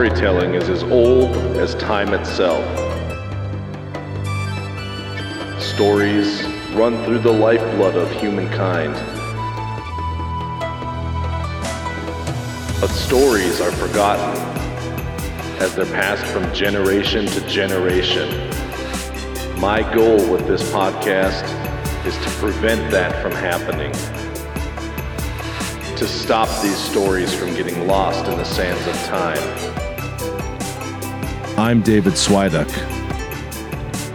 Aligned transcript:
storytelling 0.00 0.54
is 0.54 0.70
as 0.70 0.82
old 0.84 1.36
as 1.58 1.74
time 1.74 2.14
itself. 2.14 2.64
Stories 5.60 6.42
run 6.72 7.04
through 7.04 7.18
the 7.18 7.30
lifeblood 7.30 7.94
of 7.96 8.10
humankind. 8.12 8.94
But 12.80 12.88
stories 12.88 13.60
are 13.60 13.72
forgotten 13.72 14.40
as 15.60 15.76
they're 15.76 15.84
passed 15.84 16.24
from 16.32 16.50
generation 16.54 17.26
to 17.26 17.46
generation. 17.46 18.26
My 19.60 19.82
goal 19.94 20.16
with 20.32 20.46
this 20.46 20.62
podcast 20.72 21.44
is 22.06 22.16
to 22.16 22.30
prevent 22.40 22.90
that 22.90 23.20
from 23.20 23.32
happening 23.32 23.92
to 25.98 26.08
stop 26.08 26.48
these 26.62 26.78
stories 26.78 27.34
from 27.34 27.54
getting 27.54 27.86
lost 27.86 28.26
in 28.30 28.38
the 28.38 28.44
sands 28.44 28.86
of 28.86 28.94
time. 29.04 29.79
I'm 31.60 31.82
David 31.82 32.14
Swiduck, 32.14 32.70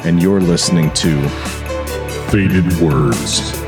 and 0.03 0.19
you're 0.19 0.41
listening 0.41 0.89
to 0.93 1.29
Faded 2.31 2.65
Words. 2.81 3.64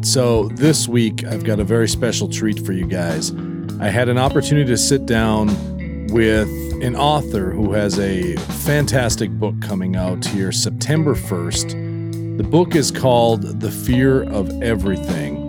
Right, 0.00 0.06
so 0.06 0.48
this 0.48 0.88
week 0.88 1.24
I've 1.24 1.44
got 1.44 1.60
a 1.60 1.64
very 1.64 1.88
special 1.88 2.28
treat 2.28 2.64
for 2.64 2.72
you 2.72 2.86
guys. 2.86 3.32
I 3.80 3.88
had 3.88 4.08
an 4.08 4.18
opportunity 4.18 4.68
to 4.70 4.76
sit 4.76 5.06
down 5.06 5.48
with 6.08 6.48
an 6.82 6.96
author 6.96 7.50
who 7.50 7.72
has 7.72 7.98
a 7.98 8.36
fantastic 8.64 9.30
book 9.30 9.60
coming 9.60 9.96
out 9.96 10.24
here 10.24 10.52
September 10.52 11.14
1st. 11.14 12.38
The 12.38 12.44
book 12.44 12.74
is 12.74 12.90
called 12.90 13.60
The 13.60 13.70
Fear 13.70 14.24
of 14.24 14.62
Everything. 14.62 15.48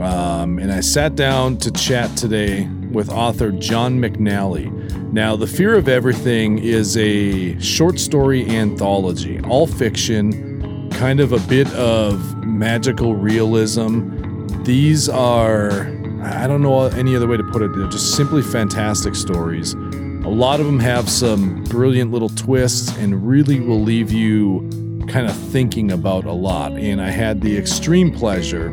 Um, 0.00 0.58
and 0.58 0.72
I 0.72 0.80
sat 0.80 1.14
down 1.14 1.58
to 1.58 1.70
chat 1.70 2.14
today 2.16 2.66
with 2.90 3.10
author 3.10 3.50
John 3.50 3.98
McNally. 3.98 4.70
Now, 5.12 5.36
The 5.36 5.46
Fear 5.46 5.76
of 5.76 5.88
Everything 5.88 6.58
is 6.58 6.96
a 6.96 7.58
short 7.60 7.98
story 7.98 8.46
anthology, 8.48 9.40
all 9.40 9.66
fiction, 9.66 10.90
kind 10.90 11.20
of 11.20 11.32
a 11.32 11.40
bit 11.48 11.70
of 11.74 12.39
magical 12.60 13.14
realism. 13.16 14.46
These 14.64 15.08
are, 15.08 15.88
I 16.22 16.46
don't 16.46 16.60
know 16.60 16.82
any 16.88 17.16
other 17.16 17.26
way 17.26 17.38
to 17.38 17.42
put 17.42 17.62
it, 17.62 17.74
they're 17.74 17.88
just 17.88 18.14
simply 18.14 18.42
fantastic 18.42 19.14
stories. 19.14 19.72
A 19.72 20.28
lot 20.28 20.60
of 20.60 20.66
them 20.66 20.78
have 20.78 21.08
some 21.08 21.64
brilliant 21.64 22.12
little 22.12 22.28
twists 22.28 22.94
and 22.98 23.26
really 23.26 23.60
will 23.60 23.80
leave 23.80 24.12
you 24.12 24.68
kind 25.08 25.26
of 25.26 25.34
thinking 25.34 25.90
about 25.90 26.26
a 26.26 26.32
lot. 26.32 26.72
And 26.72 27.00
I 27.00 27.08
had 27.08 27.40
the 27.40 27.56
extreme 27.56 28.12
pleasure 28.12 28.68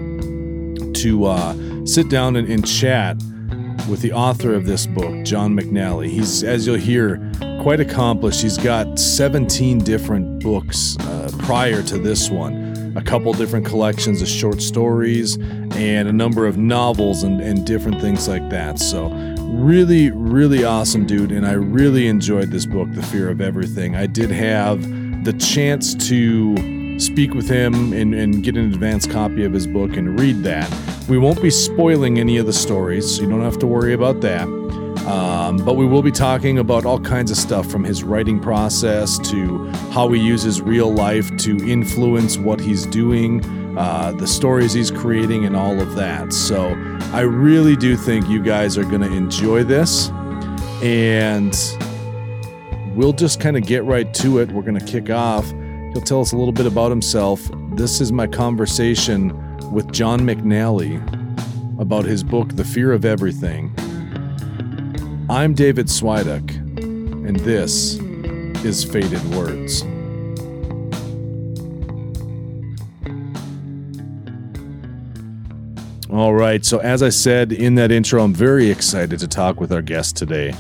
to 0.91 1.25
uh, 1.25 1.85
sit 1.85 2.09
down 2.09 2.35
and, 2.35 2.49
and 2.49 2.67
chat 2.67 3.16
with 3.89 4.01
the 4.01 4.11
author 4.11 4.53
of 4.53 4.66
this 4.66 4.85
book, 4.85 5.23
John 5.23 5.57
McNally. 5.57 6.09
He's, 6.09 6.44
as 6.44 6.67
you'll 6.67 6.75
hear, 6.75 7.31
quite 7.61 7.79
accomplished. 7.79 8.41
He's 8.41 8.57
got 8.57 9.00
17 9.00 9.79
different 9.79 10.44
books 10.44 10.97
uh, 11.00 11.31
prior 11.39 11.81
to 11.83 11.97
this 11.97 12.29
one 12.29 12.66
a 12.97 13.02
couple 13.03 13.31
different 13.31 13.63
collections 13.63 14.24
of 14.24 14.28
short 14.28 14.59
stories 14.59 15.35
and 15.75 16.08
a 16.08 16.12
number 16.12 16.47
of 16.47 16.58
novels 16.58 17.22
and, 17.22 17.40
and 17.40 17.66
different 17.66 18.02
things 18.02 18.28
like 18.28 18.50
that. 18.50 18.80
So, 18.80 19.09
really, 19.40 20.09
really 20.09 20.63
awesome 20.63 21.06
dude. 21.06 21.31
And 21.31 21.46
I 21.46 21.53
really 21.53 22.07
enjoyed 22.07 22.50
this 22.50 22.66
book, 22.66 22.91
The 22.91 23.03
Fear 23.03 23.30
of 23.30 23.40
Everything. 23.40 23.96
I 23.96 24.07
did 24.07 24.31
have 24.31 24.81
the 25.24 25.34
chance 25.34 25.94
to 26.09 27.00
speak 27.00 27.36
with 27.36 27.47
him 27.47 27.94
and, 27.94 28.16
and 28.16 28.44
get 28.44 28.57
an 28.57 28.74
advanced 28.74 29.12
copy 29.12 29.46
of 29.46 29.53
his 29.53 29.68
book 29.68 29.96
and 29.96 30.19
read 30.19 30.41
that. 30.44 30.68
We 31.07 31.19
won't 31.19 31.41
be 31.41 31.52
spoiling 31.52 32.18
any 32.18 32.38
of 32.38 32.47
the 32.47 32.53
stories, 32.53 33.16
so 33.16 33.22
you 33.22 33.30
don't 33.30 33.44
have 33.44 33.59
to 33.59 33.68
worry 33.68 33.94
about 33.94 34.22
that. 34.22 34.56
Um, 35.07 35.56
but 35.57 35.75
we 35.75 35.85
will 35.85 36.01
be 36.01 36.12
talking 36.12 36.59
about 36.59 36.85
all 36.85 37.00
kinds 37.00 37.31
of 37.31 37.38
stuff 37.38 37.66
from 37.72 37.85
his 37.85 38.03
writing 38.03 38.41
process 38.41 39.18
to 39.29 39.69
how 39.91 40.09
he 40.09 40.19
uses 40.19 40.62
real 40.62 40.94
life 40.94 41.35
to 41.38 41.56
influence 41.66 42.38
what 42.38 42.59
he's 42.59 42.85
doing, 42.85 43.41
uh, 43.78 44.12
the 44.12 44.28
stories 44.28 44.73
he's 44.73 44.91
creating, 44.91 45.45
and 45.45 45.56
all 45.56 45.79
of 45.79 45.95
that. 45.95 46.34
So 46.34 46.75
I 47.13 47.22
really 47.22 47.78
do 47.78 47.95
think 47.95 48.28
you 48.28 48.44
guys 48.44 48.78
are 48.78 48.84
going 48.84 49.00
to 49.00 49.13
enjoy 49.13 49.63
this. 49.63 50.09
And 50.84 51.57
we'll 52.94 53.13
just 53.13 53.39
kind 53.39 53.56
of 53.56 53.66
get 53.66 53.85
right 53.85 54.13
to 54.16 54.39
it. 54.39 54.51
We're 54.51 54.62
going 54.62 54.78
to 54.78 54.85
kick 54.85 55.09
off. 55.09 55.50
He'll 55.94 56.01
tell 56.01 56.19
us 56.19 56.34
a 56.34 56.38
little 56.38 56.51
bit 56.51 56.66
about 56.66 56.89
himself. 56.89 57.50
This 57.72 58.01
is 58.01 58.12
my 58.12 58.28
conversation 58.28 59.31
with 59.72 59.89
John 59.94 60.19
McNally 60.19 61.01
about 61.79 62.03
his 62.03 62.25
book, 62.25 62.57
The 62.57 62.66
Fear 62.66 62.91
of 62.91 63.06
Everything. 63.06 63.74
I'm 65.29 65.53
David 65.53 65.88
Swiduck, 65.88 66.55
and 66.55 67.35
this 67.41 67.95
is 68.63 68.85
Faded 68.85 69.21
Words. 69.35 69.81
All 76.09 76.33
right, 76.33 76.63
so 76.63 76.77
as 76.77 77.03
I 77.03 77.09
said 77.09 77.51
in 77.51 77.75
that 77.75 77.91
intro, 77.91 78.23
I'm 78.23 78.33
very 78.33 78.71
excited 78.71 79.19
to 79.19 79.27
talk 79.27 79.59
with 79.59 79.73
our 79.73 79.81
guest 79.81 80.15
today. 80.15 80.53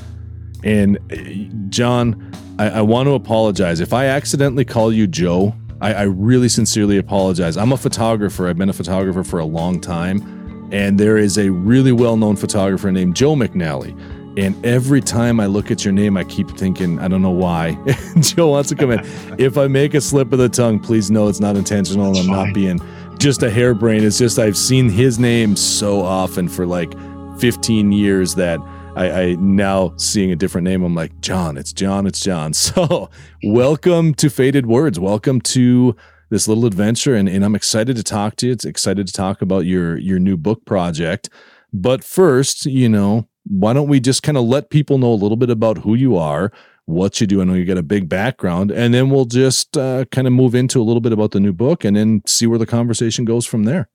And 0.65 0.97
uh, 1.13 1.69
John, 1.69 2.29
I, 2.59 2.69
I 2.69 2.81
want 2.81 3.07
to 3.07 3.13
apologize. 3.13 3.79
If 3.79 3.93
I 3.93 4.07
accidentally 4.07 4.65
call 4.65 4.91
you 4.91 5.07
Joe, 5.07 5.55
I, 5.79 5.93
I 5.93 6.03
really 6.03 6.49
sincerely 6.49 6.97
apologize. 6.97 7.55
I'm 7.55 7.71
a 7.71 7.77
photographer, 7.77 8.49
I've 8.49 8.57
been 8.57 8.67
a 8.67 8.73
photographer 8.73 9.23
for 9.23 9.39
a 9.39 9.45
long 9.45 9.79
time, 9.79 10.69
and 10.73 10.99
there 10.99 11.17
is 11.17 11.37
a 11.37 11.49
really 11.51 11.93
well 11.93 12.17
known 12.17 12.35
photographer 12.35 12.91
named 12.91 13.15
Joe 13.15 13.33
McNally 13.33 13.97
and 14.37 14.63
every 14.63 15.01
time 15.01 15.39
I 15.39 15.47
look 15.47 15.71
at 15.71 15.83
your 15.83 15.91
name, 15.91 16.15
I 16.15 16.23
keep 16.23 16.51
thinking, 16.51 16.99
I 16.99 17.07
don't 17.07 17.23
know 17.23 17.31
why. 17.31 17.75
Joe 18.19 18.49
wants 18.49 18.69
to 18.69 18.75
come 18.75 18.91
in. 18.91 18.99
if 19.39 19.57
I 19.57 19.67
make 19.67 19.95
a 19.95 20.01
slip 20.01 20.31
of 20.31 20.37
the 20.37 20.47
tongue, 20.47 20.79
please 20.79 21.09
know 21.09 21.27
it's 21.27 21.39
not 21.39 21.55
intentional 21.55 22.09
and 22.09 22.17
I'm 22.17 22.27
not 22.27 22.53
being 22.53 22.79
just 23.17 23.41
a 23.41 23.49
harebrained. 23.49 24.05
It's 24.05 24.19
just 24.19 24.37
I've 24.37 24.55
seen 24.55 24.89
his 24.89 25.17
name 25.17 25.55
so 25.55 26.01
often 26.01 26.47
for 26.47 26.67
like 26.67 26.93
15 27.39 27.91
years 27.91 28.35
that 28.35 28.59
I, 28.95 29.11
I 29.11 29.35
now 29.39 29.93
seeing 29.97 30.31
a 30.31 30.35
different 30.35 30.65
name, 30.65 30.83
I'm 30.83 30.93
like, 30.93 31.19
John, 31.19 31.57
it's 31.57 31.73
John, 31.73 32.05
it's 32.05 32.19
John. 32.19 32.53
So 32.53 33.09
welcome 33.43 34.13
to 34.15 34.29
Faded 34.29 34.67
Words. 34.67 34.99
Welcome 34.99 35.41
to 35.41 35.95
this 36.29 36.47
little 36.47 36.67
adventure. 36.67 37.15
And, 37.15 37.27
and 37.27 37.43
I'm 37.43 37.55
excited 37.55 37.95
to 37.95 38.03
talk 38.03 38.35
to 38.37 38.47
you. 38.47 38.51
It's 38.51 38.65
excited 38.65 39.07
to 39.07 39.13
talk 39.13 39.41
about 39.41 39.65
your 39.65 39.97
your 39.97 40.19
new 40.19 40.37
book 40.37 40.63
project. 40.65 41.29
But 41.73 42.03
first, 42.03 42.65
you 42.65 42.87
know, 42.89 43.27
why 43.49 43.73
don't 43.73 43.87
we 43.87 43.99
just 43.99 44.23
kind 44.23 44.37
of 44.37 44.45
let 44.45 44.69
people 44.69 44.97
know 44.97 45.11
a 45.11 45.15
little 45.15 45.37
bit 45.37 45.49
about 45.49 45.79
who 45.79 45.95
you 45.95 46.17
are, 46.17 46.51
what 46.85 47.19
you 47.21 47.27
do? 47.27 47.41
I 47.41 47.43
know 47.43 47.53
you 47.53 47.65
got 47.65 47.77
a 47.77 47.83
big 47.83 48.09
background, 48.09 48.71
and 48.71 48.93
then 48.93 49.09
we'll 49.09 49.25
just 49.25 49.77
uh, 49.77 50.05
kind 50.05 50.27
of 50.27 50.33
move 50.33 50.55
into 50.55 50.81
a 50.81 50.83
little 50.83 51.01
bit 51.01 51.11
about 51.11 51.31
the 51.31 51.39
new 51.39 51.53
book 51.53 51.83
and 51.83 51.95
then 51.95 52.21
see 52.25 52.47
where 52.47 52.59
the 52.59 52.65
conversation 52.65 53.25
goes 53.25 53.45
from 53.45 53.63
there. 53.63 53.89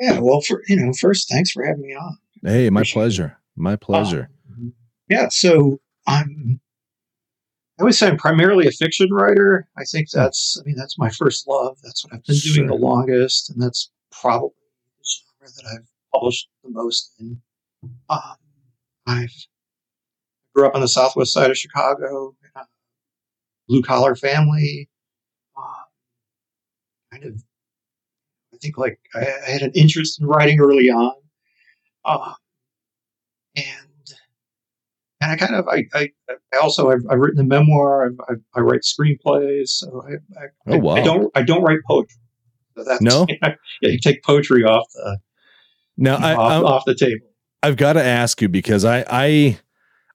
Yeah, 0.00 0.18
well, 0.20 0.40
for 0.40 0.62
you 0.68 0.76
know, 0.76 0.92
first, 0.92 1.28
thanks 1.28 1.50
for 1.50 1.64
having 1.64 1.82
me 1.82 1.94
on. 1.94 2.18
Hey, 2.42 2.68
my 2.70 2.80
Appreciate 2.80 2.94
pleasure. 2.94 3.24
It. 3.24 3.60
My 3.60 3.76
pleasure. 3.76 4.28
Um, 4.52 4.74
yeah, 5.08 5.28
so 5.30 5.80
I'm. 6.06 6.60
I 7.78 7.84
would 7.84 7.94
say 7.94 8.08
I'm 8.08 8.16
primarily 8.16 8.66
a 8.66 8.70
fiction 8.70 9.08
writer. 9.10 9.68
I 9.76 9.84
think 9.84 10.08
hmm. 10.12 10.18
that's. 10.18 10.60
I 10.60 10.66
mean, 10.66 10.76
that's 10.76 10.98
my 10.98 11.10
first 11.10 11.48
love. 11.48 11.78
That's 11.82 12.04
what 12.04 12.14
I've 12.14 12.24
been 12.24 12.36
sure. 12.36 12.56
doing 12.56 12.68
the 12.68 12.74
longest, 12.74 13.50
and 13.50 13.62
that's 13.62 13.90
probably 14.10 14.50
the 14.98 15.04
genre 15.04 15.54
that 15.54 15.64
I've 15.74 15.88
published 16.12 16.48
the 16.62 16.70
most 16.70 17.12
in. 17.18 17.40
Um, 18.08 18.36
I 19.06 19.28
grew 20.54 20.66
up 20.66 20.74
on 20.74 20.80
the 20.80 20.88
southwest 20.88 21.32
side 21.32 21.50
of 21.50 21.58
Chicago, 21.58 22.34
blue 23.68 23.82
collar 23.82 24.14
family. 24.14 24.88
Um, 25.56 25.64
kind 27.12 27.24
of, 27.24 27.42
I 28.54 28.56
think 28.58 28.78
like 28.78 28.98
I, 29.14 29.20
I, 29.20 29.50
had 29.50 29.62
an 29.62 29.72
interest 29.74 30.20
in 30.20 30.26
writing 30.26 30.60
early 30.60 30.90
on, 30.90 31.14
uh, 32.04 32.34
and 33.54 33.66
and 35.20 35.32
I 35.32 35.36
kind 35.36 35.54
of 35.54 35.68
I 35.68 35.84
I, 35.94 36.10
I 36.54 36.58
also 36.58 36.90
I've, 36.90 37.04
I've, 37.10 37.18
written 37.18 37.40
a 37.40 37.44
memoir. 37.44 38.12
I, 38.28 38.34
I, 38.54 38.60
write 38.60 38.80
screenplays. 38.80 39.68
So 39.68 40.04
I, 40.06 40.40
I, 40.40 40.74
oh, 40.74 40.78
wow. 40.78 40.94
I, 40.94 41.02
don't 41.02 41.30
I 41.34 41.42
don't 41.42 41.62
write 41.62 41.80
poetry. 41.86 42.16
So 42.76 42.84
that's, 42.84 43.00
no, 43.00 43.26
yeah, 43.42 43.54
you 43.82 43.98
take 43.98 44.22
poetry 44.22 44.64
off 44.64 44.86
the 44.94 45.18
now 45.96 46.16
off, 46.16 46.64
off 46.64 46.82
the 46.86 46.94
table. 46.94 47.26
I've 47.62 47.76
got 47.76 47.94
to 47.94 48.02
ask 48.02 48.40
you 48.40 48.48
because 48.48 48.84
I 48.84 49.04
I 49.08 49.58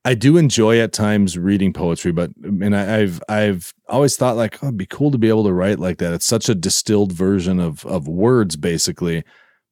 I 0.03 0.15
do 0.15 0.37
enjoy 0.37 0.79
at 0.79 0.93
times 0.93 1.37
reading 1.37 1.73
poetry, 1.73 2.11
but 2.11 2.31
and 2.43 2.75
I, 2.75 2.83
have 2.83 3.23
I've 3.29 3.73
always 3.87 4.15
thought 4.17 4.35
like 4.35 4.63
oh, 4.63 4.67
it'd 4.67 4.77
be 4.77 4.85
cool 4.85 5.11
to 5.11 5.17
be 5.17 5.29
able 5.29 5.43
to 5.43 5.53
write 5.53 5.79
like 5.79 5.99
that. 5.99 6.13
It's 6.13 6.25
such 6.25 6.49
a 6.49 6.55
distilled 6.55 7.11
version 7.11 7.59
of 7.59 7.85
of 7.85 8.07
words, 8.07 8.55
basically. 8.55 9.23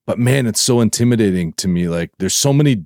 But 0.05 0.19
man, 0.19 0.45
it's 0.45 0.61
so 0.61 0.81
intimidating 0.81 1.53
to 1.53 1.67
me. 1.67 1.87
Like 1.87 2.11
there's 2.19 2.35
so 2.35 2.53
many. 2.53 2.85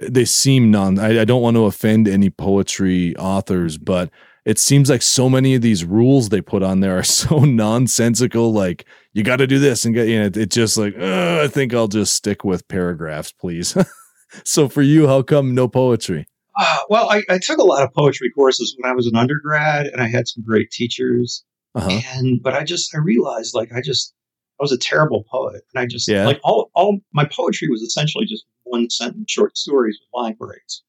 They 0.00 0.24
seem 0.24 0.70
non. 0.70 0.98
I, 0.98 1.22
I 1.22 1.24
don't 1.24 1.42
want 1.42 1.56
to 1.56 1.64
offend 1.64 2.06
any 2.06 2.30
poetry 2.30 3.16
authors, 3.16 3.78
but 3.78 4.10
it 4.48 4.58
seems 4.58 4.88
like 4.88 5.02
so 5.02 5.28
many 5.28 5.54
of 5.54 5.60
these 5.60 5.84
rules 5.84 6.30
they 6.30 6.40
put 6.40 6.62
on 6.62 6.80
there 6.80 6.98
are 6.98 7.02
so 7.04 7.40
nonsensical. 7.40 8.50
Like 8.50 8.86
you 9.12 9.22
got 9.22 9.36
to 9.36 9.46
do 9.46 9.58
this 9.58 9.84
and 9.84 9.94
get. 9.94 10.08
You 10.08 10.20
know, 10.20 10.26
it, 10.26 10.36
it 10.36 10.50
just 10.50 10.78
like 10.78 10.96
I 10.98 11.48
think 11.48 11.74
I'll 11.74 11.86
just 11.86 12.14
stick 12.14 12.44
with 12.44 12.66
paragraphs, 12.66 13.30
please. 13.30 13.76
so 14.44 14.68
for 14.68 14.80
you, 14.80 15.06
how 15.06 15.20
come 15.20 15.54
no 15.54 15.68
poetry? 15.68 16.26
Uh, 16.58 16.78
well, 16.88 17.10
I, 17.10 17.22
I, 17.28 17.38
took 17.38 17.58
a 17.58 17.62
lot 17.62 17.84
of 17.84 17.92
poetry 17.94 18.30
courses 18.34 18.74
when 18.76 18.90
I 18.90 18.94
was 18.94 19.06
an 19.06 19.14
undergrad, 19.14 19.86
and 19.86 20.02
I 20.02 20.08
had 20.08 20.26
some 20.26 20.42
great 20.42 20.72
teachers. 20.72 21.44
Uh-huh. 21.76 22.00
And 22.16 22.42
but 22.42 22.54
I 22.54 22.64
just 22.64 22.92
I 22.94 22.98
realized 22.98 23.54
like 23.54 23.70
I 23.72 23.82
just 23.82 24.14
I 24.58 24.64
was 24.64 24.72
a 24.72 24.78
terrible 24.78 25.24
poet, 25.30 25.62
and 25.74 25.80
I 25.80 25.86
just 25.86 26.08
yeah. 26.08 26.24
like 26.24 26.40
all 26.42 26.70
all 26.74 26.98
my 27.12 27.26
poetry 27.26 27.68
was 27.68 27.82
essentially 27.82 28.24
just 28.24 28.46
one 28.64 28.88
sentence 28.88 29.30
short 29.30 29.58
stories 29.58 29.98
with 30.00 30.22
line 30.22 30.34
breaks. 30.34 30.82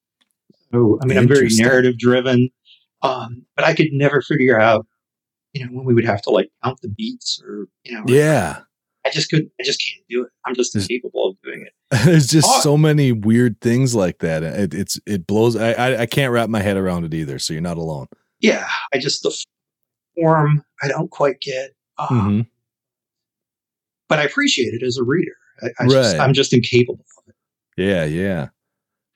So 0.72 0.98
I 1.02 1.06
mean, 1.06 1.18
I'm 1.18 1.28
very 1.28 1.50
narrative 1.52 1.98
driven, 1.98 2.50
um, 3.02 3.46
but 3.56 3.66
I 3.66 3.74
could 3.74 3.90
never 3.92 4.22
figure 4.22 4.60
out, 4.60 4.86
you 5.54 5.66
know, 5.66 5.72
when 5.72 5.86
we 5.86 5.94
would 5.94 6.06
have 6.06 6.22
to 6.24 6.30
like 6.30 6.50
count 6.64 6.80
the 6.82 6.90
beats 6.90 7.42
or 7.46 7.68
you 7.84 7.94
know, 7.94 8.04
yeah. 8.08 8.62
I 9.06 9.10
just 9.10 9.30
couldn't. 9.30 9.50
I 9.60 9.64
just 9.64 9.82
can't 9.82 10.06
do 10.10 10.24
it. 10.24 10.30
I'm 10.46 10.56
just 10.56 10.76
incapable 10.76 11.30
of 11.30 11.42
doing 11.42 11.66
it. 11.66 11.74
There's 12.06 12.28
just 12.28 12.48
oh. 12.50 12.60
so 12.60 12.78
many 12.78 13.12
weird 13.12 13.62
things 13.62 13.96
like 13.96 14.20
that. 14.20 14.44
It, 14.44 14.74
it's 14.74 15.00
it 15.06 15.26
blows. 15.26 15.56
I, 15.56 15.72
I, 15.72 16.02
I 16.02 16.06
can't 16.06 16.34
wrap 16.34 16.50
my 16.50 16.62
head 16.62 16.76
around 16.76 17.06
it 17.06 17.14
either. 17.14 17.40
So 17.40 17.54
you're 17.54 17.62
not 17.62 17.78
alone. 17.78 18.08
Yeah, 18.42 18.68
I 18.94 18.98
just 18.98 19.24
the 19.24 19.36
form 20.16 20.64
I 20.84 20.90
don't 20.90 21.10
quite 21.10 21.40
get. 21.40 21.72
Um, 21.98 22.08
mm-hmm. 22.10 22.42
But 24.10 24.20
I 24.20 24.24
appreciate 24.24 24.74
it 24.74 24.84
as 24.84 24.98
a 24.98 25.04
reader. 25.04 25.36
I, 25.62 25.68
I 25.68 25.84
right. 25.84 25.92
just, 25.92 26.20
I'm 26.20 26.34
just 26.34 26.54
incapable 26.54 27.06
of 27.18 27.24
it. 27.28 27.36
Yeah, 27.78 28.04
yeah. 28.04 28.50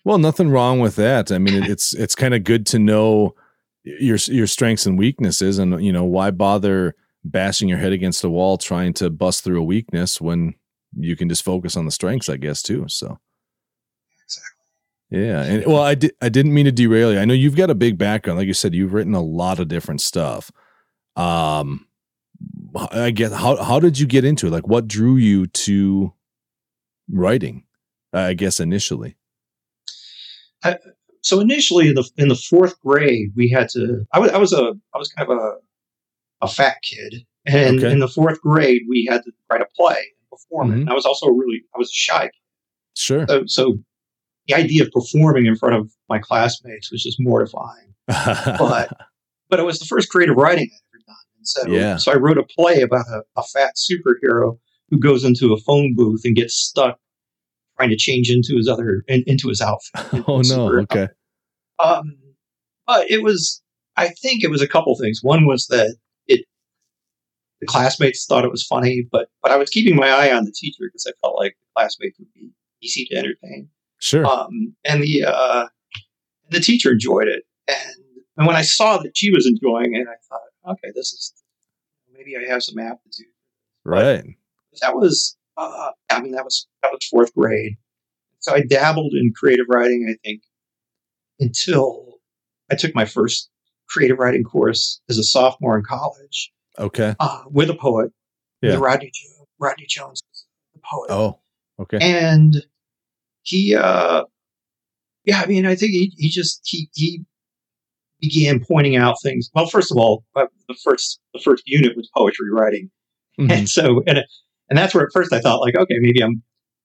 Well, 0.06 0.18
nothing 0.18 0.50
wrong 0.50 0.80
with 0.80 0.96
that. 0.96 1.32
I 1.32 1.38
mean, 1.38 1.64
it, 1.64 1.70
it's 1.70 1.94
it's 1.94 2.16
kind 2.16 2.34
of 2.34 2.44
good 2.44 2.66
to 2.68 2.80
know 2.80 3.36
your 3.84 4.18
your 4.28 4.48
strengths 4.48 4.86
and 4.86 4.98
weaknesses, 4.98 5.58
and 5.60 5.84
you 5.84 5.92
know 5.92 6.06
why 6.06 6.32
bother 6.32 6.96
bashing 7.24 7.70
your 7.70 7.78
head 7.78 7.94
against 7.94 8.24
a 8.24 8.30
wall 8.30 8.58
trying 8.58 8.94
to 8.94 9.10
bust 9.10 9.44
through 9.44 9.60
a 9.60 9.64
weakness 9.64 10.20
when 10.20 10.56
you 10.98 11.16
can 11.16 11.30
just 11.30 11.44
focus 11.44 11.78
on 11.78 11.86
the 11.86 11.92
strengths, 11.92 12.30
I 12.30 12.38
guess, 12.38 12.62
too. 12.62 12.86
So 12.88 13.20
exactly. 14.24 15.22
yeah. 15.28 15.44
And 15.44 15.66
well, 15.66 15.82
I 15.82 15.96
did 15.96 16.14
I 16.22 16.30
didn't 16.30 16.54
mean 16.54 16.66
to 16.66 16.72
derail 16.72 17.14
you. 17.14 17.20
I 17.20 17.26
know 17.26 17.34
you've 17.34 17.56
got 17.56 17.70
a 17.70 17.76
big 17.76 17.98
background. 17.98 18.40
Like 18.40 18.48
you 18.48 18.54
said, 18.54 18.74
you've 18.74 18.94
written 18.94 19.16
a 19.16 19.22
lot 19.22 19.60
of 19.60 19.68
different 19.68 20.02
stuff. 20.02 20.52
Um 21.16 21.88
I 22.92 23.12
guess 23.12 23.32
how 23.32 23.62
how 23.64 23.80
did 23.80 24.00
you 24.00 24.08
get 24.08 24.26
into 24.26 24.48
it? 24.48 24.52
Like 24.52 24.68
what 24.68 24.88
drew 24.88 25.16
you 25.16 25.48
to 25.48 26.14
writing? 27.10 27.64
I 28.12 28.34
guess 28.34 28.60
initially. 28.60 29.16
I, 30.64 30.78
so 31.24 31.40
initially 31.40 31.88
in 31.88 31.96
the 31.96 32.10
in 32.18 32.28
the 32.28 32.36
fourth 32.36 32.80
grade, 32.82 33.32
we 33.36 33.50
had 33.50 33.70
to. 33.70 34.06
I 34.14 34.20
was 34.20 34.32
I 34.32 34.38
was 34.38 34.54
a 34.54 34.74
I 34.94 34.98
was 34.98 35.10
kind 35.10 35.30
of 35.30 35.38
a 35.38 35.54
a 36.44 36.48
fat 36.48 36.78
kid. 36.84 37.26
And 37.46 37.80
okay. 37.80 37.92
in 37.92 38.00
the 38.00 38.08
fourth 38.08 38.40
grade, 38.42 38.84
we 38.88 39.08
had 39.10 39.24
to 39.24 39.32
write 39.52 39.62
a 39.62 39.68
play 39.76 39.96
and 39.96 40.30
perform 40.30 40.70
mm-hmm. 40.70 40.78
it. 40.78 40.82
And 40.82 40.90
I 40.90 40.94
was 40.94 41.06
also 41.06 41.28
really, 41.28 41.62
I 41.74 41.78
was 41.78 41.90
a 41.90 41.94
shy 41.94 42.24
kid. 42.24 42.32
Sure. 42.96 43.26
So, 43.28 43.44
so 43.48 43.78
the 44.48 44.54
idea 44.54 44.84
of 44.84 44.92
performing 44.92 45.46
in 45.46 45.56
front 45.56 45.76
of 45.76 45.92
my 46.10 46.20
classmates 46.20 46.92
was 46.92 47.04
just 47.04 47.18
mortifying. 47.20 47.94
but, 48.08 48.92
but 49.50 49.60
it 49.60 49.64
was 49.64 49.80
the 49.80 49.86
first 49.86 50.10
creative 50.10 50.36
writing 50.36 50.70
I'd 50.72 50.96
ever 50.96 51.04
done. 51.08 51.16
And 51.38 51.48
so, 51.48 51.68
yeah. 51.68 51.98
so 51.98 52.12
I 52.12 52.16
wrote 52.16 52.38
a 52.38 52.44
play 52.44 52.82
about 52.82 53.06
a, 53.08 53.24
a 53.38 53.44
fat 53.44 53.74
superhero 53.76 54.58
who 54.90 55.00
goes 55.00 55.24
into 55.24 55.54
a 55.54 55.60
phone 55.62 55.96
booth 55.96 56.22
and 56.24 56.36
gets 56.36 56.54
stuck 56.54 57.00
trying 57.78 57.90
to 57.90 57.96
change 57.96 58.30
into 58.30 58.56
his 58.56 58.68
other 58.68 59.04
in, 59.08 59.24
into 59.28 59.50
his 59.50 59.62
outfit. 59.62 60.24
oh 60.28 60.42
no! 60.42 60.80
Okay. 60.82 61.08
Um, 61.80 62.18
but 62.88 63.10
it 63.10 63.24
was. 63.24 63.62
I 63.96 64.10
think 64.10 64.44
it 64.44 64.50
was 64.50 64.62
a 64.62 64.68
couple 64.68 64.98
things. 64.98 65.20
One 65.22 65.46
was 65.46 65.68
that 65.68 65.96
it 66.28 66.46
the 67.62 67.68
classmates 67.68 68.26
thought 68.26 68.46
it 68.46 68.52
was 68.52 68.64
funny, 68.64 69.08
but 69.12 69.30
but 69.42 69.52
I 69.52 69.58
was 69.58 69.70
keeping 69.70 69.96
my 69.96 70.10
eye 70.10 70.34
on 70.34 70.46
the 70.46 70.52
teacher 70.52 70.86
because 70.86 71.06
I 71.08 71.14
felt 71.22 71.38
like 71.38 71.56
the 71.62 71.68
classmates 71.76 72.18
would 72.20 72.34
be 72.34 72.50
easy 72.82 73.06
to 73.06 73.16
entertain. 73.16 73.70
Sure. 74.00 74.26
Um, 74.26 74.76
and 74.84 75.04
the 75.04 75.26
uh, 75.26 75.68
the 76.50 76.60
teacher 76.60 76.92
enjoyed 76.92 77.28
it, 77.28 77.44
and 77.68 78.04
and 78.38 78.48
when 78.48 78.56
I 78.56 78.62
saw 78.62 78.98
that 78.98 79.16
she 79.16 79.32
was 79.32 79.46
enjoying 79.46 79.96
it, 79.96 80.08
I 80.08 80.16
thought, 80.28 80.74
okay, 80.74 80.92
this 80.96 81.14
is 81.14 81.34
maybe 82.12 82.36
I 82.36 82.50
have 82.52 82.64
some 82.64 82.80
aptitude. 82.80 83.28
Right. 83.86 84.24
But 84.72 84.82
that 84.82 84.96
was, 84.96 85.38
uh, 85.58 85.92
I 86.10 86.22
mean, 86.22 86.32
that 86.34 86.44
was 86.44 86.68
that 86.82 86.92
was 86.92 87.06
fourth 87.10 87.34
grade. 87.34 87.78
So 88.40 88.54
I 88.54 88.62
dabbled 88.62 89.14
in 89.14 89.34
creative 89.36 89.66
writing. 89.70 90.08
I 90.10 90.16
think 90.28 90.44
until 91.40 92.20
I 92.72 92.76
took 92.76 92.96
my 92.96 93.06
first 93.06 93.50
creative 93.88 94.18
writing 94.18 94.44
course 94.44 95.02
as 95.10 95.18
a 95.18 95.24
sophomore 95.24 95.78
in 95.78 95.84
college. 95.84 96.52
Okay. 96.80 97.16
Uh, 97.20 97.44
with 97.48 97.70
a 97.70 97.76
poet. 97.76 98.12
Yeah. 98.62 98.76
Rodney, 98.76 99.12
Rodney 99.60 99.86
Jones, 99.88 100.22
the 100.74 100.80
poet. 100.90 101.12
Oh, 101.12 101.40
okay. 101.80 101.98
And 102.02 102.66
he, 103.44 103.76
uh, 103.76 104.24
yeah, 105.26 105.42
I 105.42 105.46
mean, 105.48 105.66
I 105.66 105.76
think 105.76 105.92
he, 105.92 106.14
he 106.18 106.30
just, 106.30 106.62
he, 106.64 106.90
he 106.94 107.24
began 108.22 108.64
pointing 108.64 108.96
out 108.96 109.16
things. 109.22 109.50
Well, 109.54 109.68
first 109.68 109.92
of 109.92 109.98
all, 109.98 110.24
uh, 110.36 110.46
the 110.70 110.76
first, 110.82 111.20
the 111.34 111.42
first 111.42 111.64
unit 111.66 111.96
was 111.98 112.10
poetry 112.16 112.52
writing. 112.52 112.90
Mm-hmm. 113.40 113.52
And 113.52 113.70
so, 113.78 114.02
and, 114.08 114.24
and 114.74 114.78
that's 114.80 114.96
where 114.96 115.04
at 115.04 115.12
first 115.14 115.32
I 115.32 115.40
thought 115.40 115.62
like, 115.62 115.76
okay, 115.76 115.98
maybe 116.00 116.24
I'm, 116.24 116.42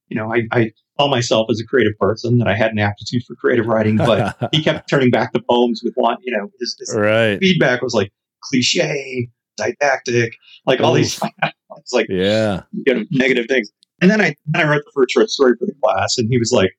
you 0.08 0.16
know, 0.18 0.30
I, 0.30 0.42
I 0.52 0.72
saw 1.00 1.08
myself 1.08 1.46
as 1.50 1.58
a 1.58 1.64
creative 1.64 1.94
person 1.98 2.36
that 2.36 2.46
I 2.46 2.54
had 2.54 2.70
an 2.70 2.78
aptitude 2.78 3.22
for 3.26 3.34
creative 3.34 3.64
writing, 3.64 3.96
but 3.96 4.36
he 4.52 4.62
kept 4.62 4.90
turning 4.90 5.10
back 5.10 5.32
the 5.32 5.40
poems 5.40 5.80
with 5.82 5.94
one, 5.94 6.18
you 6.20 6.36
know, 6.36 6.50
his, 6.60 6.76
his 6.78 6.94
right. 6.94 7.38
feedback 7.38 7.80
was 7.80 7.94
like 7.94 8.12
cliche, 8.42 9.30
didactic, 9.56 10.34
like 10.66 10.82
all 10.82 10.92
these. 10.92 11.18
it's 11.78 11.94
like 11.94 12.08
yeah, 12.10 12.64
you 12.72 12.94
know, 12.94 13.04
negative 13.10 13.46
things. 13.48 13.70
And 14.02 14.10
then 14.10 14.20
I 14.20 14.36
then 14.44 14.66
I 14.66 14.70
wrote 14.70 14.82
the 14.84 14.92
first 14.94 15.14
short 15.14 15.30
story 15.30 15.54
for 15.58 15.64
the 15.64 15.74
class, 15.82 16.18
and 16.18 16.28
he 16.30 16.36
was 16.38 16.52
like, 16.52 16.72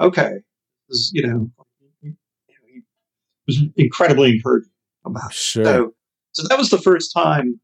"Okay, 0.00 0.36
this, 0.88 1.10
you 1.12 1.26
know," 1.26 1.50
he 2.00 2.82
was 3.46 3.62
incredibly 3.76 4.30
encouraging 4.30 4.70
about 5.04 5.34
sure. 5.34 5.66
So, 5.66 5.94
so 6.32 6.48
that 6.48 6.56
was 6.56 6.70
the 6.70 6.78
first 6.78 7.12
time, 7.12 7.60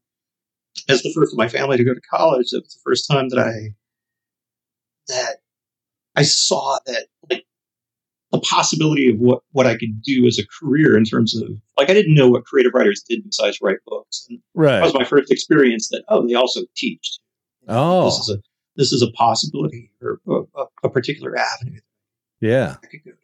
as 0.89 1.01
the 1.01 1.11
first 1.13 1.33
of 1.33 1.37
my 1.37 1.47
family 1.47 1.77
to 1.77 1.83
go 1.83 1.93
to 1.93 2.01
college. 2.01 2.49
That 2.51 2.63
was 2.63 2.73
the 2.73 2.81
first 2.83 3.07
time 3.09 3.29
that 3.29 3.39
I 3.39 3.75
that 5.07 5.37
I 6.15 6.23
saw 6.23 6.77
that 6.85 7.07
like 7.29 7.45
the 8.31 8.39
possibility 8.39 9.09
of 9.09 9.19
what, 9.19 9.41
what 9.51 9.67
I 9.67 9.77
could 9.77 10.01
do 10.01 10.25
as 10.25 10.39
a 10.39 10.43
career 10.59 10.97
in 10.97 11.05
terms 11.05 11.35
of 11.35 11.49
like 11.77 11.89
I 11.89 11.93
didn't 11.93 12.15
know 12.15 12.29
what 12.29 12.45
creative 12.45 12.73
writers 12.73 13.03
did 13.07 13.23
besides 13.23 13.59
write 13.61 13.77
books. 13.85 14.25
And 14.29 14.39
right. 14.53 14.77
That 14.77 14.83
was 14.83 14.93
my 14.93 15.05
first 15.05 15.31
experience 15.31 15.89
that 15.89 16.03
oh 16.09 16.27
they 16.27 16.33
also 16.33 16.61
teach. 16.75 17.19
Oh, 17.67 18.05
this 18.05 18.19
is 18.19 18.29
a 18.29 18.37
this 18.75 18.91
is 18.91 19.01
a 19.01 19.11
possibility 19.11 19.91
or 20.01 20.19
a, 20.27 20.65
a 20.83 20.89
particular 20.89 21.37
avenue. 21.37 21.79
Yeah, 22.41 22.75
I 22.83 22.87
could 22.87 23.03
go 23.05 23.11
down. 23.11 23.19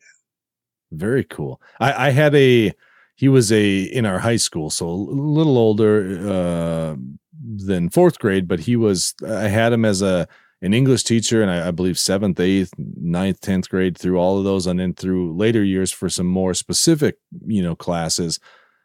Very 0.91 1.23
cool. 1.23 1.61
I, 1.79 2.07
I 2.07 2.09
had 2.11 2.33
a 2.35 2.73
he 3.15 3.27
was 3.27 3.51
a 3.51 3.81
in 3.81 4.05
our 4.05 4.19
high 4.19 4.37
school, 4.37 4.69
so 4.69 4.87
a 4.87 4.91
little 4.91 5.57
older 5.57 6.19
uh, 6.25 6.95
than 7.39 7.89
fourth 7.89 8.19
grade, 8.19 8.47
but 8.47 8.61
he 8.61 8.75
was 8.75 9.13
I 9.27 9.47
had 9.47 9.73
him 9.73 9.85
as 9.85 10.01
a 10.01 10.27
an 10.61 10.73
English 10.73 11.03
teacher, 11.03 11.41
and 11.41 11.49
I, 11.49 11.69
I, 11.69 11.71
believe 11.71 11.97
seventh, 11.97 12.39
eighth, 12.39 12.73
ninth, 12.77 13.39
tenth 13.39 13.69
grade 13.69 13.97
through 13.97 14.17
all 14.17 14.37
of 14.37 14.43
those, 14.43 14.67
and 14.67 14.79
then 14.79 14.93
through 14.93 15.35
later 15.37 15.63
years 15.63 15.91
for 15.91 16.09
some 16.09 16.27
more 16.27 16.53
specific, 16.53 17.17
you 17.45 17.63
know, 17.63 17.75
classes, 17.75 18.39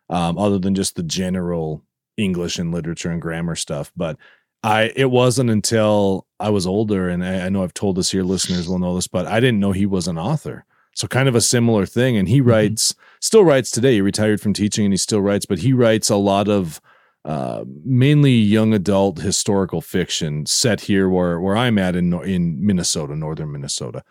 um, 0.08 0.38
other 0.38 0.58
than 0.58 0.74
just 0.74 0.94
the 0.94 1.02
general 1.02 1.82
English 2.16 2.58
and 2.58 2.72
literature 2.72 3.10
and 3.10 3.20
grammar 3.20 3.56
stuff. 3.56 3.90
But 3.96 4.16
I, 4.62 4.92
it 4.94 5.10
wasn't 5.10 5.50
until 5.50 6.26
I 6.38 6.50
was 6.50 6.66
older, 6.66 7.08
and 7.08 7.24
I, 7.24 7.46
I 7.46 7.48
know 7.48 7.64
I've 7.64 7.74
told 7.74 7.96
this 7.96 8.12
here, 8.12 8.22
listeners 8.22 8.68
will 8.68 8.78
know 8.78 8.94
this, 8.94 9.08
but 9.08 9.26
I 9.26 9.40
didn't 9.40 9.60
know 9.60 9.72
he 9.72 9.86
was 9.86 10.06
an 10.06 10.18
author. 10.18 10.64
So 10.94 11.08
kind 11.08 11.28
of 11.28 11.34
a 11.34 11.40
similar 11.40 11.86
thing, 11.86 12.16
and 12.16 12.28
he 12.28 12.38
mm-hmm. 12.38 12.50
writes, 12.50 12.94
still 13.20 13.44
writes 13.44 13.72
today. 13.72 13.94
He 13.94 14.00
retired 14.00 14.40
from 14.40 14.52
teaching, 14.52 14.84
and 14.84 14.92
he 14.92 14.98
still 14.98 15.20
writes, 15.20 15.44
but 15.44 15.58
he 15.58 15.72
writes 15.72 16.08
a 16.08 16.16
lot 16.16 16.48
of 16.48 16.80
uh, 17.24 17.64
mainly 17.84 18.32
young 18.32 18.74
adult 18.74 19.18
historical 19.18 19.80
fiction 19.80 20.44
set 20.44 20.82
here 20.82 21.08
where 21.08 21.40
where 21.40 21.56
I'm 21.56 21.78
at 21.78 21.96
in 21.96 22.12
in 22.22 22.64
Minnesota, 22.64 23.16
northern 23.16 23.50
Minnesota, 23.50 24.02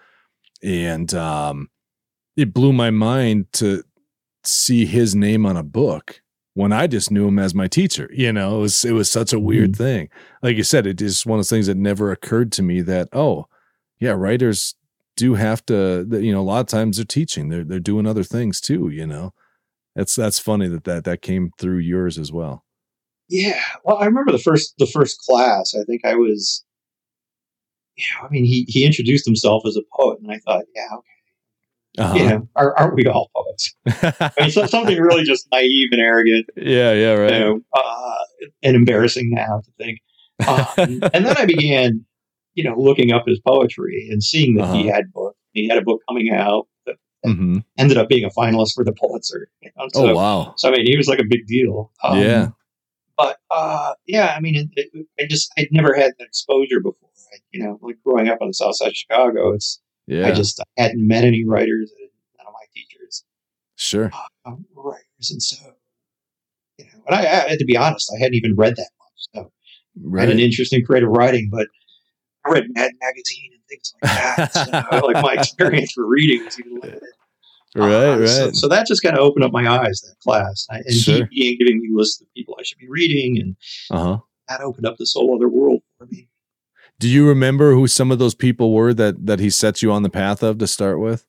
and 0.63 1.13
um, 1.13 1.69
it 2.35 2.53
blew 2.53 2.73
my 2.73 2.89
mind 2.89 3.47
to 3.53 3.83
see 4.43 4.85
his 4.85 5.15
name 5.15 5.45
on 5.45 5.57
a 5.57 5.63
book 5.63 6.21
when 6.55 6.71
I 6.71 6.87
just 6.87 7.11
knew 7.11 7.27
him 7.27 7.39
as 7.39 7.55
my 7.55 7.67
teacher. 7.67 8.09
You 8.13 8.33
know, 8.33 8.57
it 8.57 8.61
was 8.61 8.85
it 8.85 8.93
was 8.93 9.11
such 9.11 9.33
a 9.33 9.39
weird 9.39 9.73
mm-hmm. 9.73 9.83
thing. 9.83 10.09
Like 10.41 10.57
you 10.57 10.63
said, 10.63 10.87
it 10.87 11.01
is 11.01 11.25
one 11.25 11.37
of 11.37 11.45
those 11.45 11.49
things 11.49 11.67
that 11.67 11.77
never 11.77 12.11
occurred 12.11 12.51
to 12.53 12.63
me 12.63 12.81
that 12.81 13.09
oh, 13.13 13.47
yeah, 13.99 14.11
writers 14.11 14.75
do 15.15 15.35
have 15.35 15.65
to. 15.67 16.07
You 16.09 16.33
know, 16.33 16.41
a 16.41 16.43
lot 16.43 16.61
of 16.61 16.67
times 16.67 16.97
they're 16.97 17.05
teaching. 17.05 17.49
They're 17.49 17.63
they're 17.63 17.79
doing 17.79 18.07
other 18.07 18.23
things 18.23 18.59
too. 18.59 18.89
You 18.89 19.07
know, 19.07 19.33
that's 19.95 20.15
that's 20.15 20.39
funny 20.39 20.67
that 20.67 20.83
that 20.85 21.03
that 21.05 21.21
came 21.21 21.51
through 21.57 21.79
yours 21.79 22.17
as 22.17 22.31
well. 22.31 22.63
Yeah. 23.29 23.61
Well, 23.83 23.97
I 23.97 24.05
remember 24.05 24.31
the 24.31 24.37
first 24.37 24.75
the 24.77 24.87
first 24.87 25.19
class. 25.21 25.73
I 25.79 25.83
think 25.85 26.05
I 26.05 26.15
was. 26.15 26.63
Yeah, 27.97 28.25
I 28.25 28.29
mean, 28.29 28.43
he 28.45 28.65
he 28.67 28.85
introduced 28.85 29.25
himself 29.25 29.63
as 29.67 29.75
a 29.77 29.81
poet, 29.95 30.19
and 30.21 30.31
I 30.31 30.39
thought, 30.39 30.63
yeah, 30.75 30.87
okay, 30.95 31.07
Uh-huh. 31.99 32.15
you 32.17 32.27
know, 32.27 32.49
are, 32.55 32.75
aren't 32.77 32.95
we 32.95 33.05
all 33.05 33.29
poets? 33.35 33.75
I 34.19 34.31
mean, 34.41 34.49
so, 34.49 34.65
something 34.65 34.97
really 34.97 35.23
just 35.23 35.47
naive 35.51 35.89
and 35.91 36.01
arrogant, 36.01 36.47
yeah, 36.57 36.91
yeah, 36.93 37.13
right. 37.13 37.33
you 37.33 37.39
know, 37.39 37.61
uh, 37.75 38.15
and 38.63 38.75
embarrassing 38.75 39.29
now 39.29 39.61
to 39.63 39.71
think. 39.77 39.99
Um, 40.47 41.01
and 41.13 41.23
then 41.25 41.37
I 41.37 41.45
began, 41.45 42.03
you 42.55 42.63
know, 42.63 42.75
looking 42.75 43.11
up 43.11 43.27
his 43.27 43.39
poetry 43.45 44.07
and 44.09 44.23
seeing 44.23 44.55
that 44.55 44.73
he 44.73 44.87
Uh-huh. 44.89 44.95
had 44.95 45.13
book. 45.13 45.35
He 45.51 45.67
had 45.67 45.77
a 45.77 45.83
book 45.83 46.01
coming 46.09 46.31
out 46.31 46.67
that 46.87 46.95
hmm 47.23 47.59
ended 47.77 47.97
up 47.97 48.09
being 48.09 48.23
a 48.25 48.29
finalist 48.31 48.73
for 48.73 48.83
the 48.83 48.91
Pulitzer. 48.93 49.49
you 49.61 49.69
know, 49.77 49.87
so, 49.93 50.09
oh 50.09 50.15
wow. 50.15 50.53
so 50.57 50.67
I 50.69 50.71
mean, 50.71 50.87
he 50.87 50.97
was 50.97 51.07
like 51.07 51.19
a 51.19 51.23
big 51.29 51.45
deal. 51.45 51.91
Um, 52.03 52.19
yeah. 52.19 52.47
But 53.17 53.37
uh, 53.51 53.93
yeah, 54.07 54.33
I 54.35 54.39
mean, 54.39 54.55
it, 54.55 54.89
it, 54.93 55.07
I 55.19 55.25
just 55.29 55.51
I'd 55.57 55.67
never 55.71 55.93
had 55.93 56.13
that 56.19 56.25
exposure 56.25 56.79
before. 56.79 57.09
I, 57.33 57.37
you 57.51 57.63
know, 57.63 57.79
like 57.81 57.97
growing 58.03 58.29
up 58.29 58.39
on 58.41 58.47
the 58.47 58.53
South 58.53 58.75
Side 58.75 58.89
of 58.89 58.95
Chicago, 58.95 59.53
it's 59.53 59.81
Yeah. 60.07 60.27
I 60.27 60.31
just 60.31 60.61
hadn't 60.77 61.05
met 61.05 61.23
any 61.23 61.45
writers. 61.45 61.91
and 61.99 62.09
None 62.37 62.47
of 62.47 62.53
my 62.53 62.65
teachers 62.73 63.23
sure. 63.75 64.11
um, 64.45 64.65
writers, 64.75 65.31
and 65.31 65.41
so 65.41 65.57
you 66.77 66.85
know, 66.85 67.03
and 67.07 67.15
I, 67.15 67.21
I 67.21 67.49
had 67.49 67.59
to 67.59 67.65
be 67.65 67.77
honest, 67.77 68.11
I 68.15 68.19
hadn't 68.19 68.35
even 68.35 68.55
read 68.55 68.75
that 68.75 68.89
much. 68.99 69.27
So 69.35 69.51
I 70.17 70.21
had 70.21 70.29
an 70.29 70.39
interest 70.39 70.73
in 70.73 70.85
creative 70.85 71.09
writing, 71.09 71.49
but 71.51 71.67
I 72.45 72.51
read 72.51 72.65
Mad 72.69 72.91
Magazine 73.01 73.51
and 73.53 73.61
things 73.69 73.93
like 74.01 74.11
that. 74.11 74.89
so, 74.91 75.07
like 75.07 75.23
my 75.23 75.33
experience 75.33 75.91
for 75.93 76.05
reading 76.07 76.43
was 76.45 76.59
even 76.59 76.79
limited. 76.79 77.03
Right. 77.75 77.91
Uh, 77.91 78.19
Right. 78.19 78.27
So, 78.29 78.51
so 78.51 78.67
that 78.67 78.85
just 78.87 79.01
kind 79.01 79.15
of 79.17 79.21
opened 79.23 79.43
up 79.45 79.51
my 79.51 79.67
eyes. 79.67 80.01
That 80.01 80.15
class, 80.23 80.67
I, 80.69 80.77
and 80.85 80.93
Sure. 80.93 81.27
he 81.31 81.55
began 81.55 81.57
giving 81.57 81.81
me 81.81 81.89
lists 81.91 82.21
of 82.21 82.27
people 82.35 82.55
I 82.59 82.63
should 82.63 82.77
be 82.77 82.87
reading, 82.89 83.39
and 83.39 83.55
uh 83.91 84.03
huh. 84.03 84.17
that 84.47 84.61
opened 84.61 84.85
up 84.85 84.97
this 84.97 85.13
whole 85.15 85.35
other 85.35 85.49
world 85.49 85.81
for 85.97 86.05
me. 86.07 86.27
Do 86.99 87.09
you 87.09 87.27
remember 87.27 87.73
who 87.73 87.87
some 87.87 88.11
of 88.11 88.19
those 88.19 88.35
people 88.35 88.73
were 88.73 88.93
that 88.93 89.25
that 89.25 89.39
he 89.39 89.49
set 89.49 89.81
you 89.81 89.91
on 89.91 90.03
the 90.03 90.09
path 90.09 90.43
of 90.43 90.57
to 90.59 90.67
start 90.67 90.99
with? 90.99 91.25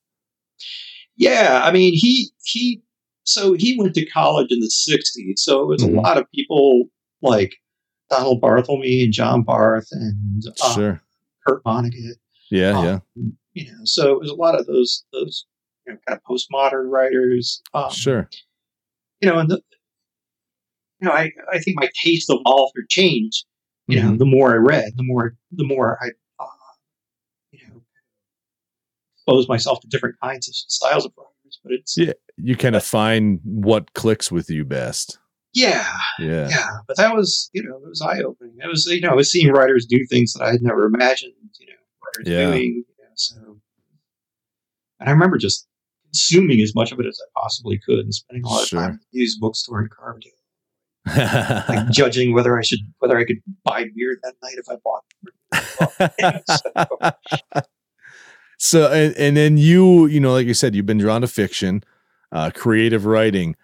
Yeah, 1.16 1.60
I 1.64 1.72
mean, 1.72 1.94
he 1.94 2.30
he. 2.44 2.82
So 3.26 3.54
he 3.54 3.78
went 3.78 3.94
to 3.94 4.04
college 4.06 4.48
in 4.50 4.60
the 4.60 4.66
'60s. 4.70 5.38
So 5.38 5.62
it 5.62 5.66
was 5.66 5.82
Mhm. 5.82 5.96
a 5.96 6.00
lot 6.00 6.18
of 6.18 6.30
people 6.32 6.84
like 7.22 7.54
Donald 8.10 8.42
Barthelme 8.42 9.04
and 9.04 9.12
John 9.12 9.42
Barth 9.42 9.88
and 9.92 10.44
uh, 10.62 10.74
sure. 10.74 11.02
Kurt 11.46 11.64
Vonnegut. 11.64 12.16
Yeah. 12.50 12.78
um, 12.78 12.84
yeah. 12.84 12.98
You 13.54 13.72
know, 13.72 13.78
so 13.84 14.12
it 14.12 14.20
was 14.20 14.30
a 14.30 14.34
lot 14.34 14.58
of 14.58 14.66
those 14.66 15.04
those 15.12 15.46
you 15.86 15.92
know, 15.94 15.98
kind 16.06 16.18
of 16.18 16.22
postmodern 16.24 16.90
writers. 16.90 17.62
Um, 17.74 17.90
Sure. 17.90 18.28
You 19.20 19.28
know, 19.30 19.38
and 19.38 19.50
the, 19.50 19.60
you 21.00 21.08
know, 21.08 21.12
I 21.12 21.30
I 21.52 21.58
think 21.58 21.78
my 21.80 21.88
taste 22.02 22.28
evolved 22.30 22.72
or 22.76 22.82
changed. 22.88 23.44
You 23.86 24.00
know, 24.02 24.10
Mhm. 24.12 24.18
the 24.18 24.24
more 24.26 24.52
I 24.52 24.56
read, 24.56 24.92
the 24.96 25.02
more 25.02 25.36
the 25.52 25.64
more 25.64 25.98
I 26.02 26.08
uh, 26.42 26.46
you 27.52 27.60
know 27.68 27.82
exposed 29.16 29.48
myself 29.48 29.80
to 29.80 29.88
different 29.88 30.16
kinds 30.22 30.48
of 30.48 30.54
styles 30.54 31.04
of 31.04 31.12
writers. 31.16 31.60
But 31.62 31.72
it's 31.72 31.96
Yeah. 31.96 32.12
You 32.36 32.56
kind 32.56 32.74
of 32.76 32.84
find 32.84 33.40
what 33.44 33.92
clicks 33.94 34.32
with 34.32 34.50
you 34.50 34.64
best. 34.64 35.18
yeah, 35.52 35.86
Yeah. 36.18 36.48
yeah. 36.48 36.68
But 36.88 36.96
that 36.96 37.14
was 37.14 37.50
you 37.52 37.62
know 37.62 37.76
it 37.76 37.88
was 37.88 38.00
eye 38.02 38.20
opening. 38.22 38.56
It 38.62 38.66
was 38.68 38.86
you 38.86 39.00
know 39.02 39.10
I 39.10 39.14
was 39.14 39.30
seeing 39.30 39.52
writers 39.52 39.86
do 39.86 40.04
things 40.06 40.32
that 40.32 40.42
I 40.42 40.50
had 40.52 40.62
never 40.62 40.84
imagined. 40.86 41.34
You 41.60 41.66
know, 41.66 41.72
writers 42.04 42.32
Yeah. 42.32 42.46
doing. 42.50 42.84
You 42.88 43.04
know, 43.04 43.10
so, 43.14 43.60
and 45.00 45.08
I 45.08 45.12
remember 45.12 45.36
just 45.38 45.66
consuming 46.14 46.60
as 46.60 46.74
much 46.74 46.92
of 46.92 47.00
it 47.00 47.06
as 47.06 47.18
I 47.20 47.26
possibly 47.40 47.78
could 47.84 47.98
and 47.98 48.14
spending 48.14 48.44
a 48.44 48.48
lot 48.48 48.66
Sure. 48.66 48.78
of 48.78 48.84
time 48.84 48.94
at 48.94 49.00
the 49.12 49.18
used 49.18 49.40
bookstore 49.40 49.82
in 49.82 49.88
Carbondale. 49.88 50.30
like 51.68 51.90
judging 51.90 52.32
whether 52.32 52.56
I 52.58 52.62
should 52.62 52.78
whether 53.00 53.18
I 53.18 53.24
could 53.24 53.42
buy 53.62 53.84
beer 53.94 54.16
that 54.22 54.34
night 54.42 54.56
if 54.56 54.66
I 54.70 54.76
bought. 54.82 55.04
so 58.58 58.90
and, 58.90 59.14
and 59.16 59.36
then 59.36 59.58
you 59.58 60.06
you 60.06 60.18
know 60.20 60.32
like 60.32 60.46
you 60.46 60.54
said 60.54 60.74
you've 60.74 60.86
been 60.86 60.96
drawn 60.98 61.20
to 61.20 61.26
fiction 61.26 61.82
uh 62.32 62.50
creative 62.54 63.04
writing 63.04 63.54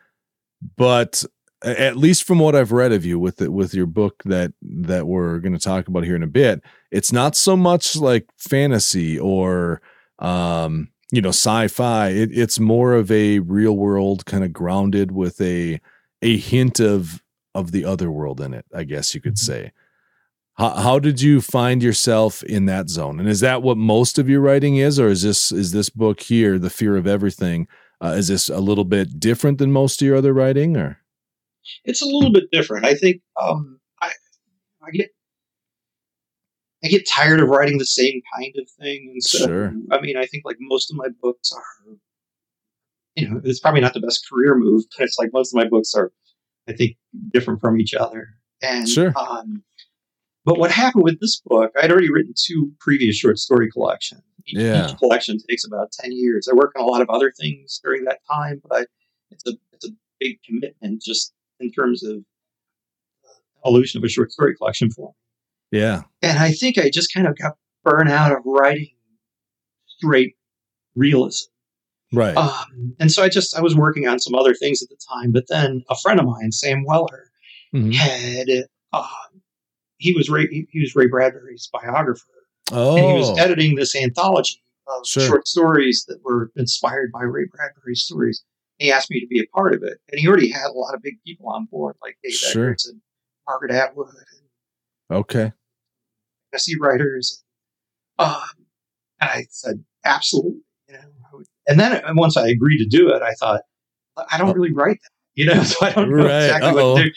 but 0.76 1.24
at 1.64 1.96
least 1.96 2.24
from 2.24 2.38
what 2.38 2.54
i've 2.54 2.72
read 2.72 2.92
of 2.92 3.06
you 3.06 3.18
with 3.18 3.40
it 3.40 3.52
with 3.52 3.72
your 3.72 3.86
book 3.86 4.22
that 4.26 4.52
that 4.60 5.06
we're 5.06 5.38
going 5.38 5.52
to 5.54 5.58
talk 5.58 5.88
about 5.88 6.04
here 6.04 6.16
in 6.16 6.22
a 6.22 6.26
bit 6.28 6.60
it's 6.90 7.12
not 7.12 7.34
so 7.34 7.56
much 7.56 7.96
like 7.96 8.26
fantasy 8.36 9.18
or 9.18 9.80
um 10.18 10.88
you 11.12 11.20
know 11.20 11.30
sci-fi 11.30 12.08
it, 12.08 12.30
it's 12.32 12.60
more 12.60 12.94
of 12.94 13.10
a 13.10 13.40
real 13.40 13.76
world 13.76 14.24
kind 14.26 14.44
of 14.44 14.52
grounded 14.52 15.12
with 15.12 15.40
a 15.40 15.80
a 16.22 16.36
hint 16.36 16.80
of 16.80 17.22
of 17.54 17.72
the 17.72 17.84
other 17.84 18.10
world 18.10 18.40
in 18.40 18.54
it 18.54 18.64
i 18.74 18.84
guess 18.84 19.14
you 19.14 19.20
could 19.20 19.38
say. 19.38 19.72
How, 20.54 20.70
how 20.70 20.98
did 20.98 21.22
you 21.22 21.40
find 21.40 21.82
yourself 21.82 22.42
in 22.42 22.66
that 22.66 22.90
zone? 22.90 23.18
And 23.18 23.26
is 23.30 23.40
that 23.40 23.62
what 23.62 23.78
most 23.78 24.18
of 24.18 24.28
your 24.28 24.42
writing 24.42 24.76
is 24.76 25.00
or 25.00 25.08
is 25.08 25.22
this 25.22 25.50
is 25.52 25.72
this 25.72 25.88
book 25.88 26.20
here 26.20 26.58
the 26.58 26.68
fear 26.68 26.98
of 26.98 27.06
everything 27.06 27.66
uh, 28.02 28.14
is 28.16 28.28
this 28.28 28.48
a 28.48 28.58
little 28.58 28.84
bit 28.84 29.20
different 29.20 29.58
than 29.58 29.72
most 29.72 30.00
of 30.00 30.06
your 30.06 30.16
other 30.16 30.32
writing 30.32 30.76
or? 30.76 30.98
It's 31.84 32.02
a 32.02 32.06
little 32.06 32.32
bit 32.32 32.50
different. 32.50 32.86
I 32.86 32.94
think 32.94 33.20
um, 33.40 33.78
I 34.00 34.10
I 34.82 34.90
get 34.92 35.10
I 36.82 36.88
get 36.88 37.06
tired 37.06 37.40
of 37.40 37.48
writing 37.48 37.78
the 37.78 37.84
same 37.86 38.20
kind 38.34 38.54
of 38.58 38.68
thing, 38.70 39.10
and 39.12 39.22
so 39.22 39.46
Sure. 39.46 39.74
I 39.90 40.00
mean 40.00 40.16
I 40.16 40.26
think 40.26 40.44
like 40.44 40.56
most 40.60 40.90
of 40.90 40.96
my 40.96 41.08
books 41.22 41.52
are, 41.52 41.96
you 43.16 43.28
know, 43.28 43.40
it's 43.44 43.60
probably 43.60 43.80
not 43.80 43.94
the 43.94 44.00
best 44.00 44.26
career 44.30 44.54
move, 44.54 44.84
but 44.96 45.04
it's 45.04 45.18
like 45.18 45.30
most 45.32 45.52
of 45.54 45.56
my 45.62 45.68
books 45.68 45.94
are, 45.94 46.12
I 46.68 46.72
think, 46.72 46.96
different 47.32 47.60
from 47.60 47.80
each 47.80 47.94
other. 47.94 48.28
And 48.62 48.88
Sure. 48.88 49.12
um, 49.16 49.62
but 50.44 50.58
what 50.58 50.70
happened 50.70 51.04
with 51.04 51.20
this 51.20 51.40
book? 51.44 51.70
I'd 51.80 51.90
already 51.92 52.10
written 52.10 52.32
two 52.36 52.72
previous 52.80 53.16
short 53.16 53.38
story 53.38 53.70
collections. 53.70 54.22
Each, 54.46 54.56
Yeah. 54.58 54.88
each 54.90 54.96
collection 54.98 55.36
takes 55.48 55.64
about 55.66 55.92
ten 55.92 56.12
years. 56.12 56.48
I 56.50 56.54
work 56.54 56.72
on 56.76 56.82
a 56.82 56.86
lot 56.86 57.02
of 57.02 57.10
other 57.10 57.30
things 57.38 57.78
during 57.84 58.04
that 58.04 58.20
time, 58.30 58.62
but 58.68 58.88
it's 59.30 59.46
a 59.46 59.52
it's 59.72 59.86
a 59.86 59.90
big 60.18 60.38
commitment 60.42 61.02
just 61.02 61.34
in 61.60 61.70
terms 61.70 62.02
of 62.02 62.16
uh, 63.24 63.68
evolution 63.68 63.98
of 63.98 64.04
a 64.04 64.08
short 64.08 64.32
story 64.32 64.56
collection 64.56 64.90
for 64.90 65.08
me. 65.08 65.14
Yeah 65.70 66.02
And 66.22 66.38
I 66.38 66.52
think 66.52 66.78
I 66.78 66.90
just 66.90 67.12
kind 67.14 67.26
of 67.26 67.36
got 67.38 67.56
burnt 67.84 68.10
out 68.10 68.32
of 68.32 68.38
writing 68.44 68.90
straight 69.86 70.34
realism. 70.94 71.50
right 72.12 72.36
Um, 72.36 72.94
and 72.98 73.10
so 73.12 73.22
I 73.22 73.28
just 73.28 73.56
I 73.56 73.60
was 73.60 73.76
working 73.76 74.08
on 74.08 74.18
some 74.18 74.34
other 74.34 74.54
things 74.54 74.82
at 74.82 74.88
the 74.88 74.96
time, 75.12 75.32
but 75.32 75.44
then 75.48 75.82
a 75.88 75.96
friend 75.96 76.18
of 76.20 76.26
mine, 76.26 76.52
Sam 76.52 76.84
Weller, 76.84 77.30
Mhm. 77.74 77.94
had 77.94 78.48
um, 78.92 79.42
he 79.98 80.12
was 80.14 80.28
Ray 80.28 80.46
he 80.48 80.66
he 80.70 80.80
was 80.80 80.94
Ray 80.96 81.06
Bradbury's 81.06 81.68
biographer, 81.72 82.26
oh 82.72 82.96
and 82.96 83.06
he 83.06 83.12
was 83.12 83.38
editing 83.38 83.76
this 83.76 83.94
anthology 83.94 84.60
of 84.88 85.06
Sure. 85.06 85.22
short 85.28 85.46
stories 85.48 86.04
that 86.08 86.18
were 86.24 86.50
inspired 86.56 87.12
by 87.12 87.22
Ray 87.22 87.44
Bradbury's 87.52 88.02
stories. 88.02 88.42
He 88.78 88.90
asked 88.90 89.10
me 89.10 89.20
to 89.20 89.26
be 89.28 89.38
a 89.40 89.46
part 89.54 89.72
of 89.74 89.82
it, 89.84 89.98
and 90.10 90.18
he 90.20 90.26
already 90.26 90.50
had 90.50 90.66
a 90.68 90.72
lot 90.72 90.94
of 90.94 91.02
big 91.02 91.22
people 91.24 91.48
on 91.50 91.66
board, 91.66 91.94
like 92.02 92.18
Dave 92.24 92.32
Sure. 92.32 92.64
Eggers 92.70 92.86
and 92.86 93.00
Margaret 93.46 93.70
Atwood 93.70 94.08
and 94.08 95.18
okay 95.18 95.52
fantasy 96.52 96.78
writers. 96.80 97.42
Um, 98.18 98.40
and 99.20 99.30
I 99.30 99.46
said, 99.50 99.82
absolutely. 100.04 100.60
You 100.88 100.94
know, 100.94 101.00
I 101.32 101.36
would- 101.36 101.46
and 101.68 101.78
then 101.80 102.02
once 102.16 102.36
I 102.36 102.48
agreed 102.48 102.78
to 102.78 102.86
do 102.86 103.10
it, 103.10 103.22
I 103.22 103.32
thought, 103.34 103.62
I 104.30 104.38
don't 104.38 104.50
Oh. 104.50 104.54
really 104.54 104.72
write 104.72 104.98
that, 105.02 105.10
you 105.34 105.46
know, 105.46 105.62
so 105.62 105.86
I 105.86 105.92
don't 105.92 106.10
know 106.10 106.24
Right. 106.26 106.44
exactly 106.44 106.70
Uh-oh. 106.70 106.92
what 106.92 107.02
to 107.02 107.08
do. 107.08 107.14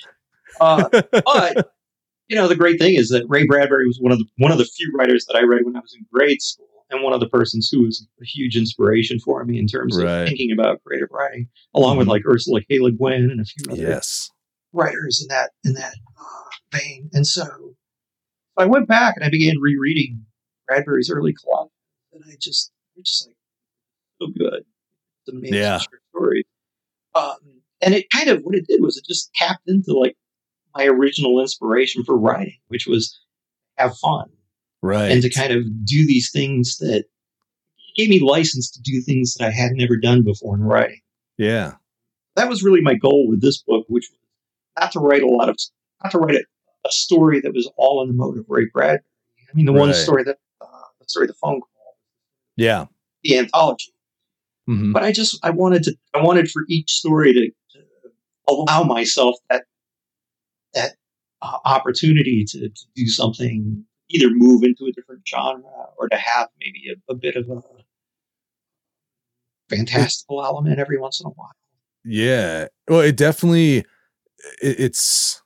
Uh, 0.62 1.02
but 1.26 1.70
you 2.30 2.36
know, 2.38 2.48
the 2.48 2.56
great 2.56 2.80
thing 2.80 2.96
is 2.96 3.10
that 3.10 3.26
Ray 3.28 3.46
Bradbury 3.46 3.86
was 3.88 3.98
one 4.00 4.12
of 4.12 4.18
the 4.20 4.26
one 4.38 4.52
of 4.52 4.58
the 4.58 4.66
few 4.66 4.92
writers 4.98 5.26
that 5.26 5.36
I 5.36 5.42
read 5.44 5.66
when 5.66 5.76
I 5.76 5.80
was 5.80 5.94
in 5.94 6.06
grade 6.12 6.42
school, 6.42 6.86
and 6.90 7.04
one 7.04 7.12
of 7.14 7.20
the 7.20 7.28
persons 7.28 7.70
who 7.72 7.84
was 7.84 8.08
a 8.22 8.26
huge 8.26 8.56
inspiration 8.56 9.20
for 9.20 9.44
me 9.44 9.60
in 9.60 9.68
terms 9.68 9.98
Right. 9.98 10.22
of 10.22 10.28
thinking 10.30 10.52
about 10.52 10.82
creative 10.84 11.10
writing, 11.12 11.50
along 11.76 11.98
with 11.98 12.08
Mhm. 12.08 12.12
like 12.12 12.24
Ursula 12.26 12.62
K. 12.64 12.80
Le 12.80 12.92
Guin 12.92 13.30
and 13.30 13.42
a 13.42 13.46
few 13.46 13.66
other 13.72 13.82
yes 13.82 14.30
writers 14.72 15.22
in 15.22 15.28
that 15.28 15.52
in 15.66 15.74
that 15.74 15.96
uh, 16.20 16.78
vein. 16.78 17.10
And 17.14 17.28
so 17.28 17.76
I 18.58 18.66
went 18.66 18.88
back 18.88 19.16
and 19.16 19.26
I 19.26 19.30
began 19.30 19.60
rereading 19.60 20.26
Bradbury's 20.68 21.10
early 21.10 21.34
column, 21.34 21.70
and 22.14 22.24
I 22.28 22.36
just 22.40 22.72
it's 22.96 23.10
just 23.10 23.28
like 23.28 23.36
so 24.22 24.28
good. 24.38 24.64
It's 25.26 25.34
amazing 25.36 25.58
Yeah. 25.58 25.80
story. 26.12 26.46
Um, 27.16 27.38
and 27.82 27.94
it 27.94 28.10
kind 28.10 28.30
of 28.30 28.42
what 28.44 28.56
it 28.56 28.68
did 28.68 28.82
was 28.82 28.98
it 28.98 29.06
just 29.06 29.34
tapped 29.34 29.68
into 29.68 29.94
like 29.94 30.16
my 30.76 30.86
original 30.86 31.40
inspiration 31.42 32.04
for 32.04 32.18
writing, 32.18 32.58
which 32.68 32.88
was 32.88 33.20
have 33.78 33.98
fun 33.98 34.30
right 34.84 35.12
and 35.12 35.22
to 35.24 35.30
kind 35.30 35.52
of 35.52 35.64
do 35.86 36.06
these 36.06 36.30
things 36.32 36.78
that 36.78 37.06
gave 37.98 38.10
me 38.10 38.20
license 38.20 38.70
to 38.70 38.82
do 38.82 39.02
things 39.02 39.34
that 39.34 39.46
I 39.48 39.50
had 39.52 39.72
never 39.72 39.98
done 39.98 40.22
before 40.24 40.56
in 40.56 40.62
writing 40.62 41.02
yeah 41.40 41.74
that 42.36 42.50
was 42.50 42.64
really 42.64 42.82
my 42.82 42.96
goal 42.96 43.28
with 43.28 43.42
this 43.42 43.62
book, 43.62 43.86
which 43.88 44.10
was 44.12 44.20
not 44.80 44.92
to 44.94 45.00
write 45.00 45.24
a 45.24 45.28
lot 45.28 45.50
of, 45.50 45.58
not 46.04 46.12
to 46.12 46.18
write 46.18 46.36
a, 46.36 46.44
a 46.86 46.92
story 46.92 47.40
that 47.42 47.54
was 47.54 47.70
all 47.78 48.02
in 48.02 48.08
the 48.10 48.14
mode 48.14 48.38
of 48.38 48.46
Ray 48.48 48.66
Bradbury. 48.74 49.04
I 49.40 49.56
mean, 49.56 49.66
the 49.66 49.74
one 49.74 49.94
story 49.94 50.24
that, 50.24 50.38
uh, 50.62 50.66
the 51.00 51.06
story, 51.08 51.28
the 51.28 51.34
phone 51.34 51.62
call, 51.62 51.98
yeah 52.56 52.86
the 53.24 53.38
anthology. 53.38 53.94
Mhm. 54.70 54.94
But 54.94 55.04
I 55.04 55.12
just 55.12 55.40
I 55.44 55.50
wanted 55.50 55.84
to 55.84 55.96
I 56.14 56.22
wanted 56.22 56.50
for 56.50 56.64
each 56.70 56.92
story 56.92 57.34
to, 57.34 57.50
to 57.50 57.86
allow 58.48 58.84
myself 58.84 59.36
that 59.50 59.66
that 60.74 60.96
uh, 61.42 61.58
opportunity 61.66 62.46
to, 62.46 62.70
to 62.70 62.86
do 62.96 63.08
something, 63.08 63.86
either 64.10 64.30
move 64.32 64.64
into 64.64 64.86
a 64.86 64.92
different 64.92 65.22
genre 65.28 65.90
or 65.98 66.08
to 66.10 66.16
have 66.16 66.48
maybe 66.60 66.86
a, 66.90 67.12
a 67.12 67.16
bit 67.16 67.36
of 67.36 67.50
a 67.50 67.62
fantastical 69.70 70.44
element 70.44 70.80
every 70.80 70.98
once 70.98 71.20
in 71.20 71.28
a 71.28 71.30
while. 71.30 71.52
Yeah. 72.06 72.68
Well, 72.88 73.02
it 73.02 73.18
definitely 73.18 73.80
it, 74.62 74.80
it's 74.80 75.42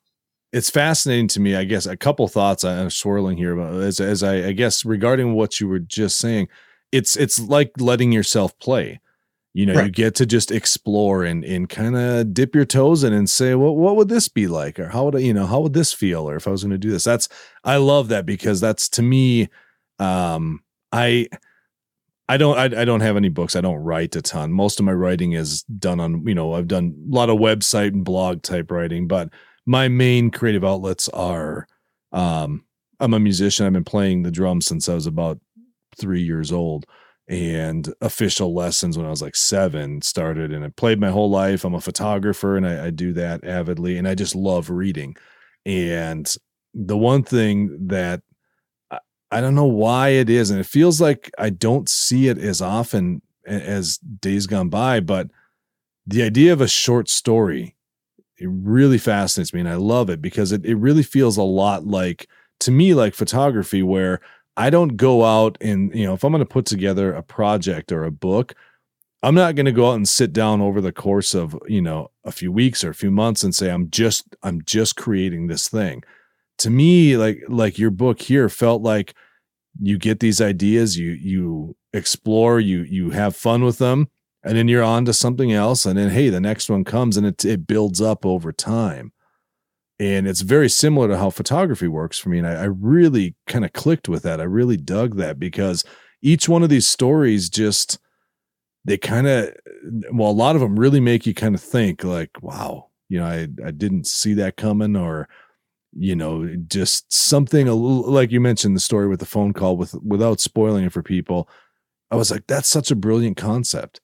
it's 0.57 0.69
fascinating 0.71 1.27
to 1.29 1.39
me. 1.39 1.55
I 1.55 1.63
guess 1.63 1.85
a 1.85 1.95
couple 1.95 2.27
thoughts 2.27 2.63
I'm 2.63 2.89
swirling 2.89 3.37
here 3.37 3.53
about 3.53 3.81
as 3.81 3.99
as 3.99 4.23
I, 4.23 4.47
I 4.47 4.51
guess 4.53 4.83
regarding 4.83 5.33
what 5.33 5.59
you 5.59 5.67
were 5.67 5.79
just 5.79 6.17
saying. 6.17 6.47
It's 6.91 7.15
it's 7.15 7.39
like 7.39 7.71
letting 7.79 8.11
yourself 8.11 8.57
play. 8.59 8.99
You 9.53 9.65
know, 9.65 9.81
you 9.83 9.89
get 9.89 10.15
to 10.15 10.25
just 10.25 10.51
explore 10.51 11.23
and 11.23 11.43
and 11.43 11.67
kind 11.67 11.95
of 11.95 12.33
dip 12.33 12.55
your 12.55 12.65
toes 12.65 13.03
in 13.03 13.13
and 13.13 13.29
say, 13.29 13.55
well, 13.55 13.75
what 13.75 13.95
would 13.95 14.09
this 14.09 14.29
be 14.29 14.47
like, 14.47 14.79
or 14.79 14.89
how 14.89 15.05
would 15.05 15.15
I, 15.15 15.19
you 15.19 15.33
know, 15.33 15.45
how 15.45 15.61
would 15.61 15.73
this 15.73 15.93
feel, 15.93 16.29
or 16.29 16.35
if 16.35 16.47
I 16.47 16.51
was 16.51 16.63
going 16.63 16.71
to 16.71 16.77
do 16.77 16.91
this. 16.91 17.03
That's 17.03 17.27
I 17.63 17.77
love 17.77 18.07
that 18.09 18.25
because 18.25 18.59
that's 18.59 18.89
to 18.89 19.01
me, 19.01 19.49
um, 19.99 20.63
I 20.91 21.27
I 22.29 22.37
don't 22.37 22.57
I, 22.57 22.81
I 22.81 22.85
don't 22.85 23.01
have 23.01 23.17
any 23.17 23.29
books. 23.29 23.55
I 23.55 23.61
don't 23.61 23.83
write 23.83 24.15
a 24.15 24.21
ton. 24.21 24.51
Most 24.51 24.79
of 24.79 24.85
my 24.85 24.93
writing 24.93 25.33
is 25.33 25.63
done 25.63 25.99
on, 25.99 26.25
you 26.25 26.35
know, 26.35 26.53
I've 26.53 26.67
done 26.67 26.95
a 27.11 27.15
lot 27.15 27.29
of 27.29 27.39
website 27.39 27.93
and 27.93 28.03
blog 28.05 28.43
type 28.43 28.69
writing, 28.71 29.07
but 29.07 29.29
my 29.67 29.89
main 29.89 30.31
creative 30.31 30.65
outlets 30.65 31.09
are 31.09 31.67
um 32.13 32.65
I'm 32.99 33.13
a 33.13 33.19
musician. 33.19 33.67
I've 33.67 33.73
been 33.73 33.83
playing 33.83 34.23
the 34.23 34.31
drums 34.31 34.65
since 34.65 34.89
I 34.89 34.95
was 34.95 35.05
about 35.05 35.39
3 35.97 36.21
years 36.21 36.51
old 36.51 36.87
and 37.29 37.93
official 38.01 38.55
lessons 38.55 38.97
when 38.97 39.05
I 39.05 39.11
was 39.11 39.21
like 39.21 39.35
7 39.35 40.01
started 40.01 40.51
and 40.51 40.65
I 40.65 40.69
played 40.69 40.99
my 40.99 41.09
whole 41.11 41.29
life. 41.29 41.63
I'm 41.65 41.75
a 41.75 41.81
photographer 41.81 42.57
and 42.57 42.65
I, 42.67 42.87
I 42.87 42.89
do 42.89 43.13
that 43.13 43.43
avidly 43.43 43.97
and 43.99 44.07
I 44.07 44.15
just 44.15 44.33
love 44.35 44.71
reading. 44.71 45.15
And 45.65 46.33
the 46.73 46.97
one 46.97 47.23
thing 47.23 47.87
that 47.87 48.21
I- 48.91 48.99
I 49.31 49.41
don't 49.41 49.55
know 49.55 49.65
why 49.65 50.09
it 50.09 50.29
is, 50.29 50.51
and 50.51 50.59
it 50.59 50.65
feels 50.65 51.01
like 51.01 51.31
I 51.37 51.49
don't 51.51 51.89
see 51.89 52.29
it 52.29 52.37
as 52.39 52.61
often 52.61 53.21
as 53.45 53.97
days 53.99 54.47
gone 54.47 54.69
by, 54.69 55.01
but 55.01 55.29
the 56.07 56.23
idea 56.23 56.53
of 56.53 56.61
a 56.61 56.67
short 56.69 57.09
story, 57.09 57.76
it 58.37 58.49
really 58.49 58.97
fascinates 58.97 59.53
me. 59.53 59.59
And 59.59 59.69
I 59.69 59.75
love 59.75 60.09
it 60.09 60.21
because 60.21 60.51
it, 60.51 60.65
it 60.65 60.75
really 60.75 61.03
feels 61.03 61.37
a 61.37 61.43
lot 61.43 61.85
like, 61.85 62.27
to 62.61 62.71
me, 62.71 62.93
like 62.93 63.13
photography, 63.13 63.83
where 63.83 64.19
I 64.55 64.69
don't 64.69 64.97
go 64.97 65.23
out 65.23 65.57
and, 65.61 65.93
you 65.93 66.05
know, 66.05 66.13
if 66.13 66.23
I'm 66.23 66.31
going 66.31 66.39
to 66.39 66.45
put 66.45 66.65
together 66.65 67.13
a 67.13 67.23
project 67.23 67.91
or 67.91 68.03
a 68.03 68.11
book, 68.11 68.55
I'm 69.23 69.35
not 69.35 69.55
going 69.55 69.65
to 69.65 69.71
go 69.71 69.89
out 69.89 69.95
and 69.95 70.07
sit 70.07 70.31
down 70.31 70.61
over 70.61 70.79
the 70.79 70.91
course 70.91 71.33
of, 71.33 71.57
you 71.67 71.81
know, 71.81 72.11
a 72.23 72.31
few 72.31 72.51
weeks 72.51 72.83
or 72.83 72.91
a 72.91 72.95
few 72.95 73.11
months 73.11 73.43
and 73.43 73.53
say, 73.53 73.69
I'm 73.69 73.89
just, 73.89 74.35
I'm 74.43 74.61
just 74.63 74.95
creating 74.95 75.47
this 75.47 75.67
thing. 75.67 76.03
To 76.59 76.69
me, 76.69 77.17
like, 77.17 77.43
like 77.47 77.79
your 77.79 77.91
book 77.91 78.21
here 78.21 78.49
felt 78.49 78.81
like 78.83 79.15
you 79.79 79.97
get 79.97 80.19
these 80.19 80.41
ideas, 80.41 80.97
you, 80.97 81.11
you 81.11 81.75
explore, 81.93 82.59
you, 82.59 82.83
you 82.83 83.09
have 83.11 83.35
fun 83.35 83.63
with 83.63 83.79
them, 83.79 84.07
and 84.47 84.57
then 84.57 84.69
you're 84.69 84.83
on 84.83 85.03
to 85.05 85.13
something 85.13 85.51
else. 85.51 85.85
And 85.85 85.97
then, 85.97 86.09
hey, 86.09 86.29
the 86.29 86.39
next 86.39 86.69
one 86.69 86.85
comes 86.85 87.17
and 87.17 87.27
it, 87.27 87.43
it 87.43 87.67
builds 87.67 87.99
up 88.01 88.25
over 88.25 88.53
time. 88.53 89.11
And 89.99 90.27
it's 90.27 90.41
very 90.41 90.69
similar 90.69 91.09
to 91.09 91.17
how 91.17 91.31
photography 91.31 91.87
works 91.87 92.17
for 92.17 92.29
me. 92.29 92.37
And 92.37 92.47
I, 92.47 92.53
I 92.53 92.63
really 92.65 93.35
kind 93.45 93.65
of 93.65 93.73
clicked 93.73 94.07
with 94.07 94.23
that. 94.23 94.39
I 94.39 94.45
really 94.45 94.77
dug 94.77 95.17
that 95.17 95.37
because 95.37 95.83
each 96.21 96.47
one 96.47 96.63
of 96.63 96.69
these 96.69 96.87
stories 96.87 97.49
just, 97.49 97.99
they 98.85 98.97
kind 98.97 99.27
of, 99.27 99.53
well, 100.13 100.29
a 100.29 100.31
lot 100.31 100.55
of 100.55 100.61
them 100.61 100.79
really 100.79 101.01
make 101.01 101.25
you 101.25 101.33
kind 101.33 101.53
of 101.53 101.61
think 101.61 102.05
like, 102.05 102.29
wow, 102.41 102.87
you 103.09 103.19
know, 103.19 103.25
I, 103.25 103.47
I 103.65 103.71
didn't 103.71 104.07
see 104.07 104.33
that 104.35 104.55
coming 104.55 104.95
or, 104.95 105.27
you 105.93 106.15
know, 106.15 106.47
just 106.67 107.11
something 107.11 107.67
a 107.67 107.73
little, 107.73 108.09
like 108.09 108.31
you 108.31 108.39
mentioned 108.39 108.77
the 108.77 108.81
story 108.81 109.07
with 109.09 109.19
the 109.19 109.25
phone 109.25 109.51
call 109.51 109.75
with, 109.75 109.93
without 109.95 110.39
spoiling 110.39 110.85
it 110.85 110.93
for 110.93 111.03
people. 111.03 111.49
I 112.11 112.15
was 112.15 112.31
like, 112.31 112.47
that's 112.47 112.69
such 112.69 112.91
a 112.91 112.95
brilliant 112.95 113.35
concept. 113.35 113.99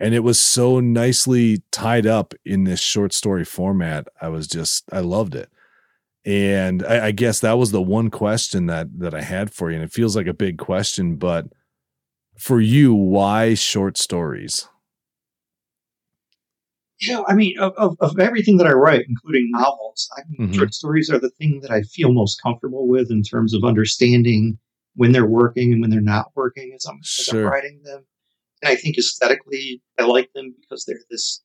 And 0.00 0.14
it 0.14 0.20
was 0.20 0.40
so 0.40 0.80
nicely 0.80 1.62
tied 1.70 2.06
up 2.06 2.32
in 2.44 2.64
this 2.64 2.80
short 2.80 3.12
story 3.12 3.44
format. 3.44 4.08
I 4.20 4.28
was 4.28 4.46
just, 4.48 4.84
I 4.90 5.00
loved 5.00 5.34
it. 5.34 5.50
And 6.24 6.82
I, 6.84 7.06
I 7.08 7.10
guess 7.12 7.40
that 7.40 7.58
was 7.58 7.70
the 7.70 7.82
one 7.82 8.10
question 8.10 8.66
that 8.66 8.98
that 8.98 9.14
I 9.14 9.20
had 9.22 9.52
for 9.52 9.70
you. 9.70 9.76
And 9.76 9.84
it 9.84 9.92
feels 9.92 10.16
like 10.16 10.26
a 10.26 10.34
big 10.34 10.58
question, 10.58 11.16
but 11.16 11.46
for 12.38 12.60
you, 12.60 12.94
why 12.94 13.54
short 13.54 13.98
stories? 13.98 14.66
You 16.98 17.14
know, 17.14 17.24
I 17.28 17.34
mean, 17.34 17.58
of, 17.58 17.72
of, 17.78 17.96
of 18.00 18.18
everything 18.18 18.58
that 18.58 18.66
I 18.66 18.72
write, 18.72 19.06
including 19.08 19.50
novels, 19.52 20.08
I 20.18 20.22
mean, 20.28 20.50
Mhm. 20.50 20.54
short 20.54 20.74
stories 20.74 21.10
are 21.10 21.18
the 21.18 21.30
thing 21.30 21.60
that 21.60 21.70
I 21.70 21.82
feel 21.82 22.12
most 22.12 22.42
comfortable 22.42 22.86
with 22.86 23.10
in 23.10 23.22
terms 23.22 23.54
of 23.54 23.64
understanding 23.64 24.58
when 24.96 25.12
they're 25.12 25.26
working 25.26 25.72
and 25.72 25.80
when 25.80 25.88
they're 25.90 26.00
not 26.02 26.30
working 26.34 26.72
as 26.74 26.84
I'm, 26.86 26.98
as 27.00 27.28
I'm 27.28 27.38
writing 27.44 27.80
them. 27.82 28.04
And 28.62 28.70
I 28.70 28.76
think 28.76 28.98
aesthetically, 28.98 29.82
I 29.98 30.04
like 30.04 30.30
them 30.34 30.54
because 30.60 30.84
they're 30.84 31.00
this. 31.10 31.42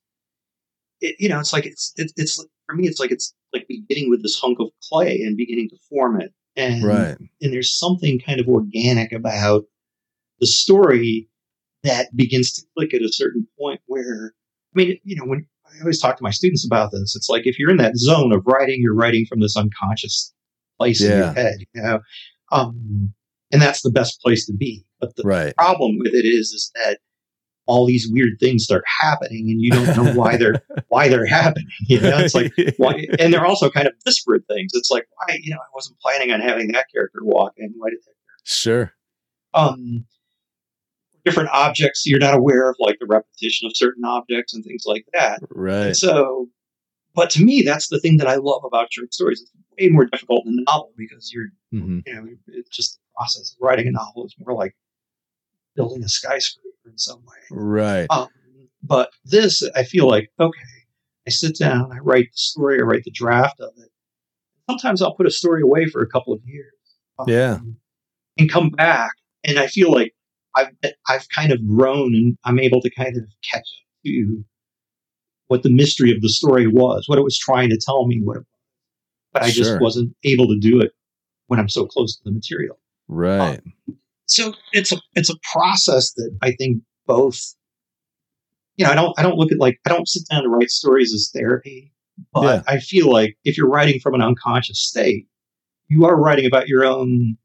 It, 1.00 1.16
you 1.18 1.28
know, 1.28 1.40
it's 1.40 1.52
like 1.52 1.66
it's 1.66 1.92
it, 1.96 2.12
it's 2.16 2.42
for 2.66 2.74
me. 2.74 2.86
It's 2.88 3.00
like 3.00 3.10
it's 3.10 3.34
like 3.52 3.66
beginning 3.68 4.10
with 4.10 4.22
this 4.22 4.38
hunk 4.38 4.58
of 4.60 4.68
clay 4.88 5.20
and 5.22 5.36
beginning 5.36 5.68
to 5.70 5.76
form 5.88 6.20
it. 6.20 6.32
And 6.56 6.82
Right. 6.82 7.16
and 7.40 7.52
there's 7.52 7.78
something 7.78 8.18
kind 8.18 8.40
of 8.40 8.48
organic 8.48 9.12
about 9.12 9.64
the 10.40 10.46
story 10.46 11.28
that 11.82 12.14
begins 12.16 12.52
to 12.54 12.62
click 12.76 12.92
at 12.94 13.02
a 13.02 13.12
certain 13.12 13.46
point 13.58 13.80
where 13.86 14.34
I 14.74 14.78
mean, 14.78 14.98
you 15.04 15.16
know, 15.16 15.24
when 15.24 15.46
I 15.66 15.80
always 15.80 16.00
talk 16.00 16.16
to 16.16 16.22
my 16.22 16.30
students 16.30 16.64
about 16.66 16.90
this, 16.92 17.16
it's 17.16 17.28
like 17.28 17.46
if 17.46 17.58
you're 17.58 17.70
in 17.70 17.76
that 17.78 17.96
zone 17.96 18.32
of 18.32 18.42
writing, 18.46 18.80
you're 18.80 18.94
writing 18.94 19.26
from 19.26 19.40
this 19.40 19.56
unconscious 19.56 20.32
place 20.78 21.00
in 21.00 21.16
your 21.16 21.32
head, 21.32 21.56
you 21.72 21.82
know, 21.82 22.00
um, 22.52 23.12
and 23.52 23.62
that's 23.62 23.82
the 23.82 23.90
best 23.90 24.20
place 24.20 24.46
to 24.46 24.52
be. 24.52 24.84
But 25.00 25.16
the 25.16 25.22
Right. 25.24 25.56
problem 25.56 25.98
with 25.98 26.14
it 26.14 26.26
is, 26.26 26.52
is 26.52 26.70
that 26.74 26.98
all 27.66 27.86
these 27.86 28.08
weird 28.10 28.38
things 28.40 28.64
start 28.64 28.84
happening, 29.00 29.50
and 29.50 29.60
you 29.60 29.70
don't 29.70 29.96
know 29.96 30.12
why 30.14 30.36
they're 30.36 30.62
why 30.88 31.08
they're 31.08 31.26
happening. 31.26 31.66
You 31.80 32.00
know, 32.00 32.18
it's 32.18 32.34
like 32.34 32.52
why, 32.78 33.06
and 33.18 33.32
they're 33.32 33.46
also 33.46 33.70
kind 33.70 33.86
of 33.86 33.94
disparate 34.04 34.46
things. 34.48 34.70
It's 34.74 34.90
like 34.90 35.06
why, 35.16 35.38
you 35.42 35.50
know, 35.50 35.58
I 35.58 35.68
wasn't 35.74 35.98
planning 36.00 36.32
on 36.32 36.40
having 36.40 36.72
that 36.72 36.86
character 36.92 37.20
walk 37.22 37.54
in. 37.56 37.74
Why 37.76 37.90
did 37.90 38.00
that? 38.06 38.12
sure. 38.44 38.92
um, 39.54 40.06
different 41.24 41.50
objects 41.52 42.06
you're 42.06 42.20
not 42.20 42.34
aware 42.34 42.70
of, 42.70 42.76
like 42.78 42.98
the 43.00 43.06
repetition 43.06 43.66
of 43.66 43.76
certain 43.76 44.04
objects 44.04 44.54
and 44.54 44.64
things 44.64 44.84
like 44.86 45.04
that. 45.12 45.40
Right. 45.50 45.86
And 45.86 45.96
so, 45.96 46.48
but 47.14 47.30
to 47.30 47.44
me, 47.44 47.62
that's 47.62 47.88
the 47.88 47.98
thing 47.98 48.18
that 48.18 48.28
I 48.28 48.36
love 48.36 48.62
about 48.64 48.92
short 48.92 49.12
stories. 49.12 49.40
It's 49.42 49.50
way 49.78 49.88
more 49.88 50.04
difficult 50.04 50.44
than 50.44 50.58
a 50.60 50.70
novel 50.70 50.92
because 50.96 51.32
you're, 51.32 51.48
hmm 51.72 51.98
you 52.06 52.14
know, 52.14 52.28
it's 52.46 52.70
just 52.70 52.94
the 52.94 53.00
process 53.16 53.52
of 53.52 53.56
writing 53.60 53.88
a 53.88 53.90
novel 53.90 54.24
is 54.26 54.36
more 54.38 54.56
like 54.56 54.76
building 55.74 56.04
a 56.04 56.08
skyscraper 56.08 56.65
in 56.86 56.96
some 56.98 57.18
way. 57.18 57.36
Right. 57.50 58.06
Um, 58.10 58.28
but 58.82 59.10
this, 59.24 59.62
I 59.74 59.82
feel 59.84 60.08
like, 60.08 60.30
okay, 60.38 60.58
I 61.26 61.30
sit 61.30 61.58
down, 61.58 61.90
I 61.92 61.98
write 61.98 62.26
the 62.32 62.36
story, 62.38 62.78
I 62.78 62.82
write 62.82 63.04
the 63.04 63.10
draft 63.10 63.60
of 63.60 63.72
it. 63.78 63.90
Sometimes 64.70 65.02
I'll 65.02 65.14
put 65.14 65.26
a 65.26 65.30
story 65.30 65.62
away 65.62 65.86
for 65.86 66.02
a 66.02 66.06
couple 66.08 66.32
of 66.32 66.40
years. 66.44 66.72
um, 67.18 67.28
Yeah. 67.28 67.58
And 68.38 68.50
come 68.50 68.68
back, 68.70 69.12
and 69.44 69.58
I 69.58 69.66
feel 69.66 69.90
like 69.90 70.14
I've 70.54 70.68
I've 71.08 71.26
kind 71.34 71.52
of 71.52 71.66
grown, 71.66 72.14
and 72.14 72.36
I'm 72.44 72.58
able 72.58 72.82
to 72.82 72.90
kind 72.90 73.16
of 73.16 73.24
catch 73.50 73.60
up 73.60 73.86
to 74.04 74.44
what 75.48 75.62
the 75.62 75.70
mystery 75.70 76.12
of 76.14 76.20
the 76.20 76.28
story 76.28 76.66
was, 76.66 77.08
what 77.08 77.18
it 77.18 77.22
was 77.22 77.38
trying 77.38 77.70
to 77.70 77.78
tell 77.78 78.06
me, 78.06 78.20
what 78.22 78.36
it 78.36 78.40
was. 78.40 78.46
But 79.32 79.42
I 79.44 79.50
Sure. 79.50 79.64
just 79.64 79.80
wasn't 79.80 80.14
able 80.24 80.48
to 80.48 80.58
do 80.58 80.80
it 80.80 80.92
when 81.46 81.58
I'm 81.58 81.68
so 81.68 81.86
close 81.86 82.16
to 82.16 82.24
the 82.24 82.30
material 82.32 82.78
Right. 83.08 83.60
So 84.26 84.52
it's 84.72 84.92
a 84.92 84.96
it's 85.14 85.30
a 85.30 85.36
process 85.52 86.12
that 86.14 86.36
I 86.42 86.52
think 86.52 86.82
both 87.06 87.40
you 88.76 88.84
know 88.84 88.90
I 88.90 88.94
don't 88.94 89.14
I 89.18 89.22
don't 89.22 89.36
look 89.36 89.52
at 89.52 89.58
like 89.58 89.78
I 89.86 89.90
don't 89.90 90.08
sit 90.08 90.24
down 90.30 90.42
to 90.42 90.48
write 90.48 90.70
stories 90.70 91.12
as 91.14 91.30
therapy 91.32 91.92
but 92.32 92.42
Yeah. 92.42 92.62
I 92.66 92.78
feel 92.80 93.10
like 93.10 93.36
if 93.44 93.56
you're 93.56 93.68
writing 93.68 94.00
from 94.00 94.14
an 94.14 94.22
unconscious 94.22 94.80
state 94.80 95.26
you 95.88 96.04
are 96.06 96.16
writing 96.20 96.46
about 96.46 96.68
your 96.68 96.84
own 96.84 97.36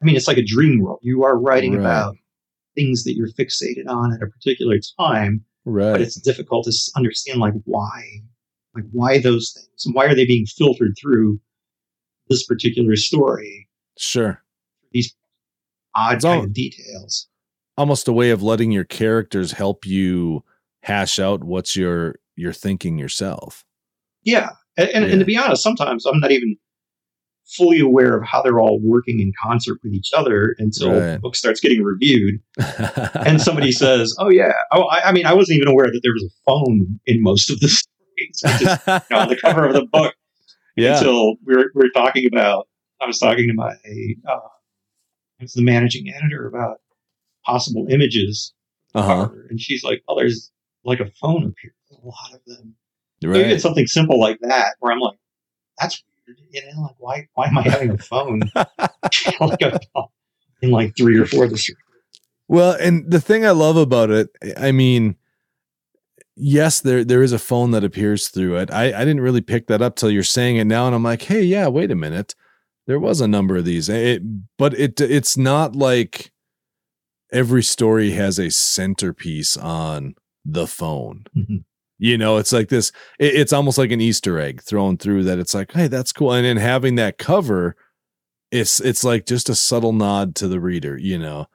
I 0.00 0.04
mean 0.04 0.16
it's 0.16 0.28
like 0.28 0.38
a 0.38 0.44
dream 0.44 0.80
world 0.80 0.98
you 1.02 1.22
are 1.24 1.38
writing 1.38 1.72
Right. 1.74 1.80
about 1.80 2.16
things 2.74 3.04
that 3.04 3.14
you're 3.14 3.28
fixated 3.28 3.86
on 3.88 4.12
at 4.14 4.22
a 4.22 4.26
particular 4.26 4.76
time 4.98 5.44
Right. 5.64 5.92
but 5.92 6.00
it's 6.00 6.20
difficult 6.20 6.64
to 6.64 6.72
understand 6.96 7.38
like 7.40 7.54
why 7.64 8.02
like 8.74 8.84
why 8.92 9.18
those 9.18 9.52
things 9.52 9.84
and 9.86 9.94
why 9.94 10.06
are 10.06 10.14
they 10.14 10.26
being 10.26 10.46
filtered 10.46 10.96
through 11.00 11.40
this 12.28 12.44
particular 12.46 12.96
story 12.96 13.68
sure. 13.98 14.42
these 14.92 15.14
odd 15.94 16.16
It's 16.16 16.24
all- 16.24 16.34
kind 16.36 16.46
of 16.46 16.52
details 16.52 17.28
Almost 17.78 18.06
a 18.06 18.12
way 18.12 18.30
of 18.30 18.42
letting 18.42 18.70
your 18.70 18.84
characters 18.84 19.52
help 19.52 19.86
you 19.86 20.44
hash 20.82 21.18
out 21.18 21.42
what 21.42 21.74
you're 21.74 22.16
you're 22.36 22.52
thinking 22.52 22.98
yourself. 22.98 23.64
Yeah. 24.24 24.50
And, 24.76 24.88
and, 24.90 25.04
Yeah. 25.06 25.10
and 25.12 25.20
to 25.20 25.24
be 25.24 25.36
honest, 25.38 25.62
sometimes 25.62 26.04
I'm 26.04 26.20
not 26.20 26.30
even 26.32 26.56
fully 27.56 27.80
aware 27.80 28.16
of 28.16 28.24
how 28.26 28.42
they're 28.42 28.60
all 28.60 28.78
working 28.82 29.20
in 29.20 29.32
concert 29.42 29.78
with 29.82 29.92
each 29.94 30.10
other 30.14 30.54
until 30.58 30.90
Right. 30.92 31.12
the 31.12 31.18
book 31.18 31.34
starts 31.34 31.60
getting 31.60 31.82
reviewed 31.82 32.40
and 33.26 33.40
somebody 33.40 33.72
says, 33.72 34.14
"Oh 34.18 34.28
yeah." 34.30 34.52
Oh, 34.72 34.82
I, 34.84 35.08
I 35.08 35.12
mean, 35.12 35.24
I 35.26 35.32
wasn't 35.32 35.56
even 35.56 35.68
aware 35.68 35.86
that 35.86 36.00
there 36.02 36.12
was 36.12 36.24
a 36.24 36.32
phone 36.46 37.00
in 37.06 37.22
most 37.22 37.50
of 37.50 37.58
the 37.60 37.68
stories. 37.68 38.40
Just, 38.60 38.60
you 38.86 38.92
know, 39.16 39.22
on 39.22 39.28
the 39.28 39.36
cover 39.40 39.66
of 39.66 39.72
the 39.74 39.86
book 39.86 40.14
yeah. 40.76 40.96
until 40.98 41.36
we 41.46 41.56
were, 41.56 41.70
we 41.74 41.84
were 41.84 41.90
talking 41.94 42.26
about. 42.30 42.68
I 43.00 43.06
was 43.06 43.18
talking 43.18 43.48
to 43.48 43.54
my, 43.54 43.72
uh, 44.30 44.38
The 45.54 45.62
managing 45.62 46.12
editor 46.14 46.46
about 46.46 46.80
possible 47.44 47.86
images, 47.90 48.52
Uh 48.94 49.02
huh. 49.02 49.28
and 49.50 49.60
she's 49.60 49.82
like, 49.82 50.02
"Oh, 50.08 50.16
there's 50.16 50.50
like 50.84 51.00
a 51.00 51.10
phone 51.20 51.46
up 51.46 51.54
here. 51.60 51.74
A 51.90 52.06
lot 52.06 52.32
of 52.34 52.40
them. 52.46 52.74
Maybe 53.22 53.50
it's 53.52 53.62
something 53.62 53.86
simple 53.86 54.18
like 54.18 54.38
that, 54.40 54.74
where 54.80 54.92
I'm 54.92 54.98
like, 55.00 55.18
that's 55.80 56.02
weird. 56.26 56.38
You 56.50 56.62
know, 56.74 56.82
like 56.82 56.96
why 56.98 57.28
why 57.34 57.46
am 57.46 57.58
I 57.58 57.62
having 57.62 57.90
a 57.90 57.98
phone 57.98 58.40
like 59.40 59.62
a, 59.62 59.78
in 60.62 60.70
like 60.70 60.96
three 60.96 61.18
or 61.18 61.26
four 61.26 61.44
of 61.44 61.50
the 61.50 61.58
stories? 61.58 61.78
Well, 62.48 62.72
and 62.72 63.10
the 63.10 63.20
thing 63.20 63.44
I 63.46 63.50
love 63.50 63.76
about 63.76 64.10
it, 64.10 64.28
I 64.56 64.72
mean, 64.72 65.16
yes, 66.36 66.80
there 66.80 67.04
there 67.04 67.22
is 67.22 67.32
a 67.32 67.38
phone 67.38 67.70
that 67.72 67.84
appears 67.84 68.28
through 68.28 68.56
it. 68.56 68.70
I, 68.70 68.86
I 68.86 69.04
didn't 69.04 69.20
really 69.20 69.40
pick 69.40 69.66
that 69.68 69.82
up 69.82 69.96
till 69.96 70.10
you're 70.10 70.22
saying 70.22 70.56
it 70.56 70.64
now, 70.66 70.86
and 70.86 70.94
I'm 70.94 71.02
like, 71.02 71.22
hey, 71.22 71.42
yeah, 71.42 71.68
wait 71.68 71.90
a 71.90 71.94
minute. 71.96 72.34
There 72.86 72.98
was 73.00 73.20
a 73.20 73.28
number 73.28 73.56
of 73.56 73.64
these, 73.64 73.88
it, 73.88 74.22
but 74.58 74.74
it 74.78 75.00
it's 75.00 75.36
not 75.36 75.76
like 75.76 76.32
every 77.32 77.62
story 77.62 78.10
has 78.12 78.38
a 78.38 78.50
centerpiece 78.50 79.56
on 79.56 80.14
the 80.44 80.66
phone. 80.66 81.24
Mhm. 81.36 81.64
You 81.98 82.18
know, 82.18 82.38
it's 82.38 82.52
like 82.52 82.68
this. 82.68 82.90
It, 83.18 83.34
it's 83.36 83.52
almost 83.52 83.78
like 83.78 83.92
an 83.92 84.00
Easter 84.00 84.38
egg 84.40 84.62
thrown 84.62 84.96
through 84.98 85.24
that. 85.24 85.38
It's 85.38 85.54
like, 85.54 85.72
hey, 85.72 85.86
that's 85.86 86.12
cool, 86.12 86.32
and 86.32 86.44
then 86.44 86.56
having 86.56 86.96
that 86.96 87.18
cover, 87.18 87.76
it's 88.50 88.80
it's 88.80 89.04
like 89.04 89.26
just 89.26 89.48
a 89.48 89.54
subtle 89.54 89.92
nod 89.92 90.34
to 90.36 90.48
the 90.48 90.60
reader. 90.60 90.98
You 90.98 91.18
know, 91.18 91.46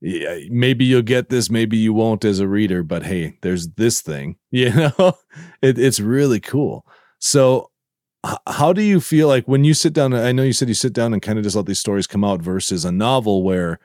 yeah, 0.00 0.38
maybe 0.50 0.84
you'll 0.84 1.02
get 1.02 1.28
this, 1.28 1.50
maybe 1.50 1.76
you 1.76 1.92
won't 1.92 2.24
as 2.24 2.40
a 2.40 2.48
reader, 2.48 2.82
but 2.82 3.04
hey, 3.04 3.36
there's 3.42 3.68
this 3.70 4.00
thing, 4.00 4.36
you 4.50 4.70
know, 4.72 5.12
it, 5.62 5.78
it's 5.78 6.00
really 6.00 6.40
cool. 6.40 6.86
So, 7.18 7.70
how 8.46 8.72
do 8.72 8.82
you 8.82 9.00
feel 9.00 9.28
like 9.28 9.46
when 9.46 9.64
you 9.64 9.74
sit 9.74 9.92
down? 9.92 10.12
I 10.12 10.32
know 10.32 10.42
you 10.42 10.52
said 10.52 10.68
you 10.68 10.74
sit 10.74 10.92
down 10.92 11.12
and 11.12 11.22
kind 11.22 11.38
of 11.38 11.44
just 11.44 11.56
let 11.56 11.66
these 11.66 11.78
stories 11.78 12.06
come 12.06 12.24
out 12.24 12.42
versus 12.42 12.84
a 12.84 12.92
novel 12.92 13.42
where, 13.42 13.78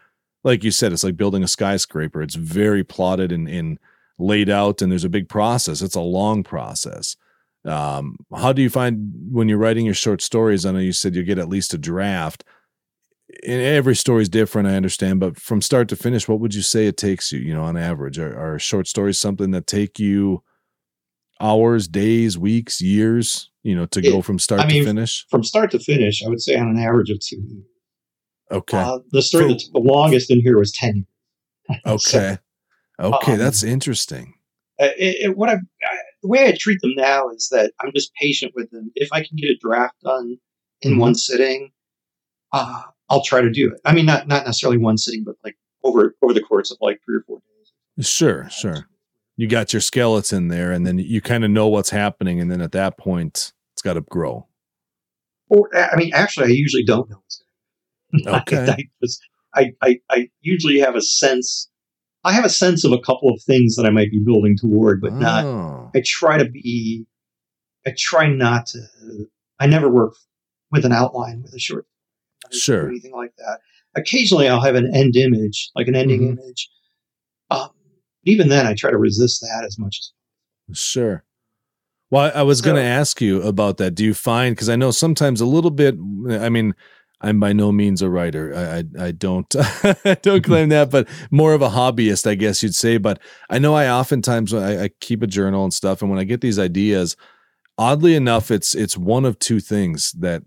like 0.44 0.64
you 0.64 0.72
said, 0.72 0.92
it's 0.92 1.04
like 1.04 1.18
building 1.18 1.44
a 1.44 1.48
skyscraper. 1.48 2.22
It's 2.22 2.36
very 2.36 2.84
plotted 2.84 3.32
and, 3.32 3.48
and 3.48 3.80
laid 4.18 4.50
out, 4.50 4.82
and 4.82 4.92
there's 4.92 5.04
a 5.04 5.10
big 5.10 5.30
process. 5.30 5.82
It's 5.82 5.96
a 5.96 6.02
long 6.02 6.44
process. 6.44 7.16
Um, 7.66 8.18
how 8.36 8.54
do 8.54 8.62
you 8.62 8.70
find 8.70 9.14
when 9.32 9.48
you're 9.48 9.58
writing 9.58 9.86
your 9.86 9.94
short 9.94 10.22
stories? 10.22 10.66
I 10.66 10.72
know 10.72 10.80
you 10.80 10.92
said 10.92 11.16
you 11.16 11.24
get 11.24 11.40
at 11.40 11.50
least 11.50 11.74
a 11.74 11.78
draft 11.78 12.44
and 13.46 13.62
every 13.62 13.96
story 13.96 14.22
is 14.22 14.30
different 14.30 14.68
i 14.68 14.76
understand 14.76 15.20
but 15.20 15.40
from 15.40 15.62
start 15.62 15.88
to 15.88 15.96
finish 15.96 16.28
what 16.28 16.40
would 16.40 16.54
you 16.54 16.62
say 16.62 16.88
it 16.88 16.98
takes 16.98 17.32
you 17.32 17.40
you 17.40 17.54
know 17.54 17.64
on 17.64 17.78
average 17.78 18.20
are, 18.20 18.38
are 18.38 18.60
short 18.60 18.88
stories 18.88 19.20
something 19.20 19.52
that 19.52 19.66
take 19.66 19.98
you 19.98 20.44
hours 21.44 21.88
days 21.88 22.38
weeks 22.38 22.82
years 22.82 23.50
you 23.64 23.76
know 23.76 23.86
to 23.88 24.02
go 24.02 24.22
from 24.22 24.40
start 24.40 24.62
I 24.62 24.68
mean, 24.68 24.84
to 24.84 24.90
finish 24.90 25.26
From 25.30 25.44
start 25.44 25.72
to 25.72 25.80
finish, 25.80 26.24
I 26.26 26.30
would 26.30 26.42
say 26.42 26.56
on 26.56 26.70
an 26.70 26.80
average 26.80 27.10
of 27.10 27.20
two 27.20 27.36
years. 27.38 27.66
okay 28.52 28.78
Uh, 28.78 29.00
the 29.12 29.22
story 29.22 29.48
the 29.74 29.80
longest 29.80 30.32
in 30.32 30.42
here 30.42 30.58
was 30.58 30.72
ten 30.72 31.06
years. 31.70 31.82
okay 31.86 32.38
okay 33.00 33.34
um, 33.34 33.38
that's 33.40 33.64
interesting 33.64 34.34
it, 34.80 35.30
it, 35.30 35.38
what 35.38 35.50
I, 35.50 35.54
I, 35.54 35.96
the 36.22 36.28
way 36.28 36.48
I 36.48 36.56
treat 36.60 36.80
them 36.82 36.94
now 36.96 37.30
is 37.30 37.50
that 37.52 37.74
I'm 37.80 37.92
just 37.94 38.12
patient 38.16 38.54
with 38.56 38.72
them. 38.72 38.92
If 38.96 39.10
I 39.12 39.20
can 39.20 39.38
get 39.38 39.50
a 39.52 39.58
draft 39.62 39.96
done 40.04 40.38
in 40.82 40.94
Mhm. 40.96 41.00
one 41.00 41.16
sitting, 41.16 41.72
uh, 42.52 42.82
I'll 43.10 43.24
try 43.24 43.42
to 43.42 43.52
do 43.52 43.72
it. 43.72 43.80
I 43.86 43.94
mean, 43.94 44.06
not 44.06 44.28
not 44.28 44.46
necessarily 44.46 44.78
one 44.80 44.98
sitting, 44.98 45.24
but 45.24 45.36
like 45.44 45.58
over 45.84 46.16
over 46.22 46.34
the 46.34 46.42
course 46.42 46.72
of 46.72 46.78
like 46.82 47.00
three 47.06 47.18
or 47.18 47.24
four 47.28 47.40
days. 47.40 48.08
sure 48.08 48.50
sure 48.50 48.88
you 49.38 49.48
got 49.48 49.74
your 49.74 49.82
skeleton 49.82 50.48
there 50.48 50.72
and 50.72 50.86
then 50.86 50.98
you 51.00 51.22
kind 51.22 51.44
of 51.44 51.52
know 51.52 51.68
what's 51.68 51.90
happening 51.90 52.40
and 52.40 52.52
then 52.52 52.62
at 52.62 52.72
that 52.72 52.98
point 52.98 53.52
it's 53.74 53.82
got 53.82 53.94
to 53.94 54.02
grow 54.02 54.48
Or 55.50 55.70
I 55.76 55.96
mean, 55.96 56.12
actually, 56.14 56.48
I 56.48 56.52
usually 56.52 56.84
don't 56.84 57.10
know 57.10 57.18
what's 57.18 57.38
going 57.40 58.28
on. 58.36 58.42
Okay. 58.42 58.72
I, 58.72 58.84
just, 59.04 59.20
I, 59.56 59.72
I 59.82 60.00
I 60.10 60.30
usually 60.42 60.80
have 60.80 60.96
a 60.96 61.02
sense. 61.02 61.70
I 62.24 62.32
have 62.32 62.46
a 62.46 62.50
sense 62.50 62.86
of 62.86 62.92
a 62.92 63.00
couple 63.00 63.30
of 63.30 63.42
things 63.44 63.76
that 63.76 63.86
I 63.86 63.90
might 63.90 64.10
be 64.12 64.20
building 64.20 64.56
toward, 64.58 65.02
but 65.02 65.14
not 65.14 65.44
Oh, 65.46 65.92
I 65.96 66.02
try 66.06 66.38
to 66.38 66.46
be, 66.50 67.06
I 67.86 67.94
try 67.98 68.28
not 68.28 68.68
to, 68.68 68.80
I 69.60 69.66
never 69.68 69.90
work 69.90 70.14
with 70.72 70.86
an 70.86 70.94
outline 70.94 71.42
with 71.44 71.54
a 71.54 71.60
short. 71.60 71.86
I 72.46 72.50
Sure. 72.56 72.88
Anything 72.88 73.14
like 73.14 73.34
that. 73.38 73.60
Occasionally 73.96 74.48
I'll 74.48 74.62
have 74.62 74.76
an 74.76 74.96
end 74.96 75.16
image, 75.18 75.70
like 75.76 75.88
an 75.88 75.96
ending 75.96 76.22
Mhm. 76.22 76.32
image. 76.40 76.70
Um, 77.52 77.70
even 78.26 78.50
then 78.50 78.66
I 78.66 78.74
try 78.74 78.92
to 78.92 78.98
resist 78.98 79.42
that 79.42 79.66
as 79.66 79.78
much 79.78 80.00
as 80.00 80.12
Sure. 80.78 81.24
Well, 82.10 82.32
I 82.34 82.44
was 82.44 82.62
going 82.62 82.76
to 82.76 82.84
ask 82.84 83.22
you 83.22 83.42
about 83.42 83.78
that. 83.78 83.96
Do 83.96 84.06
you 84.06 84.14
find 84.14 84.56
because 84.56 84.70
I 84.70 84.76
know 84.76 84.92
sometimes 84.92 85.42
a 85.42 85.46
little 85.46 85.72
bit. 85.72 85.96
I 86.30 86.48
mean, 86.50 86.76
I'm 87.22 87.40
by 87.40 87.54
no 87.54 87.72
means 87.72 88.02
a 88.02 88.10
writer. 88.10 88.54
I 88.56 88.78
I, 89.02 89.08
I 89.08 89.12
don't 89.12 89.56
I 89.60 89.64
don't 90.04 90.06
mm-hmm. 90.06 90.40
claim 90.40 90.70
that, 90.70 90.92
but 90.92 91.08
more 91.32 91.54
of 91.54 91.62
a 91.62 91.70
hobbyist, 91.70 92.30
I 92.30 92.36
guess 92.36 92.62
you'd 92.62 92.76
say. 92.76 92.98
But 92.98 93.20
I 93.50 93.58
know 93.58 93.74
I 93.74 93.90
oftentimes 93.90 94.54
I, 94.54 94.84
I 94.84 94.90
keep 95.00 95.24
a 95.24 95.28
journal 95.28 95.64
and 95.64 95.74
stuff, 95.74 96.02
and 96.02 96.12
when 96.12 96.20
I 96.20 96.24
get 96.24 96.42
these 96.42 96.60
ideas, 96.60 97.16
oddly 97.78 98.14
enough, 98.14 98.52
it's 98.52 98.76
it's 98.76 98.98
one 98.98 99.26
of 99.26 99.40
two 99.40 99.60
things 99.60 100.12
that 100.20 100.44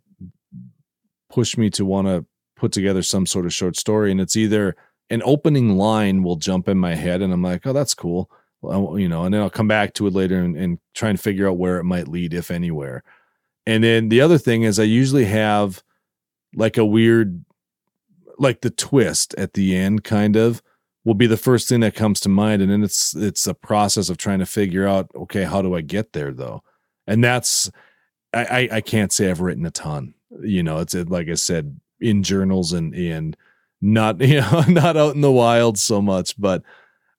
push 1.31 1.57
me 1.57 1.69
to 1.71 1.85
want 1.85 2.07
to 2.07 2.27
put 2.57 2.73
together 2.73 3.03
some 3.03 3.27
sort 3.27 3.47
of 3.47 3.53
short 3.53 3.77
story, 3.77 4.11
and 4.11 4.21
it's 4.21 4.37
either 4.37 4.77
an 5.11 5.23
opening 5.25 5.77
line 5.77 6.23
will 6.23 6.37
jump 6.37 6.69
in 6.69 6.79
my 6.79 6.95
head, 6.95 7.23
and 7.23 7.33
I'm 7.33 7.43
like, 7.43 7.67
oh, 7.67 7.73
that's 7.73 7.95
cool 7.95 8.31
well, 8.67 8.99
you 8.99 9.09
know, 9.09 9.25
and 9.25 9.35
then 9.35 9.43
I'll 9.43 9.51
come 9.51 9.69
back 9.69 9.95
to 9.95 10.07
it 10.07 10.15
later 10.15 10.41
and, 10.41 10.57
and 10.57 10.79
try 10.95 11.11
and 11.11 11.21
figure 11.21 11.49
out 11.49 11.59
where 11.59 11.79
it 11.79 11.85
might 11.85 12.09
lead, 12.09 12.35
if 12.35 12.51
anywhere. 12.51 13.03
And 13.67 13.85
then 13.85 14.09
the 14.09 14.21
other 14.21 14.39
thing 14.39 14.63
is, 14.63 14.79
I 14.79 14.85
usually 14.85 15.27
have 15.27 15.83
like 16.55 16.77
a 16.77 16.85
weird, 16.85 17.45
like 18.39 18.61
the 18.61 18.71
twist 18.71 19.35
at 19.37 19.55
the 19.55 19.77
end, 19.77 20.05
kind 20.05 20.37
of 20.37 20.63
will 21.05 21.15
be 21.15 21.27
the 21.27 21.37
first 21.37 21.69
thing 21.69 21.81
that 21.81 21.95
comes 21.95 22.21
to 22.21 22.29
mind, 22.29 22.63
and 22.63 22.71
then 22.71 22.83
it's 22.83 23.15
it's 23.15 23.47
a 23.47 23.55
process 23.55 24.09
of 24.09 24.19
trying 24.19 24.39
to 24.41 24.47
figure 24.47 24.87
out, 24.87 25.11
okay, 25.15 25.45
how 25.45 25.63
do 25.63 25.75
I 25.75 25.81
get 25.81 26.13
there 26.13 26.33
though? 26.33 26.63
And 27.07 27.23
that's 27.23 27.71
I 28.33 28.45
I, 28.45 28.69
I 28.77 28.81
can't 28.81 29.13
say 29.13 29.31
I've 29.31 29.41
written 29.41 29.67
a 29.67 29.71
ton, 29.71 30.15
you 30.43 30.63
know. 30.63 30.79
It's 30.79 30.95
like 30.95 31.29
I 31.29 31.35
said 31.35 31.81
in 32.01 32.23
journals 32.23 32.73
and 32.73 32.95
and 32.95 33.37
not 33.81 34.21
you 34.27 34.41
know 34.41 34.65
not 34.69 34.97
out 34.97 35.15
in 35.15 35.21
the 35.21 35.33
wild 35.33 35.79
so 35.79 36.01
much, 36.03 36.35
but 36.39 36.63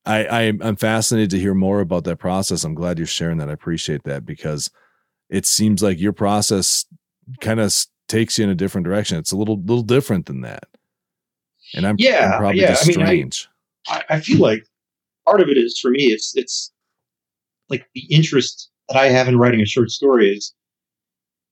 I, 0.06 0.26
I 0.26 0.42
I'm 0.62 0.76
fascinated 0.76 1.30
to 1.32 1.40
hear 1.40 1.54
more 1.54 1.82
about 1.82 2.04
that 2.06 2.18
process. 2.18 2.64
I'm 2.64 2.76
glad 2.76 2.98
you're 2.98 3.08
sharing 3.08 3.38
that. 3.38 3.50
I 3.50 3.54
appreciate 3.54 4.04
that 4.04 4.26
because 4.26 4.70
it 5.30 5.46
seems 5.46 5.84
like 5.84 6.00
your 6.00 6.14
process 6.14 6.86
kind 7.42 7.60
of 7.60 7.76
takes 8.08 8.38
you 8.38 8.46
in 8.46 8.50
a 8.50 8.56
different 8.56 8.86
direction. 8.86 9.18
It's 9.18 9.32
a 9.34 9.38
little 9.38 9.60
little 9.60 9.84
different 9.84 10.26
than 10.28 10.42
that. 10.42 10.64
And 11.76 11.86
I'm, 11.86 11.96
Yeah, 12.00 12.32
I'm 12.34 12.40
probably 12.40 12.62
yeah, 12.62 12.68
just 12.70 12.84
I 12.84 12.88
mean, 12.88 13.02
I- 13.02 13.06
strange. 13.06 13.50
I, 13.90 14.04
I 14.10 14.20
feel 14.22 14.40
like 14.40 14.64
part 15.26 15.42
of 15.42 15.50
it 15.50 15.58
is 15.58 15.78
for 15.80 15.92
me. 15.92 16.06
It's 16.06 16.34
it's 16.36 16.72
like 17.70 17.86
the 17.94 18.06
interest 18.10 18.70
that 18.88 18.98
I 18.98 19.08
have 19.10 19.28
in 19.28 19.38
writing 19.38 19.60
a 19.62 19.66
short 19.66 19.92
story 19.92 20.30
is 20.30 20.54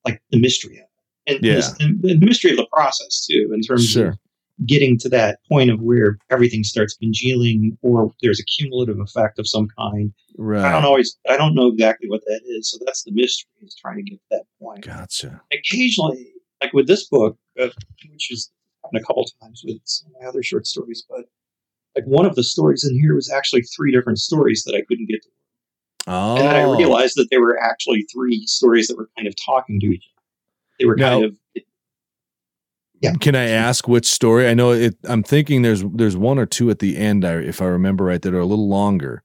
like 0.06 0.22
the 0.32 0.40
mystery 0.40 0.78
of 0.78 0.86
it, 1.26 1.36
and, 1.38 1.46
Yeah. 1.46 1.56
this- 1.56 1.76
and 1.82 2.02
the 2.02 2.18
mystery 2.26 2.52
of 2.52 2.58
the 2.58 2.68
process 2.72 3.26
too, 3.30 3.52
in 3.54 3.60
terms 3.62 3.90
Sure. 3.90 4.10
of 4.12 4.18
getting 4.66 4.98
to 5.00 5.10
that 5.10 5.40
point 5.50 5.70
of 5.70 5.82
where 5.82 6.18
everything 6.30 6.64
starts 6.64 6.96
congealing 6.96 7.78
or 7.82 8.14
there's 8.22 8.40
a 8.40 8.44
cumulative 8.46 9.00
effect 9.00 9.38
of 9.38 9.48
some 9.48 9.68
kind. 9.78 10.14
Right. 10.38 10.64
I 10.64 10.72
don't 10.72 10.86
always, 10.86 11.18
I 11.30 11.36
don't 11.36 11.56
know 11.56 11.68
exactly 11.68 12.10
what 12.10 12.22
that 12.26 12.42
is. 12.46 12.72
So 12.72 12.78
that's 12.86 13.04
the 13.04 13.12
mystery 13.12 13.50
is 13.64 13.76
trying 13.76 13.98
to 13.98 14.04
get 14.04 14.16
to 14.18 14.26
that 14.32 14.44
point. 14.62 14.86
Gotcha. 14.86 15.42
Occasionally, 15.52 16.32
like 16.62 16.72
with 16.74 16.88
this 16.88 17.06
book, 17.08 17.38
uh, 17.60 17.68
which 18.10 18.28
has 18.30 18.50
happened 18.84 19.02
a 19.02 19.06
couple 19.06 19.26
times 19.42 19.62
with 19.66 19.78
some 19.84 20.12
of 20.16 20.22
my 20.22 20.28
other 20.28 20.42
short 20.42 20.66
stories, 20.68 21.04
but 21.10 21.26
like 21.96 22.06
one 22.06 22.26
of 22.26 22.36
the 22.36 22.44
stories 22.44 22.84
in 22.86 22.98
here 23.00 23.16
was 23.16 23.30
actually 23.30 23.62
three 23.64 23.92
different 23.92 24.20
stories 24.20 24.64
that 24.64 24.76
I 24.76 24.82
couldn't 24.88 25.08
get 25.10 25.22
to. 25.24 25.30
Oh, 26.08 26.36
And 26.38 26.46
then 26.48 26.56
I 26.56 26.78
realized 26.78 27.16
that 27.18 27.28
they 27.32 27.38
were 27.40 27.58
actually 27.62 28.06
three 28.14 28.46
stories 28.48 28.88
that 28.88 28.98
were 28.98 29.10
kind 29.18 29.28
of 29.28 29.34
talking 29.44 29.80
to 29.82 29.88
each 29.88 30.04
other. 30.16 30.24
They 30.80 30.86
were 30.86 30.96
kind 30.98 31.22
Now- 31.22 31.28
of, 31.28 31.36
yeah. 33.02 33.14
Can 33.20 33.36
I 33.36 33.48
ask 33.50 33.88
which 33.88 34.06
story? 34.08 34.48
I 34.48 34.54
know 34.54 34.72
it. 34.72 34.96
I'm 35.04 35.24
thinking 35.24 35.62
there's 35.62 35.84
there's 35.84 36.18
one 36.18 36.40
or 36.40 36.46
two 36.46 36.70
at 36.70 36.80
the 36.80 36.98
end, 36.98 37.24
I, 37.26 37.34
if 37.36 37.62
I 37.62 37.66
remember 37.66 38.06
right, 38.06 38.22
that 38.22 38.34
are 38.34 38.40
a 38.40 38.46
little 38.46 38.68
longer, 38.70 39.24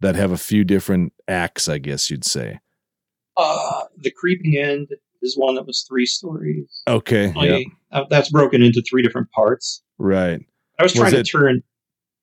that 0.00 0.14
have 0.16 0.30
a 0.32 0.36
few 0.38 0.64
different 0.64 1.12
acts. 1.28 1.68
I 1.68 1.78
guess 1.78 2.10
you'd 2.10 2.24
say. 2.24 2.60
uh, 3.36 3.82
the 3.98 4.10
creeping 4.10 4.56
end 4.56 4.88
is 5.22 5.36
one 5.36 5.54
that 5.54 5.66
was 5.66 5.84
three 5.88 6.06
stories. 6.06 6.82
Okay. 6.88 7.32
Yeah. 7.36 7.52
Like, 7.56 7.66
uh, 7.92 8.04
that's 8.10 8.30
broken 8.30 8.62
into 8.62 8.82
three 8.82 9.02
different 9.02 9.30
parts. 9.32 9.82
Right. 9.98 10.40
I 10.78 10.82
was 10.82 10.92
Was 10.92 11.00
trying 11.00 11.14
it- 11.14 11.24
to 11.26 11.30
turn. 11.30 11.62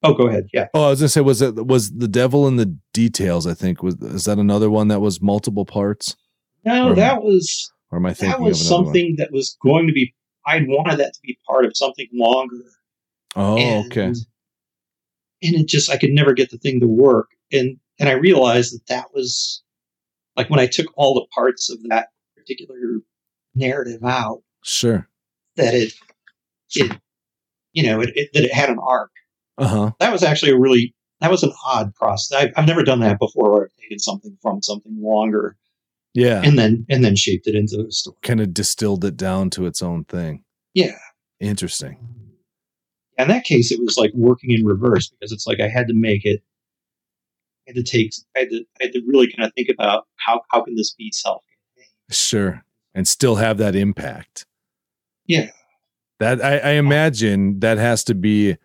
Oh, 0.03 0.13
go 0.13 0.27
ahead. 0.27 0.47
Yeah. 0.53 0.67
Oh, 0.75 0.83
I 0.85 0.89
was 0.91 0.99
gonna 0.99 1.09
say, 1.09 1.21
was 1.21 1.41
it 1.41 1.65
was 1.65 1.91
the 1.91 2.07
devil 2.07 2.47
in 2.47 2.55
the 2.57 2.77
details? 2.93 3.47
I 3.47 3.55
think 3.55 3.81
was 3.81 3.95
is 3.95 4.25
that 4.25 4.37
another 4.37 4.69
one 4.69 4.89
that 4.89 4.99
was 5.01 5.21
multiple 5.23 5.65
parts? 5.65 6.15
No, 6.63 6.89
Or- 6.89 6.95
that 6.95 7.23
was 7.23 7.71
Or 7.91 7.97
am 7.97 8.05
I 8.05 8.13
thinking 8.13 8.39
that 8.39 8.47
was 8.47 8.61
of 8.61 8.67
another 8.67 8.85
something 8.85 9.15
that 9.17 9.31
was 9.31 9.57
going 9.63 9.87
to 9.87 9.93
be. 9.93 10.13
I 10.47 10.61
wanted 10.65 10.97
that 10.99 11.13
to 11.13 11.19
be 11.21 11.37
part 11.45 11.65
of 11.65 11.75
something 11.75 12.07
longer. 12.13 12.63
Oh, 13.35 13.57
and, 13.57 13.91
okay. 13.91 14.05
And 14.05 14.17
it 15.41 15.67
just 15.67 15.91
I 15.91 15.97
could 15.97 16.11
never 16.11 16.33
get 16.33 16.49
the 16.49 16.57
thing 16.57 16.79
to 16.79 16.87
work, 16.87 17.27
and 17.51 17.77
and 17.99 18.09
I 18.09 18.13
realized 18.13 18.73
that 18.73 18.87
that 18.87 19.07
was 19.13 19.61
like 20.35 20.49
when 20.49 20.59
I 20.59 20.65
took 20.65 20.87
all 20.95 21.13
the 21.13 21.27
parts 21.35 21.69
of 21.69 21.83
that 21.89 22.07
particular 22.35 23.01
narrative 23.53 24.03
out, 24.03 24.41
Sure. 24.63 25.07
that 25.57 25.75
it 25.75 25.93
it 26.73 26.97
you 27.73 27.83
know 27.83 28.01
it, 28.01 28.11
it 28.15 28.29
that 28.33 28.45
it 28.45 28.53
had 28.53 28.69
an 28.69 28.79
arc. 28.79 29.11
Uh 29.57 29.67
huh. 29.67 29.91
That 29.99 30.11
was 30.11 30.23
actually 30.23 30.53
a 30.53 30.57
really 30.57 30.95
that 31.19 31.29
was 31.29 31.43
an 31.43 31.53
odd 31.65 31.93
process. 31.93 32.35
I've, 32.35 32.53
I've 32.55 32.67
never 32.67 32.83
done 32.83 33.01
that 33.01 33.19
before. 33.19 33.51
Where 33.51 33.63
I've 33.65 33.81
taken 33.81 33.99
something 33.99 34.37
from 34.41 34.63
something 34.63 34.97
longer 35.01 35.57
Yeah. 36.17 36.41
and 36.43 36.57
then 36.57 36.83
and 36.89 37.05
then 37.05 37.15
shaped 37.15 37.45
it 37.45 37.53
into 37.53 37.85
a 37.87 37.91
story. 37.91 38.17
kind 38.23 38.41
of 38.41 38.51
distilled 38.51 39.05
it 39.05 39.15
down 39.17 39.51
to 39.51 39.67
its 39.67 39.83
own 39.83 40.03
thing. 40.05 40.43
Yeah. 40.73 40.97
Interesting. 41.39 41.97
In 43.19 43.27
that 43.27 43.43
case, 43.43 43.71
it 43.71 43.79
was 43.79 43.97
like 43.97 44.11
working 44.15 44.51
in 44.51 44.65
reverse 44.65 45.09
because 45.09 45.31
it's 45.31 45.45
like 45.45 45.59
I 45.59 45.67
had 45.67 45.87
to 45.87 45.93
make 45.93 46.25
it. 46.25 46.41
I 47.67 47.71
had 47.71 47.75
to 47.75 47.83
take. 47.83 48.13
I 48.35 48.39
had 48.39 48.49
to. 48.49 48.65
I 48.81 48.85
had 48.85 48.93
to 48.93 49.01
really 49.05 49.31
kind 49.31 49.45
of 49.45 49.53
think 49.53 49.69
about 49.69 50.07
how 50.15 50.41
how 50.49 50.61
can 50.61 50.75
this 50.75 50.93
be 50.93 51.11
self. 51.11 51.43
Sure. 52.09 52.63
And 52.95 53.07
still 53.07 53.35
have 53.35 53.59
that 53.59 53.75
impact. 53.75 54.47
Yeah. 55.27 55.51
That 56.19 56.43
I, 56.43 56.57
I 56.57 56.71
imagine 56.71 57.59
that 57.59 57.77
has 57.77 58.03
to 58.05 58.15
be 58.15 58.57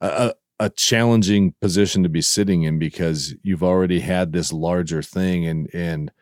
a, 0.00 0.06
a, 0.06 0.34
a 0.60 0.70
challenging 0.70 1.54
position 1.60 2.04
to 2.04 2.08
be 2.08 2.22
sitting 2.22 2.62
in 2.62 2.78
because 2.78 3.34
you've 3.42 3.64
already 3.64 3.98
had 4.00 4.32
this 4.32 4.52
larger 4.52 5.02
thing 5.02 5.44
and 5.44 5.68
and 5.74 6.12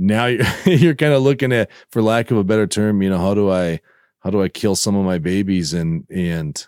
now 0.00 0.26
you're, 0.26 0.46
you're 0.64 0.94
kind 0.94 1.12
of 1.12 1.22
looking 1.22 1.52
at 1.52 1.70
for 1.90 2.02
lack 2.02 2.30
of 2.30 2.38
a 2.38 2.44
better 2.44 2.66
term, 2.66 3.02
you 3.02 3.10
know, 3.10 3.18
how 3.18 3.34
do 3.34 3.50
I 3.50 3.80
how 4.20 4.30
do 4.30 4.42
I 4.42 4.48
kill 4.48 4.74
some 4.74 4.96
of 4.96 5.04
my 5.04 5.18
babies 5.18 5.72
and 5.72 6.06
and 6.10 6.66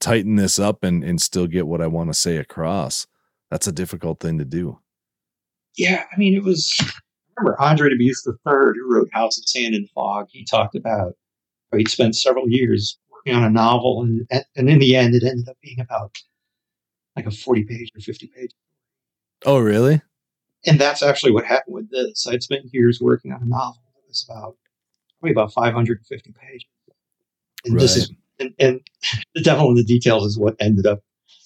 tighten 0.00 0.36
this 0.36 0.58
up 0.58 0.82
and 0.82 1.04
and 1.04 1.20
still 1.20 1.46
get 1.46 1.66
what 1.66 1.80
I 1.80 1.86
want 1.86 2.10
to 2.10 2.14
say 2.14 2.36
across. 2.38 3.06
That's 3.50 3.66
a 3.66 3.72
difficult 3.72 4.20
thing 4.20 4.38
to 4.38 4.44
do. 4.44 4.78
Yeah, 5.76 6.04
I 6.12 6.16
mean, 6.16 6.34
it 6.34 6.42
was. 6.42 6.74
I 6.80 7.42
remember 7.42 7.60
Andre 7.60 7.90
Dubus 7.90 8.26
III, 8.26 8.72
who 8.74 8.94
wrote 8.94 9.08
House 9.12 9.38
of 9.38 9.44
Sand 9.46 9.74
and 9.74 9.88
Fog. 9.90 10.26
He 10.30 10.44
talked 10.44 10.74
about 10.74 11.12
how 11.70 11.78
he'd 11.78 11.88
spent 11.88 12.16
several 12.16 12.48
years 12.48 12.98
working 13.10 13.34
on 13.34 13.44
a 13.44 13.50
novel, 13.50 14.02
and 14.02 14.26
and 14.56 14.68
in 14.68 14.78
the 14.78 14.96
end, 14.96 15.14
it 15.14 15.24
ended 15.24 15.48
up 15.48 15.56
being 15.62 15.80
about 15.80 16.16
like 17.16 17.26
a 17.26 17.30
forty 17.30 17.64
page 17.64 17.90
or 17.94 18.00
fifty 18.00 18.26
page. 18.26 18.50
Oh, 19.46 19.58
really? 19.58 20.02
And 20.66 20.78
that's 20.78 21.02
actually 21.02 21.32
what 21.32 21.44
happened 21.44 21.74
with 21.74 21.90
this. 21.90 22.26
I'd 22.26 22.42
spent 22.42 22.66
years 22.72 23.00
working 23.00 23.32
on 23.32 23.42
a 23.42 23.46
novel 23.46 23.82
that 23.94 24.08
was 24.08 24.26
about 24.28 24.56
probably 25.18 25.32
about 25.32 25.52
five 25.52 25.72
hundred 25.72 25.98
and 25.98 26.06
fifty 26.06 26.32
pages. 26.32 26.68
And 27.64 27.78
this 27.78 27.96
is 27.96 28.12
and, 28.38 28.54
and 28.58 28.80
the 29.34 29.42
devil 29.42 29.68
in 29.68 29.76
the 29.76 29.84
details 29.84 30.24
is 30.26 30.38
what 30.38 30.56
ended 30.60 30.86
up, 30.86 31.00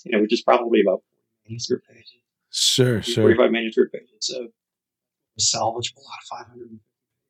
you 0.04 0.12
know, 0.12 0.20
which 0.20 0.32
is 0.32 0.42
probably 0.42 0.80
about 0.80 1.02
manuscript 1.48 1.86
pages. 1.88 2.10
Sure, 2.50 3.02
sure. 3.02 3.24
45 3.24 3.50
manuscript 3.50 3.92
pages. 3.92 4.08
So 4.20 4.48
salvageable 5.40 6.04
out 6.12 6.38
of 6.38 6.46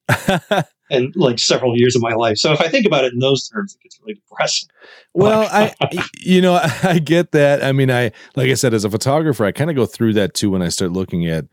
500 0.06 0.64
and 0.90 1.16
like 1.16 1.38
several 1.38 1.76
years 1.76 1.96
of 1.96 2.02
my 2.02 2.12
life. 2.12 2.36
So 2.36 2.52
if 2.52 2.60
I 2.60 2.68
think 2.68 2.84
about 2.86 3.04
it 3.04 3.14
in 3.14 3.20
those 3.20 3.48
terms, 3.48 3.74
it 3.74 3.82
gets 3.82 3.98
really 4.00 4.14
depressing. 4.14 4.68
Well, 5.16 5.48
I, 5.50 5.72
you 6.18 6.40
know, 6.40 6.60
I 6.82 6.98
get 6.98 7.30
that. 7.32 7.62
I 7.62 7.70
mean, 7.70 7.88
I, 7.88 8.10
like 8.34 8.50
I 8.50 8.54
said, 8.54 8.74
as 8.74 8.84
a 8.84 8.90
photographer, 8.90 9.44
I 9.44 9.52
kind 9.52 9.70
of 9.70 9.76
go 9.76 9.86
through 9.86 10.14
that 10.14 10.34
too 10.34 10.50
when 10.50 10.60
I 10.60 10.70
start 10.70 10.90
looking 10.90 11.24
at 11.28 11.44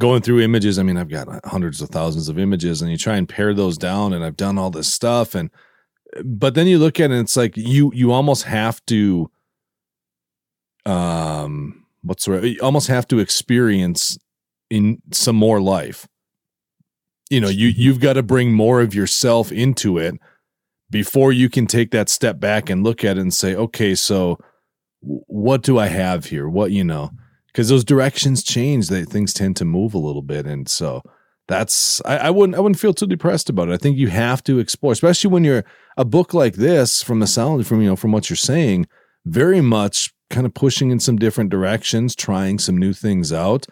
going 0.00 0.22
through 0.22 0.40
images. 0.40 0.78
I 0.78 0.82
mean, 0.82 0.96
I've 0.96 1.08
got 1.08 1.28
hundreds 1.46 1.80
of 1.80 1.88
thousands 1.88 2.28
of 2.28 2.38
images 2.38 2.82
and 2.82 2.90
you 2.90 2.98
try 2.98 3.16
and 3.16 3.28
pare 3.28 3.54
those 3.54 3.78
down 3.78 4.12
and 4.12 4.24
I've 4.24 4.36
done 4.36 4.58
all 4.58 4.70
this 4.70 4.92
stuff. 4.92 5.34
And, 5.34 5.50
but 6.24 6.54
then 6.54 6.66
you 6.66 6.78
look 6.78 7.00
at 7.00 7.10
it 7.10 7.14
and 7.14 7.22
it's 7.22 7.36
like 7.36 7.56
you, 7.56 7.90
you 7.94 8.12
almost 8.12 8.44
have 8.44 8.84
to, 8.86 9.30
um, 10.84 11.86
what's 12.02 12.26
the 12.26 12.32
right, 12.32 12.44
you 12.44 12.60
almost 12.60 12.88
have 12.88 13.08
to 13.08 13.18
experience 13.18 14.18
in 14.68 15.00
some 15.12 15.36
more 15.36 15.60
life. 15.60 16.06
You 17.30 17.40
know, 17.40 17.48
you, 17.48 17.68
you've 17.68 18.00
got 18.00 18.12
to 18.14 18.22
bring 18.22 18.52
more 18.52 18.80
of 18.80 18.94
yourself 18.94 19.50
into 19.50 19.98
it 19.98 20.14
before 20.90 21.32
you 21.32 21.48
can 21.48 21.66
take 21.66 21.90
that 21.90 22.08
step 22.08 22.38
back 22.38 22.70
and 22.70 22.84
look 22.84 23.02
at 23.02 23.16
it 23.16 23.20
and 23.20 23.34
say, 23.34 23.54
okay, 23.54 23.94
so 23.94 24.38
what 25.00 25.62
do 25.62 25.78
I 25.78 25.86
have 25.86 26.26
here? 26.26 26.48
What, 26.48 26.70
you 26.70 26.84
know, 26.84 27.10
because 27.56 27.70
those 27.70 27.86
directions 27.86 28.42
change, 28.42 28.88
that 28.88 29.08
things 29.08 29.32
tend 29.32 29.56
to 29.56 29.64
move 29.64 29.94
a 29.94 29.98
little 29.98 30.20
bit. 30.20 30.44
And 30.44 30.68
so 30.68 31.00
that's, 31.48 32.02
I, 32.04 32.18
I 32.18 32.30
wouldn't, 32.30 32.54
I 32.54 32.60
wouldn't 32.60 32.78
feel 32.78 32.92
too 32.92 33.06
depressed 33.06 33.48
about 33.48 33.70
it. 33.70 33.72
I 33.72 33.78
think 33.78 33.96
you 33.96 34.08
have 34.08 34.44
to 34.44 34.58
explore, 34.58 34.92
especially 34.92 35.30
when 35.30 35.42
you're 35.42 35.64
a 35.96 36.04
book 36.04 36.34
like 36.34 36.56
this 36.56 37.02
from 37.02 37.20
the 37.20 37.26
sound, 37.26 37.66
from, 37.66 37.80
you 37.80 37.88
know, 37.88 37.96
from 37.96 38.12
what 38.12 38.28
you're 38.28 38.36
saying, 38.36 38.88
very 39.24 39.62
much 39.62 40.12
kind 40.28 40.44
of 40.44 40.52
pushing 40.52 40.90
in 40.90 41.00
some 41.00 41.16
different 41.16 41.48
directions, 41.48 42.14
trying 42.14 42.58
some 42.58 42.76
new 42.76 42.92
things 42.92 43.32
out. 43.32 43.66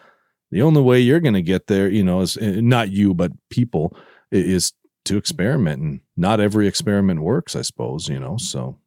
The 0.49 0.63
only 0.63 0.81
way 0.81 0.99
you're 0.99 1.19
going 1.19 1.35
to 1.35 1.43
get 1.43 1.67
there, 1.67 1.87
you 1.87 2.03
know, 2.03 2.21
is 2.21 2.37
eh, 2.37 2.61
not 2.61 2.89
you, 2.89 3.13
but 3.13 3.33
people 3.51 3.95
is 4.31 4.73
to 5.03 5.15
experiment 5.15 5.83
and 5.83 5.99
not 6.17 6.39
every 6.39 6.67
experiment 6.67 7.21
works 7.21 7.55
i 7.55 7.61
suppose 7.61 8.09
you 8.09 8.19
know 8.19 8.37
so 8.37 8.79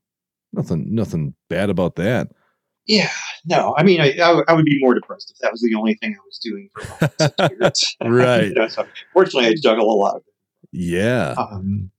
nothing 0.53 0.93
nothing 0.93 1.33
bad 1.49 1.71
about 1.71 1.95
that 1.95 2.27
yeah 2.87 3.13
no 3.44 3.74
i 3.77 3.83
mean 3.83 4.01
i, 4.01 4.12
I, 4.18 4.42
I 4.48 4.53
would 4.53 4.64
be 4.64 4.79
more 4.81 4.94
depressed 4.94 5.31
if 5.31 5.38
that 5.38 5.53
was 5.53 5.61
the 5.61 5.74
only 5.74 5.94
thing 5.94 6.14
i 6.14 6.22
was 6.24 6.38
doing 6.42 6.70
for 6.74 7.48
years 7.61 7.96
right 8.05 8.48
you 8.48 8.55
know, 8.57 8.68
so 8.68 8.87
fortunately 9.12 9.48
i 9.48 9.55
juggle 9.62 9.90
a 9.92 9.98
lot 9.98 10.16
of 10.16 10.22
it 10.27 10.35
yeah 10.72 11.35
um, 11.38 11.90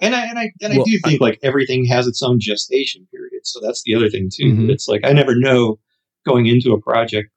and 0.00 0.14
I 0.14 0.26
and 0.26 0.38
I 0.38 0.50
and 0.62 0.72
well, 0.78 0.82
I 0.86 0.90
do 0.90 0.98
think 1.04 1.20
like 1.20 1.38
everything 1.42 1.84
has 1.86 2.06
its 2.06 2.22
own 2.22 2.40
gestation 2.40 3.06
period. 3.10 3.40
So 3.44 3.60
that's 3.62 3.82
the 3.84 3.94
other 3.94 4.08
thing 4.08 4.30
too. 4.32 4.46
Mm-hmm. 4.46 4.70
It's 4.70 4.88
like 4.88 5.02
I 5.04 5.12
never 5.12 5.34
know 5.36 5.78
going 6.26 6.46
into 6.46 6.72
a 6.72 6.80
project, 6.80 7.30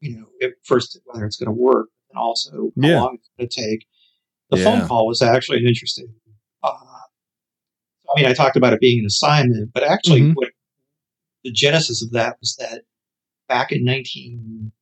you 0.00 0.16
know, 0.18 0.26
at 0.42 0.54
first 0.64 0.98
whether 1.04 1.24
it's 1.24 1.36
going 1.36 1.46
to 1.46 1.52
work, 1.52 1.88
and 2.10 2.18
also 2.18 2.50
how 2.50 2.88
yeah. 2.88 3.00
long 3.00 3.18
it's 3.18 3.30
going 3.38 3.48
to 3.48 3.70
take. 3.70 3.86
The 4.50 4.58
Yeah. 4.58 4.64
phone 4.64 4.88
call 4.88 5.06
was 5.06 5.22
actually 5.22 5.58
an 5.58 5.66
interesting. 5.66 6.12
Uh, 6.62 6.70
I 6.70 8.20
mean, 8.20 8.26
I 8.26 8.32
talked 8.32 8.56
about 8.56 8.72
it 8.72 8.80
being 8.80 9.00
an 9.00 9.06
assignment, 9.06 9.72
but 9.72 9.82
actually, 9.84 10.22
Mhm. 10.22 10.34
what 10.34 10.48
the 11.46 11.52
genesis 11.52 12.02
of 12.02 12.10
that 12.12 12.36
was 12.40 12.56
that 12.58 12.82
back 13.48 13.70
in 13.72 13.84
nineteen, 13.84 14.72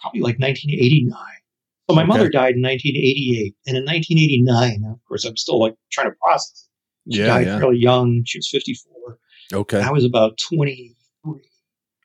probably 0.00 0.20
like 0.20 0.38
nineteen 0.40 0.70
eighty 0.72 1.04
nine. 1.06 1.40
So 1.88 1.94
my 1.96 2.02
Okay. 2.02 2.08
mother 2.08 2.28
died 2.28 2.54
in 2.56 2.60
nineteen 2.60 2.96
eighty 2.96 3.40
eight, 3.40 3.54
and 3.66 3.76
in 3.76 3.84
nineteen 3.84 4.18
eighty 4.18 4.40
nine, 4.42 4.82
of 4.84 4.98
course, 5.06 5.24
I'm 5.24 5.36
still 5.36 5.60
like 5.60 5.76
trying 5.92 6.10
to 6.10 6.16
process. 6.22 6.68
it. 7.06 7.14
She 7.14 7.20
yeah 7.20 7.26
died 7.26 7.46
yeah 7.46 7.58
fairly 7.58 7.78
young. 7.78 8.22
She 8.26 8.38
was 8.38 8.48
fifty 8.48 8.74
four. 8.74 9.18
okay 9.52 9.80
I 9.80 9.90
was 9.90 10.04
about 10.04 10.38
twenty 10.38 10.96
three. 11.24 11.48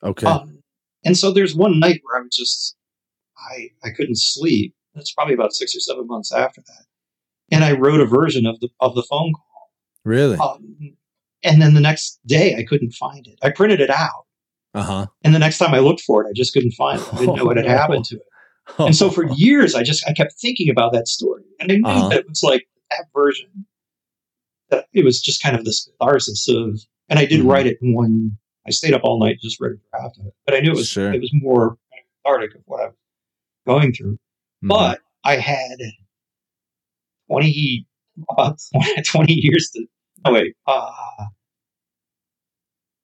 okay 0.02 0.26
Um, 0.26 0.62
and 1.04 1.16
so 1.16 1.30
there's 1.32 1.54
one 1.54 1.78
night 1.80 2.00
where 2.04 2.18
I 2.20 2.22
was 2.24 2.34
just, 2.36 2.76
I 3.52 3.70
I 3.84 3.90
couldn't 3.90 4.18
sleep. 4.18 4.74
That's 4.94 5.12
probably 5.12 5.34
about 5.34 5.52
six 5.52 5.74
or 5.76 5.80
seven 5.80 6.06
months 6.06 6.32
after 6.32 6.62
that, 6.62 6.84
and 7.50 7.64
I 7.64 7.72
wrote 7.72 8.00
a 8.00 8.06
version 8.06 8.46
of 8.46 8.58
the 8.60 8.68
of 8.80 8.94
the 8.94 9.02
phone 9.10 9.32
really 10.04 10.36
call. 10.36 10.56
Um, 10.56 10.96
and 11.46 11.62
then 11.62 11.74
the 11.74 11.80
next 11.80 12.18
day 12.26 12.56
I 12.56 12.64
couldn't 12.64 12.92
find 12.92 13.26
it. 13.26 13.38
I 13.42 13.50
printed 13.50 13.80
it 13.80 13.90
out, 13.90 14.24
uh-huh 14.74 15.06
and 15.24 15.34
the 15.34 15.38
next 15.38 15.58
time 15.58 15.72
I 15.74 15.78
looked 15.78 16.02
for 16.02 16.22
it, 16.24 16.28
I 16.28 16.32
just 16.34 16.52
couldn't 16.52 16.72
find 16.72 17.00
it. 17.00 17.08
I 17.12 17.16
didn't 17.18 17.36
know 17.36 17.44
what 17.46 17.56
had 17.56 17.66
happened 17.80 18.04
to 18.06 18.16
it. 18.16 18.22
And 18.78 18.94
so 18.96 19.10
for 19.10 19.24
years, 19.36 19.74
I 19.74 19.82
just 19.82 20.06
I 20.08 20.12
kept 20.12 20.34
thinking 20.40 20.68
about 20.70 20.92
that 20.92 21.08
story, 21.08 21.44
and 21.60 21.70
I 21.72 21.76
knew 21.76 21.86
Uh-huh. 21.86 22.08
that 22.10 22.18
it 22.20 22.28
was 22.28 22.42
like 22.42 22.66
that 22.90 23.06
version. 23.14 23.66
That 24.70 24.86
it 24.92 25.04
was 25.04 25.20
just 25.20 25.40
kind 25.42 25.54
of 25.56 25.64
this 25.64 25.88
catharsis 26.00 26.48
of, 26.48 26.80
and 27.08 27.18
I 27.20 27.24
did 27.26 27.40
Mhm. 27.40 27.50
write 27.50 27.66
it 27.66 27.78
in 27.80 27.94
one. 27.94 28.36
I 28.66 28.70
stayed 28.70 28.94
up 28.94 29.02
all 29.04 29.20
night 29.20 29.38
just 29.40 29.60
read 29.60 29.72
a 29.72 29.96
draft 29.96 30.18
of 30.18 30.26
it, 30.26 30.34
but 30.44 30.54
I 30.56 30.60
knew 30.60 30.72
it 30.72 30.76
was 30.76 30.88
Sure. 30.88 31.12
it 31.12 31.20
was 31.20 31.30
more 31.34 31.78
cathartic 32.24 32.56
of 32.56 32.62
what 32.66 32.80
I 32.82 32.86
was 32.86 32.94
going 33.66 33.92
through. 33.92 34.14
Mhm. 34.64 34.68
But 34.68 35.00
I 35.24 35.36
had 35.36 35.78
twenty 37.28 37.86
about 38.30 38.58
20 39.06 39.32
years 39.34 39.70
to. 39.74 39.86
Oh 40.24 40.32
wait, 40.32 40.54
uh, 40.66 40.90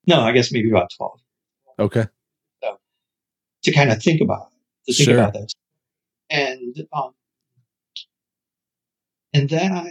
no, 0.07 0.21
I 0.21 0.33
guess 0.33 0.53
maybe 0.53 0.71
about 0.71 0.91
twelve 0.97 1.21
okay 1.79 2.07
So, 2.62 2.79
to 3.65 3.73
kind 3.73 3.91
of 3.91 4.03
think 4.03 4.21
about 4.21 4.49
to 4.87 4.93
think 4.95 5.09
Sure. 5.09 5.19
about 5.19 5.35
this. 5.35 5.53
and 6.31 6.77
um, 6.93 7.12
and 9.33 9.49
then 9.49 9.73
I, 9.73 9.88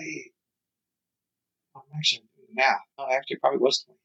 I'm 1.76 1.82
actually 1.97 2.24
doing 2.36 2.50
math. 2.54 2.78
No, 2.97 3.08
actually, 3.10 3.38
probably 3.38 3.60
was 3.60 3.84
twenty. 3.84 3.97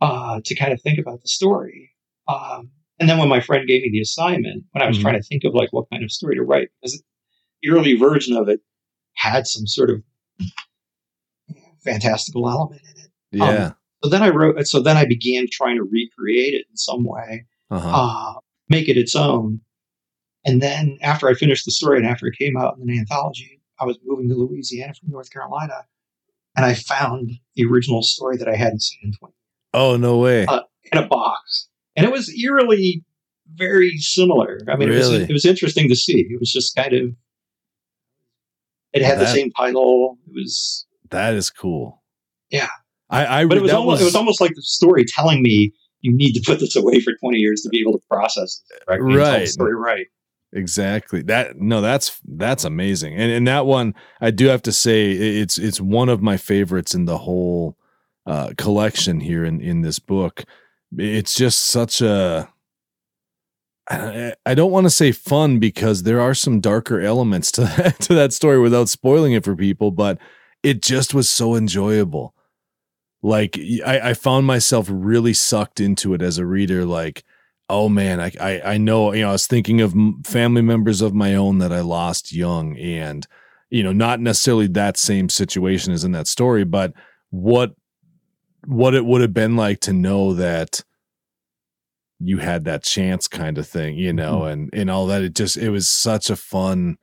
Uh, 0.00 0.40
to 0.44 0.54
kind 0.56 0.72
of 0.72 0.82
think 0.82 0.98
about 0.98 1.20
the 1.22 1.28
story, 1.28 1.92
um, 2.26 2.70
and 2.98 3.08
then 3.08 3.18
when 3.18 3.28
my 3.28 3.40
friend 3.40 3.68
gave 3.68 3.82
me 3.82 3.90
the 3.92 4.00
assignment, 4.00 4.64
when 4.72 4.82
I 4.82 4.88
was 4.88 4.98
Mhm. 4.98 5.02
trying 5.02 5.14
to 5.14 5.22
think 5.22 5.44
of 5.44 5.54
like 5.54 5.72
what 5.72 5.88
kind 5.90 6.02
of 6.02 6.10
story 6.10 6.34
to 6.34 6.42
write, 6.42 6.70
because 6.80 7.00
the 7.62 7.70
early 7.70 7.94
version 7.94 8.36
of 8.36 8.48
it 8.48 8.60
had 9.14 9.46
some 9.46 9.66
sort 9.68 9.90
of 9.90 10.02
fantastical 11.84 12.48
element 12.48 12.80
in 12.82 13.04
it. 13.04 13.10
yeah 13.30 13.72
So 14.02 14.10
then 14.10 14.22
I 14.22 14.30
wrote. 14.30 14.66
So 14.66 14.80
then 14.80 14.96
I 14.96 15.04
began 15.04 15.46
trying 15.50 15.76
to 15.76 15.84
recreate 15.84 16.54
it 16.54 16.66
in 16.70 16.76
some 16.76 17.04
way 17.04 17.46
uh-huh 17.70 17.90
uh, 17.90 18.40
make 18.68 18.88
it 18.88 18.96
its 18.96 19.14
own. 19.14 19.60
And 20.44 20.60
then 20.60 20.98
after 21.02 21.28
I 21.28 21.34
finished 21.34 21.64
the 21.64 21.70
story 21.70 21.98
and 21.98 22.06
after 22.06 22.26
it 22.26 22.36
came 22.36 22.56
out 22.56 22.76
in 22.76 22.90
an 22.90 22.98
anthology, 22.98 23.60
I 23.78 23.84
was 23.84 23.98
moving 24.04 24.28
to 24.28 24.34
Louisiana 24.34 24.94
from 24.94 25.10
North 25.10 25.30
Carolina, 25.30 25.84
and 26.56 26.66
I 26.66 26.74
found 26.74 27.30
the 27.54 27.64
original 27.64 28.02
story 28.02 28.36
that 28.38 28.48
I 28.48 28.56
hadn't 28.56 28.82
seen 28.82 29.00
in 29.04 29.12
20 29.12 29.34
Oh 29.74 29.96
no 29.96 30.18
way. 30.18 30.46
Uh, 30.46 30.62
in 30.90 30.98
a 30.98 31.06
box, 31.06 31.68
and 31.96 32.04
it 32.04 32.12
was 32.12 32.28
eerily 32.36 33.04
very 33.54 33.96
similar. 33.98 34.60
I 34.68 34.76
mean, 34.76 34.90
it 34.90 34.96
was 34.96 35.12
it 35.12 35.32
was 35.32 35.44
interesting 35.44 35.88
to 35.88 35.96
see. 35.96 36.26
It 36.28 36.40
was 36.40 36.52
just 36.52 36.74
kind 36.74 36.92
of 36.92 37.14
it 38.92 39.02
had 39.02 39.18
the 39.18 39.26
same 39.26 39.50
title. 39.52 40.18
It 40.26 40.34
was, 40.34 40.86
that 41.10 41.34
is 41.34 41.48
cool. 41.48 42.02
Yeah. 42.50 42.68
I 43.12 43.42
I 43.42 43.44
but 43.44 43.56
it 43.58 43.62
was 43.62 43.72
almost 43.72 44.02
it 44.02 44.04
was 44.04 44.16
almost 44.16 44.40
like 44.40 44.54
the 44.54 44.62
story 44.62 45.04
telling 45.06 45.42
me 45.42 45.72
you 46.00 46.12
need 46.12 46.32
to 46.32 46.42
put 46.44 46.58
this 46.58 46.74
away 46.74 46.98
for 47.00 47.12
20 47.20 47.38
years 47.38 47.60
to 47.62 47.68
be 47.68 47.80
able 47.80 47.92
to 47.92 48.00
process 48.10 48.60
this 48.68 48.78
correctly 48.86 49.12
and 49.14 49.22
tell 49.22 49.32
the 49.32 49.38
Right. 49.38 49.48
story 49.48 49.74
right. 49.76 50.06
Exactly. 50.54 51.22
That 51.22 51.56
no, 51.58 51.80
that's 51.80 52.20
that's 52.26 52.64
amazing. 52.64 53.14
And 53.14 53.30
and 53.30 53.46
that 53.46 53.64
one, 53.66 53.94
I 54.20 54.30
do 54.30 54.46
have 54.48 54.62
to 54.62 54.72
say, 54.72 55.12
it's 55.12 55.56
it's 55.58 55.80
one 55.80 56.08
of 56.08 56.20
my 56.20 56.36
favorites 56.36 56.94
in 56.94 57.04
the 57.06 57.18
whole 57.18 57.76
uh, 58.26 58.52
collection 58.58 59.20
here 59.20 59.44
in 59.44 59.60
in 59.60 59.80
this 59.82 59.98
book. 59.98 60.44
It's 60.98 61.34
just 61.34 61.64
such 61.64 62.02
a 62.02 62.48
I 63.90 64.54
don't 64.54 64.70
want 64.70 64.84
to 64.84 64.90
say 64.90 65.12
fun 65.12 65.58
because 65.58 66.04
there 66.04 66.20
are 66.20 66.34
some 66.34 66.60
darker 66.60 67.00
elements 67.00 67.50
to 67.52 67.62
that, 67.62 67.98
to 68.00 68.14
that 68.14 68.32
story 68.32 68.58
without 68.60 68.88
spoiling 68.88 69.32
it 69.32 69.44
for 69.44 69.56
people, 69.56 69.90
but 69.90 70.18
it 70.62 70.82
just 70.82 71.14
was 71.14 71.28
so 71.28 71.54
enjoyable. 71.54 72.34
Like 73.22 73.58
I, 73.86 74.10
I 74.10 74.14
found 74.14 74.46
myself 74.46 74.88
really 74.90 75.32
sucked 75.32 75.80
into 75.80 76.12
it 76.14 76.22
as 76.22 76.38
a 76.38 76.46
reader. 76.46 76.84
Like 76.84 77.24
oh 77.68 77.88
man, 77.88 78.20
I, 78.20 78.32
I 78.40 78.72
I 78.74 78.76
know 78.78 79.12
you 79.12 79.22
know 79.22 79.30
I 79.30 79.32
was 79.32 79.46
thinking 79.46 79.80
of 79.80 79.94
family 80.24 80.62
members 80.62 81.00
of 81.00 81.14
my 81.14 81.34
own 81.34 81.58
that 81.58 81.72
I 81.72 81.80
lost 81.80 82.32
young, 82.32 82.76
and 82.76 83.26
you 83.70 83.82
know 83.82 83.92
not 83.92 84.20
necessarily 84.20 84.66
that 84.68 84.96
same 84.96 85.28
situation 85.28 85.92
as 85.92 86.04
in 86.04 86.12
that 86.12 86.26
story, 86.26 86.64
but 86.64 86.92
what 87.30 87.74
what 88.66 88.94
it 88.94 89.04
would 89.04 89.20
have 89.22 89.32
been 89.34 89.56
like 89.56 89.80
to 89.80 89.92
know 89.92 90.34
that 90.34 90.84
you 92.20 92.38
had 92.38 92.64
that 92.64 92.84
chance 92.84 93.26
kind 93.26 93.58
of 93.58 93.66
thing, 93.66 93.96
you 93.96 94.12
know, 94.12 94.40
mm-hmm. 94.40 94.52
and 94.52 94.70
and 94.74 94.90
all 94.90 95.06
that. 95.06 95.22
It 95.22 95.34
just 95.34 95.56
it 95.56 95.70
was 95.70 95.88
such 95.88 96.30
a 96.30 96.36
fun 96.36 96.98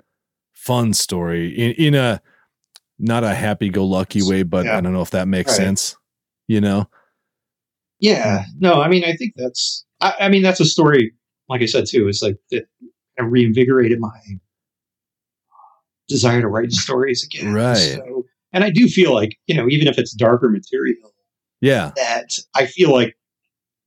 fun 0.54 0.94
story 0.94 1.50
in 1.50 1.72
in 1.74 1.96
a 1.96 2.22
not 3.00 3.24
a 3.24 3.34
happy 3.34 3.70
go 3.70 3.86
lucky 3.86 4.22
way, 4.22 4.44
but 4.44 4.66
Yeah. 4.66 4.78
I 4.78 4.82
don't 4.82 4.94
know 4.94 5.02
if 5.02 5.12
that 5.12 5.28
makes 5.28 5.52
Right. 5.52 5.66
sense, 5.66 5.96
you 6.50 6.60
know. 6.60 6.90
Yeah, 8.00 8.46
no, 8.60 8.82
I 8.82 8.88
mean, 8.88 9.04
I 9.06 9.14
think 9.14 9.34
that's, 9.36 9.86
I, 10.02 10.14
I 10.22 10.30
mean, 10.30 10.42
that's 10.42 10.60
a 10.60 10.66
story, 10.66 11.14
like 11.48 11.62
I 11.62 11.66
said, 11.66 11.86
too, 11.86 12.08
it's 12.08 12.22
like 12.22 12.38
that 12.52 12.66
reinvigorated 13.20 14.00
my 14.00 14.08
uh, 14.08 15.70
desire 16.08 16.42
to 16.42 16.48
write 16.48 16.72
stories 16.72 17.24
again. 17.24 17.54
Right. 17.54 17.76
So, 17.76 18.26
and 18.52 18.64
I 18.64 18.70
do 18.72 18.88
feel 18.88 19.14
like, 19.14 19.38
you 19.48 19.56
know, 19.56 19.68
even 19.70 19.88
if 19.88 20.00
it's 20.00 20.14
darker 20.14 20.50
material, 20.50 21.14
Yeah, 21.62 21.92
that 21.98 22.32
I 22.56 22.66
feel 22.66 22.92
like 22.92 23.16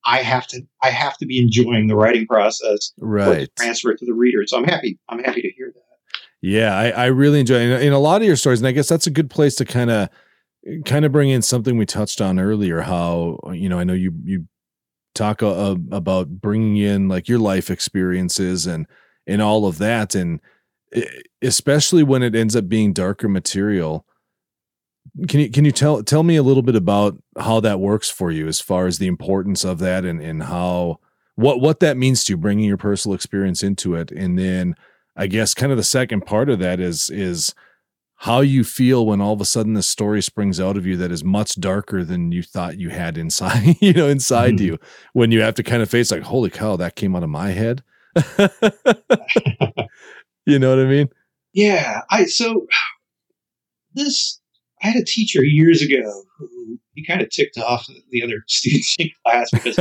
I 0.05 0.19
have 0.19 0.47
to, 0.49 0.61
I 0.83 0.91
have 0.91 1.17
to 1.19 1.27
be 1.27 1.41
enjoying 1.41 1.89
the 1.89 1.97
writing 1.97 2.27
process 2.27 2.93
right. 2.99 3.49
transfer 3.57 3.93
it 3.93 3.99
to 3.99 4.07
the 4.07 4.15
reader. 4.15 4.47
So 4.47 4.59
I'm 4.59 4.65
happy, 4.65 4.99
I'm 5.09 5.25
happy 5.25 5.43
to 5.43 5.51
hear 5.57 5.73
that. 5.75 6.19
Yeah, 6.43 6.77
I, 6.77 6.91
I 6.91 7.07
really 7.07 7.41
enjoy 7.41 7.61
in, 7.61 7.71
in 7.83 7.93
a 7.93 7.99
lot 7.99 8.21
of 8.21 8.27
your 8.27 8.37
stories, 8.37 8.61
and 8.61 8.69
I 8.69 8.73
guess 8.73 8.89
that's 8.89 9.07
a 9.07 9.11
good 9.11 9.31
place 9.31 9.55
to 9.57 9.65
kind 9.65 9.91
of 9.91 10.11
kind 10.85 11.05
of 11.05 11.13
bring 11.13 11.31
in 11.31 11.43
something 11.43 11.77
we 11.77 11.87
touched 11.87 12.21
on 12.21 12.39
earlier. 12.39 12.81
How 12.81 13.39
you 13.53 13.69
know, 13.69 13.79
I 13.79 13.85
know 13.85 13.95
you 13.95 14.13
you 14.25 14.47
talk 15.15 15.43
about 15.43 16.29
bringing 16.29 16.77
in 16.77 17.09
like 17.09 17.29
your 17.29 17.39
life 17.39 17.71
experiences 17.71 18.67
and 18.67 18.87
and 19.27 19.43
all 19.43 19.67
of 19.67 19.79
that, 19.79 20.15
and 20.15 20.41
especially 21.41 22.03
when 22.03 22.23
it 22.23 22.35
ends 22.35 22.57
up 22.57 22.69
being 22.69 22.93
darker 22.93 23.29
material. 23.29 24.07
Can 25.29 25.41
you 25.41 25.51
can 25.51 25.65
you 25.65 25.73
tell 25.73 26.03
tell 26.03 26.23
me 26.23 26.37
a 26.37 26.43
little 26.43 26.63
bit 26.63 26.77
about 26.77 27.21
how 27.39 27.61
that 27.61 27.81
works 27.81 28.09
for 28.09 28.31
you, 28.31 28.47
as 28.47 28.61
far 28.61 28.87
as 28.87 28.99
the 28.99 29.09
importance 29.09 29.65
of 29.65 29.79
that, 29.81 30.05
and 30.05 30.23
and 30.23 30.45
how 30.45 31.01
what 31.35 31.61
what 31.61 31.81
that 31.81 31.97
means 31.97 32.25
to 32.25 32.33
you, 32.33 32.37
bringing 32.37 32.65
your 32.65 32.77
personal 32.77 33.15
experience 33.15 33.63
into 33.63 33.95
it, 33.95 34.11
and 34.11 34.39
then 34.39 34.75
I 35.17 35.27
guess 35.27 35.55
kind 35.55 35.73
of 35.73 35.79
the 35.79 35.85
second 35.85 36.25
part 36.25 36.49
of 36.49 36.61
that 36.61 36.81
is 36.81 37.11
is 37.11 37.55
how 38.23 38.41
you 38.41 38.63
feel 38.63 39.05
when 39.05 39.21
all 39.21 39.33
of 39.33 39.41
a 39.41 39.45
sudden 39.45 39.75
this 39.75 39.89
story 39.89 40.23
springs 40.23 40.61
out 40.61 40.77
of 40.77 40.87
you 40.87 40.97
that 40.97 41.11
is 41.11 41.25
much 41.25 41.57
darker 41.61 42.05
than 42.05 42.31
you 42.31 42.41
thought 42.41 42.79
you 42.79 42.89
had 42.91 43.19
inside, 43.19 43.75
you 43.81 43.93
know, 43.93 44.07
inside 44.07 44.59
Mhm. 44.59 44.61
you. 44.61 44.79
When 45.13 45.33
you 45.33 45.41
have 45.43 45.57
to 45.57 45.65
kind 45.65 45.83
of 45.83 45.91
face 45.91 46.13
like, 46.13 46.23
holy 46.23 46.49
cow, 46.49 46.77
that 46.77 46.95
came 46.95 47.17
out 47.17 47.25
of 47.25 47.31
my 47.31 47.51
head. 47.51 47.83
you 50.47 50.61
know 50.61 50.71
what 50.71 50.79
I 50.79 50.89
mean? 50.89 51.09
Yeah, 51.53 52.03
I, 52.13 52.27
so 52.27 52.69
this, 53.95 54.41
I 54.85 54.87
had 54.87 55.03
a 55.03 55.05
teacher 55.05 55.43
years 55.43 55.83
ago 55.83 56.23
who 56.39 56.79
he 56.95 57.05
kind 57.05 57.23
of 57.23 57.31
ticked 57.31 57.59
off 57.59 57.89
the 58.13 58.23
other 58.23 58.45
students 58.47 58.95
in 59.01 59.11
class 59.27 59.51
because 59.51 59.79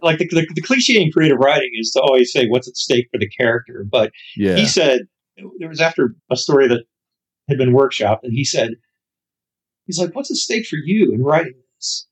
like 0.00 0.16
the, 0.16 0.26
the, 0.30 0.46
the 0.54 0.62
cliche 0.62 0.98
in 0.98 1.12
creative 1.12 1.36
writing 1.36 1.72
is 1.74 1.90
to 1.90 2.00
always 2.00 2.32
say 2.32 2.46
what's 2.48 2.68
at 2.68 2.76
stake 2.76 3.08
for 3.12 3.18
the 3.18 3.28
character 3.28 3.84
but 3.90 4.12
yeah. 4.36 4.56
he 4.56 4.66
said 4.66 5.02
there 5.58 5.68
was 5.68 5.80
after 5.80 6.14
a 6.30 6.36
story 6.36 6.68
that 6.68 6.84
had 7.48 7.58
been 7.58 7.72
workshopped 7.72 8.22
and 8.22 8.32
he 8.32 8.44
said 8.44 8.70
he's 9.86 9.98
like 9.98 10.14
what's 10.14 10.30
at 10.30 10.36
stake 10.36 10.66
for 10.66 10.76
you 10.76 11.12
in 11.12 11.22
writing 11.22 11.54
this 11.76 12.06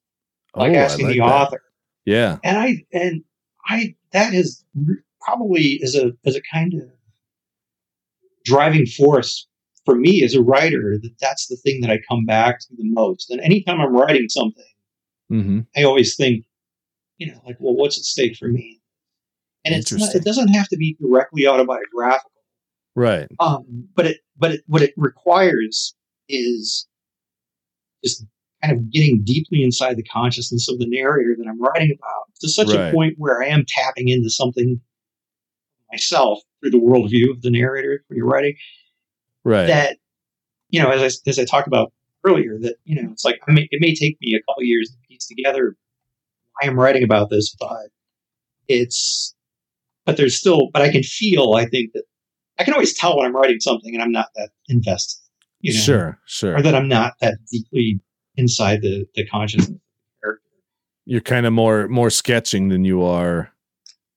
like 0.54 0.72
Oh, 0.72 0.76
asking 0.76 1.06
like 1.06 1.14
the 1.14 1.20
that. 1.20 1.24
author 1.24 1.62
Yeah. 2.04 2.38
and 2.44 2.58
i 2.58 2.84
and 2.92 3.22
i 3.66 3.94
that 4.12 4.34
is 4.34 4.64
probably 5.20 5.80
as 5.82 5.94
a 5.94 6.12
as 6.26 6.36
a 6.36 6.42
kind 6.52 6.74
of 6.74 6.88
driving 8.44 8.86
force 8.86 9.46
for 9.84 9.94
me 9.94 10.22
as 10.24 10.34
a 10.34 10.42
writer 10.42 10.98
that 11.00 11.14
that's 11.20 11.46
the 11.46 11.56
thing 11.56 11.80
that 11.80 11.90
i 11.90 11.98
come 12.08 12.24
back 12.24 12.58
to 12.60 12.68
the 12.76 12.84
most 12.84 13.30
and 13.30 13.40
anytime 13.40 13.80
i'm 13.80 13.94
writing 13.94 14.28
something 14.28 14.64
hmm 15.28 15.60
I 15.76 15.84
always 15.84 16.16
think, 16.16 16.44
you 17.18 17.28
know, 17.28 17.40
like, 17.46 17.56
well, 17.60 17.74
what's 17.76 17.96
at 17.96 18.02
stake 18.02 18.36
for 18.36 18.48
me? 18.48 18.80
And 19.64 19.72
it's 19.72 19.92
not, 19.92 20.12
it 20.16 20.24
doesn't 20.24 20.48
have 20.48 20.66
to 20.70 20.76
be 20.76 20.96
directly 21.00 21.46
autobiographical, 21.46 22.29
Right. 23.00 23.28
um, 23.40 23.88
but 23.94 24.06
it, 24.06 24.18
but 24.36 24.52
it, 24.52 24.64
what 24.66 24.82
it 24.82 24.92
requires 24.96 25.94
is 26.28 26.86
just 28.04 28.26
kind 28.62 28.76
of 28.76 28.90
getting 28.90 29.22
deeply 29.24 29.62
inside 29.62 29.96
the 29.96 30.02
consciousness 30.02 30.68
of 30.68 30.78
the 30.78 30.86
narrator 30.86 31.34
that 31.38 31.48
I'm 31.48 31.60
writing 31.60 31.90
about 31.92 32.34
to 32.40 32.48
such 32.48 32.68
Right. 32.68 32.88
a 32.88 32.92
point 32.92 33.14
where 33.16 33.42
I 33.42 33.46
am 33.46 33.64
tapping 33.66 34.08
into 34.08 34.28
something 34.30 34.80
myself 35.90 36.40
through 36.60 36.70
the 36.70 36.78
worldview 36.78 37.30
of 37.30 37.42
the 37.42 37.50
narrator 37.50 38.04
when 38.08 38.16
you're 38.18 38.26
writing 38.26 38.54
Right. 39.44 39.66
that 39.66 39.96
you 40.68 40.80
know 40.80 40.90
as 40.90 41.00
I, 41.00 41.30
as 41.30 41.38
I 41.38 41.44
talked 41.44 41.66
about 41.66 41.92
earlier 42.24 42.58
that 42.60 42.76
you 42.84 43.00
know 43.00 43.10
it's 43.10 43.24
like 43.24 43.40
I 43.48 43.52
may, 43.52 43.66
it 43.70 43.80
may 43.80 43.94
take 43.94 44.18
me 44.20 44.34
a 44.34 44.42
couple 44.42 44.62
years 44.62 44.90
to 44.90 44.96
piece 45.08 45.26
together 45.26 45.74
why 46.52 46.68
I'm 46.68 46.78
writing 46.78 47.02
about 47.02 47.30
this 47.30 47.56
but 47.58 47.88
it's 48.68 49.34
but 50.04 50.16
there's 50.16 50.38
still 50.38 50.68
but 50.72 50.82
I 50.82 50.90
can 50.92 51.02
feel 51.02 51.54
I 51.54 51.64
think 51.64 51.92
that 51.94 52.04
I 52.61 52.64
can 52.64 52.75
always 52.75 52.92
tell 52.92 53.16
when 53.16 53.27
I'm 53.27 53.35
writing 53.35 53.59
something 53.59 53.94
and 53.94 54.03
I'm 54.03 54.12
not 54.12 54.27
that 54.37 54.51
invested 54.68 55.18
you 55.61 55.73
know 55.75 55.81
Sure. 55.81 56.18
Sure. 56.27 56.57
or 56.59 56.62
that 56.62 56.75
I'm 56.75 56.88
not 56.88 57.14
that 57.23 57.38
deeply 57.51 58.01
inside 58.37 58.83
the 58.83 59.07
the 59.14 59.27
consciousness 59.27 59.79
character 60.23 60.42
You're 61.07 61.20
kind 61.23 61.46
of 61.46 61.53
more 61.55 61.88
more 61.88 62.11
sketching 62.11 62.68
than 62.68 62.85
you 62.85 63.03
are 63.03 63.51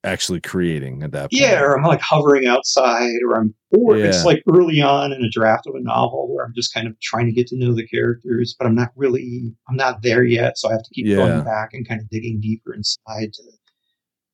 actually 0.04 0.40
creating 0.42 1.02
at 1.02 1.12
that 1.12 1.22
point. 1.30 1.32
yeah 1.32 1.58
or 1.62 1.78
I'm 1.78 1.84
like 1.84 2.00
hovering 2.02 2.46
outside 2.46 3.14
or 3.26 3.38
I'm 3.38 3.54
or 3.70 3.96
Yeah. 3.96 4.06
it's 4.06 4.24
like 4.26 4.42
early 4.54 4.80
on 4.82 5.12
in 5.12 5.24
a 5.24 5.30
draft 5.30 5.66
of 5.66 5.74
a 5.74 5.80
novel 5.80 6.28
where 6.34 6.44
I'm 6.44 6.52
just 6.54 6.74
kind 6.74 6.86
of 6.86 6.98
trying 7.00 7.24
to 7.26 7.32
get 7.32 7.46
to 7.48 7.56
know 7.56 7.72
the 7.74 7.86
characters, 7.88 8.54
but 8.58 8.66
I'm 8.66 8.74
not 8.74 8.90
really 8.96 9.54
I'm 9.68 9.76
not 9.76 10.02
there 10.02 10.22
yet, 10.24 10.58
so 10.58 10.68
I 10.68 10.72
have 10.72 10.82
to 10.82 10.90
keep 10.94 11.06
Yeah. 11.06 11.16
going 11.16 11.44
back 11.44 11.70
and 11.72 11.88
kind 11.88 12.00
of 12.02 12.08
digging 12.10 12.38
deeper 12.40 12.74
inside 12.74 13.32
to, 13.32 13.42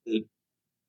to 0.08 0.24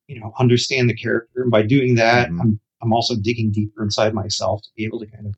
you 0.07 0.19
know 0.19 0.33
understand 0.39 0.89
the 0.89 0.95
character. 0.95 1.43
And 1.43 1.51
by 1.51 1.61
doing 1.61 1.93
that, 1.95 2.29
Mhm. 2.29 2.41
I'm 2.41 2.59
I'm 2.81 2.93
also 2.93 3.15
digging 3.15 3.51
deeper 3.51 3.83
inside 3.83 4.13
myself 4.13 4.61
to 4.63 4.69
be 4.75 4.85
able 4.85 4.99
to 4.99 5.07
kind 5.07 5.27
of 5.27 5.35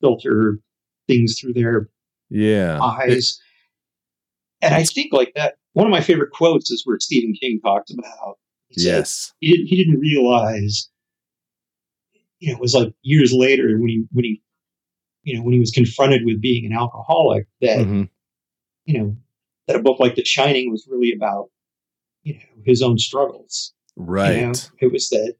filter 0.00 0.58
things 1.06 1.38
through 1.38 1.54
their 1.54 1.88
Yeah. 2.30 2.78
eyes. 2.80 3.40
and 4.62 4.74
I 4.74 4.84
think 4.84 5.12
like 5.12 5.32
that. 5.34 5.54
One 5.74 5.86
of 5.86 5.90
my 5.92 6.00
favorite 6.00 6.32
quotes 6.32 6.70
is 6.70 6.82
where 6.84 6.98
Stephen 6.98 7.34
King 7.34 7.60
talks 7.60 7.92
about. 7.92 8.38
He 8.68 8.82
yes. 8.84 9.32
he 9.40 9.52
didn't 9.52 9.66
he 9.66 9.76
didn't 9.76 10.00
realize 10.00 10.88
you 12.40 12.50
know 12.50 12.56
it 12.56 12.60
was 12.60 12.74
like 12.74 12.92
years 13.02 13.32
later 13.32 13.78
when 13.78 13.88
he 13.88 14.04
when 14.12 14.24
he 14.24 14.42
you 15.22 15.36
know 15.36 15.42
when 15.42 15.54
he 15.54 15.60
was 15.60 15.70
confronted 15.70 16.22
with 16.24 16.40
being 16.40 16.66
an 16.66 16.72
alcoholic 16.72 17.46
that 17.60 17.84
hmm 17.84 18.04
you 18.84 18.98
know 18.98 19.16
that 19.66 19.76
a 19.76 19.82
book 19.82 19.98
like 20.00 20.14
the 20.14 20.24
shining 20.24 20.70
was 20.70 20.86
really 20.90 21.12
about 21.12 21.50
you 22.22 22.34
know 22.34 22.40
his 22.64 22.82
own 22.82 22.98
struggles 22.98 23.72
Right. 23.96 24.36
you 24.36 24.46
know? 24.46 24.52
it 24.80 24.92
was 24.92 25.08
that 25.10 25.34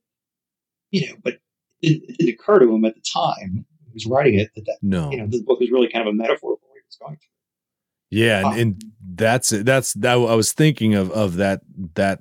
you 0.91 1.07
know 1.09 1.14
but 1.22 1.34
it, 1.82 2.03
it 2.09 2.18
didn't 2.18 2.34
occur 2.34 2.59
to 2.59 2.74
him 2.74 2.84
at 2.84 2.95
the 2.95 3.03
time 3.03 3.64
he 3.86 3.91
was 3.95 4.07
writing 4.07 4.39
it 4.39 4.51
that, 4.55 4.64
that 4.66 4.78
No. 4.82 5.11
you 5.11 5.18
know 5.18 5.26
the 5.26 5.43
book 5.43 5.61
was 5.61 5.70
really 5.70 5.89
kind 5.89 6.07
of 6.07 6.12
a 6.12 6.16
metaphor 6.16 6.57
for 6.57 6.68
what 6.68 6.76
he 6.76 6.86
was 6.86 6.97
going 7.01 7.16
through 7.16 8.18
Yeah, 8.18 8.39
and, 8.39 8.47
Um, 8.47 8.59
and 8.59 8.82
that's 9.14 9.53
it. 9.53 9.66
That's 9.66 9.93
that. 9.95 10.12
I 10.16 10.34
was 10.34 10.53
thinking 10.53 10.95
of 10.95 11.11
of 11.12 11.36
that 11.36 11.61
that 11.95 12.20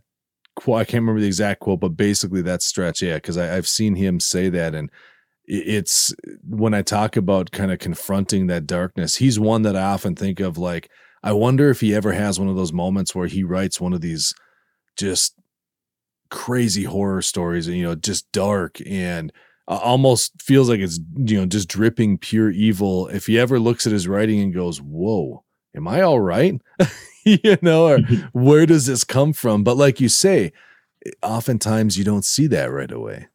quote. 0.55 0.79
I 0.79 0.83
can't 0.85 1.01
remember 1.03 1.21
the 1.21 1.27
exact 1.27 1.61
quote, 1.61 1.79
but 1.79 1.95
basically 1.95 2.41
that 2.41 2.61
stretch. 2.61 3.01
Yeah, 3.01 3.15
because 3.15 3.37
I've 3.37 3.67
seen 3.67 3.95
him 3.95 4.19
say 4.19 4.49
that, 4.49 4.75
and 4.75 4.89
it's 5.45 6.13
when 6.43 6.73
I 6.73 6.81
talk 6.81 7.15
about 7.15 7.51
kind 7.51 7.71
of 7.71 7.79
confronting 7.79 8.47
that 8.47 8.67
darkness, 8.67 9.15
he's 9.15 9.39
one 9.39 9.61
that 9.61 9.77
I 9.77 9.83
often 9.83 10.13
think 10.15 10.41
of 10.41 10.57
like, 10.57 10.89
I 11.23 11.31
wonder 11.31 11.69
if 11.69 11.79
he 11.79 11.95
ever 11.95 12.11
has 12.11 12.37
one 12.37 12.49
of 12.49 12.57
those 12.57 12.73
moments 12.73 13.15
where 13.15 13.27
he 13.27 13.43
writes 13.43 13.79
one 13.79 13.93
of 13.93 14.01
these 14.01 14.33
just 14.97 15.35
crazy 16.29 16.83
horror 16.83 17.21
stories, 17.21 17.67
and 17.67 17.77
you 17.77 17.83
know, 17.83 17.95
just 17.95 18.31
dark 18.31 18.79
and 18.85 19.31
uh, 19.67 19.79
almost 19.83 20.41
feels 20.41 20.69
like 20.69 20.79
it's, 20.79 20.99
you 21.17 21.37
know, 21.37 21.45
just 21.45 21.67
dripping 21.67 22.17
pure 22.17 22.51
evil. 22.51 23.07
If 23.07 23.27
he 23.27 23.37
ever 23.37 23.59
looks 23.59 23.85
at 23.85 23.93
his 23.93 24.07
writing 24.07 24.39
and 24.39 24.53
goes, 24.53 24.79
Whoa, 24.79 25.43
am 25.75 25.87
I 25.87 26.01
all 26.01 26.19
right? 26.19 26.59
you 27.25 27.57
know, 27.61 27.87
or 27.87 27.97
mm-hmm. 27.97 28.27
where 28.39 28.65
does 28.65 28.85
this 28.85 29.03
come 29.03 29.33
from? 29.33 29.63
But 29.63 29.77
like 29.77 29.99
you 29.99 30.09
say, 30.09 30.53
eh, 31.05 31.11
oftentimes 31.21 31.97
you 31.97 32.05
don't 32.05 32.25
see 32.25 32.47
that 32.47 32.71
right 32.71 32.91
away. 32.91 33.27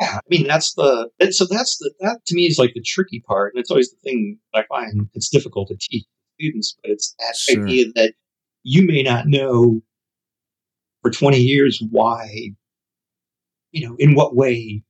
Yeah, 0.00 0.18
I 0.18 0.20
mean 0.30 0.46
that's 0.46 0.74
the 0.74 1.10
and 1.18 1.34
so 1.34 1.44
that's 1.44 1.78
the 1.78 1.92
that 1.98 2.24
to 2.26 2.34
me 2.36 2.46
is 2.46 2.56
like 2.56 2.72
the 2.74 2.82
tricky 2.82 3.20
part, 3.26 3.52
and 3.52 3.60
it's 3.60 3.70
always 3.70 3.90
the 3.90 3.98
thing 4.04 4.38
I 4.54 4.62
find 4.68 4.92
mm-hmm. 4.92 5.04
it's 5.14 5.28
difficult 5.28 5.68
to 5.68 5.76
teach 5.76 6.04
students, 6.38 6.76
but 6.80 6.92
it's 6.92 7.16
that 7.18 7.34
sure. 7.36 7.64
idea 7.64 7.86
that 7.96 8.14
you 8.62 8.86
may 8.86 9.02
not 9.02 9.26
know 9.26 9.82
for 11.02 11.10
20 11.10 11.38
years 11.38 11.82
why, 11.90 12.52
you 13.72 13.86
know, 13.86 13.96
in 13.98 14.14
what 14.14 14.34
way 14.34 14.82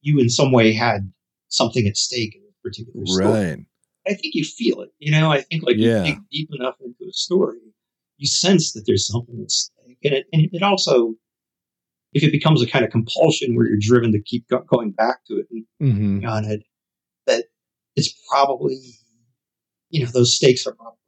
you 0.00 0.18
in 0.18 0.28
some 0.28 0.52
way 0.52 0.72
had 0.72 1.12
something 1.48 1.86
at 1.86 1.96
stake 1.96 2.34
in 2.34 2.42
a 2.42 2.68
particular 2.68 3.06
story. 3.06 3.26
Right. 3.26 3.58
I 4.06 4.14
think 4.14 4.34
you 4.34 4.44
feel 4.44 4.80
it, 4.80 4.90
you 4.98 5.12
know, 5.12 5.30
I 5.30 5.42
think 5.42 5.62
like 5.62 5.76
yeah. 5.78 6.02
you 6.02 6.14
dig 6.14 6.18
deep 6.30 6.48
enough 6.52 6.74
into 6.84 7.08
a 7.08 7.12
story, 7.12 7.60
you 8.16 8.26
sense 8.26 8.72
that 8.72 8.84
there's 8.86 9.06
something 9.06 9.40
at 9.40 9.50
stake. 9.50 9.98
And 10.04 10.14
it, 10.14 10.26
and 10.32 10.48
it 10.52 10.62
also, 10.62 11.14
if 12.12 12.24
it 12.24 12.32
becomes 12.32 12.62
a 12.62 12.66
kind 12.66 12.84
of 12.84 12.90
compulsion 12.90 13.54
where 13.54 13.66
you're 13.66 13.78
driven 13.80 14.10
to 14.12 14.20
keep 14.20 14.48
go- 14.48 14.64
going 14.66 14.90
back 14.90 15.24
to 15.26 15.38
it 15.38 15.46
and 15.50 15.64
mm-hmm. 15.80 16.26
on 16.26 16.44
it, 16.44 16.64
that 17.26 17.44
it's 17.94 18.12
probably 18.28 18.80
you 19.90 20.04
know 20.04 20.10
those 20.10 20.34
stakes 20.34 20.66
are 20.66 20.74
probably. 20.74 20.98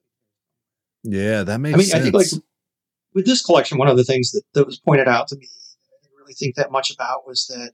Yeah, 1.02 1.42
that 1.42 1.58
makes. 1.58 1.74
I 1.74 1.78
mean, 1.78 1.86
sense. 1.86 2.00
I 2.00 2.02
think 2.04 2.14
like 2.14 2.42
with 3.14 3.26
this 3.26 3.42
collection, 3.42 3.78
one 3.78 3.88
of 3.88 3.96
the 3.96 4.04
things 4.04 4.32
that, 4.32 4.42
that 4.54 4.66
was 4.66 4.78
pointed 4.78 5.08
out 5.08 5.28
to 5.28 5.36
me, 5.36 5.46
I 5.46 5.96
didn't 6.02 6.16
really 6.18 6.34
think 6.34 6.56
that 6.56 6.72
much 6.72 6.90
about, 6.90 7.26
was 7.26 7.46
that 7.46 7.72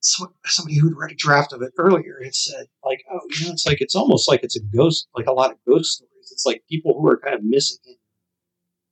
somebody 0.00 0.78
who'd 0.78 0.96
read 0.96 1.10
a 1.10 1.16
draft 1.16 1.52
of 1.52 1.62
it 1.62 1.72
earlier 1.78 2.20
had 2.22 2.34
said, 2.34 2.66
like, 2.84 3.04
oh, 3.12 3.20
you 3.30 3.46
know, 3.46 3.52
it's 3.52 3.66
like 3.66 3.80
it's 3.80 3.96
almost 3.96 4.28
like 4.28 4.42
it's 4.42 4.56
a 4.56 4.62
ghost, 4.76 5.08
like 5.14 5.26
a 5.26 5.32
lot 5.32 5.50
of 5.50 5.58
ghost 5.66 5.94
stories. 5.94 6.30
It's 6.30 6.46
like 6.46 6.62
people 6.70 6.98
who 6.98 7.08
are 7.08 7.18
kind 7.18 7.34
of 7.34 7.42
missing 7.42 7.78
in 7.84 7.96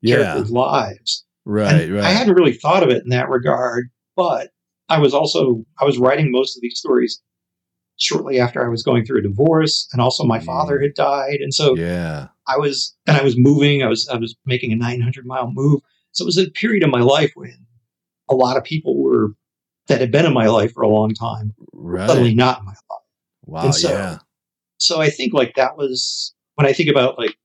yeah. 0.03 0.43
lives. 0.49 1.25
Right, 1.45 1.83
and 1.83 1.95
right. 1.95 2.05
I 2.05 2.11
hadn't 2.11 2.35
really 2.35 2.55
thought 2.55 2.83
of 2.83 2.89
it 2.89 3.03
in 3.03 3.11
that 3.11 3.29
regard, 3.29 3.91
but 4.17 4.51
I 4.89 4.99
was 4.99 5.15
also 5.15 5.65
I 5.79 5.85
was 5.85 5.99
writing 5.99 6.31
most 6.31 6.57
of 6.57 6.63
these 6.63 6.79
stories 6.79 7.21
shortly 7.97 8.41
after 8.41 8.65
I 8.65 8.69
was 8.69 8.83
going 8.83 9.05
through 9.05 9.21
a 9.21 9.23
divorce, 9.23 9.89
and 9.93 10.01
also 10.01 10.25
my 10.25 10.39
mm. 10.39 10.45
father 10.45 10.81
had 10.81 10.95
died, 10.95 11.41
and 11.41 11.53
so 11.53 11.77
yeah, 11.77 12.29
I 12.47 12.59
was 12.59 12.95
and 13.07 13.17
I 13.17 13.23
was 13.23 13.37
moving. 13.37 13.83
I 13.83 13.89
was 13.89 14.09
I 14.09 14.17
was 14.17 14.37
making 14.47 14.73
a 14.73 14.77
900 14.77 15.27
mile 15.27 15.51
move, 15.51 15.81
so 16.13 16.25
it 16.25 16.27
was 16.27 16.39
a 16.39 16.51
period 16.51 16.83
of 16.83 16.91
my 16.91 17.01
life 17.01 17.33
when 17.35 17.57
a 18.29 18.35
lot 18.35 18.57
of 18.57 18.65
people 18.65 19.03
were 19.03 19.35
that 19.89 20.01
had 20.01 20.11
been 20.11 20.27
in 20.27 20.33
my 20.33 20.47
life 20.47 20.73
for 20.73 20.83
a 20.83 20.89
long 20.89 21.13
time, 21.15 21.55
right. 21.73 22.09
suddenly 22.09 22.35
not 22.35 22.61
in 22.61 22.65
my 22.65 22.73
life. 22.73 23.03
Wow, 23.47 23.71
so, 23.71 23.91
yeah. 23.91 24.19
So 24.79 25.01
I 25.01 25.11
think 25.11 25.35
like 25.35 25.55
that 25.57 25.77
was 25.77 26.35
when 26.55 26.67
I 26.67 26.73
think 26.73 26.89
about 26.89 27.19
like 27.19 27.37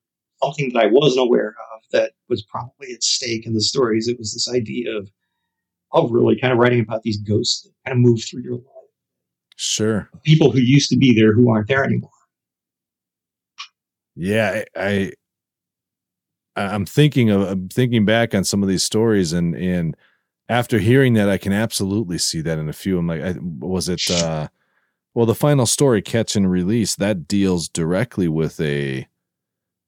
something 0.41 0.72
that 0.74 0.84
I 0.84 0.88
wasn't 0.88 1.28
aware 1.28 1.50
of 1.50 1.82
that 1.91 2.14
was 2.30 2.43
probably 2.43 2.93
at 2.93 3.04
stake 3.04 3.45
in 3.45 3.54
the 3.54 3.62
stories. 3.62 4.08
It 4.08 4.18
was 4.18 4.34
this 4.34 4.50
idea 4.50 4.95
of 4.95 5.10
of 5.91 6.12
really 6.12 6.39
kind 6.39 6.54
of 6.54 6.60
writing 6.60 6.80
about 6.80 7.02
these 7.04 7.18
ghosts 7.18 7.64
that 7.64 7.72
kind 7.86 7.97
of 7.97 8.02
move 8.02 8.24
through 8.24 8.43
your 8.43 8.54
life 8.54 8.78
Sure. 9.62 10.10
People 10.24 10.51
who 10.51 10.60
used 10.60 10.89
to 10.89 10.95
be 10.95 11.14
there 11.14 11.34
who 11.34 11.49
aren't 11.49 11.68
there 11.68 11.84
anymore. 11.84 12.10
Yeah, 14.16 14.64
I, 14.74 15.12
I 16.55 16.64
I'm 16.64 16.86
thinking 16.86 17.30
of 17.30 17.41
I'm 17.41 17.68
thinking 17.68 18.05
back 18.05 18.34
on 18.34 18.45
some 18.45 18.64
of 18.64 18.70
these 18.70 18.84
stories 18.84 19.34
and 19.34 19.53
and 19.57 19.97
after 20.47 20.80
hearing 20.80 21.14
that 21.16 21.30
I 21.30 21.38
can 21.38 21.51
absolutely 21.51 22.18
see 22.20 22.39
that 22.39 22.57
in 22.57 22.70
a 22.70 22.74
few. 22.74 22.97
I'm 22.99 23.07
like, 23.07 23.22
I, 23.22 23.36
was 23.41 23.89
it 23.89 24.10
uh 24.10 24.47
well 25.14 25.26
the 25.26 25.36
final 25.36 25.66
story 25.66 26.01
catch 26.01 26.38
and 26.38 26.49
release 26.49 26.95
that 26.95 27.28
deals 27.28 27.68
directly 27.68 28.30
with 28.30 28.62
a 28.62 29.05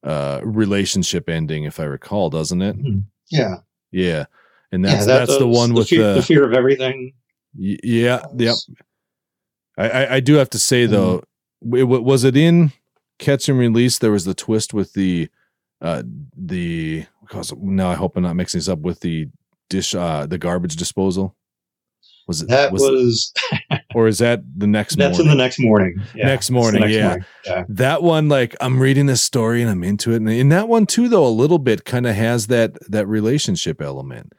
uh 0.03 0.41
relationship 0.43 1.29
ending 1.29 1.63
if 1.63 1.79
I 1.79 1.85
recall, 1.85 2.29
doesn't 2.29 2.61
it? 2.61 2.77
Mm-hmm. 2.77 2.99
Yeah. 3.29 3.55
Yeah. 3.91 4.25
And 4.73 4.83
that's 4.83 5.07
yeah, 5.07 5.13
that, 5.13 5.27
that's 5.27 5.39
the 5.39 5.47
one 5.47 5.69
the 5.69 5.75
with 5.75 5.87
fear, 5.87 6.09
the, 6.09 6.13
the 6.15 6.23
fear 6.23 6.43
of 6.43 6.53
everything. 6.53 7.13
Yeah, 7.53 8.25
yep. 8.35 8.55
I, 9.81 9.89
I, 9.89 10.15
I 10.15 10.19
do 10.19 10.35
have 10.35 10.49
to 10.51 10.59
say 10.59 10.85
though, 10.85 11.23
mm. 11.65 11.79
it, 11.79 11.83
was 11.83 12.23
it 12.23 12.37
in 12.37 12.71
Catch 13.19 13.49
and 13.49 13.57
Release? 13.57 13.97
There 13.97 14.11
was 14.11 14.25
the 14.25 14.33
twist 14.33 14.73
with 14.73 14.93
the 14.93 15.29
uh 15.81 16.03
the 16.37 17.05
because 17.21 17.53
now 17.57 17.89
I 17.89 17.95
hope 17.95 18.15
I'm 18.15 18.23
not 18.23 18.35
mixing 18.35 18.59
this 18.59 18.69
up 18.69 18.79
with 18.79 18.99
the 18.99 19.27
dish 19.69 19.95
uh 19.95 20.25
the 20.27 20.37
garbage 20.37 20.75
disposal. 20.75 21.35
Was 22.27 22.43
it 22.43 22.49
that 22.49 22.71
was, 22.71 22.81
was 22.83 23.33
or 23.95 24.07
is 24.07 24.19
that 24.19 24.43
the 24.55 24.67
next 24.67 24.95
that's 24.95 25.17
morning? 25.17 25.31
in 25.31 25.37
the 25.37 25.43
next 25.43 25.59
morning 25.59 26.01
yeah, 26.15 26.27
next 26.27 26.51
morning 26.51 26.81
next 26.81 26.93
yeah. 26.93 27.07
Morning. 27.07 27.25
yeah 27.45 27.63
that 27.67 28.03
one 28.03 28.29
like 28.29 28.55
i'm 28.61 28.79
reading 28.79 29.07
this 29.07 29.23
story 29.23 29.61
and 29.61 29.69
i'm 29.69 29.83
into 29.83 30.13
it 30.13 30.17
and 30.17 30.29
in 30.29 30.49
that 30.49 30.69
one 30.69 30.85
too 30.85 31.09
though 31.09 31.25
a 31.25 31.29
little 31.29 31.57
bit 31.57 31.83
kind 31.83 32.05
of 32.05 32.15
has 32.15 32.47
that 32.47 32.77
that 32.89 33.07
relationship 33.07 33.81
element 33.81 34.33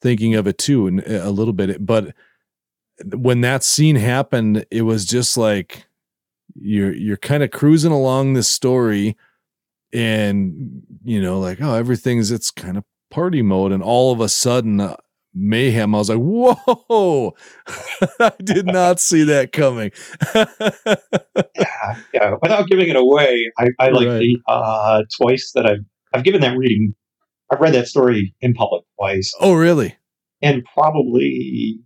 thinking 0.00 0.36
of 0.36 0.46
it 0.46 0.58
too 0.58 0.86
and 0.86 1.00
a 1.06 1.30
little 1.30 1.52
bit 1.52 1.84
but 1.84 2.14
when 3.04 3.40
that 3.42 3.62
scene 3.62 3.96
happened, 3.96 4.66
it 4.70 4.82
was 4.82 5.04
just 5.04 5.36
like 5.36 5.86
you're 6.54 6.94
you're 6.94 7.16
kind 7.16 7.42
of 7.42 7.50
cruising 7.50 7.92
along 7.92 8.32
this 8.32 8.50
story 8.50 9.16
and 9.92 10.82
you 11.04 11.20
know 11.20 11.38
like 11.38 11.60
oh 11.60 11.74
everything's 11.74 12.30
it's 12.30 12.50
kind 12.50 12.76
of 12.76 12.84
party 13.10 13.42
mode. 13.42 13.72
And 13.72 13.82
all 13.82 14.12
of 14.12 14.20
a 14.20 14.28
sudden 14.28 14.80
uh, 14.80 14.96
mayhem 15.34 15.94
i 15.94 15.98
was 15.98 16.08
like 16.08 16.18
whoa! 16.18 17.34
I 18.20 18.32
did 18.42 18.66
not 18.66 18.98
see 18.98 19.24
that 19.24 19.52
coming. 19.52 19.92
Yeah 21.56 21.96
yeah 22.12 22.34
without 22.42 22.68
giving 22.68 22.88
it 22.88 22.96
away 22.96 23.50
i, 23.58 23.68
I 23.78 23.88
like 23.88 24.06
right. 24.06 24.18
the 24.18 24.38
uh 24.46 25.02
twice 25.16 25.52
that 25.54 25.66
i've 25.66 25.84
i've 26.12 26.22
given 26.22 26.40
that 26.42 26.56
reading 26.56 26.94
i've 27.50 27.60
read 27.60 27.74
that 27.74 27.88
story 27.88 28.34
in 28.40 28.54
public 28.54 28.84
twice. 28.98 29.32
Oh 29.40 29.54
really? 29.54 29.96
And 30.42 30.64
probably 30.72 31.78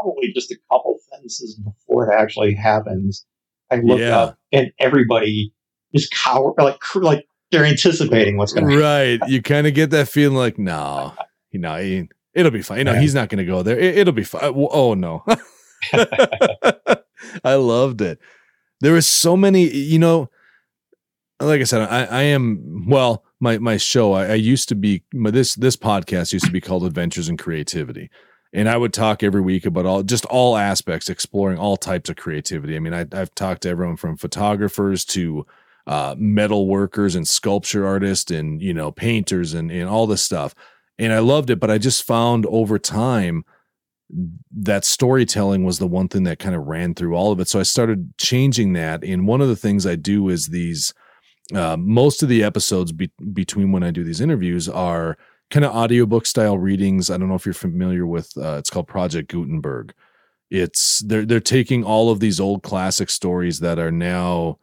probably 0.00 0.32
just 0.32 0.50
a 0.50 0.56
couple 0.70 0.98
sentences 1.10 1.56
before 1.56 2.10
it 2.10 2.14
actually 2.14 2.54
happens. 2.54 3.26
I 3.70 3.76
look 3.76 4.00
yeah. 4.00 4.18
up 4.18 4.38
and 4.52 4.72
everybody 4.78 5.52
is 5.92 6.08
cower 6.08 6.54
like 6.58 6.78
like 6.96 7.26
they're 7.50 7.64
anticipating 7.64 8.36
what's 8.36 8.52
going 8.52 8.68
to 8.68 8.78
right. 8.78 9.20
You 9.28 9.42
kind 9.42 9.66
of 9.66 9.74
get 9.74 9.90
that 9.90 10.08
feeling 10.08 10.36
like, 10.36 10.58
no, 10.58 11.14
you 11.50 11.60
know, 11.60 11.76
he, 11.76 12.08
it'll 12.34 12.52
be 12.52 12.62
fine. 12.62 12.78
You 12.78 12.84
know, 12.84 12.92
yeah. 12.94 13.00
he's 13.00 13.14
not 13.14 13.28
going 13.28 13.38
to 13.38 13.44
go 13.44 13.62
there. 13.62 13.78
It, 13.78 14.06
will 14.06 14.12
be 14.12 14.24
fine. 14.24 14.52
Oh 14.54 14.94
no, 14.94 15.24
I 17.44 17.54
loved 17.54 18.00
it. 18.00 18.18
There 18.80 18.92
was 18.92 19.06
so 19.06 19.36
many, 19.36 19.68
you 19.68 19.98
know, 19.98 20.30
like 21.40 21.60
I 21.60 21.64
said, 21.64 21.82
I, 21.82 22.04
I 22.04 22.22
am 22.22 22.86
well. 22.88 23.24
My 23.42 23.56
my 23.58 23.78
show, 23.78 24.12
I, 24.12 24.26
I 24.26 24.34
used 24.34 24.68
to 24.68 24.74
be 24.74 25.02
this 25.12 25.54
this 25.54 25.76
podcast 25.76 26.32
used 26.32 26.44
to 26.44 26.52
be 26.52 26.60
called 26.60 26.84
Adventures 26.84 27.28
in 27.28 27.36
Creativity 27.36 28.10
and 28.52 28.68
I 28.68 28.76
would 28.76 28.92
talk 28.92 29.22
every 29.22 29.40
week 29.40 29.64
about 29.64 29.86
all 29.86 30.02
just 30.02 30.24
all 30.26 30.56
aspects, 30.56 31.08
exploring 31.08 31.58
all 31.58 31.76
types 31.76 32.10
of 32.10 32.16
creativity. 32.16 32.76
I 32.76 32.80
mean, 32.80 32.94
I, 32.94 33.06
have 33.12 33.34
talked 33.34 33.62
to 33.62 33.68
everyone 33.68 33.96
from 33.96 34.16
photographers 34.16 35.04
to 35.06 35.46
uh, 35.86 36.14
metal 36.18 36.66
workers 36.66 37.14
and 37.14 37.26
sculpture 37.26 37.86
artists 37.86 38.30
and 38.30 38.60
you 38.60 38.74
know 38.74 38.90
painters 38.90 39.54
and 39.54 39.70
and 39.70 39.88
all 39.88 40.06
this 40.06 40.22
stuff, 40.22 40.54
and 40.98 41.12
I 41.12 41.20
loved 41.20 41.50
it. 41.50 41.60
But 41.60 41.70
I 41.70 41.78
just 41.78 42.02
found 42.02 42.44
over 42.46 42.78
time 42.78 43.44
that 44.52 44.84
storytelling 44.84 45.64
was 45.64 45.78
the 45.78 45.86
one 45.86 46.08
thing 46.08 46.24
that 46.24 46.40
kind 46.40 46.56
of 46.56 46.66
ran 46.66 46.94
through 46.94 47.14
all 47.14 47.30
of 47.30 47.38
it. 47.38 47.48
So 47.48 47.60
I 47.60 47.64
started 47.64 48.12
changing 48.18 48.72
that, 48.72 49.04
and 49.04 49.28
one 49.28 49.40
of 49.40 49.48
the 49.48 49.56
things 49.56 49.86
I 49.86 49.96
do 49.96 50.28
is 50.28 50.48
these. 50.48 50.92
Uh, 51.52 51.76
most 51.76 52.22
of 52.22 52.28
the 52.28 52.44
episodes 52.44 52.92
be- 52.92 53.10
between 53.32 53.72
when 53.72 53.82
I 53.82 53.90
do 53.90 54.04
these 54.04 54.20
interviews 54.20 54.68
are 54.68 55.18
kind 55.50 55.64
of 55.64 55.74
audiobook 55.74 56.26
style 56.26 56.58
readings. 56.58 57.10
I 57.10 57.16
don't 57.16 57.28
know 57.28 57.34
if 57.34 57.44
you're 57.44 57.52
familiar 57.52 58.06
with 58.06 58.32
uh, 58.36 58.56
it's 58.58 58.70
called 58.70 58.88
Project 58.88 59.30
Gutenberg. 59.30 59.92
It's 60.50 61.00
they're 61.00 61.24
they're 61.24 61.40
taking 61.40 61.84
all 61.84 62.10
of 62.10 62.20
these 62.20 62.40
old 62.40 62.62
classic 62.62 63.10
stories 63.10 63.60
that 63.60 63.78
are 63.78 63.92
now 63.92 64.58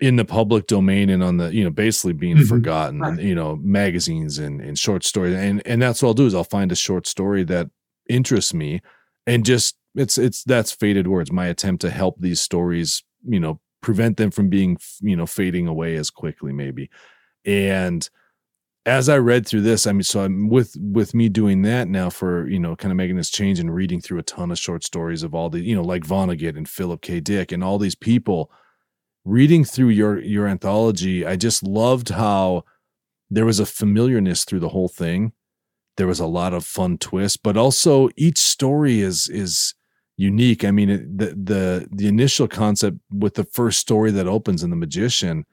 in 0.00 0.16
the 0.16 0.24
public 0.24 0.66
domain 0.66 1.08
and 1.08 1.22
on 1.22 1.36
the 1.36 1.54
you 1.54 1.64
know 1.64 1.70
basically 1.70 2.12
being 2.12 2.36
mm-hmm. 2.36 2.46
forgotten 2.46 2.98
right. 3.00 3.20
you 3.20 3.34
know 3.34 3.56
magazines 3.56 4.38
and, 4.38 4.60
and 4.60 4.78
short 4.78 5.04
stories 5.04 5.34
and 5.34 5.62
and 5.66 5.80
that's 5.80 6.02
what 6.02 6.08
I'll 6.08 6.14
do 6.14 6.26
is 6.26 6.34
I'll 6.34 6.44
find 6.44 6.72
a 6.72 6.76
short 6.76 7.06
story 7.06 7.44
that 7.44 7.70
interests 8.08 8.52
me 8.52 8.82
and 9.26 9.44
just 9.44 9.76
it's 9.94 10.18
it's 10.18 10.42
that's 10.44 10.72
faded 10.72 11.06
words 11.06 11.30
my 11.30 11.46
attempt 11.46 11.80
to 11.82 11.90
help 11.90 12.16
these 12.18 12.40
stories 12.40 13.04
you 13.26 13.38
know 13.40 13.60
prevent 13.80 14.16
them 14.16 14.30
from 14.30 14.48
being 14.48 14.76
you 15.00 15.16
know 15.16 15.26
fading 15.26 15.68
away 15.68 15.94
as 15.94 16.10
quickly 16.10 16.52
maybe 16.52 16.90
and 17.44 18.10
as 18.86 19.08
I 19.08 19.16
read 19.16 19.46
through 19.46 19.62
this, 19.62 19.86
I 19.86 19.92
mean, 19.92 20.02
so 20.02 20.20
I'm 20.20 20.48
with 20.48 20.76
with 20.78 21.14
me 21.14 21.28
doing 21.28 21.62
that 21.62 21.88
now 21.88 22.10
for 22.10 22.46
you 22.48 22.58
know, 22.58 22.76
kind 22.76 22.92
of 22.92 22.96
making 22.96 23.16
this 23.16 23.30
change 23.30 23.58
and 23.58 23.74
reading 23.74 24.00
through 24.00 24.18
a 24.18 24.22
ton 24.22 24.50
of 24.50 24.58
short 24.58 24.84
stories 24.84 25.22
of 25.22 25.34
all 25.34 25.48
the 25.48 25.60
you 25.60 25.74
know, 25.74 25.82
like 25.82 26.02
Vonnegut 26.02 26.56
and 26.56 26.68
Philip 26.68 27.00
K. 27.00 27.20
Dick 27.20 27.52
and 27.52 27.64
all 27.64 27.78
these 27.78 27.94
people. 27.94 28.50
Reading 29.24 29.64
through 29.64 29.88
your 29.88 30.20
your 30.20 30.46
anthology, 30.46 31.24
I 31.24 31.36
just 31.36 31.62
loved 31.62 32.10
how 32.10 32.64
there 33.30 33.46
was 33.46 33.58
a 33.58 33.66
familiarness 33.66 34.44
through 34.44 34.60
the 34.60 34.68
whole 34.68 34.88
thing. 34.88 35.32
There 35.96 36.06
was 36.06 36.20
a 36.20 36.26
lot 36.26 36.52
of 36.52 36.66
fun 36.66 36.98
twists, 36.98 37.38
but 37.38 37.56
also 37.56 38.10
each 38.16 38.38
story 38.38 39.00
is 39.00 39.28
is 39.28 39.74
unique. 40.18 40.62
I 40.62 40.72
mean, 40.72 40.88
the 41.16 41.28
the 41.28 41.88
the 41.90 42.06
initial 42.06 42.48
concept 42.48 42.98
with 43.10 43.34
the 43.34 43.44
first 43.44 43.78
story 43.78 44.10
that 44.10 44.26
opens 44.26 44.62
in 44.62 44.68
the 44.68 44.76
Magician 44.76 45.46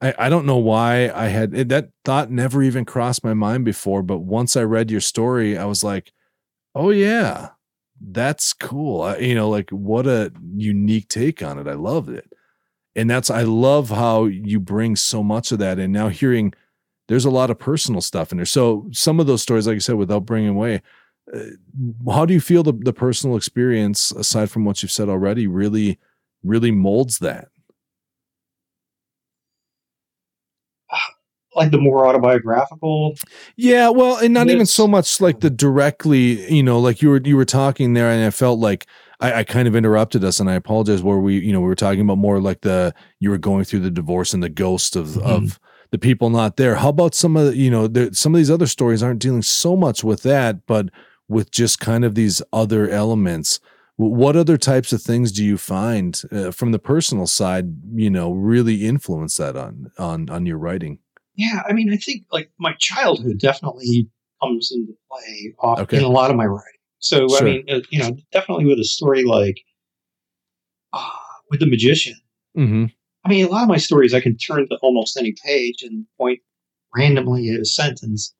I, 0.00 0.14
I 0.18 0.28
don't 0.28 0.46
know 0.46 0.56
why 0.58 1.10
I 1.10 1.26
had 1.26 1.54
it, 1.54 1.68
that 1.70 1.90
thought 2.04 2.30
never 2.30 2.62
even 2.62 2.84
crossed 2.84 3.24
my 3.24 3.34
mind 3.34 3.64
before, 3.64 4.02
but 4.02 4.18
once 4.18 4.56
I 4.56 4.62
read 4.62 4.90
your 4.90 5.00
story, 5.00 5.58
I 5.58 5.64
was 5.64 5.82
like, 5.82 6.12
oh 6.74 6.90
yeah, 6.90 7.50
that's 8.00 8.52
cool. 8.52 9.02
I, 9.02 9.16
you 9.18 9.34
know, 9.34 9.48
like 9.48 9.70
what 9.70 10.06
a 10.06 10.32
unique 10.54 11.08
take 11.08 11.42
on 11.42 11.58
it. 11.58 11.66
I 11.66 11.74
loved 11.74 12.10
it. 12.10 12.32
And 12.94 13.10
that's, 13.10 13.30
I 13.30 13.42
love 13.42 13.90
how 13.90 14.26
you 14.26 14.60
bring 14.60 14.96
so 14.96 15.22
much 15.22 15.52
of 15.52 15.58
that. 15.58 15.78
And 15.78 15.92
now 15.92 16.08
hearing 16.08 16.52
there's 17.08 17.24
a 17.24 17.30
lot 17.30 17.50
of 17.50 17.58
personal 17.58 18.00
stuff 18.00 18.30
in 18.32 18.38
there. 18.38 18.44
So 18.44 18.88
some 18.92 19.18
of 19.18 19.26
those 19.26 19.42
stories, 19.42 19.66
like 19.66 19.76
I 19.76 19.78
said, 19.78 19.96
without 19.96 20.26
bringing 20.26 20.50
away, 20.50 20.82
uh, 21.34 21.40
how 22.12 22.24
do 22.24 22.34
you 22.34 22.40
feel 22.40 22.62
the, 22.62 22.72
the 22.72 22.92
personal 22.92 23.36
experience, 23.36 24.12
aside 24.12 24.50
from 24.50 24.64
what 24.64 24.82
you've 24.82 24.92
said 24.92 25.08
already, 25.08 25.46
really, 25.46 25.98
really 26.42 26.70
molds 26.70 27.18
that? 27.18 27.48
Like 31.58 31.70
the 31.70 31.78
more 31.78 32.06
autobiographical. 32.06 33.14
Yeah, 33.56 33.90
well, 33.90 34.16
and 34.16 34.32
not 34.32 34.48
even 34.48 34.66
so 34.66 34.86
much 34.86 35.20
like 35.20 35.40
the 35.40 35.50
directly, 35.50 36.52
you 36.52 36.62
know, 36.62 36.78
like 36.78 37.02
you 37.02 37.10
were 37.10 37.20
you 37.22 37.36
were 37.36 37.44
talking 37.44 37.94
there, 37.94 38.10
and 38.10 38.24
I 38.24 38.30
felt 38.30 38.58
like 38.58 38.86
I, 39.20 39.40
I, 39.40 39.44
kind 39.44 39.68
of 39.68 39.74
interrupted 39.74 40.24
us, 40.24 40.40
and 40.40 40.48
I 40.48 40.54
apologize. 40.54 41.02
Where 41.02 41.18
we, 41.18 41.38
you 41.38 41.52
know, 41.52 41.60
we 41.60 41.66
were 41.66 41.74
talking 41.74 42.00
about 42.00 42.18
more 42.18 42.40
like 42.40 42.62
the 42.62 42.94
you 43.20 43.30
were 43.30 43.38
going 43.38 43.64
through 43.64 43.80
the 43.80 43.90
divorce 43.90 44.32
and 44.32 44.42
the 44.42 44.48
ghost 44.48 44.96
of 44.96 45.08
mm-hmm. 45.08 45.26
of 45.26 45.60
the 45.90 45.98
people 45.98 46.30
not 46.30 46.56
there. 46.56 46.76
How 46.76 46.90
about 46.90 47.14
some 47.14 47.36
of 47.36 47.46
the, 47.46 47.56
you 47.56 47.70
know, 47.70 47.86
there, 47.86 48.12
some 48.12 48.34
of 48.34 48.38
these 48.38 48.50
other 48.50 48.66
stories 48.66 49.02
aren't 49.02 49.20
dealing 49.20 49.42
so 49.42 49.76
much 49.76 50.04
with 50.04 50.22
that, 50.22 50.66
but 50.66 50.90
with 51.28 51.50
just 51.50 51.80
kind 51.80 52.04
of 52.04 52.14
these 52.14 52.42
other 52.52 52.88
elements. 52.88 53.60
What 53.96 54.36
other 54.36 54.56
types 54.56 54.92
of 54.92 55.02
things 55.02 55.32
do 55.32 55.44
you 55.44 55.58
find 55.58 56.20
uh, 56.30 56.52
from 56.52 56.70
the 56.70 56.78
personal 56.78 57.26
side, 57.26 57.74
you 57.94 58.10
know, 58.10 58.32
really 58.32 58.86
influence 58.86 59.36
that 59.38 59.56
on 59.56 59.90
on 59.98 60.30
on 60.30 60.46
your 60.46 60.58
writing? 60.58 61.00
Yeah, 61.38 61.62
I 61.68 61.72
mean, 61.72 61.90
I 61.92 61.96
think 61.96 62.24
like 62.32 62.50
my 62.58 62.74
childhood 62.80 63.38
definitely 63.38 64.10
comes 64.42 64.72
into 64.72 64.92
play 65.10 65.54
off 65.60 65.78
okay. 65.78 65.98
in 65.98 66.02
a 66.02 66.08
lot 66.08 66.30
of 66.30 66.36
my 66.36 66.46
writing. 66.46 66.64
So 66.98 67.28
sure. 67.28 67.38
I 67.40 67.44
mean, 67.44 67.64
uh, 67.70 67.80
you 67.90 68.00
know, 68.00 68.16
definitely 68.32 68.66
with 68.66 68.80
a 68.80 68.84
story 68.84 69.22
like 69.22 69.60
uh, 70.92 71.08
with 71.48 71.60
the 71.60 71.66
magician. 71.66 72.16
Mm-hmm. 72.56 72.86
I 73.24 73.28
mean, 73.28 73.46
a 73.46 73.48
lot 73.48 73.62
of 73.62 73.68
my 73.68 73.76
stories 73.76 74.14
I 74.14 74.20
can 74.20 74.36
turn 74.36 74.68
to 74.68 74.76
almost 74.82 75.16
any 75.16 75.32
page 75.44 75.82
and 75.82 76.06
point 76.18 76.40
randomly 76.96 77.50
at 77.50 77.60
a 77.60 77.64
sentence 77.64 78.34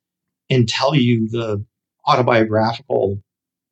and 0.49 0.67
tell 0.67 0.93
you 0.93 1.29
the 1.29 1.63
autobiographical 2.05 3.23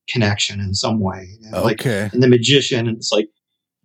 connection 0.09 0.61
in 0.61 0.73
some 0.73 1.01
way. 1.01 1.27
You 1.41 1.51
know, 1.51 1.63
okay. 1.65 2.03
Like 2.03 2.13
in 2.13 2.21
the 2.21 2.29
magician, 2.29 2.87
and 2.87 2.95
it's 2.95 3.11
like 3.11 3.27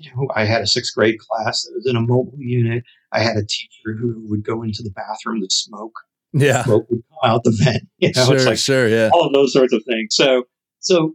you 0.03 0.11
know, 0.14 0.28
I 0.34 0.44
had 0.44 0.62
a 0.62 0.66
sixth 0.66 0.94
grade 0.94 1.18
class 1.18 1.62
that 1.62 1.72
was 1.74 1.86
in 1.86 1.96
a 1.96 2.00
mobile 2.00 2.38
unit. 2.38 2.84
I 3.12 3.20
had 3.20 3.36
a 3.36 3.44
teacher 3.44 3.96
who 3.98 4.24
would 4.28 4.44
go 4.44 4.62
into 4.62 4.82
the 4.82 4.90
bathroom 4.90 5.40
to 5.40 5.48
smoke. 5.50 5.94
Yeah. 6.32 6.64
Smoke 6.64 6.86
would 6.90 7.03
come 7.09 7.30
out 7.30 7.44
the 7.44 7.57
vent. 7.62 7.84
You 7.98 8.12
know, 8.16 8.24
sure, 8.24 8.34
it's 8.34 8.46
like 8.46 8.59
sure, 8.59 8.88
yeah. 8.88 9.11
All 9.12 9.26
of 9.26 9.32
those 9.32 9.53
sorts 9.53 9.72
of 9.72 9.84
things. 9.86 10.14
So, 10.16 10.44
so, 10.80 11.14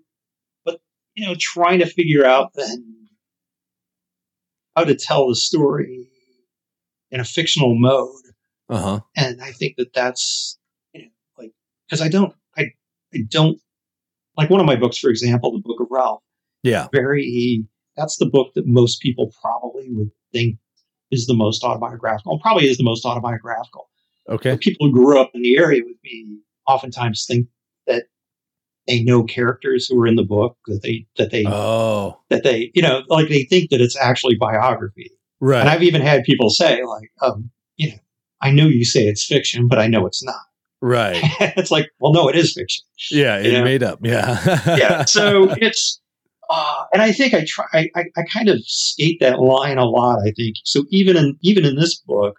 but, 0.63 0.79
you 1.15 1.25
know, 1.25 1.35
trying 1.37 1.79
to 1.79 1.85
figure 1.85 2.25
out 2.25 2.51
then 2.55 2.95
how 4.75 4.85
to 4.85 4.95
tell 4.95 5.27
the 5.27 5.35
story 5.35 6.07
in 7.11 7.19
a 7.19 7.25
fictional 7.25 7.75
mode. 7.77 8.13
Uh-huh. 8.69 8.99
And 9.17 9.41
I 9.41 9.51
think 9.51 9.75
that 9.77 9.93
that's, 9.93 10.57
you 10.93 11.01
know, 11.01 11.09
like, 11.37 11.51
because 11.89 12.01
I 12.01 12.09
don't, 12.09 12.33
I, 12.57 12.67
I 13.13 13.19
don't, 13.27 13.59
like 14.37 14.49
one 14.49 14.59
of 14.59 14.65
my 14.65 14.75
books, 14.75 14.97
for 14.97 15.09
example, 15.09 15.51
the 15.51 15.59
Book 15.59 15.81
of 15.81 15.87
Ralph. 15.89 16.21
Yeah. 16.63 16.87
Very 16.93 17.23
that's 17.97 18.17
the 18.17 18.25
book 18.25 18.53
that 18.55 18.67
most 18.67 19.01
people 19.01 19.31
probably 19.41 19.87
would 19.89 20.11
think 20.31 20.57
is 21.11 21.25
the 21.25 21.33
most 21.33 21.63
autobiographical. 21.63 22.39
Probably 22.39 22.67
is 22.67 22.77
the 22.77 22.83
most 22.83 23.05
autobiographical. 23.05 23.89
Okay. 24.29 24.57
People 24.57 24.87
who 24.87 24.93
grew 24.93 25.19
up 25.19 25.31
in 25.33 25.41
the 25.41 25.57
area 25.57 25.81
with 25.85 25.97
me 26.03 26.39
oftentimes 26.67 27.25
think 27.27 27.47
that 27.87 28.05
they 28.87 29.03
know 29.03 29.23
characters 29.23 29.87
who 29.87 29.99
are 30.01 30.07
in 30.07 30.15
the 30.15 30.23
book 30.23 30.57
that 30.67 30.81
they 30.81 31.05
that 31.17 31.31
they 31.31 31.45
oh 31.45 32.19
that 32.29 32.43
they 32.43 32.71
you 32.73 32.81
know 32.81 33.03
like 33.09 33.27
they 33.29 33.43
think 33.43 33.69
that 33.69 33.81
it's 33.81 33.97
actually 33.97 34.35
biography. 34.35 35.11
Right. 35.39 35.59
And 35.59 35.69
I've 35.69 35.83
even 35.83 36.01
had 36.01 36.23
people 36.23 36.49
say 36.49 36.83
like, 36.83 37.11
um, 37.21 37.51
you 37.75 37.91
know, 37.91 37.97
I 38.41 38.51
know 38.51 38.65
you 38.65 38.85
say 38.85 39.03
it's 39.03 39.25
fiction, 39.25 39.67
but 39.67 39.77
I 39.77 39.87
know 39.87 40.05
it's 40.07 40.23
not. 40.23 40.35
Right. 40.81 41.19
it's 41.39 41.69
like, 41.69 41.89
well, 41.99 42.11
no, 42.11 42.27
it 42.27 42.35
is 42.35 42.53
fiction. 42.53 42.83
Yeah, 43.11 43.37
it's 43.37 43.63
made 43.63 43.83
up. 43.83 43.99
Yeah. 44.01 44.39
yeah. 44.65 45.05
So 45.05 45.51
it's 45.57 46.01
uh, 46.49 46.85
and 46.93 47.01
I 47.01 47.11
think 47.11 47.33
I 47.33 47.45
try, 47.47 47.65
I, 47.73 47.89
I, 47.95 48.03
I 48.17 48.23
kind 48.31 48.49
of 48.49 48.59
skate 48.65 49.19
that 49.19 49.39
line 49.39 49.77
a 49.77 49.85
lot. 49.85 50.19
I 50.25 50.31
think 50.31 50.55
so. 50.63 50.85
Even 50.89 51.17
in 51.17 51.37
even 51.41 51.65
in 51.65 51.75
this 51.75 51.99
book, 51.99 52.37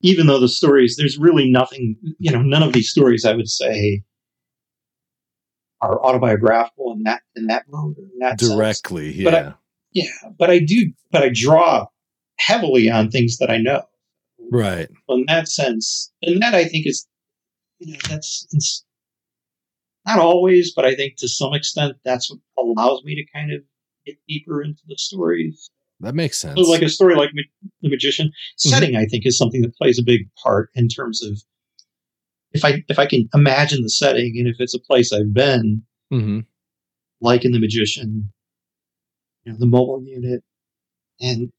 even 0.00 0.26
though 0.26 0.40
the 0.40 0.48
stories, 0.48 0.96
there's 0.96 1.18
really 1.18 1.50
nothing. 1.50 1.96
You 2.18 2.32
know, 2.32 2.42
none 2.42 2.62
of 2.62 2.72
these 2.72 2.90
stories 2.90 3.24
I 3.24 3.34
would 3.34 3.48
say 3.48 4.02
are 5.80 6.00
autobiographical 6.04 6.92
in 6.92 7.02
that 7.04 7.22
in 7.36 7.46
that 7.46 7.64
mode. 7.68 7.96
In 7.98 8.18
that 8.20 8.38
directly. 8.38 9.12
Sense. 9.12 9.16
Yeah. 9.16 9.30
But 9.30 9.34
I, 9.34 9.54
yeah, 9.92 10.30
but 10.38 10.50
I 10.50 10.58
do. 10.58 10.92
But 11.10 11.22
I 11.22 11.30
draw 11.32 11.86
heavily 12.38 12.90
on 12.90 13.10
things 13.10 13.38
that 13.38 13.50
I 13.50 13.58
know. 13.58 13.82
Right. 14.50 14.88
In 15.08 15.24
that 15.28 15.48
sense, 15.48 16.12
and 16.22 16.42
that 16.42 16.54
I 16.54 16.64
think 16.64 16.86
is, 16.86 17.06
you 17.78 17.94
know, 17.94 17.98
that's 18.08 18.84
not 20.06 20.18
always, 20.18 20.72
but 20.74 20.84
I 20.84 20.94
think 20.94 21.16
to 21.18 21.28
some 21.28 21.54
extent 21.54 21.96
that's 22.04 22.30
what 22.30 22.40
allows 22.58 23.02
me 23.04 23.14
to 23.14 23.24
kind 23.32 23.52
of 23.52 23.60
get 24.04 24.16
deeper 24.28 24.62
into 24.62 24.82
the 24.86 24.96
stories. 24.98 25.70
That 26.00 26.14
makes 26.14 26.38
sense. 26.38 26.60
So 26.60 26.70
like 26.70 26.82
a 26.82 26.88
story 26.88 27.14
like 27.14 27.30
The 27.82 27.88
Magician, 27.88 28.28
mm-hmm. 28.28 28.68
setting. 28.68 28.96
I 28.96 29.06
think 29.06 29.26
is 29.26 29.38
something 29.38 29.62
that 29.62 29.76
plays 29.76 29.98
a 29.98 30.02
big 30.02 30.28
part 30.42 30.70
in 30.74 30.88
terms 30.88 31.22
of 31.22 31.40
if 32.52 32.64
I 32.64 32.84
if 32.88 32.98
I 32.98 33.06
can 33.06 33.28
imagine 33.34 33.82
the 33.82 33.90
setting 33.90 34.34
and 34.38 34.48
if 34.48 34.56
it's 34.58 34.74
a 34.74 34.80
place 34.80 35.12
I've 35.12 35.32
been, 35.32 35.82
mm-hmm. 36.12 36.40
like 37.20 37.44
in 37.44 37.52
The 37.52 37.60
Magician, 37.60 38.32
you 39.44 39.52
know, 39.52 39.58
the 39.58 39.66
mobile 39.66 40.02
unit, 40.02 40.42
and 41.20 41.50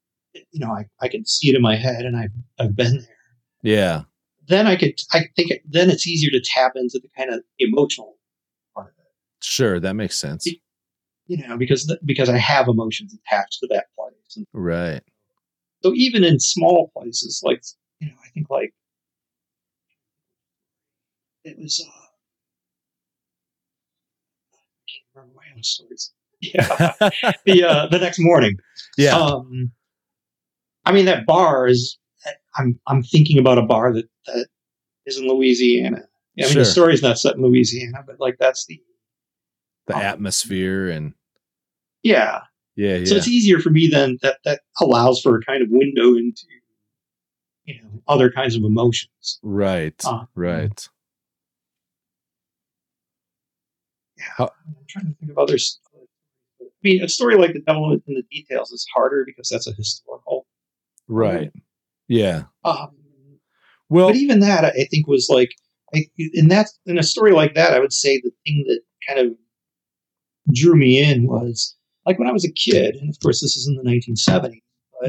you 0.52 0.60
know 0.60 0.72
I, 0.72 0.86
I 1.02 1.08
can 1.08 1.26
see 1.26 1.50
it 1.50 1.56
in 1.56 1.62
my 1.62 1.76
head 1.76 2.06
and 2.06 2.18
I've 2.18 2.32
I've 2.60 2.76
been 2.76 2.98
there. 2.98 3.18
Yeah. 3.64 4.04
Then 4.48 4.68
I 4.68 4.76
could 4.76 5.00
I 5.12 5.24
think 5.36 5.54
then 5.68 5.90
it's 5.90 6.08
easier 6.08 6.30
to 6.32 6.42
tap 6.42 6.74
into 6.76 7.00
the 7.02 7.10
kind 7.18 7.34
of 7.34 7.42
emotional 7.58 8.15
Sure, 9.42 9.80
that 9.80 9.96
makes 9.96 10.18
sense. 10.18 10.48
You 11.28 11.48
know, 11.48 11.58
because 11.58 11.94
because 12.06 12.30
I 12.30 12.38
have 12.38 12.68
emotions 12.68 13.14
attached 13.14 13.60
to 13.62 13.68
that 13.72 13.86
place. 13.98 14.38
And 14.38 14.46
right. 14.54 15.02
So 15.84 15.94
even 15.94 16.24
in 16.24 16.40
small 16.40 16.92
places, 16.96 17.42
like 17.44 17.62
you 18.00 18.08
know, 18.08 18.16
I 18.24 18.30
think 18.30 18.50
like 18.50 18.74
it 21.44 21.58
was. 21.58 21.84
Uh, 21.86 21.92
I 24.54 24.84
can't 24.90 25.06
remember 25.16 25.36
my 25.36 25.56
own 25.56 25.64
stories. 25.64 26.12
Yeah, 26.42 26.92
the 27.46 27.64
uh, 27.64 27.88
the 27.88 27.98
next 27.98 28.20
morning. 28.20 28.58
Yeah. 28.98 29.18
Um, 29.18 29.72
I 30.84 30.92
mean 30.92 31.06
that 31.06 31.26
bar 31.26 31.66
is. 31.66 31.98
I'm 32.58 32.80
I'm 32.88 33.02
thinking 33.04 33.40
about 33.40 33.58
a 33.58 33.64
bar 33.64 33.94
that 33.94 34.06
that 34.28 34.48
is 35.06 35.18
in 35.18 35.28
Louisiana. 35.28 36.04
I 36.38 36.42
mean, 36.42 36.52
sure. 36.52 36.64
the 36.64 36.66
story's 36.66 37.02
not 37.02 37.18
set 37.18 37.36
in 37.36 37.42
Louisiana, 37.42 38.04
but 38.06 38.20
like 38.20 38.36
that's 38.38 38.66
the 38.66 38.80
the 39.88 39.96
um, 39.96 40.02
atmosphere 40.02 40.90
and 40.90 41.14
yeah 42.04 42.42
yeah, 42.76 42.98
yeah. 42.98 43.06
So 43.06 43.16
it's 43.16 43.28
easier 43.28 43.60
for 43.60 43.70
me 43.70 43.88
then 43.88 44.18
that 44.22 44.40
that 44.44 44.62
allows 44.82 45.22
for 45.22 45.38
a 45.38 45.42
kind 45.42 45.64
of 45.64 45.70
window 45.72 46.16
into 46.16 46.46
you 47.64 47.82
know 47.82 47.90
other 48.08 48.30
kinds 48.30 48.56
of 48.56 48.64
emotions. 48.64 49.40
Right. 49.42 50.00
Uh, 50.04 50.26
right. 50.36 50.88
Yeah. 54.18 54.26
How, 54.38 54.52
I'm 54.68 54.76
trying 54.88 55.06
to 55.08 55.14
think 55.20 55.32
of 55.32 55.38
others. 55.38 55.80
I 56.62 56.66
mean, 56.84 57.04
a 57.04 57.08
story 57.08 57.36
like 57.36 57.54
The 57.54 57.62
Devil 57.62 57.92
in 57.94 58.02
the 58.08 58.24
Details 58.32 58.72
is 58.72 58.86
harder 58.94 59.24
because 59.26 59.50
that's 59.50 59.68
a 59.68 59.74
historical. 59.74 60.46
Right. 61.08 61.52
Yeah. 62.08 62.44
Um, 62.64 62.90
well, 63.90 64.10
but 64.10 64.16
even 64.18 64.40
that, 64.42 64.66
I 64.66 64.86
think, 64.92 65.08
was 65.08 65.28
like, 65.30 65.56
I, 65.96 66.06
in 66.18 66.50
that 66.50 66.68
in 66.86 67.00
a 67.00 67.04
story 67.04 67.32
like 67.32 67.56
that, 67.56 67.74
I 67.74 67.80
would 67.80 67.94
say 67.94 68.22
the 68.22 68.32
thing 68.46 68.66
that 68.68 68.82
kind 69.08 69.20
of 69.20 69.36
drew 70.54 70.76
me 70.76 71.02
in 71.04 71.28
was 71.28 71.76
like 72.06 72.20
when 72.20 72.28
I 72.28 72.32
was 72.32 72.46
a 72.46 72.52
kid, 72.52 72.96
and 72.96 73.10
of 73.10 73.20
course 73.20 73.42
this 73.42 73.56
is 73.58 73.68
in 73.68 73.76
the 73.76 73.84
1970s. 73.84 74.62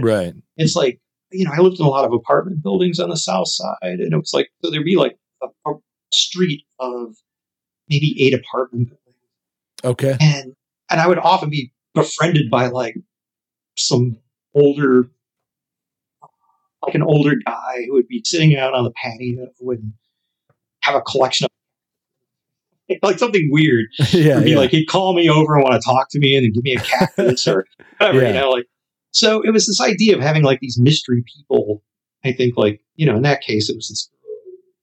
right. 0.02 0.34
It's 0.56 0.76
like 0.76 1.00
you 1.32 1.44
know, 1.44 1.50
I 1.52 1.58
lived 1.60 1.80
in 1.80 1.84
a 1.86 1.88
lot 1.88 2.04
of 2.04 2.12
apartment 2.12 2.62
buildings 2.62 3.00
on 3.00 3.10
the 3.10 3.16
south 3.16 3.48
side, 3.48 3.76
and 3.82 4.12
it 4.12 4.16
was 4.16 4.32
like 4.32 4.48
so 4.64 4.70
there'd 4.70 4.84
be 4.84 4.96
like 4.96 5.18
a, 5.42 5.48
a 5.68 5.74
street 6.12 6.62
of 6.78 7.14
maybe 7.88 8.16
eight 8.20 8.32
apartment 8.34 8.88
buildings, 8.88 9.20
Okay. 9.84 10.16
and 10.20 10.54
and 10.90 11.00
I 11.00 11.06
would 11.08 11.18
often 11.18 11.50
be 11.50 11.72
befriended 11.94 12.50
by 12.50 12.68
like 12.68 12.94
some 13.76 14.18
older, 14.54 15.10
like 16.84 16.94
an 16.94 17.02
older 17.02 17.34
guy 17.44 17.84
who 17.86 17.94
would 17.94 18.08
be 18.08 18.22
sitting 18.24 18.56
out 18.56 18.72
on 18.74 18.84
the 18.84 18.92
patio 18.92 19.42
and 19.42 19.50
would 19.60 19.92
have 20.82 20.94
a 20.94 21.00
collection 21.02 21.44
of 21.46 21.50
like 23.02 23.18
something 23.18 23.48
weird. 23.50 23.86
yeah. 24.12 24.40
Be 24.40 24.50
yeah. 24.50 24.56
like 24.58 24.70
he'd 24.70 24.86
call 24.86 25.14
me 25.14 25.28
over 25.28 25.54
and 25.54 25.62
want 25.64 25.80
to 25.80 25.84
talk 25.84 26.08
to 26.10 26.18
me 26.18 26.36
and 26.36 26.44
then 26.44 26.52
give 26.52 26.64
me 26.64 26.74
a 26.74 26.80
cactus 26.80 27.46
or 27.46 27.66
whatever, 27.98 28.22
Yeah. 28.22 28.28
you 28.28 28.34
know, 28.34 28.50
like 28.50 28.66
so 29.10 29.40
it 29.42 29.50
was 29.50 29.66
this 29.66 29.80
idea 29.80 30.14
of 30.14 30.20
having 30.22 30.42
like 30.42 30.60
these 30.60 30.78
mystery 30.78 31.24
people. 31.36 31.82
I 32.24 32.32
think 32.32 32.56
like, 32.56 32.80
you 32.96 33.06
know, 33.06 33.16
in 33.16 33.22
that 33.22 33.40
case 33.42 33.68
it 33.70 33.76
was 33.76 33.88
this 33.88 34.10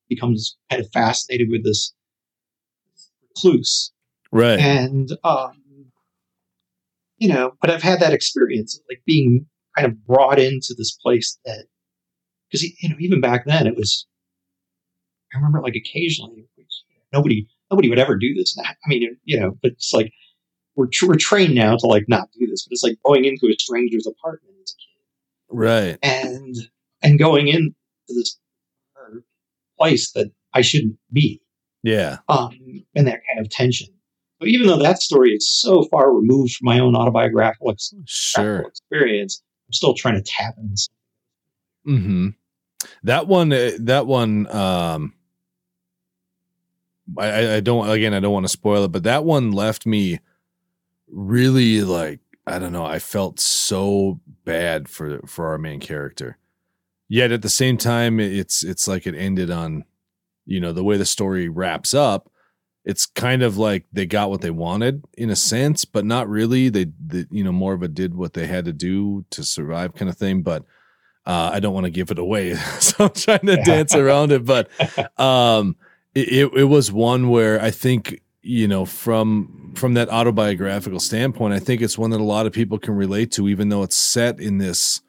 becomes 0.10 0.58
kind 0.70 0.82
of 0.82 0.90
fascinated 0.92 1.50
with 1.50 1.64
this 1.64 1.94
recluse. 3.22 3.92
right. 4.32 4.60
And 4.60 5.12
um 5.24 5.60
you 7.18 7.30
know, 7.30 7.54
but 7.62 7.70
I've 7.70 7.84
had 7.84 8.00
that 8.02 8.12
experience 8.14 8.76
of 8.78 8.84
like 8.90 9.02
being 9.06 9.46
kind 9.78 9.88
of 9.90 10.06
brought 10.06 10.40
into 10.40 10.74
this 10.78 10.92
place 11.02 11.40
that 11.46 11.66
because 12.50 12.64
you 12.64 12.90
know, 12.90 12.96
even 13.00 13.22
back 13.22 13.46
then 13.46 13.66
it 13.68 13.76
was 13.76 14.06
I 15.34 15.38
remember 15.38 15.62
like 15.62 15.76
occasionally 15.76 16.46
nobody 17.12 17.48
nobody 17.74 17.90
would 17.90 18.00
ever 18.00 18.16
do 18.16 18.34
this. 18.36 18.56
now. 18.56 18.64
I 18.64 18.88
mean, 18.88 19.18
you 19.26 19.40
know, 19.40 19.58
but 19.62 19.72
it's 19.72 19.92
like 19.94 20.12
we're 20.76 20.88
we're 21.08 21.16
trained 21.16 21.56
now 21.56 21.76
to 21.78 21.88
like 21.88 22.06
not 22.08 22.30
do 22.40 22.46
this, 22.48 22.66
but 22.66 22.74
it's 22.74 22.84
like 22.84 22.98
going 23.06 23.26
into 23.26 23.48
a 23.48 23.56
stranger's 23.60 24.06
apartment 24.08 24.54
as 24.64 24.72
a 24.72 24.78
kid 24.78 25.58
right. 25.58 25.98
and 26.04 26.56
and 27.02 27.18
going 27.20 27.48
into 27.48 27.74
this 28.10 28.38
place 29.78 30.12
that 30.12 30.32
I 30.54 30.62
shouldn't 30.62 30.98
be, 31.12 31.42
Yeah. 31.84 32.18
um, 32.30 32.52
and 32.96 33.08
that 33.08 33.22
kind 33.28 33.40
of 33.44 33.50
tension. 33.50 33.88
But 34.40 34.50
even 34.50 34.68
though 34.68 34.78
that 34.78 35.02
story 35.02 35.32
is 35.32 35.50
so 35.52 35.84
far 35.92 36.14
removed 36.14 36.54
from 36.56 36.66
my 36.66 36.80
own 36.80 36.96
autobiographical 36.96 37.72
ex- 37.72 37.94
Sure. 38.06 38.62
experience, 38.68 39.42
I'm 39.68 39.74
still 39.74 39.94
trying 39.96 40.16
to 40.16 40.22
tap 40.22 40.56
into. 40.58 40.90
hmm 41.86 42.28
That 43.04 43.28
one, 43.28 43.52
uh, 43.52 43.72
that 43.80 44.06
one, 44.08 44.48
um, 44.56 45.14
I- 47.18 47.56
I, 47.56 47.60
don't, 47.60 47.90
again, 47.90 48.14
I 48.14 48.20
don't 48.20 48.34
want 48.34 48.46
to 48.46 48.50
spoil 48.50 48.86
it, 48.86 48.92
but 48.92 49.04
that 49.04 49.26
one 49.26 49.52
left 49.52 49.86
me 49.86 50.20
really 51.10 51.82
like, 51.82 52.20
I 52.46 52.60
don't 52.60 52.74
know, 52.74 52.86
I 52.86 53.00
felt 53.00 53.40
so 53.40 54.20
bad 54.46 54.90
for, 54.90 55.20
for 55.28 55.48
our 55.48 55.58
main 55.58 55.80
character. 55.80 56.38
Yet 57.10 57.32
at 57.32 57.42
the 57.42 57.50
same 57.50 57.78
time, 57.78 58.20
it's, 58.20 58.64
it's 58.64 58.88
like 58.88 59.06
it 59.06 59.16
ended 59.16 59.52
on, 59.52 59.86
you 60.46 60.60
know, 60.60 60.74
the 60.74 60.84
way 60.84 60.98
the 60.98 61.06
story 61.06 61.48
wraps 61.48 61.94
up. 61.94 62.30
It's 62.86 63.06
kind 63.06 63.44
of 63.44 63.58
like 63.58 63.86
they 63.94 64.06
got 64.06 64.30
what 64.30 64.42
they 64.42 64.50
wanted 64.50 65.06
in 65.14 65.30
a 65.30 65.38
sense, 65.38 65.86
but 65.86 66.04
not 66.04 66.28
really. 66.28 66.68
They, 66.68 66.88
they 67.06 67.26
you 67.32 67.42
know, 67.44 67.54
more 67.54 67.74
of 67.74 67.82
a 67.82 67.88
did 67.88 68.14
what 68.14 68.34
they 68.34 68.46
had 68.46 68.66
to 68.66 68.74
do 68.74 69.24
to 69.30 69.44
survive 69.44 69.94
kind 69.96 70.10
of 70.10 70.18
thing. 70.18 70.42
But 70.42 70.64
uh, 71.26 71.52
I 71.54 71.62
don't 71.62 71.74
want 71.74 71.86
to 71.86 71.92
give 71.92 72.12
it 72.12 72.20
away, 72.20 72.56
so 72.80 73.06
I'm 73.06 73.12
trying 73.12 73.46
to 73.46 73.56
dance 73.66 73.96
around 73.96 74.34
it. 74.34 74.44
But 74.44 74.70
um, 75.18 75.78
it, 76.16 76.52
it 76.54 76.64
was 76.66 76.92
one 76.92 77.30
where 77.30 77.62
I 77.62 77.72
think 77.72 78.22
you 78.42 78.68
know 78.68 78.86
from 78.86 79.74
from 79.76 79.94
that 79.96 80.10
autobiographical 80.10 81.00
standpoint, 81.00 81.54
I 81.54 81.60
think 81.60 81.82
it's 81.82 81.98
one 81.98 82.12
that 82.12 82.20
a 82.22 82.24
lot 82.24 82.46
of 82.46 82.54
people 82.54 82.78
can 82.78 82.94
relate 82.96 83.32
to, 83.34 83.48
even 83.50 83.70
though 83.70 83.84
it's 83.84 83.96
set 83.96 84.40
in 84.40 84.58
this, 84.60 85.02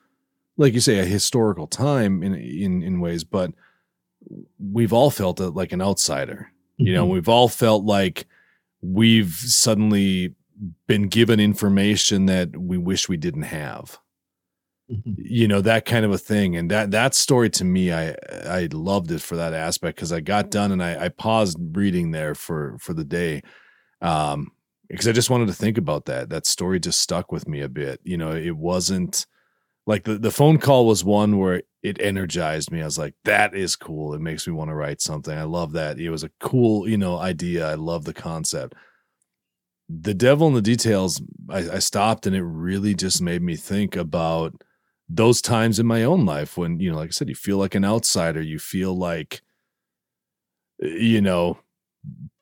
like 0.56 0.72
you 0.74 0.80
say, 0.80 0.98
a 1.00 1.04
historical 1.04 1.66
time 1.66 2.22
in 2.22 2.34
in 2.34 2.82
in 2.82 3.00
ways. 3.00 3.24
But 3.24 3.52
we've 4.58 4.92
all 4.92 5.10
felt 5.10 5.40
it 5.40 5.50
like 5.50 5.72
an 5.72 5.82
outsider. 5.82 6.50
You 6.76 6.92
know, 6.94 7.06
Mhm. 7.06 7.10
we've 7.12 7.28
all 7.28 7.48
felt 7.48 7.84
like 7.84 8.26
we've 8.82 9.32
suddenly 9.34 10.34
been 10.86 11.08
given 11.08 11.38
information 11.40 12.26
that 12.26 12.56
we 12.56 12.78
wish 12.78 13.08
we 13.08 13.16
didn't 13.16 13.42
have 13.42 13.98
Mhm. 14.90 15.14
you 15.16 15.48
know 15.48 15.62
that 15.62 15.86
kind 15.86 16.04
of 16.04 16.12
a 16.12 16.18
thing 16.18 16.56
and 16.56 16.70
that 16.70 16.90
that 16.90 17.14
story 17.14 17.48
to 17.48 17.64
me 17.64 17.90
i 17.90 18.14
i 18.44 18.68
loved 18.70 19.10
it 19.12 19.22
for 19.22 19.34
that 19.36 19.54
aspect 19.54 19.96
because 19.96 20.12
i 20.12 20.20
got 20.20 20.50
done 20.50 20.72
and 20.72 20.82
i 20.82 21.06
i 21.06 21.08
paused 21.08 21.56
reading 21.74 22.10
there 22.10 22.34
for 22.34 22.76
for 22.78 22.92
the 22.92 23.02
day 23.04 23.40
um 24.02 24.52
because 24.88 25.08
i 25.08 25.12
just 25.12 25.30
wanted 25.30 25.46
to 25.48 25.54
think 25.54 25.78
about 25.78 26.06
that 26.06 26.30
that 26.30 26.46
story 26.46 26.80
just 26.80 27.00
stuck 27.00 27.32
with 27.32 27.48
me 27.48 27.60
a 27.60 27.68
bit 27.68 28.00
you 28.04 28.16
know 28.18 28.32
it 28.32 28.56
wasn't 28.56 29.26
like 29.86 30.04
the, 30.04 30.18
the 30.18 30.30
phone 30.32 30.58
call 30.58 30.86
was 30.86 31.04
one 31.04 31.38
where 31.38 31.62
it 31.82 32.00
energized 32.00 32.72
me 32.72 32.82
i 32.82 32.84
was 32.86 32.98
like 32.98 33.14
that 33.24 33.54
is 33.54 33.76
cool 33.76 34.14
it 34.14 34.20
makes 34.20 34.46
me 34.46 34.52
want 34.54 34.70
to 34.70 34.74
write 34.76 35.00
something 35.00 35.38
i 35.38 35.44
love 35.44 35.72
that 35.72 35.98
it 36.00 36.10
was 36.10 36.24
a 36.24 36.30
cool 36.40 36.88
you 36.88 36.98
know 36.98 37.18
idea 37.18 37.68
i 37.70 37.74
love 37.74 38.04
the 38.04 38.14
concept 38.14 38.74
the 39.88 40.14
devil 40.14 40.48
in 40.48 40.54
the 40.54 40.62
details 40.62 41.20
I, 41.50 41.58
I 41.58 41.78
stopped 41.78 42.26
and 42.26 42.34
it 42.34 42.42
really 42.42 42.94
just 42.94 43.20
made 43.20 43.42
me 43.42 43.56
think 43.56 43.96
about 43.96 44.62
those 45.08 45.42
times 45.42 45.78
in 45.78 45.86
my 45.86 46.02
own 46.02 46.24
life 46.24 46.56
when 46.56 46.80
you 46.80 46.90
know 46.90 46.96
like 46.96 47.08
i 47.08 47.10
said 47.10 47.28
you 47.28 47.34
feel 47.34 47.58
like 47.58 47.74
an 47.74 47.84
outsider 47.84 48.40
you 48.40 48.58
feel 48.58 48.96
like 48.96 49.42
eh, 50.82 50.88
you 50.88 51.20
know 51.20 51.58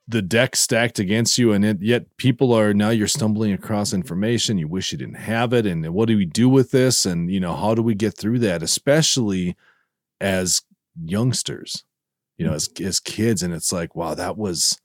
the 0.07 0.21
deck 0.21 0.55
stacked 0.55 0.99
against 0.99 1.37
you 1.37 1.53
and 1.53 1.63
it, 1.63 1.81
yet 1.81 2.17
people 2.17 2.53
are 2.53 2.73
now 2.73 2.89
you're 2.89 3.07
stumbling 3.07 3.53
across 3.53 3.93
information 3.93 4.57
you 4.57 4.67
wish 4.67 4.91
you 4.91 4.97
didn't 4.97 5.15
have 5.15 5.53
it 5.53 5.65
and 5.65 5.87
what 5.93 6.07
do 6.07 6.17
we 6.17 6.25
do 6.25 6.49
with 6.49 6.71
this? 6.71 7.05
And 7.05 7.31
you 7.31 7.39
know 7.39 7.55
how 7.55 7.73
do 7.73 7.81
we 7.81 7.95
get 7.95 8.17
through 8.17 8.39
that 8.39 8.61
especially 8.61 9.55
as 10.19 10.61
youngsters 11.03 11.83
you 12.37 12.45
know 12.45 12.53
as 12.53 12.67
mm-hmm. 12.69 12.85
as 12.85 12.99
kids 12.99 13.41
and 13.43 13.53
it's 13.53 13.71
like 13.71 13.95
wow 13.95 14.13
that 14.13 14.37
was 14.37 14.79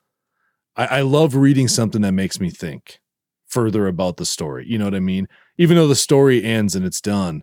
I, 0.76 0.86
I 0.86 1.00
love 1.02 1.34
reading 1.34 1.68
something 1.68 2.02
that 2.02 2.12
makes 2.12 2.40
me 2.40 2.50
think 2.50 3.00
further 3.48 3.86
about 3.86 4.18
the 4.18 4.26
story 4.26 4.66
you 4.68 4.78
know 4.78 4.84
what 4.84 4.94
i 4.94 5.00
mean? 5.00 5.28
Even 5.60 5.76
though 5.76 5.88
the 5.88 5.96
story 5.96 6.44
ends 6.44 6.76
and 6.76 6.86
it's 6.86 7.00
done 7.00 7.42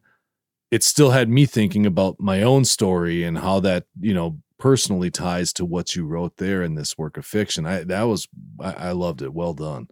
it 0.72 0.84
still 0.84 1.12
had 1.12 1.30
me 1.30 1.46
thinking 1.46 1.86
about 1.86 2.20
my 2.20 2.42
own 2.42 2.66
story 2.66 3.24
and 3.24 3.38
how 3.38 3.60
that 3.62 3.86
you 4.00 4.14
know 4.14 4.40
personally 4.58 5.12
ties 5.12 5.52
to 5.54 5.66
what 5.66 5.96
you 5.96 6.06
wrote 6.06 6.38
there 6.38 6.64
in 6.64 6.76
this 6.76 6.98
work 6.98 7.18
of 7.18 7.26
fiction 7.26 7.66
i 7.66 7.84
that 7.84 8.04
was 8.04 8.28
i, 8.60 8.72
I 8.72 8.92
loved 8.92 9.22
it 9.22 9.34
well 9.34 9.54
done 9.54 9.88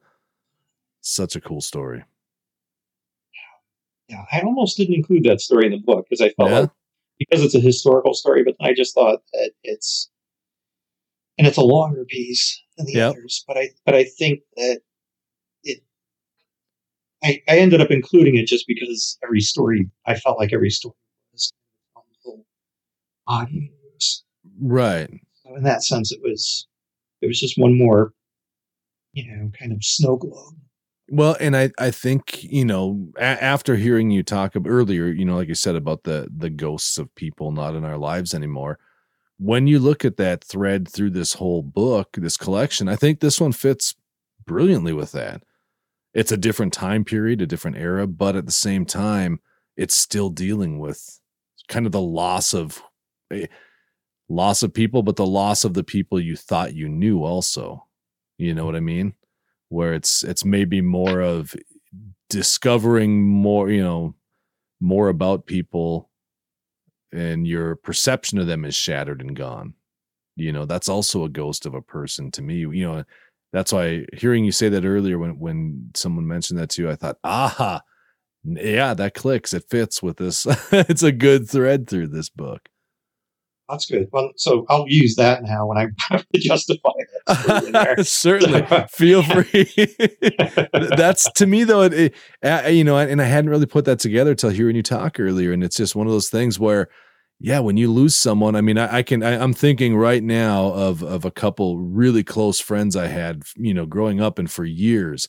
such 1.01 1.35
a 1.35 1.41
cool 1.41 1.61
story 1.61 2.03
Yeah, 4.09 4.25
I 4.31 4.41
almost 4.41 4.77
didn't 4.77 4.95
include 4.95 5.23
that 5.25 5.41
story 5.41 5.65
in 5.65 5.71
the 5.71 5.77
book 5.77 6.05
because 6.09 6.21
I 6.21 6.29
felt 6.29 6.51
Yeah? 6.51 6.59
like 6.61 6.69
because 7.19 7.43
it's 7.43 7.55
a 7.55 7.59
historical 7.59 8.13
story, 8.13 8.43
but 8.43 8.55
I 8.59 8.73
just 8.73 8.93
thought 8.93 9.21
that 9.33 9.51
it's 9.63 10.09
and 11.37 11.47
it's 11.47 11.57
a 11.57 11.63
longer 11.63 12.05
piece 12.05 12.61
than 12.77 12.85
the 12.85 12.97
Yep. 12.97 13.11
others. 13.11 13.43
But 13.47 13.57
I 13.57 13.69
but 13.85 13.95
I 13.95 14.03
think 14.03 14.41
that 14.57 14.81
I, 17.23 17.41
I 17.47 17.57
ended 17.57 17.81
up 17.81 17.91
including 17.91 18.37
it 18.37 18.47
just 18.47 18.67
because 18.67 19.17
every 19.23 19.39
story 19.39 19.89
I 20.05 20.15
felt 20.15 20.37
like 20.37 20.53
every 20.53 20.69
story 20.69 20.95
was 21.31 21.51
little 22.25 22.45
audience. 23.27 24.23
right 24.61 25.09
So 25.45 25.55
in 25.55 25.63
that 25.63 25.83
sense, 25.83 26.11
it 26.11 26.21
was 26.21 26.67
it 27.21 27.27
was 27.27 27.39
just 27.39 27.57
one 27.57 27.77
more, 27.77 28.13
you 29.13 29.25
know, 29.27 29.51
kind 29.57 29.71
of 29.71 29.83
snow 29.83 30.17
globe. 30.17 30.55
Well, 31.09 31.35
and 31.39 31.55
I 31.55 31.71
I 31.79 31.91
think 31.91 32.43
you 32.43 32.65
know 32.65 33.09
a- 33.17 33.21
after 33.43 33.75
hearing 33.75 34.09
you 34.11 34.23
talk 34.23 34.55
ab- 34.55 34.67
earlier, 34.67 35.07
you 35.07 35.25
know, 35.25 35.35
like 35.35 35.47
you 35.47 35.55
said 35.55 35.75
about 35.75 36.03
the 36.03 36.27
the 36.35 36.49
ghosts 36.49 36.97
of 36.97 37.13
people 37.15 37.51
not 37.51 37.75
in 37.75 37.83
our 37.85 37.97
lives 37.97 38.33
anymore. 38.33 38.79
When 39.39 39.67
you 39.67 39.79
look 39.79 40.05
at 40.05 40.17
that 40.17 40.43
thread 40.43 40.87
through 40.87 41.11
this 41.11 41.33
whole 41.33 41.61
book, 41.63 42.09
this 42.17 42.37
collection, 42.37 42.87
I 42.87 42.95
think 42.95 43.19
this 43.19 43.41
one 43.41 43.51
fits 43.51 43.95
brilliantly 44.45 44.93
with 44.93 45.11
that. 45.13 45.43
It's 46.13 46.31
a 46.31 46.37
different 46.37 46.73
time 46.73 47.03
period, 47.03 47.41
a 47.41 47.47
different 47.47 47.77
era, 47.77 48.07
but 48.07 48.35
at 48.35 48.45
the 48.45 48.51
same 48.51 48.85
time, 48.85 49.39
it's 49.75 49.97
still 49.97 50.29
dealing 50.29 50.79
with 50.79 51.19
kind 51.67 51.85
of 51.85 51.91
the 51.91 52.01
loss 52.01 52.53
of 52.53 52.81
eh, 53.31 53.47
loss 54.29 54.63
of 54.63 54.73
people, 54.73 55.01
but 55.01 55.15
the 55.15 55.25
loss 55.25 55.63
of 55.63 55.73
the 55.73 55.83
people 55.83 56.19
you 56.19 56.35
thought 56.35 56.75
you 56.75 56.87
knew 56.87 57.23
also. 57.23 57.87
You 58.37 58.53
know 58.53 58.65
what 58.65 58.75
I 58.75 58.79
mean? 58.79 59.15
where 59.73 59.95
it's 59.95 60.23
it's 60.23 60.45
maybe 60.45 60.81
more 60.81 61.19
of 61.19 61.55
discovering 62.29 63.23
more 63.23 63.71
you 63.71 63.83
know 63.83 64.13
more 64.79 65.09
about 65.09 65.47
people 65.47 66.11
and 67.11 67.47
your 67.47 67.75
perception 67.75 68.37
of 68.37 68.45
them 68.45 68.65
is 68.65 68.75
shattered 68.75 69.19
and 69.19 69.35
gone 69.35 69.73
you 70.35 70.51
know 70.51 70.65
that's 70.65 70.87
also 70.87 71.23
a 71.23 71.29
ghost 71.29 71.65
of 71.65 71.73
a 71.73 71.81
person 71.81 72.29
to 72.29 72.43
me 72.43 72.57
you 72.57 72.85
know 72.85 73.03
that's 73.53 73.71
why 73.71 74.05
hearing 74.13 74.43
you 74.43 74.51
say 74.51 74.67
that 74.67 74.83
earlier 74.83 75.17
when 75.17 75.39
when 75.39 75.91
someone 75.95 76.27
mentioned 76.27 76.59
that 76.59 76.69
to 76.69 76.81
you 76.81 76.89
i 76.89 76.95
thought 76.95 77.17
aha 77.23 77.79
yeah 78.43 78.93
that 78.93 79.13
clicks 79.13 79.53
it 79.53 79.63
fits 79.69 80.03
with 80.03 80.17
this 80.17 80.45
it's 80.73 81.03
a 81.03 81.13
good 81.13 81.49
thread 81.49 81.87
through 81.87 82.07
this 82.07 82.29
book 82.29 82.67
That's 83.69 83.85
good. 83.85 84.09
Well, 84.11 84.31
so 84.35 84.65
I'll 84.69 84.85
use 84.89 85.15
that 85.15 85.41
now 85.41 85.65
when 85.65 85.77
I 85.77 85.87
have 86.09 86.27
to 86.33 86.39
justify 86.39 86.91
that. 87.27 88.03
Certainly, 88.05 88.65
feel 88.91 89.23
free. 89.23 89.95
That's 90.97 91.31
to 91.31 91.47
me 91.47 91.63
though. 91.63 91.83
It, 91.83 92.13
it, 92.43 92.73
you 92.73 92.83
know, 92.83 92.97
and 92.97 93.21
I 93.21 93.25
hadn't 93.25 93.49
really 93.49 93.65
put 93.65 93.85
that 93.85 93.99
together 93.99 94.35
till 94.35 94.49
hearing 94.49 94.75
you 94.75 94.83
talk 94.83 95.17
earlier, 95.17 95.53
and 95.53 95.63
it's 95.63 95.77
just 95.77 95.95
one 95.95 96.07
of 96.07 96.13
those 96.13 96.29
things 96.29 96.59
where, 96.59 96.89
yeah, 97.43 97.59
when 97.59 97.75
you 97.75 97.91
lose 97.91 98.15
someone, 98.15 98.55
I 98.55 98.61
mean, 98.61 98.77
I, 98.77 98.99
I 98.99 99.03
can. 99.03 99.21
I, 99.21 99.37
I'm 99.37 99.51
thinking 99.53 99.97
right 99.97 100.23
now 100.23 100.67
of 100.67 101.03
of 101.03 101.25
a 101.25 101.31
couple 101.31 101.77
really 101.77 102.23
close 102.23 102.61
friends 102.61 102.95
I 102.95 103.07
had, 103.07 103.43
you 103.57 103.73
know, 103.73 103.85
growing 103.85 104.21
up 104.21 104.39
and 104.39 104.49
for 104.49 104.63
years, 104.63 105.27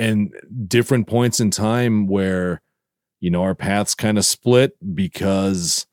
and 0.00 0.34
different 0.66 1.06
points 1.06 1.38
in 1.38 1.52
time 1.52 2.08
where, 2.08 2.60
you 3.20 3.30
know, 3.30 3.44
our 3.44 3.54
paths 3.54 3.94
kind 3.94 4.18
of 4.18 4.24
split 4.24 4.72
because 4.96 5.86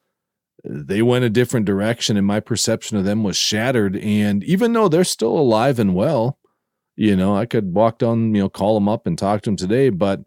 they 0.63 1.03
went 1.03 1.25
a 1.25 1.29
different 1.29 1.67
direction 1.67 2.17
and 2.17 2.25
my 2.25 2.39
perception 2.39 2.97
of 2.97 3.05
them 3.05 3.23
was 3.23 3.37
shattered 3.37 3.95
and 3.97 4.43
even 4.45 4.73
though 4.73 4.87
they're 4.87 5.03
still 5.03 5.37
alive 5.37 5.77
and 5.77 5.93
well 5.93 6.39
you 6.95 7.15
know 7.15 7.35
i 7.35 7.45
could 7.45 7.75
walk 7.75 7.99
down 7.99 8.33
you 8.33 8.41
know 8.41 8.49
call 8.49 8.73
them 8.73 8.89
up 8.89 9.05
and 9.05 9.19
talk 9.19 9.43
to 9.43 9.49
them 9.49 9.55
today 9.55 9.89
but 9.89 10.25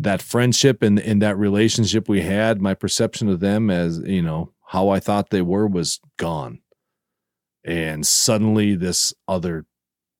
that 0.00 0.22
friendship 0.22 0.82
and, 0.82 0.98
and 0.98 1.20
that 1.20 1.36
relationship 1.36 2.08
we 2.08 2.20
had 2.20 2.62
my 2.62 2.72
perception 2.74 3.28
of 3.28 3.40
them 3.40 3.68
as 3.68 3.98
you 4.00 4.22
know 4.22 4.52
how 4.66 4.88
i 4.88 5.00
thought 5.00 5.30
they 5.30 5.42
were 5.42 5.66
was 5.66 6.00
gone 6.16 6.60
and 7.64 8.06
suddenly 8.06 8.74
this 8.74 9.12
other 9.26 9.66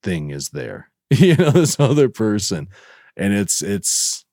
thing 0.02 0.30
is 0.30 0.50
there 0.50 0.90
you 1.10 1.36
know 1.36 1.50
this 1.50 1.78
other 1.78 2.08
person 2.08 2.68
and 3.16 3.32
it's 3.32 3.62
it's 3.62 4.24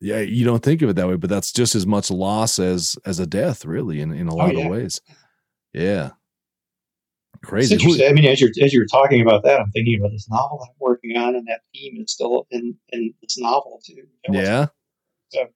yeah, 0.00 0.20
you 0.20 0.44
don't 0.44 0.62
think 0.62 0.82
of 0.82 0.90
it 0.90 0.96
that 0.96 1.08
way, 1.08 1.16
but 1.16 1.30
that's 1.30 1.52
just 1.52 1.74
as 1.74 1.86
much 1.86 2.10
loss 2.10 2.58
as 2.58 2.96
as 3.04 3.18
a 3.18 3.26
death, 3.26 3.64
really, 3.64 4.00
in, 4.00 4.12
in 4.12 4.28
a 4.28 4.32
oh, 4.32 4.36
lot 4.36 4.50
oh, 4.50 4.58
yeah. 4.58 4.64
of 4.64 4.70
ways. 4.70 5.00
Yeah. 5.72 6.10
Crazy. 7.44 8.06
I 8.06 8.12
mean, 8.12 8.24
as 8.24 8.40
you're 8.40 8.50
as 8.60 8.72
you're 8.72 8.86
talking 8.86 9.20
about 9.20 9.44
that, 9.44 9.60
I'm 9.60 9.70
thinking 9.70 9.98
about 9.98 10.10
this 10.10 10.28
novel 10.28 10.60
I'm 10.62 10.74
working 10.80 11.16
on, 11.16 11.34
and 11.34 11.46
that 11.46 11.60
theme 11.72 12.00
is 12.00 12.12
still 12.12 12.46
in 12.50 12.74
in 12.90 13.14
this 13.22 13.38
novel 13.38 13.80
too. 13.84 14.02
Yeah. 14.30 14.66
So, 15.28 15.46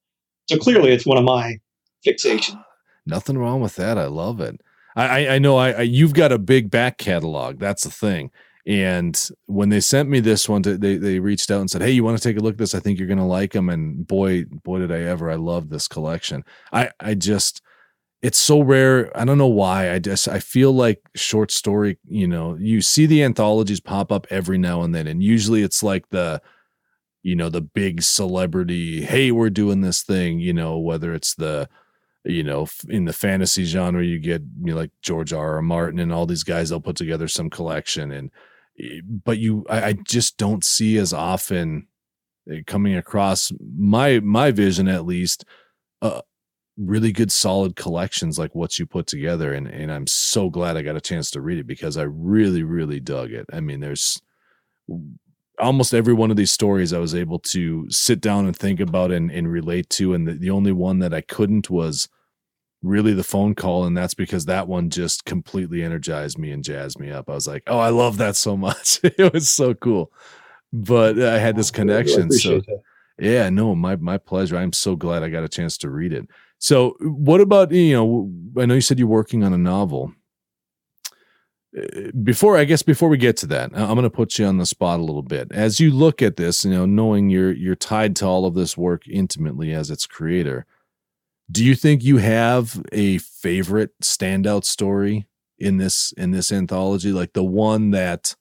so 0.49 0.59
clearly, 0.59 0.93
it's 0.93 1.07
one 1.07 1.19
of 1.19 1.25
my 1.25 1.59
fixations. 2.07 2.63
Nothing 3.07 3.37
wrong 3.37 3.61
with 3.61 3.77
that. 3.77 3.99
I 3.99 4.07
love 4.07 4.41
it. 4.41 4.61
I 4.95 5.27
I, 5.27 5.35
I 5.35 5.39
know 5.39 5.57
I, 5.57 5.73
I 5.73 5.83
you've 5.83 6.15
got 6.15 6.31
a 6.31 6.39
big 6.39 6.71
back 6.71 6.99
catalog. 6.99 7.59
That's 7.59 7.85
the 7.85 7.91
thing. 7.91 8.31
And 8.65 9.21
when 9.47 9.71
they 9.71 9.81
sent 9.81 10.09
me 10.09 10.21
this 10.21 10.49
one, 10.49 10.63
to, 10.63 10.79
they 10.79 10.97
they 10.97 11.19
reached 11.19 11.51
out 11.51 11.61
and 11.61 11.71
said, 11.71 11.83
"Hey, 11.83 11.91
you 11.91 12.05
want 12.05 12.17
to 12.17 12.23
take 12.23 12.37
a 12.37 12.41
look 12.41 12.55
at 12.55 12.59
this? 12.59 12.77
I 12.77 12.81
think 12.81 12.99
you're 12.99 13.09
gonna 13.09 13.27
like 13.27 13.53
them." 13.53 13.69
And 13.69 14.07
boy, 14.07 14.45
boy, 14.45 14.79
did 14.79 14.93
I 14.93 15.01
ever! 15.01 15.31
I 15.31 15.35
love 15.35 15.69
this 15.69 15.89
collection. 15.89 16.45
I 16.73 16.91
I 17.01 17.15
just 17.15 17.61
it's 18.23 18.39
so 18.39 18.61
rare. 18.63 19.17
I 19.17 19.25
don't 19.25 19.39
know 19.39 19.47
why. 19.47 19.93
I 19.93 19.99
just 19.99 20.29
I 20.29 20.39
feel 20.39 20.73
like 20.73 21.01
short 21.15 21.51
story. 21.51 21.99
You 22.09 22.29
know, 22.29 22.57
you 22.59 22.81
see 22.81 23.07
the 23.07 23.23
anthologies 23.23 23.81
pop 23.81 24.13
up 24.13 24.27
every 24.31 24.59
now 24.59 24.83
and 24.83 24.95
then, 24.95 25.07
and 25.07 25.23
usually 25.23 25.63
it's 25.63 25.83
like 25.83 26.09
the 26.11 26.41
you 27.23 27.37
know 27.37 27.49
the 27.49 27.61
big 27.61 28.03
celebrity. 28.03 29.03
Hey, 29.03 29.31
we're 29.33 29.51
doing 29.51 29.81
this 29.81 30.03
thing. 30.03 30.41
You 30.41 30.53
know, 30.53 30.79
whether 30.79 31.13
it's 31.15 31.35
the 31.35 31.69
you 32.25 32.45
know, 32.45 32.69
in 32.89 33.05
the 33.05 33.13
fantasy 33.13 33.65
genre, 33.65 34.05
you 34.05 34.21
get 34.21 34.43
you 34.63 34.73
know, 34.73 34.77
like 34.77 34.93
George 35.03 35.33
R. 35.33 35.57
R. 35.57 35.63
Martin 35.63 35.99
and 35.99 36.13
all 36.13 36.27
these 36.27 36.45
guys. 36.45 36.71
They'll 36.71 36.81
put 36.81 36.97
together 36.97 37.27
some 37.27 37.51
collection, 37.51 38.13
and 38.13 38.31
Eh, 38.81 39.01
but 39.05 39.39
you 39.39 39.65
I, 39.69 39.83
I 39.89 39.93
just 39.93 40.37
don't 40.37 40.65
see 40.65 40.97
as 40.99 41.13
often 41.13 41.87
eh, 42.51 42.63
coming 42.67 42.97
across 42.97 43.53
my 43.77 44.21
my 44.21 44.51
vision 44.51 44.89
at 44.89 45.07
least 45.07 45.45
uh 46.01 46.23
really 46.77 47.13
good 47.13 47.31
solid 47.31 47.77
collections 47.77 48.39
like 48.39 48.55
what 48.55 48.79
you 48.79 48.87
put 48.87 49.07
together 49.07 49.53
and 49.53 49.69
and 49.69 49.93
I'm 49.93 50.07
so 50.07 50.49
glad 50.49 50.77
I 50.77 50.83
got 50.83 50.97
a 50.97 51.03
chance 51.03 51.31
to 51.33 51.41
read 51.41 51.59
it 51.59 51.67
because 51.67 51.97
I 51.97 52.05
really 52.05 52.63
really 52.63 52.99
dug 52.99 53.33
it. 53.33 53.47
I 53.53 53.61
mean 53.61 53.81
there's 53.81 54.21
almost 55.59 55.93
every 55.93 56.15
one 56.15 56.31
of 56.31 56.37
these 56.37 56.51
stories 56.51 56.93
I 56.93 56.99
was 56.99 57.15
able 57.15 57.39
to 57.41 57.87
sit 57.91 58.21
down 58.21 58.47
and 58.47 58.57
think 58.57 58.81
about 58.81 59.13
and, 59.13 59.31
and 59.31 59.51
relate 59.51 59.91
to 59.91 60.15
and 60.15 60.27
the, 60.27 60.33
the 60.33 60.51
only 60.51 60.73
one 60.73 61.01
that 61.01 61.13
I 61.13 61.21
couldn't 61.21 61.69
was 61.69 62.09
really 62.83 63.13
the 63.13 63.23
phone 63.23 63.55
call 63.55 63.85
and 63.85 63.97
that's 63.97 64.15
because 64.15 64.47
that 64.47 64.67
one 64.67 64.89
just 64.89 65.27
completely 65.27 65.83
energized 65.83 66.39
me 66.39 66.51
and 66.53 66.65
jazzed 66.65 66.99
me 66.99 67.11
up. 67.11 67.29
I 67.29 67.35
was 67.35 67.47
like 67.47 67.65
oh 67.67 67.79
i 67.79 67.91
love 67.91 68.17
that 68.17 68.37
so 68.37 68.57
much. 68.57 68.99
It 69.05 69.33
was 69.35 69.51
so 69.51 69.75
cool. 69.75 70.11
But 70.73 71.19
uh, 71.19 71.33
i 71.33 71.37
had 71.37 71.55
this 71.55 71.71
connection 71.71 72.31
so 72.33 72.61
that. 72.61 72.81
yeah 73.19 73.51
no 73.51 73.75
my 73.75 73.97
my 73.97 74.17
pleasure. 74.17 74.57
I'm 74.57 74.73
so 74.73 74.97
glad 74.97 75.23
i 75.23 75.29
got 75.29 75.45
a 75.45 75.51
chance 75.51 75.77
to 75.79 75.91
read 75.91 76.15
it 76.15 76.27
so 76.63 76.97
what 77.01 77.41
about 77.41 77.73
you 77.73 77.95
know 77.95 78.63
i 78.63 78.67
know 78.67 78.75
you 78.75 78.81
said 78.81 78.99
you're 78.99 79.09
working 79.09 79.43
on 79.45 79.53
a 79.53 79.59
novel. 79.59 80.13
Uh, 81.77 82.11
before 82.23 82.57
i 82.59 82.65
guess 82.65 82.83
before 82.83 83.09
we 83.09 83.17
get 83.17 83.37
to 83.37 83.47
that 83.47 83.71
i'm 83.75 83.95
going 83.95 84.03
to 84.03 84.11
put 84.11 84.39
you 84.39 84.45
on 84.45 84.59
the 84.59 84.67
spot 84.67 85.01
a 85.01 85.03
little 85.03 85.23
bit. 85.23 85.49
As 85.53 85.81
you 85.81 85.91
look 85.91 86.23
at 86.23 86.37
this 86.37 86.65
you 86.65 86.71
know 86.71 86.87
knowing 86.87 87.31
you're 87.31 87.53
you're 87.53 87.75
tied 87.75 88.15
to 88.17 88.27
all 88.27 88.47
of 88.47 88.55
this 88.55 88.77
work 88.77 89.09
intimately 89.09 89.73
as 89.73 89.91
its 89.91 90.07
creator 90.07 90.67
do 91.51 91.65
you 91.65 91.75
think 91.75 92.03
you 92.03 92.19
have 92.19 92.83
a 92.93 93.19
favorite 93.19 93.91
standout 94.03 94.65
story 94.65 95.27
in 95.59 95.77
this 95.77 96.13
in 96.17 96.33
this 96.33 96.51
anthology, 96.51 97.13
like 97.13 97.33
the 97.33 97.45
one 97.45 97.91
that 97.93 98.35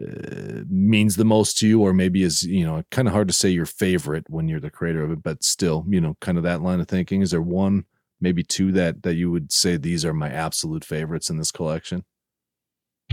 uh, 0.00 0.64
means 0.68 1.14
the 1.14 1.24
most 1.24 1.56
to 1.58 1.68
you, 1.68 1.80
or 1.80 1.92
maybe 1.92 2.24
is 2.24 2.42
you 2.42 2.66
know 2.66 2.82
kind 2.90 3.06
of 3.06 3.14
hard 3.14 3.28
to 3.28 3.34
say 3.34 3.48
your 3.48 3.66
favorite 3.66 4.24
when 4.28 4.48
you're 4.48 4.60
the 4.60 4.70
creator 4.70 5.04
of 5.04 5.12
it, 5.12 5.22
but 5.22 5.44
still, 5.44 5.84
you 5.88 6.00
know, 6.00 6.16
kind 6.20 6.36
of 6.36 6.42
that 6.44 6.62
line 6.62 6.80
of 6.80 6.88
thinking. 6.88 7.22
Is 7.22 7.30
there 7.30 7.42
one, 7.42 7.84
maybe 8.20 8.42
two 8.42 8.72
that 8.72 9.04
that 9.04 9.14
you 9.14 9.30
would 9.30 9.52
say 9.52 9.76
these 9.76 10.04
are 10.04 10.12
my 10.12 10.28
absolute 10.28 10.84
favorites 10.84 11.30
in 11.30 11.38
this 11.38 11.52
collection? 11.52 12.04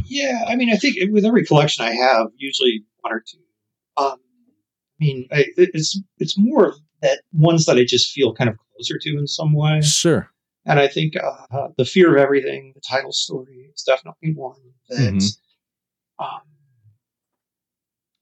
Yeah, 0.06 0.44
I 0.48 0.56
mean, 0.56 0.72
I 0.72 0.76
think 0.76 0.98
with 1.12 1.24
every 1.24 1.46
collection 1.46 1.86
I 1.86 1.94
have, 1.94 2.28
usually 2.36 2.84
one 3.02 3.14
or 3.14 3.20
two. 3.20 3.38
Um, 3.98 4.14
I 4.14 4.98
mean, 5.00 5.28
I, 5.32 5.46
it's 5.58 6.02
it's 6.18 6.38
more 6.38 6.66
of 6.66 6.76
that 7.04 7.22
ones 7.32 7.66
that 7.68 7.78
I 7.78 7.86
just 7.86 8.12
feel 8.12 8.34
kind 8.34 8.50
of 8.50 8.58
closer 8.76 8.98
to 9.00 9.18
in 9.20 9.28
some 9.28 9.54
way. 9.54 9.82
Sure. 9.82 10.32
And 10.66 10.80
I 10.80 10.88
think 10.88 11.14
uh, 11.16 11.68
the 11.78 11.86
fear 11.86 12.16
of 12.16 12.22
everything, 12.22 12.72
the 12.74 12.82
title 12.82 13.12
story, 13.12 13.72
is 13.74 13.84
definitely 13.84 14.34
one 14.34 14.56
that. 14.90 15.14
Mm-hmm. 15.14 16.24
Um, 16.24 16.42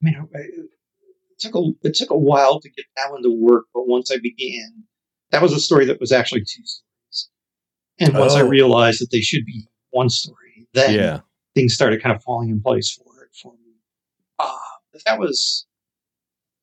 I 0.01 0.05
mean, 0.05 0.27
it 0.33 1.39
took 1.39 1.55
a 1.55 1.71
it 1.83 1.93
took 1.95 2.09
a 2.09 2.17
while 2.17 2.59
to 2.59 2.69
get 2.69 2.85
that 2.97 3.11
one 3.11 3.23
to 3.23 3.31
work, 3.31 3.65
but 3.73 3.87
once 3.87 4.11
I 4.11 4.17
began, 4.17 4.83
that 5.31 5.41
was 5.41 5.53
a 5.53 5.59
story 5.59 5.85
that 5.85 5.99
was 5.99 6.11
actually 6.11 6.41
two 6.41 6.63
stories. 6.65 7.29
And 7.99 8.13
once 8.17 8.33
oh. 8.33 8.37
I 8.37 8.41
realized 8.41 9.01
that 9.01 9.09
they 9.11 9.21
should 9.21 9.45
be 9.45 9.67
one 9.89 10.09
story, 10.09 10.67
then 10.73 10.93
yeah. 10.93 11.19
things 11.53 11.73
started 11.73 12.01
kind 12.01 12.15
of 12.15 12.23
falling 12.23 12.49
in 12.49 12.61
place 12.61 12.91
for 12.93 13.23
it 13.23 13.29
for 13.41 13.53
me. 13.53 13.73
Uh, 14.39 14.57
that 15.05 15.19
was 15.19 15.65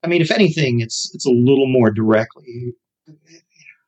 I 0.03 0.09
mean, 0.09 0.23
if 0.23 0.31
anything, 0.31 0.81
it's 0.81 1.11
it's 1.15 1.27
a 1.27 1.31
little 1.31 1.67
more 1.67 1.91
directly. 1.91 2.75
I 3.09 3.13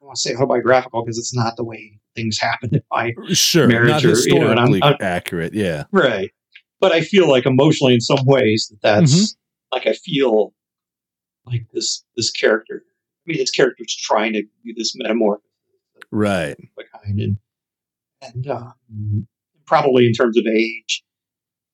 want 0.01 0.17
to 0.17 0.21
say 0.21 0.35
autobiographical 0.35 1.05
because 1.05 1.19
it's 1.19 1.35
not 1.35 1.57
the 1.57 1.65
way 1.65 2.01
things 2.17 2.39
happened 2.39 2.73
in 2.75 2.83
my 2.91 3.13
sure, 3.33 3.69
marriage 3.69 3.91
not 3.91 4.05
or 4.05 4.09
historically 4.11 4.49
you 4.49 4.55
know, 4.55 4.61
I'm, 4.61 4.83
I'm, 4.83 4.97
accurate. 5.01 5.55
Yeah, 5.55 5.85
right. 5.93 6.31
But 6.81 6.93
I 6.93 7.01
feel 7.01 7.29
like 7.29 7.47
emotionally, 7.47 7.95
in 7.95 8.01
some 8.01 8.25
ways, 8.25 8.69
that 8.71 8.81
that's 8.83 9.15
mm-hmm. 9.15 9.77
like 9.77 9.87
I 9.87 9.95
feel 9.95 10.53
like 11.47 11.67
this 11.73 12.05
this 12.17 12.31
character. 12.31 12.83
I 12.85 13.33
mean, 13.33 13.39
this 13.39 13.51
character 13.51 13.85
is 13.85 13.97
trying 13.97 14.33
to 14.35 14.43
do 14.43 14.75
this 14.77 14.95
metamorphosis, 14.97 15.45
right? 16.11 16.57
Kind 17.05 17.21
and 17.21 17.37
and 18.23 18.49
um, 18.49 19.27
probably 19.67 20.07
in 20.07 20.13
terms 20.13 20.37
of 20.39 20.47
age, 20.47 21.03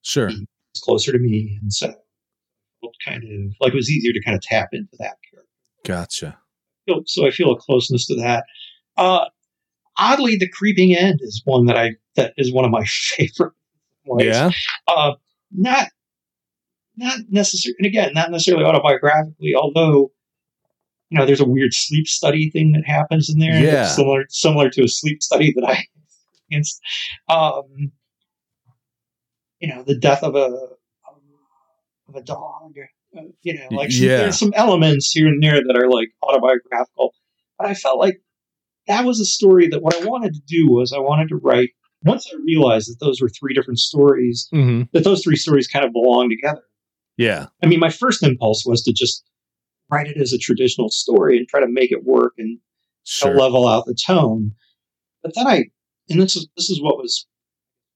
sure, 0.02 0.28
it's 0.28 0.80
closer 0.82 1.12
to 1.12 1.18
me, 1.18 1.58
and 1.60 1.72
so 1.72 1.94
kind 3.04 3.22
of 3.24 3.54
like 3.60 3.72
it 3.72 3.76
was 3.76 3.90
easier 3.90 4.12
to 4.12 4.22
kind 4.22 4.34
of 4.34 4.42
tap 4.42 4.68
into 4.72 4.96
that 4.98 5.16
character. 5.30 5.48
Gotcha. 5.84 6.38
So, 6.88 7.02
so 7.06 7.26
I 7.26 7.30
feel 7.30 7.52
a 7.52 7.56
closeness 7.56 8.06
to 8.06 8.16
that. 8.16 8.44
Uh, 8.96 9.24
oddly, 9.98 10.36
the 10.36 10.48
creeping 10.48 10.94
end 10.96 11.20
is 11.22 11.42
one 11.44 11.66
that 11.66 11.76
I 11.76 11.92
that 12.16 12.34
is 12.36 12.52
one 12.52 12.64
of 12.64 12.70
my 12.70 12.84
favorite. 13.16 13.52
Ways. 14.06 14.26
Yeah. 14.26 14.50
Uh, 14.86 15.12
not 15.52 15.88
not 16.96 17.18
necessarily, 17.28 17.76
and 17.78 17.86
again, 17.86 18.12
not 18.14 18.30
necessarily 18.30 18.64
autobiographically, 18.64 19.54
although 19.56 20.10
you 21.10 21.18
know, 21.18 21.26
there's 21.26 21.40
a 21.40 21.48
weird 21.48 21.72
sleep 21.72 22.08
study 22.08 22.50
thing 22.50 22.72
that 22.72 22.84
happens 22.86 23.30
in 23.30 23.38
there. 23.38 23.60
Yeah. 23.60 23.86
Similar 23.86 24.24
similar 24.28 24.68
to 24.70 24.82
a 24.82 24.88
sleep 24.88 25.22
study 25.22 25.52
that 25.54 25.64
I 25.64 25.84
experienced. 26.32 26.80
Um, 27.28 27.92
you 29.60 29.68
know, 29.68 29.84
the 29.84 29.96
death 29.96 30.22
of 30.22 30.34
a 30.34 30.74
of 32.08 32.14
a 32.16 32.22
dog. 32.22 32.74
Uh, 33.16 33.22
you 33.42 33.54
know, 33.54 33.68
like 33.70 33.90
yeah. 33.92 34.18
there's 34.18 34.38
some 34.38 34.52
elements 34.56 35.12
here 35.12 35.28
and 35.28 35.42
there 35.42 35.62
that 35.64 35.76
are 35.76 35.88
like 35.88 36.08
autobiographical. 36.22 37.14
But 37.58 37.68
I 37.68 37.74
felt 37.74 37.98
like 37.98 38.20
that 38.88 39.04
was 39.04 39.20
a 39.20 39.24
story 39.24 39.68
that 39.68 39.82
what 39.82 39.94
I 39.94 40.04
wanted 40.04 40.34
to 40.34 40.42
do 40.46 40.66
was 40.68 40.92
I 40.92 40.98
wanted 40.98 41.28
to 41.28 41.36
write. 41.36 41.70
Once 42.04 42.30
I 42.32 42.36
realized 42.44 42.90
that 42.90 43.04
those 43.04 43.20
were 43.20 43.28
three 43.28 43.54
different 43.54 43.78
stories, 43.78 44.48
mm-hmm. 44.52 44.82
that 44.92 45.04
those 45.04 45.22
three 45.22 45.36
stories 45.36 45.66
kind 45.66 45.84
of 45.84 45.92
belong 45.92 46.28
together. 46.28 46.62
Yeah. 47.16 47.46
I 47.62 47.66
mean, 47.66 47.80
my 47.80 47.90
first 47.90 48.22
impulse 48.22 48.64
was 48.66 48.82
to 48.82 48.92
just 48.92 49.24
write 49.90 50.08
it 50.08 50.16
as 50.16 50.32
a 50.32 50.38
traditional 50.38 50.90
story 50.90 51.38
and 51.38 51.48
try 51.48 51.60
to 51.60 51.68
make 51.68 51.92
it 51.92 52.04
work 52.04 52.34
and 52.38 52.58
sure. 53.04 53.34
level 53.36 53.66
out 53.66 53.86
the 53.86 53.94
tone. 53.94 54.52
But 55.22 55.34
then 55.34 55.46
I, 55.46 55.64
and 56.10 56.20
this 56.20 56.36
is 56.36 56.48
this 56.56 56.68
is 56.68 56.82
what 56.82 56.98
was 56.98 57.26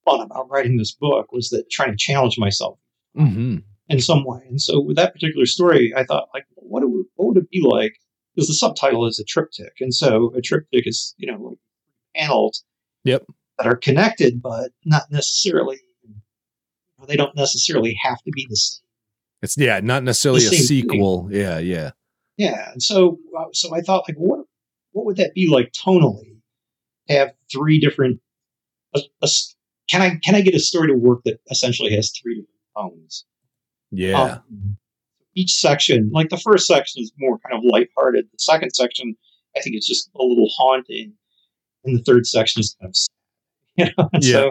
fun 0.04 0.20
about 0.20 0.48
writing 0.50 0.78
this 0.78 0.94
book 0.94 1.32
was 1.32 1.50
that 1.50 1.70
trying 1.70 1.90
to 1.90 1.96
challenge 1.96 2.38
myself 2.38 2.78
hmm 3.14 3.58
in 3.90 4.00
some 4.00 4.22
way. 4.24 4.42
And 4.46 4.60
so 4.60 4.80
with 4.80 4.96
that 4.96 5.14
particular 5.14 5.46
story, 5.46 5.94
I 5.96 6.04
thought 6.04 6.28
like, 6.34 6.44
what, 6.56 6.82
it 6.82 6.90
would, 6.90 7.06
what 7.14 7.28
would 7.28 7.44
it 7.44 7.50
be 7.50 7.62
like? 7.62 7.94
Because 8.34 8.48
the 8.48 8.52
subtitle 8.52 9.06
is 9.06 9.18
a 9.18 9.24
triptych, 9.24 9.72
and 9.80 9.94
so 9.94 10.30
a 10.36 10.42
triptych 10.42 10.86
is 10.86 11.14
you 11.16 11.30
know 11.30 11.38
like 11.38 11.58
panels 12.14 12.64
Yep. 13.04 13.24
That 13.58 13.66
are 13.66 13.76
connected, 13.76 14.40
but 14.40 14.70
not 14.84 15.02
necessarily. 15.10 15.80
They 17.06 17.16
don't 17.16 17.36
necessarily 17.36 17.96
have 18.02 18.20
to 18.22 18.30
be 18.32 18.46
the 18.50 18.56
same. 18.56 18.82
It's 19.40 19.56
yeah, 19.56 19.80
not 19.80 20.02
necessarily 20.02 20.40
a 20.40 20.48
same 20.48 20.58
thing. 20.58 20.66
sequel. 20.66 21.28
Yeah, 21.30 21.58
yeah. 21.58 21.92
Yeah, 22.36 22.72
and 22.72 22.82
so 22.82 23.18
uh, 23.38 23.44
so 23.52 23.74
I 23.74 23.80
thought 23.80 24.04
like, 24.08 24.16
what 24.16 24.40
what 24.92 25.06
would 25.06 25.16
that 25.16 25.34
be 25.34 25.48
like 25.48 25.72
tonally? 25.72 26.36
Have 27.08 27.32
three 27.50 27.78
different. 27.78 28.20
A, 28.94 29.00
a 29.22 29.28
can 29.88 30.02
I 30.02 30.16
can 30.16 30.34
I 30.34 30.40
get 30.40 30.54
a 30.54 30.60
story 30.60 30.88
to 30.88 30.94
work 30.94 31.22
that 31.24 31.40
essentially 31.50 31.94
has 31.94 32.10
three 32.10 32.34
different 32.34 32.94
tones? 32.94 33.24
Yeah. 33.90 34.20
Um, 34.20 34.76
each 35.34 35.54
section, 35.54 36.10
like 36.12 36.30
the 36.30 36.36
first 36.36 36.66
section 36.66 37.02
is 37.02 37.12
more 37.18 37.38
kind 37.38 37.56
of 37.56 37.64
lighthearted. 37.64 38.26
The 38.26 38.38
second 38.38 38.70
section, 38.72 39.16
I 39.56 39.60
think 39.60 39.76
it's 39.76 39.86
just 39.86 40.10
a 40.16 40.22
little 40.22 40.48
haunting, 40.56 41.12
and 41.84 41.96
the 41.96 42.02
third 42.02 42.26
section 42.26 42.60
is 42.60 42.76
kind 42.80 42.90
of, 42.90 42.96
you 43.86 43.86
know. 43.96 44.10
And 44.12 44.24
Yeah. 44.24 44.50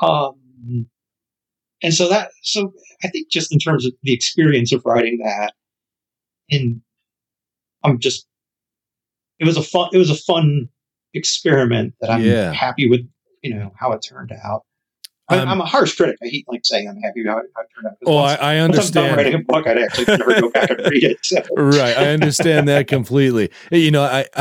So, 0.00 0.06
um, 0.06 0.86
and 1.82 1.94
so 1.94 2.08
that, 2.08 2.30
so 2.42 2.72
I 3.04 3.08
think 3.08 3.30
just 3.30 3.52
in 3.52 3.58
terms 3.58 3.86
of 3.86 3.92
the 4.02 4.12
experience 4.12 4.72
of 4.72 4.82
writing 4.84 5.18
that, 5.24 5.54
and 6.50 6.80
I'm 7.84 7.98
just, 7.98 8.26
it 9.38 9.44
was 9.44 9.56
a 9.56 9.62
fun, 9.62 9.90
it 9.92 9.98
was 9.98 10.10
a 10.10 10.14
fun 10.16 10.68
experiment 11.14 11.94
that 12.00 12.10
I'm 12.10 12.22
Yeah. 12.22 12.52
happy 12.52 12.88
with, 12.88 13.00
you 13.42 13.54
know, 13.54 13.72
how 13.78 13.92
it 13.92 14.00
turned 14.06 14.32
out. 14.44 14.64
I, 15.28 15.38
Um, 15.38 15.48
I'm 15.48 15.60
a 15.60 15.64
harsh 15.64 15.96
critic. 15.96 16.18
I 16.22 16.28
hate 16.28 16.44
like 16.46 16.64
saying 16.64 16.88
I'm 16.88 16.96
happy 16.98 17.24
how 17.26 17.38
it, 17.38 17.46
how 17.56 17.62
it 17.62 17.68
turned 17.74 17.86
out. 17.88 17.96
oh, 18.06 18.16
I, 18.18 18.34
I 18.34 18.34
once 18.34 18.40
I'm 18.44 18.64
understand. 18.64 19.16
writing 19.16 19.34
a 19.34 19.38
book, 19.40 19.66
I'd 19.66 19.78
actually 19.78 20.04
never 20.18 20.40
go 20.40 20.50
back 20.50 20.70
and 20.70 20.80
read 20.88 21.02
it. 21.04 21.18
So. 21.24 21.42
right 21.56 21.96
i 21.96 22.08
understand 22.08 22.68
that 22.68 22.86
completely 22.86 23.50
you 23.72 23.90
know 23.90 24.02
i, 24.02 24.24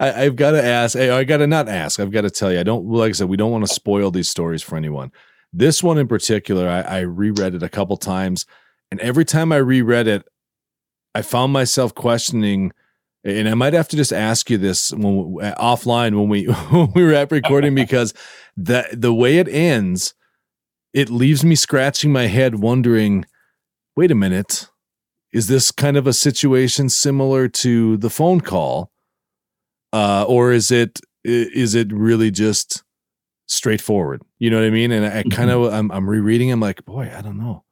I 0.00 0.24
i've 0.24 0.36
got 0.36 0.52
to 0.52 0.64
ask 0.64 0.96
i 0.96 1.24
got 1.24 1.38
to 1.38 1.46
not 1.46 1.68
ask 1.68 2.00
i've 2.00 2.10
got 2.10 2.22
to 2.22 2.30
tell 2.30 2.50
you 2.52 2.60
i 2.60 2.62
don't 2.62 2.86
like 2.86 3.10
i 3.10 3.12
said 3.12 3.28
we 3.28 3.36
don't 3.36 3.50
want 3.50 3.66
to 3.66 3.72
spoil 3.72 4.10
these 4.10 4.30
stories 4.30 4.62
for 4.62 4.76
anyone 4.76 5.12
this 5.52 5.82
one 5.82 5.98
in 5.98 6.08
particular 6.08 6.68
i, 6.68 6.80
I 6.80 7.00
reread 7.00 7.54
it 7.54 7.62
a 7.62 7.68
couple 7.68 7.96
times 7.96 8.46
and 8.90 9.00
every 9.00 9.24
time 9.24 9.52
i 9.52 9.56
reread 9.56 10.06
it 10.06 10.24
i 11.14 11.22
found 11.22 11.52
myself 11.52 11.94
questioning 11.94 12.72
and 13.26 13.48
i 13.48 13.54
might 13.54 13.72
have 13.72 13.88
to 13.88 13.96
just 13.96 14.12
ask 14.12 14.48
you 14.48 14.56
this 14.56 14.92
when 14.92 15.34
offline 15.58 16.18
when 16.18 16.28
we 16.28 16.44
when 16.70 16.90
we 16.94 17.04
were 17.04 17.12
at 17.12 17.30
recording 17.30 17.74
because 17.84 18.14
the 18.56 18.86
the 18.92 19.12
way 19.12 19.38
it 19.38 19.48
ends 19.48 20.14
it 20.94 21.10
leaves 21.10 21.44
me 21.44 21.54
scratching 21.54 22.10
my 22.10 22.26
head 22.26 22.60
wondering 22.60 23.26
wait 23.96 24.10
a 24.10 24.14
minute. 24.14 24.68
Is 25.32 25.48
this 25.48 25.70
kind 25.70 25.96
of 25.96 26.06
a 26.06 26.12
situation 26.12 26.88
similar 26.88 27.48
to 27.48 27.96
the 27.96 28.10
phone 28.10 28.40
call? 28.40 28.90
Uh, 29.92 30.24
or 30.28 30.52
is 30.52 30.70
it 30.70 31.00
is 31.24 31.74
it 31.74 31.92
really 31.92 32.30
just 32.30 32.84
straightforward? 33.46 34.22
You 34.38 34.50
know 34.50 34.58
what 34.58 34.66
i 34.66 34.70
mean? 34.70 34.92
And 34.92 35.06
i, 35.06 35.20
I 35.20 35.22
kind 35.24 35.50
of 35.50 35.72
I'm, 35.72 35.90
I'm 35.90 36.08
rereading 36.08 36.52
i'm 36.52 36.60
like 36.60 36.84
boy 36.84 37.10
i 37.16 37.20
don't 37.20 37.38
know. 37.38 37.64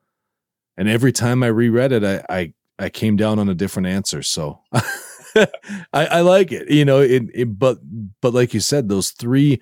And 0.77 0.89
every 0.89 1.13
time 1.13 1.43
i 1.43 1.47
reread 1.47 1.93
it 1.93 2.05
i 2.05 2.25
i, 2.29 2.53
I 2.79 2.89
came 2.89 3.17
down 3.17 3.39
on 3.39 3.49
a 3.49 3.55
different 3.55 3.89
answer. 3.89 4.23
So 4.23 4.61
I, 5.93 6.07
I 6.07 6.21
like 6.21 6.53
it 6.53 6.71
you 6.71 6.85
know 6.85 7.01
it, 7.01 7.25
it 7.35 7.59
but 7.59 7.79
but 8.21 8.35
like 8.35 8.55
you 8.55 8.61
said 8.61 8.89
those 8.89 9.11
three 9.11 9.61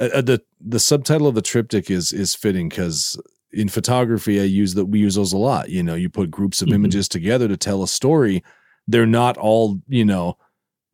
uh, 0.00 0.08
uh, 0.14 0.20
the 0.22 0.42
the 0.60 0.80
subtitle 0.80 1.26
of 1.26 1.34
the 1.34 1.42
triptych 1.42 1.90
is 1.90 2.12
is 2.12 2.34
fitting 2.34 2.68
because 2.68 3.20
in 3.52 3.68
photography 3.68 4.40
i 4.40 4.44
use 4.44 4.74
that 4.74 4.86
we 4.86 4.98
use 5.00 5.14
those 5.16 5.32
a 5.32 5.38
lot 5.38 5.68
you 5.68 5.82
know 5.82 5.94
you 5.94 6.08
put 6.08 6.30
groups 6.30 6.62
of 6.62 6.68
Mhm. 6.68 6.74
images 6.74 7.08
together 7.08 7.48
to 7.48 7.56
tell 7.56 7.82
a 7.82 7.88
story 7.88 8.42
they're 8.88 9.06
not 9.06 9.36
all 9.36 9.80
you 9.88 10.04
know 10.04 10.36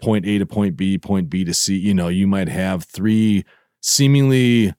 point 0.01 0.27
a 0.27 0.39
to 0.39 0.47
point 0.47 0.77
b 0.77 0.97
point 0.99 1.29
b 1.31 1.45
to 1.45 1.55
c 1.55 1.77
you 1.77 1.95
know 1.95 2.09
you 2.09 2.27
might 2.27 2.49
have 2.49 2.85
three 2.85 3.45
seemingly 3.81 4.75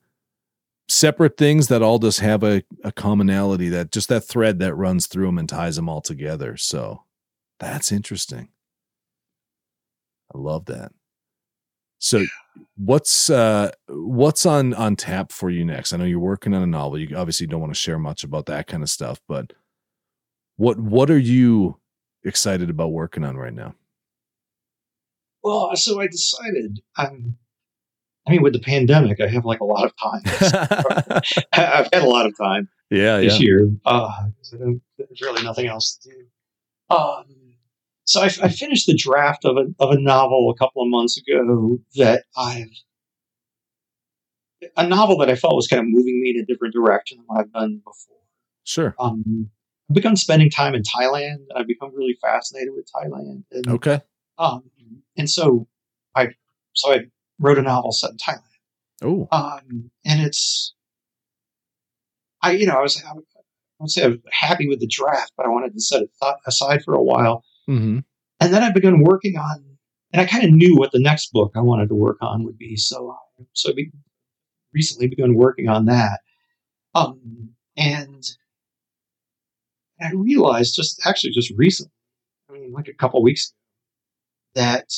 separate 0.88 1.36
things 1.36 1.68
that 1.68 1.82
all 1.82 1.98
just 1.98 2.20
have 2.20 2.42
a, 2.42 2.62
a 2.82 2.90
commonality 2.90 3.68
that 3.68 3.92
just 3.92 4.08
that 4.08 4.22
thread 4.22 4.58
that 4.58 4.74
runs 4.74 5.06
through 5.06 5.26
them 5.26 5.38
and 5.38 5.48
ties 5.48 5.76
them 5.76 5.88
all 5.88 6.00
together 6.00 6.56
so 6.56 7.04
that's 7.60 7.92
interesting 7.92 8.48
i 10.34 10.38
love 10.38 10.64
that 10.66 10.92
so 11.98 12.24
what's 12.76 13.30
uh 13.30 13.70
what's 13.88 14.46
on 14.46 14.74
on 14.74 14.96
tap 14.96 15.32
for 15.32 15.50
you 15.50 15.64
next 15.64 15.92
i 15.92 15.96
know 15.96 16.04
you're 16.04 16.18
working 16.18 16.54
on 16.54 16.62
a 16.62 16.66
novel 16.66 16.98
you 16.98 17.16
obviously 17.16 17.46
don't 17.46 17.60
want 17.60 17.72
to 17.72 17.78
share 17.78 17.98
much 17.98 18.24
about 18.24 18.46
that 18.46 18.66
kind 18.66 18.82
of 18.82 18.90
stuff 18.90 19.20
but 19.28 19.52
what 20.56 20.78
what 20.78 21.10
are 21.10 21.18
you 21.18 21.78
excited 22.24 22.68
about 22.70 22.92
working 22.92 23.24
on 23.24 23.36
right 23.36 23.54
now 23.54 23.74
Well, 25.42 25.74
so 25.74 26.00
I 26.02 26.06
decided. 26.06 26.82
Um, 26.98 27.38
I 28.28 28.32
mean, 28.32 28.42
with 28.42 28.52
the 28.52 28.60
pandemic, 28.60 29.22
I 29.22 29.26
have 29.28 29.46
like 29.46 29.60
a 29.60 29.64
lot 29.64 29.86
of 29.86 29.92
time. 29.96 30.20
I've 31.54 31.88
had 31.90 32.02
a 32.02 32.06
lot 32.06 32.26
of 32.26 32.36
time 32.36 32.68
yeah 32.90 33.18
yeah 33.18 33.20
this 33.20 33.40
year 33.40 33.66
because 33.66 34.54
There's 34.98 35.20
really 35.22 35.42
nothing 35.42 35.66
else 35.66 35.96
to 36.02 36.10
do. 36.10 36.94
Um, 36.94 37.24
so 38.04 38.22
I, 38.22 38.30
I 38.42 38.48
finished 38.48 38.86
the 38.86 38.96
draft 38.96 39.44
of 39.44 39.56
a 39.56 39.66
of 39.78 39.90
a 39.90 40.00
novel 40.00 40.50
a 40.50 40.58
couple 40.58 40.82
of 40.82 40.88
months 40.88 41.18
ago 41.18 41.78
that 41.96 42.24
I've 42.36 42.70
a 44.76 44.86
novel 44.86 45.16
that 45.18 45.30
I 45.30 45.36
felt 45.36 45.56
was 45.56 45.68
kind 45.68 45.80
of 45.80 45.88
moving 45.88 46.20
me 46.20 46.30
in 46.30 46.42
a 46.42 46.44
different 46.44 46.74
direction 46.74 47.18
than 47.18 47.26
what 47.26 47.40
I've 47.40 47.52
done 47.52 47.80
before. 47.84 48.16
sure 48.64 48.94
Um, 48.98 49.50
I've 49.88 49.94
begun 49.94 50.16
spending 50.16 50.50
time 50.50 50.74
in 50.74 50.82
Thailand, 50.82 51.36
and 51.48 51.52
I've 51.56 51.66
become 51.66 51.94
really 51.94 52.16
fascinated 52.20 52.74
with 52.74 52.88
Thailand. 52.94 53.44
And 53.52 53.68
okay 53.68 54.00
um, 54.38 54.64
and 55.16 55.28
so 55.28 55.68
I 56.14 56.28
so 56.74 56.92
I 56.92 57.00
wrote 57.38 57.58
a 57.58 57.62
novel 57.62 57.92
set 57.92 58.10
in 58.10 58.16
Thailand. 58.16 58.42
oh 59.02 59.28
Um, 59.30 59.90
and 60.04 60.22
it's 60.22 60.74
I 62.42 62.52
you 62.52 62.66
know 62.66 62.74
I 62.74 62.82
was 62.82 63.02
I 63.02 63.12
would 63.78 63.90
say 63.90 64.04
I 64.04 64.08
was 64.08 64.18
happy 64.30 64.68
with 64.68 64.80
the 64.80 64.86
draft, 64.86 65.32
but 65.36 65.46
I 65.46 65.48
wanted 65.48 65.74
to 65.74 65.80
set 65.80 66.02
it 66.02 66.10
th- 66.22 66.34
aside 66.46 66.82
for 66.82 66.94
a 66.94 67.02
while. 67.02 67.44
Mm-hmm. 67.68 67.98
And 68.40 68.54
then 68.54 68.62
I 68.62 68.70
began 68.70 69.02
working 69.02 69.36
on, 69.36 69.64
and 70.12 70.22
I 70.22 70.26
kind 70.26 70.44
of 70.44 70.50
knew 70.50 70.76
what 70.76 70.92
the 70.92 71.00
next 71.00 71.32
book 71.32 71.52
I 71.54 71.60
wanted 71.60 71.88
to 71.88 71.94
work 71.94 72.16
on 72.20 72.44
would 72.44 72.58
be. 72.58 72.76
So 72.76 73.10
uh, 73.10 73.44
so 73.52 73.70
I 73.70 73.74
be, 73.74 73.90
recently 74.72 75.08
begun 75.08 75.34
working 75.34 75.68
on 75.68 75.86
that. 75.86 76.20
Um, 76.94 77.50
and 77.76 78.24
I 80.00 80.12
realized 80.12 80.74
just 80.74 81.00
actually 81.06 81.32
just 81.32 81.52
recently, 81.56 81.92
I 82.48 82.54
mean 82.54 82.72
like 82.72 82.88
a 82.88 82.94
couple 82.94 83.22
weeks 83.22 83.48
ago, 83.48 84.62
that 84.62 84.92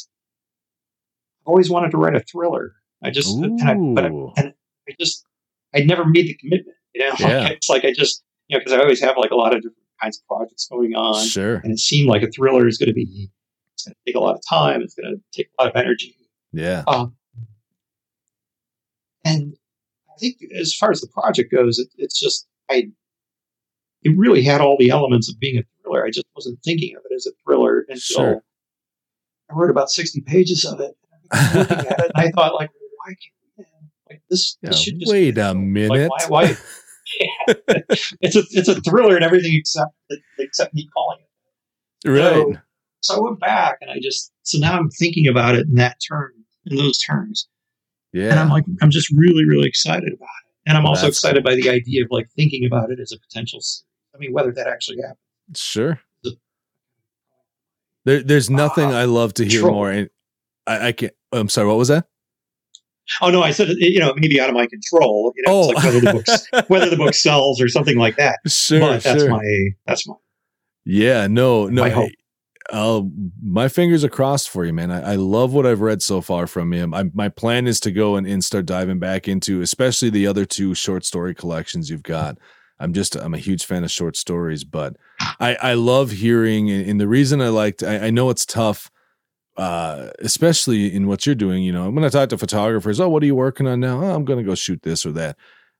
I've 1.43 1.47
always 1.49 1.71
wanted 1.71 1.91
to 1.91 1.99
write 1.99 2.17
a 2.17 2.21
thriller. 2.21 2.77
I 3.03 3.11
just 3.11 3.37
and 3.37 3.61
I, 3.63 3.75
but 3.75 4.05
I, 4.05 4.09
and 4.09 4.55
I 4.89 4.95
just 4.99 5.27
I'd 5.75 5.87
never 5.87 6.05
made 6.05 6.29
the 6.29 6.35
commitment. 6.35 6.77
You 6.95 7.09
know, 7.09 7.15
Yeah. 7.19 7.49
it's 7.49 7.69
like 7.69 7.85
I 7.85 7.93
just 7.93 8.23
you 8.49 8.57
know 8.57 8.61
because 8.61 8.73
I 8.73 8.79
always 8.81 9.01
have 9.01 9.17
like 9.17 9.31
a 9.31 9.37
lot 9.37 9.55
of 9.55 9.63
different 9.63 9.82
kinds 10.03 10.19
of 10.19 10.27
projects 10.27 10.67
going 10.71 10.95
on, 10.95 11.25
sure 11.27 11.57
and 11.57 11.73
it 11.73 11.79
seemed 11.79 12.09
like 12.09 12.23
a 12.23 12.31
thriller 12.31 12.67
is 12.67 12.79
going 12.79 12.89
to 12.89 12.95
be 12.95 13.31
it's 13.75 13.85
going 13.85 13.95
to 13.95 14.01
take 14.07 14.17
a 14.17 14.21
lot 14.21 14.35
of 14.35 14.43
time. 14.49 14.83
It's 14.83 14.95
going 14.95 15.15
to 15.15 15.23
take 15.37 15.49
a 15.59 15.63
lot 15.63 15.75
of 15.75 15.81
energy. 15.81 16.17
yeah 16.53 16.85
Um, 16.87 17.17
and 19.25 19.55
I 20.11 20.19
think 20.19 20.37
as 20.59 20.75
far 20.75 20.91
as 20.91 21.01
the 21.01 21.09
project 21.09 21.51
goes, 21.53 21.79
it, 21.79 21.89
it's 21.97 22.19
just 22.19 22.47
I. 22.71 22.89
It 24.05 24.19
really 24.19 24.43
had 24.43 24.61
all 24.61 24.77
the 24.81 24.91
elements 24.91 25.31
of 25.31 25.39
being 25.39 25.59
a 25.59 25.63
thriller. 25.81 26.05
I 26.05 26.11
just 26.11 26.27
wasn't 26.35 26.59
thinking 26.65 26.97
of 26.97 27.03
it 27.09 27.15
as 27.15 27.27
a 27.27 27.31
thriller 27.45 27.87
until 27.89 28.01
Sure. 28.01 28.43
I 29.49 29.55
wrote 29.55 29.71
about 29.71 29.91
sixty 29.91 30.21
pages 30.21 30.65
of 30.65 30.81
it. 30.81 30.97
I 31.33 31.55
looking 31.55 31.79
at 31.79 32.01
it, 32.01 32.01
and 32.01 32.13
I 32.17 32.31
thought, 32.31 32.55
like, 32.55 32.71
why 32.97 33.15
can't 33.15 33.69
like 34.11 34.23
this? 34.29 34.59
Yeah, 34.61 34.71
this 34.71 34.83
should 34.83 34.99
just 34.99 35.13
wait 35.13 35.37
be 35.37 35.41
a 35.41 35.55
minute. 35.55 36.11
Like, 36.11 36.29
why? 36.29 36.47
why? 36.49 36.57
Yeah. 37.21 37.55
it's 38.21 38.37
a 38.37 38.43
it's 38.51 38.69
a 38.69 38.81
thriller 38.81 39.15
and 39.17 39.25
everything 39.25 39.55
except 39.55 39.93
except 40.39 40.75
me 40.75 40.89
calling 40.95 41.19
it. 42.05 42.09
right 42.09 42.33
So, 42.35 42.61
so 43.01 43.17
I 43.17 43.21
went 43.25 43.41
back 43.41 43.79
and 43.81 43.91
I 43.91 43.99
just 44.01 44.33
so 44.43 44.59
now 44.59 44.79
I'm 44.79 44.91
thinking 44.91 45.27
about 45.29 45.55
it 45.55 45.67
in 45.67 45.75
that 45.77 45.97
term 46.09 46.33
in 46.67 46.77
those 46.77 46.99
terms, 46.99 47.49
Yeah. 48.13 48.31
and 48.31 48.39
I'm 48.39 48.49
like 48.49 48.65
I'm 48.81 48.91
just 48.91 49.11
really 49.11 49.45
really 49.45 49.67
excited 49.69 50.13
about 50.13 50.29
it, 50.47 50.53
and 50.67 50.77
I'm 50.79 50.87
also 50.87 51.09
excited 51.09 51.43
by 51.43 51.55
the 51.57 51.69
idea 51.71 52.03
of 52.05 52.09
like 52.11 52.29
thinking 52.37 52.65
about 52.65 52.91
it 52.91 53.01
as 53.01 53.13
a 53.13 53.19
potential. 53.19 53.61
I 54.15 54.19
mean, 54.19 54.33
whether 54.33 54.53
that 54.53 54.67
actually 54.69 54.99
happens. 55.03 55.19
sure 55.61 56.01
there, 58.05 58.23
there's 58.23 58.51
nothing 58.51 58.87
Ah, 58.93 58.99
i 59.01 59.05
love 59.05 59.35
to 59.35 59.45
hear 59.45 59.61
control. 59.61 59.75
more 59.75 59.91
and 59.91 60.11
i, 60.67 60.89
I 60.89 60.93
can't 60.93 61.13
i'm 61.33 61.49
sorry 61.49 61.69
what 61.69 61.77
was 61.79 61.89
that 61.89 62.07
Oh 63.21 63.31
no, 63.31 63.43
I 63.43 63.51
said 63.51 63.69
you 63.79 63.99
know 63.99 64.15
maybe 64.17 64.41
out 64.41 64.49
of 64.49 64.55
my 64.55 64.67
control. 64.67 65.33
You 65.37 65.43
know, 65.47 65.53
oh 65.53 65.71
it's 65.71 65.75
like 65.75 65.85
whether 65.85 66.01
the 66.01 66.13
book 66.13 66.27
oh. 66.53 66.63
whether 66.69 66.91
the 66.91 66.97
book 66.97 67.15
sells 67.15 67.61
or 67.61 67.69
something 67.69 67.97
like 67.97 68.17
that. 68.17 68.39
sure 68.47 68.81
but 68.81 69.03
that's 69.03 69.21
sure 69.21 69.31
my 69.31 69.69
that's 69.87 70.07
my 70.07 70.15
Yeah, 70.85 71.27
no, 71.27 71.67
no. 71.67 71.83
My 71.83 71.91
hope. 71.91 72.11
my 73.43 73.69
fingers 73.69 74.05
are 74.05 74.09
crossed 74.09 74.49
for 74.49 74.65
you, 74.65 74.73
man. 74.73 74.91
I, 74.91 75.13
I, 75.13 75.15
love 75.17 75.53
what 75.53 75.67
I've 75.67 75.81
read 75.81 76.01
so 76.01 76.21
far 76.21 76.47
from 76.47 76.73
him. 76.73 76.95
I, 76.95 77.11
my 77.13 77.29
plan 77.29 77.67
is 77.67 77.81
to 77.81 77.91
go 77.91 78.17
and, 78.17 78.27
and 78.27 78.43
start 78.43 78.67
diving 78.67 78.99
back 78.99 79.29
into, 79.29 79.61
especially 79.61 80.11
the 80.11 80.27
other 80.27 80.45
two 80.45 80.75
short 80.75 81.05
story 81.05 81.35
collections 81.35 81.91
you've 81.91 82.05
got. 82.05 82.39
I'm 82.79 82.93
just 82.93 83.15
I'm 83.15 83.35
a 83.35 83.39
huge 83.39 83.65
fan 83.65 83.85
of 83.85 83.91
short 83.91 84.17
stories, 84.17 84.65
but 84.65 84.97
I 85.41 85.57
I 85.57 85.75
love 85.75 86.11
hearing 86.11 86.71
and 86.71 87.01
the 87.01 87.09
reason 87.09 87.41
I 87.41 87.49
liked 87.49 87.83
I, 87.83 88.07
I 88.07 88.11
know 88.11 88.31
it's 88.31 88.47
tough, 88.47 88.91
uh, 89.57 90.09
especially 90.21 90.95
in 90.95 91.07
what 91.07 91.27
you're 91.27 91.35
doing. 91.35 91.63
You 91.63 91.73
know, 91.73 91.91
when 91.91 92.05
I 92.05 92.09
talk 92.09 92.29
to 92.31 92.39
photographers, 92.39 93.01
oh, 93.01 93.09
what 93.09 93.23
are 93.23 93.27
you 93.27 93.35
working 93.35 93.67
on 93.67 93.81
now? 93.81 94.03
Oh, 94.03 94.15
I'm 94.15 94.25
going 94.25 94.39
to 94.39 94.45
go 94.45 94.55
shoot 94.55 94.83
this 94.83 95.05
or 95.05 95.13
that. 95.13 95.37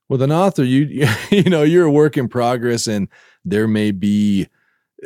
With 0.09 0.21
an 0.21 0.31
author, 0.31 0.63
you 0.65 1.07
you 1.29 1.43
know 1.43 1.63
you're 1.63 1.85
a 1.85 1.91
work 1.91 2.17
in 2.17 2.27
progress, 2.27 2.87
and 2.87 3.07
there 3.45 3.67
may 3.67 3.91
be 3.91 4.47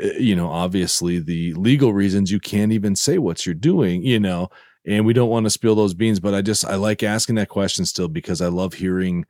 uh, 0.01 0.13
you 0.19 0.35
know 0.35 0.49
obviously 0.49 1.19
the 1.19 1.53
legal 1.53 1.93
reasons 1.93 2.31
you 2.31 2.39
can't 2.39 2.71
even 2.71 2.95
say 2.95 3.17
what 3.17 3.45
you're 3.45 3.55
doing. 3.55 4.03
You 4.03 4.19
know, 4.19 4.49
and 4.85 5.05
we 5.05 5.13
don't 5.13 5.29
want 5.29 5.45
to 5.45 5.49
spill 5.49 5.75
those 5.75 5.93
beans, 5.93 6.19
but 6.19 6.33
I 6.33 6.41
just 6.41 6.65
I 6.65 6.75
like 6.75 7.03
asking 7.03 7.35
that 7.35 7.49
question 7.49 7.85
still 7.85 8.07
because 8.07 8.41
I 8.41 8.47
love 8.47 8.73
hearing 8.73 9.25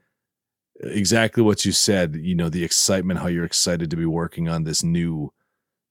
exactly 0.81 1.41
what 1.41 1.65
you 1.65 1.71
said 1.71 2.15
you 2.15 2.35
know 2.35 2.49
the 2.49 2.63
excitement 2.63 3.19
how 3.19 3.25
you're 3.25 3.43
excited 3.43 3.89
to 3.89 3.97
be 3.97 4.05
working 4.05 4.47
on 4.47 4.63
this 4.63 4.83
new 4.83 5.33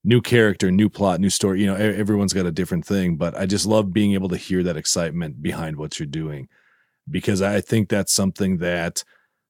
new 0.07 0.21
character 0.23 0.71
new 0.71 0.89
plot 0.89 1.21
new 1.21 1.29
story 1.29 1.61
you 1.61 1.67
know 1.67 1.75
everyone's 1.75 2.33
got 2.33 2.47
a 2.47 2.53
different 2.53 2.87
thing 2.87 3.17
but 3.17 3.37
i 3.37 3.45
just 3.45 3.67
love 3.67 3.93
being 3.93 4.15
able 4.15 4.29
to 4.29 4.37
hear 4.37 4.63
that 4.63 4.77
excitement 4.77 5.43
behind 5.43 5.77
what 5.77 5.99
you're 5.99 6.07
doing. 6.07 6.49
Because 7.11 7.43
i 7.43 7.61
think 7.61 7.89
that's 7.89 8.13
something 8.13 8.59
that 8.59 9.05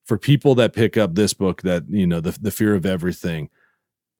for 0.06 0.18
people 0.18 0.54
that 0.56 0.72
pick 0.72 0.96
up 0.96 1.14
this 1.14 1.34
book 1.34 1.62
that 1.62 1.84
you 1.88 2.06
know 2.06 2.20
the, 2.20 2.36
the 2.40 2.50
fear 2.50 2.74
of 2.74 2.86
everything 2.86 3.50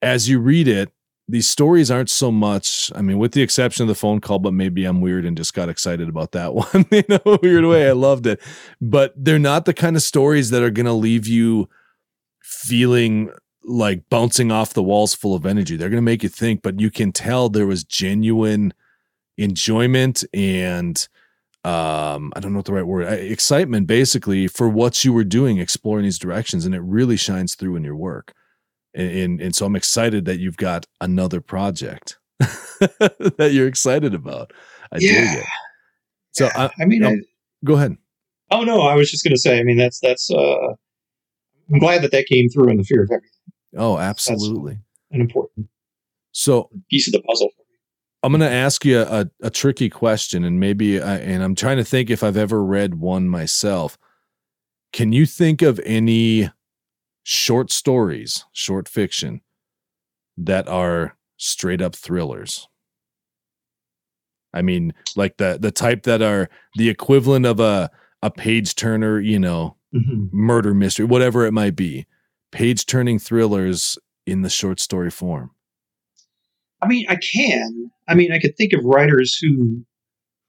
as 0.03 0.29
you 0.29 0.39
read 0.39 0.69
it 0.69 0.91
these 1.29 1.49
stories 1.49 1.91
aren't 1.91 2.11
so 2.11 2.31
much 2.31 2.91
i 2.95 3.03
mean 3.03 3.19
with 3.19 3.33
the 3.33 3.43
exception 3.43 3.83
of 3.83 3.89
the 3.89 3.95
phone 3.95 4.21
call 4.21 4.39
but 4.39 4.53
maybe 4.53 4.85
i'm 4.85 5.01
weird 5.01 5.25
and 5.25 5.37
just 5.37 5.55
got 5.55 5.69
excited 5.69 6.09
about 6.09 6.33
that 6.33 6.55
one 6.55 6.87
in 6.91 7.05
a 7.09 7.39
weird 7.43 7.65
way. 7.65 7.89
I 7.89 7.93
loved 7.93 8.27
it. 8.27 8.41
But 8.81 9.13
they're 9.17 9.39
not 9.39 9.65
the 9.65 9.75
kind 9.75 9.97
of 9.97 10.03
stories 10.03 10.51
that 10.51 10.63
are 10.63 10.71
going 10.71 10.87
to 10.87 10.93
leave 10.93 11.27
you 11.27 11.69
feeling 12.43 13.31
like 13.67 14.09
bouncing 14.09 14.53
off 14.53 14.75
the 14.75 14.83
walls 14.83 15.15
full 15.15 15.35
of 15.35 15.45
energy 15.45 15.77
they're 15.77 15.91
going 15.91 15.97
to 15.97 16.03
make 16.03 16.23
you 16.23 16.29
think 16.29 16.63
but 16.63 16.81
you 16.81 16.91
can 16.91 17.13
tell 17.13 17.49
there 17.49 17.67
was 17.67 17.85
genuine 17.85 18.73
enjoyment 19.37 20.25
and 20.33 21.09
um 21.65 22.33
i 22.37 22.41
don't 22.41 22.53
know 22.53 22.59
what 22.59 22.65
the 22.65 22.73
right 22.73 22.87
word 22.87 23.13
excitement 23.13 23.87
basically 23.87 24.47
for 24.47 24.69
what 24.69 25.05
you 25.05 25.13
were 25.13 25.25
doing 25.25 25.59
exploring 25.59 26.05
these 26.05 26.19
directions 26.19 26.65
and 26.65 26.75
it 26.75 26.81
really 26.81 27.17
shines 27.17 27.55
through 27.55 27.77
in 27.77 27.83
your 27.83 27.97
work 27.97 28.33
and, 28.97 29.11
and, 29.11 29.41
and 29.41 29.55
so 29.55 29.67
I'm 29.67 29.77
excited 29.77 30.25
that 30.25 30.39
you've 30.39 30.57
got 30.57 30.87
another 31.01 31.41
project 31.41 32.19
that 32.41 33.51
you're 33.53 33.69
excited 33.69 34.15
about. 34.15 34.53
I 34.91 34.99
yeah. 34.99 35.35
dig 35.35 35.43
it. 35.43 35.49
So 36.33 36.45
yeah. 36.47 36.71
I, 36.79 36.83
I, 36.83 36.87
mean, 36.87 37.05
I, 37.05 37.17
go 37.65 37.75
ahead. 37.75 37.97
Oh 38.51 38.63
no, 38.63 38.81
I 38.81 38.95
was 38.95 39.11
just 39.11 39.23
going 39.23 39.35
to 39.35 39.41
say. 39.41 39.59
I 39.59 39.63
mean, 39.63 39.77
that's 39.77 40.01
that's. 40.01 40.31
uh 40.31 40.75
I'm 41.73 41.81
glad 41.81 42.03
that 42.03 42.13
that 42.13 42.27
came 42.27 42.49
through 42.49 42.71
in 42.71 42.77
the 42.77 42.85
fear 42.85 43.03
of 43.03 43.11
everything. 43.11 43.31
Oh, 43.77 43.99
absolutely, 43.99 44.79
an 45.11 45.21
important 45.21 45.69
so 46.33 46.71
piece 46.91 47.07
of 47.09 47.13
the 47.13 47.23
puzzle. 47.23 47.49
For 47.57 47.63
me. 47.63 47.79
I'm 48.23 48.33
going 48.33 48.41
to 48.41 48.55
ask 48.55 48.85
you 48.85 49.01
a, 49.01 49.31
a 49.43 49.51
tricky 49.51 49.89
question, 49.89 50.45
and 50.45 50.61
maybe, 50.61 51.01
I, 51.01 51.17
and 51.17 51.43
I'm 51.43 51.55
trying 51.55 51.79
to 51.79 51.85
think 51.85 52.11
if 52.11 52.23
I've 52.23 52.37
ever 52.37 52.63
read 52.65 52.97
one 52.97 53.29
myself. 53.29 53.97
Can 54.93 55.13
you 55.13 55.27
think 55.27 55.63
of 55.63 55.81
any 55.85 56.51
short 57.29 57.73
stories, 57.73 58.45
short 58.53 58.89
fiction 58.89 59.41
that 60.37 60.69
are 60.69 61.17
straight 61.37 61.83
up 61.83 61.95
thrillers. 61.95 62.69
I 64.53 64.63
mean, 64.63 64.95
like 65.17 65.37
the 65.37 65.59
the 65.61 65.73
type 65.73 66.05
that 66.05 66.23
are 66.23 66.49
the 66.77 66.89
equivalent 66.89 67.47
of 67.47 67.61
a 67.61 67.91
a 68.23 68.31
page 68.31 68.75
turner, 68.75 69.21
you 69.21 69.39
know, 69.39 69.77
mm-hmm. 69.95 70.27
murder 70.33 70.73
mystery, 70.73 71.05
whatever 71.05 71.45
it 71.47 71.53
might 71.53 71.77
be. 71.77 72.07
Page 72.57 72.87
turning 72.87 73.19
thrillers 73.19 73.99
in 74.27 74.43
the 74.43 74.51
short 74.51 74.81
story 74.81 75.11
form. 75.11 75.51
I 76.83 76.87
mean, 76.87 77.07
I 77.09 77.17
can. 77.17 77.91
I 78.09 78.15
mean, 78.15 78.33
I 78.33 78.39
could 78.39 78.57
think 78.57 78.73
of 78.73 78.85
writers 78.85 79.37
who 79.37 79.85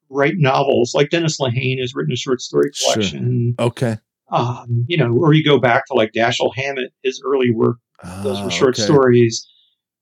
write 0.09 0.35
novels, 0.37 0.93
like 0.93 1.09
Dennis 1.09 1.39
Lehane 1.39 1.79
has 1.79 1.93
written 1.93 2.13
a 2.13 2.17
short 2.17 2.41
story 2.41 2.71
collection. 2.71 3.55
Sure. 3.59 3.67
Okay. 3.67 3.97
Um, 4.31 4.85
you 4.87 4.97
know, 4.97 5.15
or 5.17 5.33
you 5.33 5.43
go 5.43 5.59
back 5.59 5.85
to 5.87 5.93
like 5.93 6.11
Dashiell 6.13 6.55
Hammett, 6.55 6.93
his 7.03 7.21
early 7.25 7.51
work; 7.51 7.77
those 8.23 8.39
were 8.39 8.47
ah, 8.47 8.49
short 8.49 8.75
okay. 8.75 8.83
stories. 8.83 9.47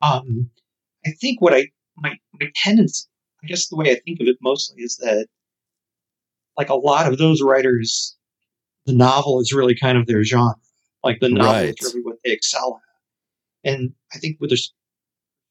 Um, 0.02 0.50
I 1.06 1.12
think 1.12 1.42
what 1.42 1.54
I 1.54 1.68
my 1.98 2.16
my 2.40 2.50
tendency, 2.56 3.08
I 3.44 3.48
guess 3.48 3.68
the 3.68 3.78
way 3.78 3.92
I 3.92 4.00
think 4.06 4.20
of 4.20 4.28
it 4.28 4.38
mostly 4.42 4.82
is 4.82 4.98
that, 4.98 5.28
like 6.58 6.70
a 6.70 6.76
lot 6.76 7.12
of 7.12 7.18
those 7.18 7.42
writers, 7.42 8.16
the 8.86 8.94
novel 8.94 9.40
is 9.40 9.54
really 9.54 9.76
kind 9.76 9.98
of 9.98 10.08
their 10.08 10.24
genre. 10.24 10.56
Like 11.06 11.20
the 11.22 11.30
novel 11.30 11.54
right. 11.54 11.76
is 11.80 11.94
really 11.94 12.04
what 12.04 12.18
they 12.26 12.32
excel 12.32 12.82
at. 12.82 13.72
And 13.72 13.94
I 14.14 14.18
think 14.18 14.38
with 14.40 14.50
the 14.50 14.60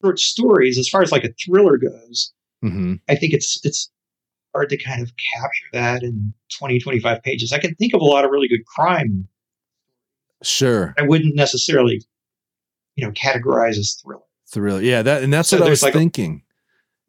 short 0.03 0.19
stories, 0.19 0.79
as 0.79 0.89
far 0.89 1.03
as 1.03 1.13
like 1.13 1.25
a 1.25 1.33
thriller 1.43 1.79
goes, 1.79 2.33
mm-hmm. 2.65 2.95
I 3.09 3.15
think 3.15 3.33
it's 3.33 3.61
it's 3.65 3.91
hard 4.55 4.69
to 4.71 4.77
kind 4.77 5.03
of 5.03 5.13
capture 5.35 5.67
that 5.73 6.03
in 6.03 6.33
20, 6.59 6.79
25 6.79 7.23
pages. 7.23 7.53
I 7.53 7.59
can 7.59 7.75
think 7.75 7.95
of 7.95 8.01
a 8.01 8.05
lot 8.05 8.25
of 8.25 8.31
really 8.31 8.49
good 8.49 8.65
crime. 8.67 9.29
Sure. 10.43 10.95
I 10.99 11.03
wouldn't 11.03 11.35
necessarily, 11.35 12.03
you 12.97 13.05
know, 13.05 13.13
categorize 13.13 13.77
as 13.79 14.01
thriller. 14.03 14.23
Thriller. 14.49 14.81
Yeah. 14.81 15.03
That, 15.03 15.23
and 15.23 15.33
that's 15.33 15.49
so 15.49 15.59
what 15.59 15.67
I 15.67 15.71
was 15.71 15.83
like 15.83 15.95
thinking. 15.95 16.43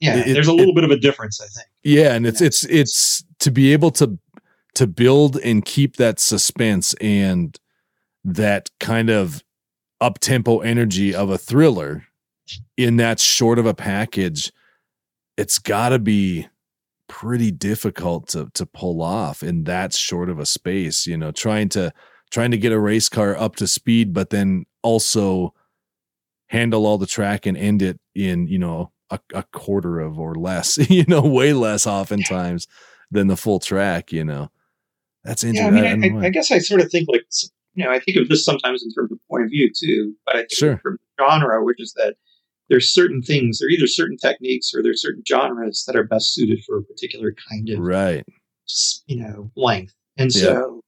A, 0.01 0.05
yeah. 0.05 0.17
It, 0.17 0.33
there's 0.33 0.47
a 0.47 0.53
little 0.53 0.71
it, 0.71 0.75
bit 0.75 0.83
of 0.83 0.91
a 0.91 0.97
difference, 0.97 1.39
I 1.39 1.47
think. 1.47 1.67
Yeah. 1.83 2.13
And 2.13 2.25
it's, 2.25 2.41
it's, 2.41 2.65
it's 2.65 3.23
to 3.39 3.51
be 3.51 3.73
able 3.73 3.91
to, 3.91 4.17
to 4.75 4.87
build 4.87 5.37
and 5.37 5.63
keep 5.63 5.97
that 5.97 6.19
suspense 6.19 6.93
and 6.95 7.57
that 8.25 8.71
kind 8.79 9.09
of 9.09 9.43
up 10.01 10.19
tempo 10.19 10.59
energy 10.59 11.15
of 11.15 11.29
a 11.29 11.37
thriller 11.37 12.05
in 12.75 12.97
that 12.97 13.19
short 13.19 13.57
of 13.57 13.65
a 13.65 13.73
package. 13.73 14.51
It's 15.37 15.59
got 15.59 15.89
to 15.89 15.99
be 15.99 16.47
pretty 17.07 17.51
difficult 17.51 18.27
to 18.29 18.49
to 18.53 18.65
pull 18.65 19.01
off 19.01 19.43
in 19.43 19.63
that 19.65 19.93
short 19.93 20.27
of 20.27 20.39
a 20.39 20.45
space 20.45 21.05
you 21.05 21.15
know 21.15 21.31
trying 21.31 21.69
to 21.69 21.93
trying 22.31 22.49
to 22.49 22.57
get 22.57 22.71
a 22.71 22.79
race 22.79 23.09
car 23.09 23.37
up 23.37 23.55
to 23.55 23.67
speed 23.67 24.11
but 24.11 24.31
then 24.31 24.65
also 24.81 25.53
handle 26.47 26.85
all 26.85 26.97
the 26.97 27.05
track 27.05 27.45
and 27.45 27.55
end 27.57 27.81
it 27.83 27.99
in 28.15 28.47
you 28.47 28.57
know 28.57 28.91
a, 29.11 29.19
a 29.35 29.43
quarter 29.53 29.99
of 29.99 30.19
or 30.19 30.33
less 30.33 30.77
you 30.89 31.05
know 31.07 31.21
way 31.21 31.53
less 31.53 31.85
oftentimes 31.85 32.67
than 33.11 33.27
the 33.27 33.37
full 33.37 33.59
track 33.59 34.11
you 34.11 34.25
know 34.25 34.49
that's 35.23 35.43
interesting 35.43 35.83
yeah, 35.83 35.91
I, 35.91 35.95
mean, 35.95 36.17
I, 36.17 36.21
I, 36.21 36.25
I, 36.25 36.29
guess 36.29 36.51
i 36.51 36.57
sort 36.57 36.81
of 36.81 36.89
think 36.89 37.07
like 37.07 37.25
you 37.75 37.83
know 37.83 37.91
i 37.91 37.99
think 37.99 38.17
of 38.17 38.27
this 38.29 38.43
sometimes 38.43 38.83
in 38.83 38.91
terms 38.91 39.11
of 39.11 39.19
point 39.29 39.43
of 39.43 39.49
view 39.49 39.71
too 39.77 40.13
but 40.25 40.35
i 40.35 40.39
think 40.39 40.51
sure. 40.53 40.79
from 40.81 40.97
genre 41.19 41.63
which 41.63 41.81
is 41.81 41.93
that 41.93 42.15
there's 42.69 42.89
certain 42.89 43.21
things, 43.21 43.59
there 43.59 43.67
are 43.67 43.71
either 43.71 43.87
certain 43.87 44.17
techniques 44.17 44.73
or 44.73 44.81
there's 44.81 45.01
certain 45.01 45.23
genres 45.27 45.83
that 45.85 45.95
are 45.95 46.03
best 46.03 46.33
suited 46.33 46.63
for 46.65 46.77
a 46.77 46.83
particular 46.83 47.33
kind 47.49 47.69
of 47.69 47.79
right, 47.79 48.23
you 49.05 49.17
know, 49.17 49.51
length. 49.55 49.93
And 50.17 50.33
so, 50.33 50.81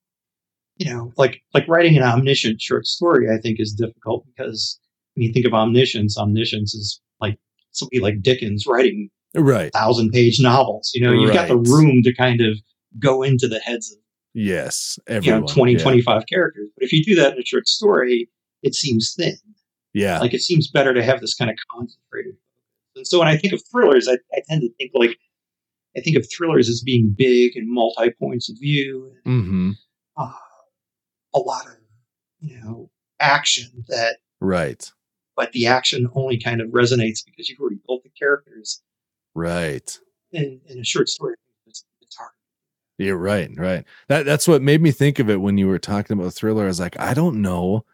you 0.77 0.91
know, 0.91 1.11
like 1.17 1.41
like 1.53 1.67
writing 1.67 1.97
an 1.97 2.03
omniscient 2.03 2.61
short 2.61 2.87
story, 2.87 3.27
I 3.29 3.39
think 3.39 3.59
is 3.59 3.73
difficult 3.73 4.25
because 4.25 4.79
when 5.15 5.25
you 5.25 5.33
think 5.33 5.45
of 5.45 5.53
omniscience, 5.53 6.17
omniscience 6.17 6.73
is 6.73 6.99
like 7.19 7.37
somebody 7.71 7.99
like 7.99 8.21
Dickens 8.21 8.65
writing 8.65 9.09
right 9.35 9.71
thousand 9.73 10.11
page 10.11 10.39
novels. 10.39 10.91
You 10.95 11.01
know, 11.01 11.13
you've 11.13 11.29
right. 11.29 11.47
got 11.47 11.47
the 11.47 11.57
room 11.57 12.01
to 12.03 12.13
kind 12.13 12.41
of 12.41 12.57
go 12.99 13.21
into 13.21 13.47
the 13.47 13.59
heads 13.59 13.91
of 13.91 13.99
yes, 14.37 14.99
everyone, 15.07 15.41
you 15.41 15.47
know, 15.47 15.53
20, 15.53 15.71
yeah. 15.73 15.79
25 15.79 16.23
characters. 16.27 16.69
But 16.75 16.85
if 16.85 16.93
you 16.93 17.03
do 17.03 17.15
that 17.15 17.33
in 17.33 17.39
a 17.39 17.45
short 17.45 17.67
story, 17.67 18.29
it 18.63 18.75
seems 18.75 19.13
thin. 19.13 19.37
Yeah. 19.93 20.19
Like 20.19 20.33
it 20.33 20.41
seems 20.41 20.69
better 20.69 20.93
to 20.93 21.03
have 21.03 21.21
this 21.21 21.33
kind 21.33 21.49
of 21.49 21.57
concentrated. 21.71 22.35
And 22.95 23.07
so 23.07 23.19
when 23.19 23.27
I 23.27 23.37
think 23.37 23.53
of 23.53 23.61
thrillers, 23.71 24.07
I, 24.07 24.17
I 24.33 24.41
tend 24.47 24.61
to 24.61 24.69
think 24.77 24.91
like, 24.93 25.17
I 25.95 26.01
think 26.01 26.17
of 26.17 26.27
thrillers 26.31 26.69
as 26.69 26.81
being 26.81 27.13
big 27.17 27.55
and 27.55 27.67
multi 27.67 28.11
points 28.11 28.49
of 28.49 28.57
view. 28.59 29.11
And, 29.25 29.43
mm-hmm. 29.43 29.71
uh, 30.17 30.33
a 31.33 31.39
lot 31.39 31.65
of, 31.65 31.73
you 32.39 32.59
know, 32.59 32.89
action 33.19 33.85
that. 33.87 34.17
Right. 34.39 34.91
But 35.35 35.51
the 35.51 35.67
action 35.67 36.09
only 36.13 36.39
kind 36.39 36.61
of 36.61 36.69
resonates 36.69 37.23
because 37.25 37.49
you've 37.49 37.59
already 37.59 37.79
built 37.87 38.03
the 38.03 38.09
characters. 38.09 38.81
Right. 39.35 39.99
In, 40.31 40.61
in 40.67 40.79
a 40.79 40.83
short 40.83 41.09
story, 41.09 41.35
it's, 41.35 41.41
it's 41.41 41.41
hard. 41.41 41.46
You're 42.97 43.17
right, 43.17 43.49
right. 43.55 43.85
That 44.07 44.25
that's 44.25 44.47
what 44.47 44.61
made 44.61 44.81
me 44.81 44.91
think 44.91 45.19
of 45.19 45.29
it 45.29 45.39
when 45.41 45.57
you 45.57 45.67
were 45.67 45.79
talking 45.79 46.17
about 46.17 46.33
thriller. 46.33 46.63
I 46.63 46.67
was 46.67 46.79
like, 46.79 46.99
I 46.99 47.13
don't 47.13 47.41
know 47.41 47.85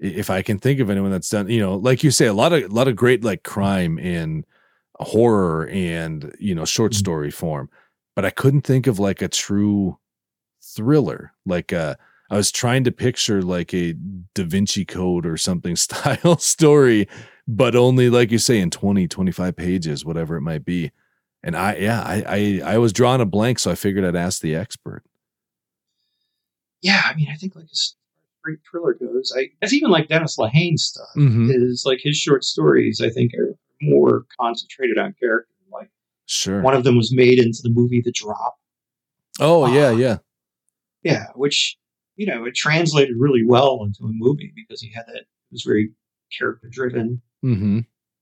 if 0.00 0.30
I 0.30 0.42
can 0.42 0.58
think 0.58 0.80
of 0.80 0.90
anyone 0.90 1.10
that's 1.10 1.28
done, 1.28 1.48
you 1.48 1.60
know, 1.60 1.76
like 1.76 2.02
you 2.02 2.10
say, 2.10 2.26
a 2.26 2.32
lot 2.32 2.52
of 2.52 2.64
a 2.64 2.66
lot 2.66 2.88
of 2.88 2.96
great 2.96 3.22
like 3.22 3.42
crime 3.42 3.98
and 3.98 4.44
horror 4.96 5.68
and 5.68 6.34
you 6.40 6.54
know 6.54 6.64
short 6.64 6.92
mm-hmm. 6.92 6.98
story 6.98 7.30
form, 7.30 7.70
but 8.16 8.24
I 8.24 8.30
couldn't 8.30 8.62
think 8.62 8.86
of 8.86 8.98
like 8.98 9.22
a 9.22 9.28
true 9.28 9.98
thriller. 10.62 11.32
Like 11.46 11.72
uh, 11.72 11.94
I 12.30 12.36
was 12.36 12.50
trying 12.50 12.84
to 12.84 12.92
picture 12.92 13.42
like 13.42 13.72
a 13.72 13.94
Da 14.34 14.44
Vinci 14.44 14.84
Code 14.84 15.26
or 15.26 15.36
something 15.36 15.76
style 15.76 16.38
story 16.38 17.08
but 17.48 17.74
only 17.74 18.10
like 18.10 18.30
you 18.30 18.38
say 18.38 18.60
in 18.60 18.70
20, 18.70 19.08
25 19.08 19.56
pages, 19.56 20.04
whatever 20.04 20.36
it 20.36 20.42
might 20.42 20.66
be. 20.66 20.92
And 21.42 21.56
I, 21.56 21.76
yeah, 21.76 22.02
I, 22.02 22.60
I, 22.64 22.72
I 22.74 22.78
was 22.78 22.92
drawing 22.92 23.20
a 23.20 23.26
blank, 23.26 23.58
so 23.60 23.70
I 23.70 23.74
figured 23.76 24.04
I'd 24.04 24.16
ask 24.16 24.40
the 24.42 24.54
expert. 24.56 25.02
Yeah, 26.82 27.02
I 27.04 27.14
mean, 27.14 27.28
I 27.30 27.34
think 27.34 27.54
like 27.56 27.66
as 27.70 27.94
great 28.42 28.58
thriller 28.70 28.94
goes, 28.94 29.32
I 29.36 29.48
it's 29.62 29.72
even 29.72 29.90
like 29.90 30.08
Dennis 30.08 30.36
Lehane 30.38 30.78
stuff 30.78 31.08
Mhm. 31.16 31.50
is 31.52 31.84
like 31.86 32.00
his 32.02 32.16
short 32.16 32.44
stories. 32.44 33.00
I 33.00 33.10
think 33.10 33.32
are 33.34 33.56
more 33.82 34.26
concentrated 34.40 34.98
on 34.98 35.14
character. 35.20 35.50
Like 35.72 35.90
Sure. 36.26 36.60
one 36.62 36.74
of 36.74 36.84
them 36.84 36.96
was 36.96 37.12
made 37.12 37.38
into 37.38 37.60
the 37.62 37.70
movie 37.70 38.00
The 38.00 38.12
Drop. 38.12 38.56
oh 39.40 39.66
yeah, 39.72 39.88
Ah. 39.88 39.96
yeah. 39.96 40.18
Yeah, 41.02 41.26
which 41.34 41.76
you 42.16 42.26
know 42.26 42.44
it 42.44 42.54
translated 42.54 43.16
really 43.18 43.44
well 43.44 43.82
into 43.84 44.04
a 44.04 44.12
movie 44.12 44.52
because 44.54 44.80
he 44.80 44.90
had 44.92 45.06
that. 45.08 45.16
It 45.22 45.26
was 45.52 45.62
very 45.62 45.90
character 46.36 46.68
driven, 46.68 47.22
Mm-hmm. 47.44 47.80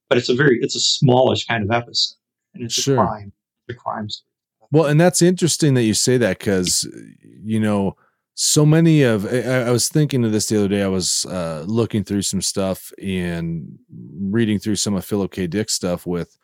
but 0.09 0.17
it's 0.19 0.29
a 0.29 0.35
very 0.35 0.59
it's 0.63 0.77
a 0.77 0.81
smallish 0.81 1.47
kind 1.47 1.63
of 1.65 1.71
episode, 1.71 2.17
and 2.57 2.65
it's 2.67 2.75
Sure. 2.75 3.03
a 3.03 3.07
crime. 3.07 3.33
It's 3.69 3.77
a 3.77 3.81
crime 3.81 4.09
story. 4.09 4.31
Well, 4.73 4.87
and 4.87 5.01
that's 5.01 5.23
interesting 5.23 5.75
that 5.75 5.85
you 5.85 5.95
say 5.95 6.17
that 6.19 6.39
because 6.39 6.89
you 7.23 7.61
know 7.61 7.97
so 8.35 8.67
many 8.67 9.03
of 9.03 9.25
I, 9.33 9.63
I 9.63 9.71
was 9.71 9.89
thinking 9.89 10.25
of 10.25 10.33
this 10.33 10.49
the 10.49 10.59
other 10.59 10.69
day. 10.69 10.83
I 10.83 10.89
was 10.89 11.25
uh, 11.27 11.65
looking 11.67 12.05
through 12.05 12.23
some 12.23 12.43
stuff 12.43 12.93
and 13.01 13.79
reading 14.21 14.59
through 14.59 14.77
some 14.77 14.95
of 14.95 15.05
Philip 15.05 15.31
K. 15.33 15.47
Dick 15.47 15.71
stuff 15.71 16.05
with 16.07 16.37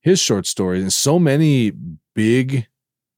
his 0.00 0.20
short 0.20 0.46
stories, 0.46 0.82
and 0.82 0.92
so 0.92 1.18
many 1.18 1.72
big 2.14 2.66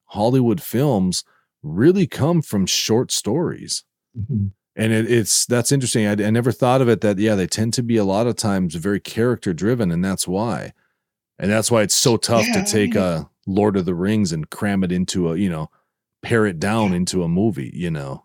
Hollywood 0.07 0.61
films 0.63 1.25
really 1.63 2.07
come 2.07 2.43
from 2.43 2.67
short 2.67 3.11
stories. 3.13 3.85
Mhm. 4.19 4.51
And 4.77 4.93
it, 4.93 5.11
it's 5.11 5.47
that's 5.47 5.73
interesting. 5.73 6.07
I, 6.07 6.13
I 6.13 6.31
never 6.31 6.53
thought 6.53 6.81
of 6.81 6.89
it 6.89 7.01
that 7.01 7.19
yeah, 7.19 7.35
they 7.35 7.47
tend 7.47 7.75
to 7.75 7.83
be 7.83 7.97
a 7.97 8.05
lot 8.05 8.27
of 8.27 8.37
times 8.37 8.75
very 8.75 9.01
character 9.01 9.53
driven, 9.53 9.91
and 9.91 10.05
that's 10.05 10.29
why, 10.29 10.73
and 11.41 11.51
that's 11.51 11.71
why 11.71 11.83
it's 11.83 11.95
so 11.97 12.17
tough 12.17 12.47
Yeah, 12.47 12.53
to 12.53 12.59
I 12.61 12.63
take 12.63 12.95
mean- 12.95 13.03
a 13.03 13.29
Lord 13.47 13.77
of 13.77 13.85
the 13.87 13.95
Rings 13.95 14.31
and 14.33 14.49
cram 14.49 14.85
it 14.85 14.93
into 14.93 15.31
a 15.33 15.37
you 15.37 15.49
know, 15.49 15.71
pare 16.23 16.47
it 16.47 16.61
down 16.61 16.93
into 16.95 17.25
a 17.25 17.29
movie. 17.29 17.73
You 17.75 17.91
know, 17.91 18.25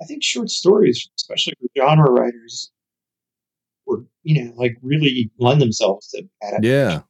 I 0.00 0.04
think 0.04 0.22
short 0.22 0.50
stories, 0.50 1.08
especially 1.16 1.54
for 1.60 1.68
genre 1.76 2.10
writers, 2.10 2.70
were 3.86 4.04
you 4.24 4.44
know 4.44 4.52
like 4.56 4.76
really 4.82 5.30
lend 5.38 5.60
themselves 5.60 6.08
to 6.08 6.22
adaptation. 6.42 6.64
yeah, 6.64 7.00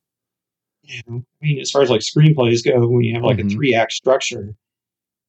You 0.83 1.01
know? 1.07 1.25
I 1.43 1.45
mean, 1.47 1.61
as 1.61 1.71
far 1.71 1.83
as 1.83 1.91
like 1.91 2.01
screenplays 2.03 2.65
go, 2.65 2.87
when 2.87 3.03
you 3.05 3.15
have 3.15 3.25
like 3.25 3.39
Mhm. 3.39 3.47
a 3.47 3.55
three 3.55 3.75
act 3.75 3.93
structure, 3.93 4.55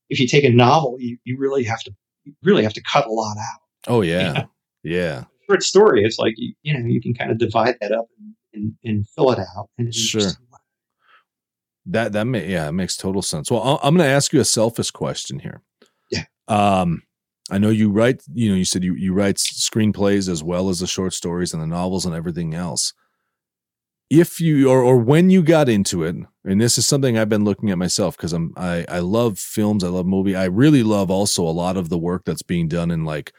if 0.10 0.20
you 0.20 0.28
take 0.28 0.44
a 0.44 0.50
novel, 0.50 0.98
you, 1.00 1.18
you 1.24 1.38
really 1.38 1.64
have 1.64 1.80
to 1.84 1.92
you 2.26 2.34
really 2.44 2.64
have 2.64 2.74
to 2.74 2.82
cut 2.84 3.06
a 3.08 3.12
lot 3.12 3.38
out. 3.38 3.60
oh 3.88 4.02
yeah, 4.14 4.34
Yeah. 4.34 4.46
yeah, 4.84 5.24
Short 5.50 5.64
story, 5.64 6.04
it's 6.04 6.20
like 6.20 6.34
you, 6.38 6.54
you 6.64 6.74
know 6.78 6.86
you 6.86 7.02
can 7.02 7.14
kind 7.14 7.32
of 7.32 7.38
divide 7.38 7.78
that 7.82 7.92
up 7.94 8.08
and, 8.20 8.36
and, 8.54 8.74
and 8.84 9.08
fill 9.10 9.32
it 9.32 9.40
out. 9.40 9.70
Sure. 9.92 10.22
that 11.88 12.14
that 12.14 12.26
may, 12.26 12.50
yeah, 12.50 12.68
it 12.70 12.72
makes 12.74 12.96
total 12.96 13.22
sense. 13.22 13.52
Well, 13.52 13.62
I'll- 13.62 13.80
I'm 13.84 13.96
going 13.96 14.08
to 14.08 14.14
ask 14.14 14.32
you 14.34 14.40
a 14.40 14.46
selfish 14.46 14.92
question 14.92 15.40
here. 15.40 15.62
Yeah. 16.12 16.24
Um, 16.48 17.04
I 17.52 17.58
know 17.58 17.70
you 17.70 17.90
write. 17.90 18.24
You 18.34 18.50
know, 18.52 18.56
you 18.56 18.66
said 18.66 18.84
you 18.84 18.96
you 18.96 19.14
write 19.14 19.36
screenplays 19.36 20.30
as 20.30 20.42
well 20.44 20.70
as 20.70 20.80
the 20.80 20.88
short 20.88 21.14
stories 21.14 21.54
and 21.54 21.62
the 21.62 21.68
novels 21.68 22.06
and 22.06 22.16
everything 22.16 22.54
else. 22.54 22.94
If 24.10 24.40
you 24.40 24.70
or 24.70 24.82
or 24.82 24.98
when 24.98 25.30
you 25.30 25.42
got 25.44 25.68
into 25.68 26.04
it, 26.04 26.16
and 26.46 26.62
this 26.62 26.78
is 26.78 26.88
something 26.88 27.18
I've 27.18 27.30
been 27.30 27.44
looking 27.44 27.70
at 27.70 27.78
myself 27.78 28.16
because 28.16 28.32
I'm 28.32 28.54
I 28.56 28.86
I 28.88 29.00
love 29.00 29.38
films, 29.40 29.84
I 29.84 29.90
love 29.90 30.06
movie, 30.06 30.36
I 30.38 30.46
really 30.46 30.84
love 30.84 31.12
also 31.12 31.44
a 31.44 31.52
lot 31.52 31.76
of 31.76 31.90
the 31.90 31.98
work 31.98 32.24
that's 32.26 32.44
being 32.44 32.68
done 32.70 32.92
in 32.92 33.04
like 33.04 33.34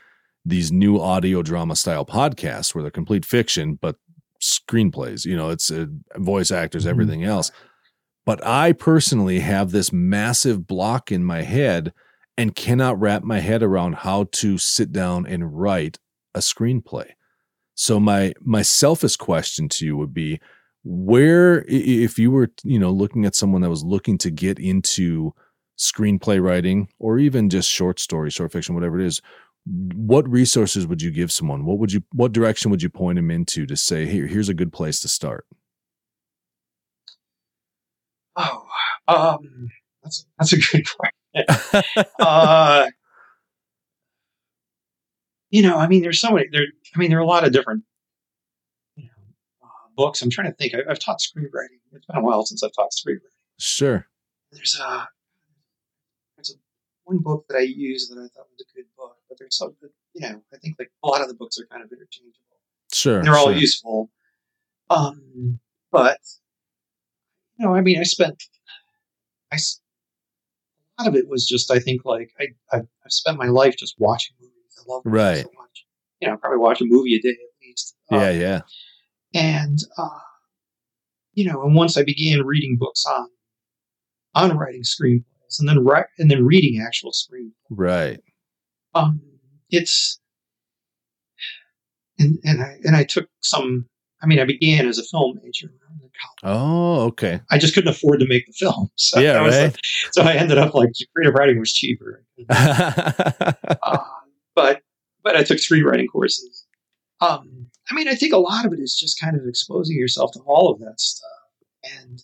these 0.45 0.71
new 0.71 1.01
audio 1.01 1.43
drama 1.43 1.75
style 1.75 2.05
podcasts 2.05 2.75
where 2.75 2.83
they're 2.83 2.91
complete 2.91 3.25
fiction 3.25 3.79
but 3.81 3.97
screenplays. 4.43 5.25
You 5.25 5.37
know, 5.37 5.51
it's 5.51 5.71
uh, 5.71 5.87
voice 6.17 6.51
actors, 6.51 6.85
Mhm. 6.85 6.91
everything 6.91 7.25
else. 7.25 7.51
But 8.27 8.45
I 8.47 8.73
personally 8.73 9.41
have 9.41 9.71
this 9.71 9.93
massive 9.93 10.67
block 10.67 11.13
in 11.13 11.25
my 11.25 11.43
head 11.43 11.93
and 12.39 12.55
cannot 12.55 12.99
wrap 12.99 13.23
my 13.23 13.41
head 13.41 13.63
around 13.63 13.97
how 13.97 14.25
to 14.33 14.57
sit 14.59 14.93
down 14.93 15.27
and 15.27 15.57
write 15.59 15.99
a 16.35 16.39
screenplay. 16.41 17.11
So 17.75 18.01
my 18.01 18.33
my 18.41 18.63
selfish 18.63 19.17
question 19.17 19.69
to 19.71 19.87
you 19.87 19.97
would 19.97 20.15
be 20.15 20.41
where 20.85 21.65
if 21.67 22.19
you 22.19 22.31
were 22.31 22.51
you 22.63 22.79
know 22.79 22.91
looking 22.91 23.25
at 23.25 23.35
someone 23.35 23.63
that 23.63 23.71
was 23.71 23.85
looking 23.85 24.19
to 24.19 24.31
get 24.31 24.59
into 24.59 25.33
screenplay 25.79 26.41
writing 26.43 26.89
or 26.99 27.19
even 27.19 27.51
just 27.51 27.69
short 27.69 27.99
story 27.99 28.31
short 28.31 28.53
fiction 28.53 28.75
whatever 28.77 29.01
it 29.01 29.07
is 29.07 29.21
what 29.67 30.29
resources 30.29 30.87
would 30.87 31.01
you 31.01 31.11
give 31.11 31.33
someone 31.33 31.65
what 31.65 31.79
would 31.79 31.93
you 31.93 32.03
what 32.13 32.33
direction 32.33 32.71
would 32.71 32.83
you 32.83 32.91
point 32.91 33.17
them 33.17 33.31
into 33.31 33.65
to 33.65 33.77
say 33.77 34.05
here 34.05 34.27
here's 34.27 34.51
a 34.51 34.55
good 34.55 34.73
place 34.73 35.01
to 35.01 35.09
start 35.09 35.47
Oh, 38.37 38.67
um, 39.09 39.71
that's 40.03 40.27
that's 40.39 40.53
a 40.53 40.59
good 40.59 40.85
question. 41.35 42.05
uh, 42.19 42.87
you 45.51 45.63
know, 45.63 45.79
I 45.79 45.87
mean, 45.87 46.03
there's 46.03 46.21
so 46.21 46.31
many. 46.31 46.49
There, 46.51 46.67
I 46.95 46.99
mean, 46.99 47.11
there 47.11 47.19
are 47.19 47.23
a 47.23 47.27
lot 47.27 47.45
of 47.45 47.53
different, 47.53 47.85
you 48.97 49.05
know, 49.05 49.11
uh, 49.63 49.89
books. 49.97 50.21
I'm 50.23 50.31
trying 50.31 50.51
to 50.51 50.57
think. 50.57 50.75
I, 50.75 50.91
I've 50.91 50.99
taught 50.99 51.21
screenwriting. 51.21 51.79
It's 51.93 52.07
been 52.07 52.17
a 52.17 52.23
while 52.23 52.45
since 52.45 52.63
I've 52.63 52.73
taught 52.75 52.91
screenwriting. 52.91 53.21
sure 53.59 54.09
There's 54.51 54.79
a 54.81 55.09
there's 56.37 56.51
a 56.51 56.55
one 57.05 57.19
book 57.19 57.47
that 57.49 57.59
I 57.59 57.63
use 57.63 58.09
that 58.09 58.19
I 58.19 58.27
thought 58.35 58.47
was 58.51 58.67
a 58.69 58.77
good 58.77 58.87
but 59.35 59.39
there's 59.43 59.57
some, 59.57 59.75
that, 59.83 59.91
you 60.15 60.21
know, 60.21 60.43
I 60.53 60.57
think 60.59 60.77
like 60.79 60.91
a 61.03 61.09
lot 61.09 61.23
of 61.23 61.29
the 61.29 61.35
books 61.35 61.59
are 61.59 61.67
kind 61.67 61.83
of 61.83 61.91
interchangeable. 61.91 62.59
sure 62.93 63.23
They're 63.23 63.35
all 63.37 63.47
sure. 63.47 63.57
useful. 63.57 64.11
Um, 64.91 65.59
but 65.91 66.19
you 67.59 67.67
know, 67.67 67.75
I 67.75 67.81
mean, 67.81 67.99
I 67.99 68.05
spent 68.05 68.43
I 69.53 69.57
a 69.57 71.03
lot 71.03 71.09
of 71.09 71.17
it 71.17 71.29
was 71.29 71.47
just 71.47 71.71
I 71.71 71.79
think 71.79 72.05
like 72.05 72.31
I 72.39 72.47
I've, 72.73 72.87
I've 73.05 73.13
spent 73.13 73.39
my 73.39 73.47
life 73.47 73.77
just 73.77 73.95
watching 73.99 74.37
movies. 74.41 74.53
I 74.79 74.93
love 74.93 75.05
movies 75.05 75.17
Right. 75.17 75.37
so 75.45 75.51
much. 75.59 75.87
You 76.21 76.29
know, 76.29 76.37
probably 76.37 76.59
watch 76.59 76.81
a 76.81 76.85
movie 76.85 77.17
a 77.17 77.21
day 77.21 77.31
at 77.31 77.67
least. 77.67 77.97
Um, 78.13 78.21
yeah 78.21 78.31
yeah 78.31 78.61
and 79.35 79.79
uh, 79.99 80.09
you 81.33 81.45
know, 81.51 81.63
and 81.65 81.75
once 81.75 81.97
I 81.97 82.05
began 82.05 82.45
reading 82.45 82.77
books 82.79 83.05
on 83.07 83.29
on 84.35 84.57
writing 84.57 84.83
screenplays, 84.83 85.59
and 85.59 85.69
then 85.69 85.85
write 85.85 86.07
and 86.19 86.31
then 86.31 86.45
reading 86.45 86.81
actual 86.85 87.11
screenplays 87.13 87.53
right 87.71 88.21
um, 88.95 89.21
it's 89.71 90.21
and 92.19 92.39
and 92.45 92.63
I 92.63 92.77
and 92.85 92.97
I 92.97 93.05
took 93.05 93.29
some. 93.41 93.87
I 94.23 94.27
mean, 94.27 94.39
I 94.39 94.45
began 94.45 94.87
as 94.89 94.99
a 94.99 95.05
film 95.05 95.39
major. 95.43 95.67
when 95.67 95.79
I 95.87 95.93
was 95.93 96.03
in 96.03 96.11
college. 96.23 96.57
oh 96.59 97.01
okay 97.09 97.41
I 97.51 97.59
just 97.59 97.75
couldn't 97.75 97.91
afford 97.91 98.21
to 98.21 98.27
make 98.29 98.47
the 98.47 98.53
film, 98.53 98.89
so 98.97 99.21
Yeah, 99.21 99.33
I 99.33 99.49
right. 99.49 99.63
like- 99.65 99.77
so 100.13 100.23
I 100.23 100.35
ended 100.35 100.57
up 100.59 100.75
like 100.75 100.91
creative 101.15 101.35
writing 101.35 101.59
was 101.59 101.73
cheaper, 101.73 102.25
uh, 102.49 103.99
but 104.55 104.81
but 105.23 105.37
I 105.37 105.43
took 105.43 105.59
three 105.61 105.83
writing 105.83 106.07
courses. 106.07 106.65
Um, 107.21 107.67
I 107.91 107.95
mean, 107.95 108.09
I 108.09 108.15
think 108.15 108.33
a 108.33 108.39
lot 108.39 108.65
of 108.67 108.73
it 108.73 108.79
is 108.81 108.97
just 108.99 109.21
kind 109.21 109.37
of 109.37 109.43
exposing 109.47 109.97
yourself 109.97 110.33
to 110.33 110.41
all 110.41 110.71
of 110.73 110.79
that 110.81 111.01
stuff 111.01 111.31
and 112.03 112.23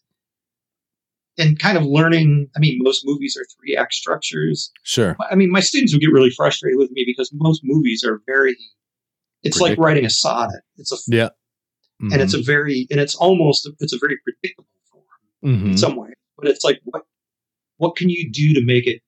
and 1.41 1.59
kind 1.59 1.77
of 1.79 1.85
learning. 1.85 2.49
I 2.57 2.59
mean, 2.61 2.79
most 2.83 3.03
movies 3.05 3.37
are 3.37 3.47
three 3.59 3.77
act 3.77 3.95
structures. 3.95 4.71
sure 4.85 5.17
I 5.31 5.35
mean, 5.35 5.51
my 5.51 5.61
students 5.61 5.93
would 5.93 6.01
get 6.01 6.13
really 6.13 6.31
frustrated 6.31 6.79
with 6.79 6.91
me 6.93 7.05
because 7.07 7.31
most 7.33 7.63
movies 7.65 8.05
are 8.05 8.21
very. 8.27 8.57
It's 9.43 9.59
like 9.61 9.79
writing 9.79 10.05
a 10.05 10.11
sonnet. 10.11 10.63
It's 10.77 10.93
a 10.93 10.97
yeah 11.09 11.31
and 12.13 12.23
it's 12.23 12.35
a 12.35 12.43
very 12.43 12.87
and 12.91 12.99
it's 13.01 13.15
almost 13.15 13.69
it's 13.81 13.93
a 13.93 13.99
very 13.99 14.17
predictable 14.25 14.69
form 14.91 15.05
Mhm. 15.45 15.71
in 15.73 15.79
some 15.79 15.97
way. 15.97 16.11
But 16.37 16.49
it's 16.49 16.65
like 16.65 16.81
what 16.85 17.03
what 17.77 17.97
can 17.97 18.09
you 18.11 18.31
do 18.31 18.53
to 18.55 18.63
make 18.65 18.87
it 18.87 19.01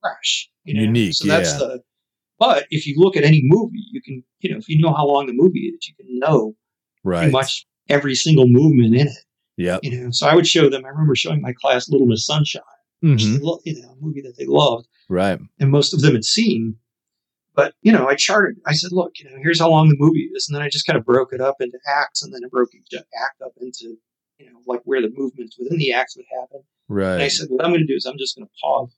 fresh, 0.00 0.48
you 0.64 0.74
know? 0.74 0.82
Unique, 0.82 1.14
So 1.14 1.26
that's 1.28 1.52
yeah. 1.52 1.58
the. 1.58 1.82
But 2.38 2.66
if 2.70 2.86
you 2.86 2.94
look 2.98 3.16
at 3.16 3.24
any 3.24 3.40
movie, 3.44 3.82
you 3.90 4.02
can 4.02 4.22
you 4.40 4.50
know 4.50 4.58
if 4.58 4.68
you 4.68 4.78
know 4.80 4.92
how 4.92 5.06
long 5.06 5.26
the 5.26 5.32
movie 5.32 5.60
is, 5.74 5.88
you 5.88 5.94
can 5.94 6.18
know 6.18 6.54
right 7.04 7.20
pretty 7.20 7.32
much 7.32 7.66
every 7.88 8.14
single 8.14 8.46
movement 8.48 8.94
in 8.94 9.08
it. 9.08 9.12
Yep 9.56 9.80
You 9.82 10.00
know, 10.04 10.10
so 10.10 10.26
I 10.26 10.34
would 10.34 10.46
show 10.46 10.68
them. 10.68 10.84
I 10.84 10.88
remember 10.88 11.14
showing 11.16 11.40
my 11.40 11.52
class 11.52 11.88
Little 11.88 12.06
Miss 12.06 12.26
Sunshine, 12.26 12.62
which 13.00 13.22
Mhm. 13.22 13.34
is 13.34 13.40
a 13.40 13.44
lo- 13.44 13.60
you 13.64 13.80
know 13.82 13.90
a 13.90 13.96
movie 13.96 14.20
that 14.22 14.36
they 14.36 14.46
loved 14.46 14.88
right 15.08 15.38
and 15.60 15.70
most 15.70 15.92
of 15.94 16.00
them 16.00 16.14
had 16.14 16.24
seen. 16.24 16.78
But 17.54 17.74
you 17.80 17.90
know, 17.92 18.06
I 18.06 18.14
charted. 18.16 18.56
I 18.66 18.72
said, 18.74 18.92
"Look, 18.92 19.18
you 19.18 19.24
know, 19.30 19.36
here's 19.42 19.58
how 19.60 19.70
long 19.70 19.88
the 19.88 19.96
movie 19.98 20.28
is," 20.34 20.46
and 20.48 20.54
then 20.54 20.62
I 20.62 20.68
just 20.68 20.86
kind 20.86 20.98
of 20.98 21.06
broke 21.06 21.32
it 21.32 21.40
up 21.40 21.56
into 21.60 21.78
acts, 21.86 22.22
and 22.22 22.32
then 22.34 22.42
I 22.44 22.48
broke 22.48 22.74
each 22.74 22.92
act 22.94 23.40
up 23.42 23.52
into, 23.58 23.96
you 24.38 24.50
know, 24.52 24.60
like 24.66 24.82
where 24.84 25.00
the 25.00 25.08
movements 25.16 25.56
within 25.58 25.78
the 25.78 25.92
acts 25.92 26.16
would 26.16 26.26
happen. 26.38 26.60
Right. 26.88 27.14
And 27.14 27.22
I 27.22 27.28
said, 27.28 27.48
"What 27.48 27.64
I'm 27.64 27.70
going 27.70 27.80
to 27.80 27.86
do 27.86 27.94
is 27.96 28.04
I'm 28.04 28.18
just 28.18 28.36
going 28.36 28.46
to 28.46 28.52
pause 28.62 28.90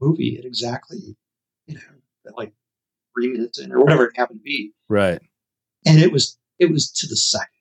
the 0.00 0.06
movie 0.06 0.38
at 0.38 0.46
exactly, 0.46 1.16
you 1.66 1.74
know, 1.74 2.32
like 2.34 2.54
three 3.14 3.28
minutes 3.28 3.58
in 3.58 3.72
or 3.72 3.80
whatever 3.82 4.06
it 4.06 4.16
happened 4.16 4.40
to 4.40 4.44
be," 4.44 4.72
right 4.88 5.20
and 5.84 6.00
it 6.00 6.10
was 6.12 6.38
it 6.58 6.70
was 6.70 6.90
to 6.92 7.06
the 7.06 7.16
second. 7.16 7.55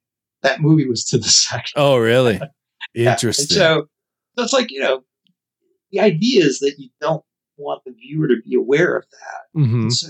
That 0.45 0.61
movie 0.61 0.87
was 0.87 1.03
to 1.05 1.17
the 1.17 1.23
second. 1.49 1.73
oh 1.75 1.97
really 1.97 2.39
interesting 2.95 3.57
And 3.57 3.65
so, 3.83 3.87
so 4.37 4.43
it's 4.43 4.53
like 4.53 4.71
you 4.71 4.79
know, 4.81 5.03
the 5.91 5.99
idea 5.99 6.43
is 6.45 6.59
that 6.59 6.75
you 6.77 6.89
don't 7.01 7.23
want 7.57 7.83
the 7.85 7.91
viewer 7.93 8.27
to 8.27 8.35
be 8.47 8.55
aware 8.55 8.95
of 8.95 9.05
that. 9.11 9.59
Mhm. 9.61 9.91
So, 9.91 10.07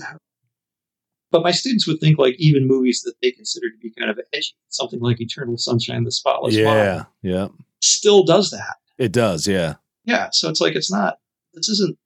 but 1.30 1.42
my 1.42 1.50
students 1.52 1.86
would 1.86 2.00
think 2.00 2.18
like 2.18 2.34
even 2.38 2.66
movies 2.66 3.02
that 3.04 3.14
they 3.22 3.30
consider 3.30 3.70
to 3.70 3.76
be 3.80 3.92
kind 3.98 4.10
of 4.10 4.18
edgy, 4.32 4.54
something 4.68 5.00
like 5.00 5.20
Eternal 5.20 5.56
Sunshine, 5.58 5.98
of 5.98 6.04
the 6.06 6.12
Spotless 6.12 6.54
Mind, 6.54 6.64
yeah, 6.64 7.04
yeah, 7.22 7.48
still 7.80 8.22
does 8.24 8.50
that. 8.50 8.76
it 8.98 9.12
does. 9.12 9.46
Yeah, 9.46 9.74
Yeah, 10.04 10.28
so 10.32 10.48
it's 10.48 10.60
like 10.60 10.74
it's 10.76 10.90
not. 10.90 11.18
This 11.54 11.68
isn't. 11.68 11.96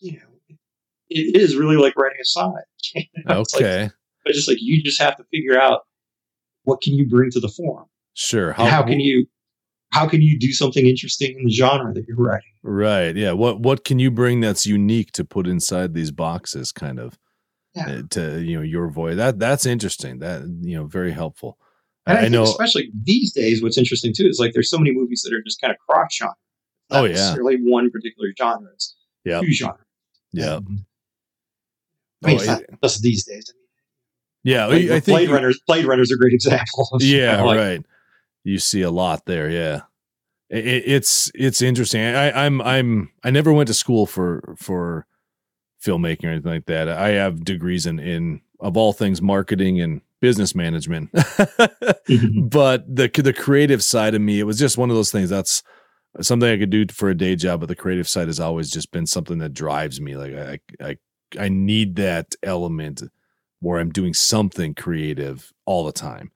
You 0.00 0.12
know, 0.18 0.56
it 1.10 1.36
is 1.40 1.56
really 1.56 1.76
like 1.76 1.96
writing 1.96 2.18
a 2.20 2.24
sonnet. 2.24 2.64
It's 2.94 3.54
like- 3.54 3.62
okay, 3.62 3.90
but 4.24 4.32
just 4.34 4.48
like 4.48 4.58
you 4.60 4.82
just 4.82 5.00
have 5.00 5.16
to 5.16 5.24
figure 5.32 5.58
out 5.60 5.82
what 6.64 6.80
can 6.80 6.94
you 6.94 7.08
bring 7.08 7.30
to 7.32 7.40
the 7.40 7.48
form. 7.48 7.86
sure. 8.14 8.50
And 8.58 8.68
how 8.68 8.82
can 8.82 9.00
you 9.00 9.26
how 9.90 10.08
can 10.08 10.22
you 10.22 10.38
do 10.38 10.52
something 10.52 10.86
interesting 10.86 11.36
in 11.38 11.44
the 11.44 11.50
genre 11.52 11.92
that 11.92 12.04
you're 12.08 12.16
writing? 12.16 12.52
Right. 12.62 13.14
Yeah. 13.14 13.32
What 13.32 13.60
What 13.60 13.84
can 13.84 13.98
you 13.98 14.10
bring 14.10 14.40
that's 14.40 14.64
unique 14.66 15.12
to 15.12 15.24
put 15.24 15.46
inside 15.46 15.92
these 15.94 16.10
boxes? 16.10 16.72
Kind 16.72 16.98
of 16.98 17.18
Yeah. 17.74 17.88
uh, 17.88 18.02
to 18.10 18.40
you 18.42 18.56
know 18.56 18.62
your 18.62 18.88
voice. 18.90 19.16
That 19.16 19.38
that's 19.38 19.66
interesting. 19.66 20.18
That 20.20 20.42
you 20.62 20.76
know 20.76 20.86
very 20.86 21.12
helpful. 21.12 21.58
And 22.06 22.16
I, 22.16 22.20
I 22.20 22.22
think 22.24 22.32
know. 22.32 22.42
especially 22.44 22.90
these 23.04 23.32
days, 23.32 23.62
what's 23.62 23.78
interesting 23.78 24.12
too 24.16 24.26
is 24.26 24.38
like 24.40 24.52
there's 24.54 24.70
so 24.70 24.78
many 24.78 24.92
movies 24.92 25.22
that 25.24 25.32
are 25.34 25.42
just 25.42 25.60
kind 25.60 25.70
of 25.72 25.78
cross 25.86 26.14
genre. 26.14 26.34
Not 26.90 27.00
Oh, 27.02 27.04
yeah. 27.04 27.12
necessarily 27.12 27.56
one 27.56 27.90
particular 27.90 28.28
genre. 28.38 28.70
It's 28.74 28.96
Yeah. 29.24 29.40
two 29.40 29.52
genres. 29.52 29.78
Yeah. 30.32 30.56
I 32.24 32.26
mean, 32.28 32.40
Oh, 32.40 32.44
not 32.44 32.62
just 32.82 33.02
these 33.02 33.24
days. 33.24 33.50
I 33.50 33.54
mean, 33.56 33.61
Yeah. 34.44 34.66
Blade, 34.66 34.90
I 34.90 35.00
think. 35.00 35.16
Blade 35.16 35.30
Runner's 35.30 35.60
Blade 35.66 35.84
Runner's 35.84 36.10
a 36.10 36.16
great 36.16 36.32
example. 36.34 36.88
of, 36.92 37.02
you 37.02 37.18
Yeah. 37.18 37.42
like, 37.42 37.58
right. 37.58 37.86
You 38.44 38.58
see 38.58 38.82
a 38.82 38.90
lot 38.90 39.24
there. 39.26 39.48
Yeah. 39.48 39.82
It, 40.50 40.66
it- 40.66 40.84
it's 40.86 41.30
it's 41.34 41.62
interesting. 41.62 42.02
I, 42.02 42.44
I'm 42.46 42.60
I'm 42.62 43.10
I 43.24 43.30
never 43.30 43.52
went 43.52 43.68
to 43.68 43.74
school 43.74 44.04
for 44.06 44.54
for 44.58 45.06
filmmaking 45.84 46.24
or 46.24 46.28
anything 46.30 46.52
like 46.52 46.66
that. 46.66 46.88
I 46.88 47.08
have 47.10 47.44
degrees 47.44 47.86
in 47.86 47.98
in 47.98 48.40
of 48.60 48.76
all 48.76 48.92
things 48.92 49.20
marketing 49.22 49.80
and 49.80 50.00
business 50.20 50.54
management. 50.54 51.10
Mm-hmm. 51.12 52.46
but 52.48 52.84
the 52.94 53.08
the 53.08 53.32
creative 53.32 53.82
side 53.82 54.14
of 54.14 54.20
me, 54.20 54.40
it 54.40 54.44
was 54.44 54.58
just 54.58 54.78
one 54.78 54.90
of 54.90 54.96
those 54.96 55.10
things. 55.10 55.30
That's 55.30 55.62
something 56.20 56.48
I 56.50 56.58
could 56.58 56.70
do 56.70 56.84
for 56.92 57.08
a 57.10 57.14
day 57.16 57.34
job, 57.36 57.60
but 57.60 57.68
the 57.68 57.74
creative 57.76 58.08
side 58.08 58.26
has 58.28 58.38
always 58.40 58.70
just 58.70 58.90
been 58.92 59.06
something 59.06 59.38
that 59.38 59.54
drives 59.54 60.00
me. 60.00 60.16
Like 60.16 60.34
I 60.34 60.58
I 60.84 60.96
I 61.38 61.48
need 61.48 61.96
that 61.96 62.34
element 62.42 63.02
where 63.62 63.78
I'm 63.78 63.90
doing 63.90 64.12
something 64.12 64.74
creative 64.74 65.52
all 65.66 65.86
the 65.86 65.92
time. 65.92 66.32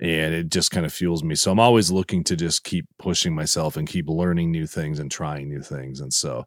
And 0.00 0.32
it 0.32 0.50
just 0.50 0.70
kind 0.70 0.86
of 0.86 0.92
fuels 0.92 1.22
me. 1.22 1.34
So 1.34 1.50
I'm 1.50 1.60
always 1.60 1.90
looking 1.90 2.24
to 2.24 2.36
just 2.36 2.64
keep 2.64 2.86
pushing 2.98 3.34
myself 3.34 3.76
and 3.76 3.88
keep 3.88 4.08
learning 4.08 4.50
new 4.50 4.66
things 4.66 4.98
and 4.98 5.10
trying 5.10 5.48
new 5.48 5.60
things. 5.60 6.00
And 6.00 6.14
so 6.14 6.46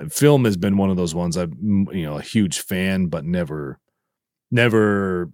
uh, 0.00 0.08
film 0.08 0.44
has 0.46 0.56
been 0.56 0.78
one 0.78 0.90
of 0.90 0.96
those 0.96 1.14
ones 1.14 1.36
I'm, 1.36 1.86
you 1.92 2.04
know, 2.04 2.16
a 2.16 2.22
huge 2.22 2.60
fan, 2.60 3.06
but 3.06 3.24
never, 3.24 3.78
never, 4.50 5.30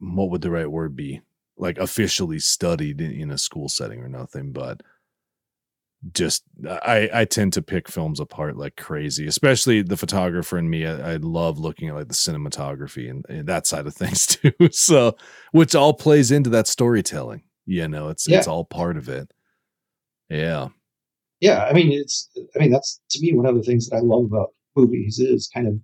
what 0.00 0.30
would 0.30 0.40
the 0.40 0.50
right 0.50 0.70
word 0.70 0.96
be? 0.96 1.20
Like 1.58 1.78
officially 1.78 2.38
studied 2.38 3.00
in 3.00 3.30
a 3.30 3.38
school 3.38 3.68
setting 3.68 4.00
or 4.00 4.08
nothing, 4.08 4.52
but 4.52 4.80
just 6.12 6.44
I 6.68 7.08
I 7.12 7.24
tend 7.24 7.52
to 7.54 7.62
pick 7.62 7.88
films 7.88 8.20
apart 8.20 8.56
like 8.56 8.76
crazy, 8.76 9.26
especially 9.26 9.82
the 9.82 9.96
photographer 9.96 10.58
in 10.58 10.68
me. 10.68 10.86
I, 10.86 11.14
I 11.14 11.16
love 11.16 11.58
looking 11.58 11.88
at 11.88 11.94
like 11.94 12.08
the 12.08 12.14
cinematography 12.14 13.10
and, 13.10 13.24
and 13.28 13.46
that 13.48 13.66
side 13.66 13.86
of 13.86 13.94
things 13.94 14.26
too. 14.26 14.52
So, 14.70 15.16
which 15.52 15.74
all 15.74 15.94
plays 15.94 16.30
into 16.30 16.50
that 16.50 16.66
storytelling. 16.66 17.42
You 17.66 17.88
know, 17.88 18.08
it's 18.08 18.28
it's 18.28 18.46
all 18.46 18.64
part 18.64 18.96
of 18.96 19.08
it. 19.08 19.32
Yeah, 20.28 20.68
yeah, 21.40 21.64
I 21.64 21.72
mean, 21.72 21.92
it's, 21.92 22.30
I 22.54 22.58
mean, 22.58 22.70
that's 22.70 23.00
to 23.10 23.20
me 23.20 23.32
one 23.32 23.46
of 23.46 23.54
the 23.54 23.62
things 23.62 23.88
that 23.88 23.96
I 23.96 24.00
love 24.00 24.24
about 24.24 24.50
movies 24.74 25.18
is 25.18 25.48
kind 25.52 25.66
of 25.66 25.74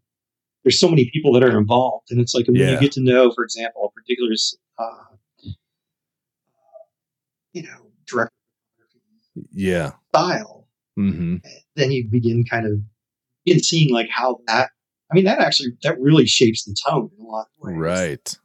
there's 0.65 0.78
so 0.78 0.89
many 0.89 1.11
people 1.12 1.32
that 1.32 1.43
are 1.43 1.59
involved, 1.59 2.11
and 2.11 2.20
it's 2.20 2.35
like 2.35 2.47
when 2.47 2.57
Yeah. 2.57 2.70
you 2.70 2.78
get 2.78 2.93
to 2.93 3.03
know, 3.03 3.31
for 3.32 3.44
example, 3.44 3.85
a 3.85 3.90
particular, 4.01 4.32
uh, 4.78 5.53
you 7.53 7.62
know, 7.65 7.86
director 8.07 8.32
yeah, 9.51 9.93
style, 10.14 10.68
hmm 10.97 11.36
then 11.74 11.90
you 11.90 12.06
begin 12.09 12.44
kind 12.44 12.66
of 12.66 12.72
begin 13.44 13.62
seeing 13.62 13.93
like 13.93 14.09
how 14.10 14.39
that. 14.47 14.70
I 15.10 15.14
mean, 15.14 15.24
that 15.24 15.40
actually 15.40 15.70
that 15.82 16.01
really 16.01 16.26
shapes 16.26 16.64
the 16.64 16.76
tone 16.86 17.10
in 17.18 17.24
a 17.24 17.28
lot 17.28 17.47
of 17.60 17.66
ways. 17.68 17.76
right. 17.76 18.39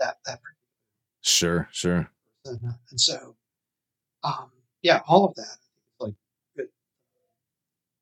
That 0.00 0.16
that 0.26 0.40
Sure, 1.20 1.68
sure. 1.72 2.08
person, 2.44 2.74
and 2.90 3.00
so, 3.00 3.34
um, 4.22 4.50
yeah, 4.82 5.00
all 5.08 5.26
of 5.26 5.34
that, 5.34 5.56
like, 5.98 6.14
good. 6.56 6.68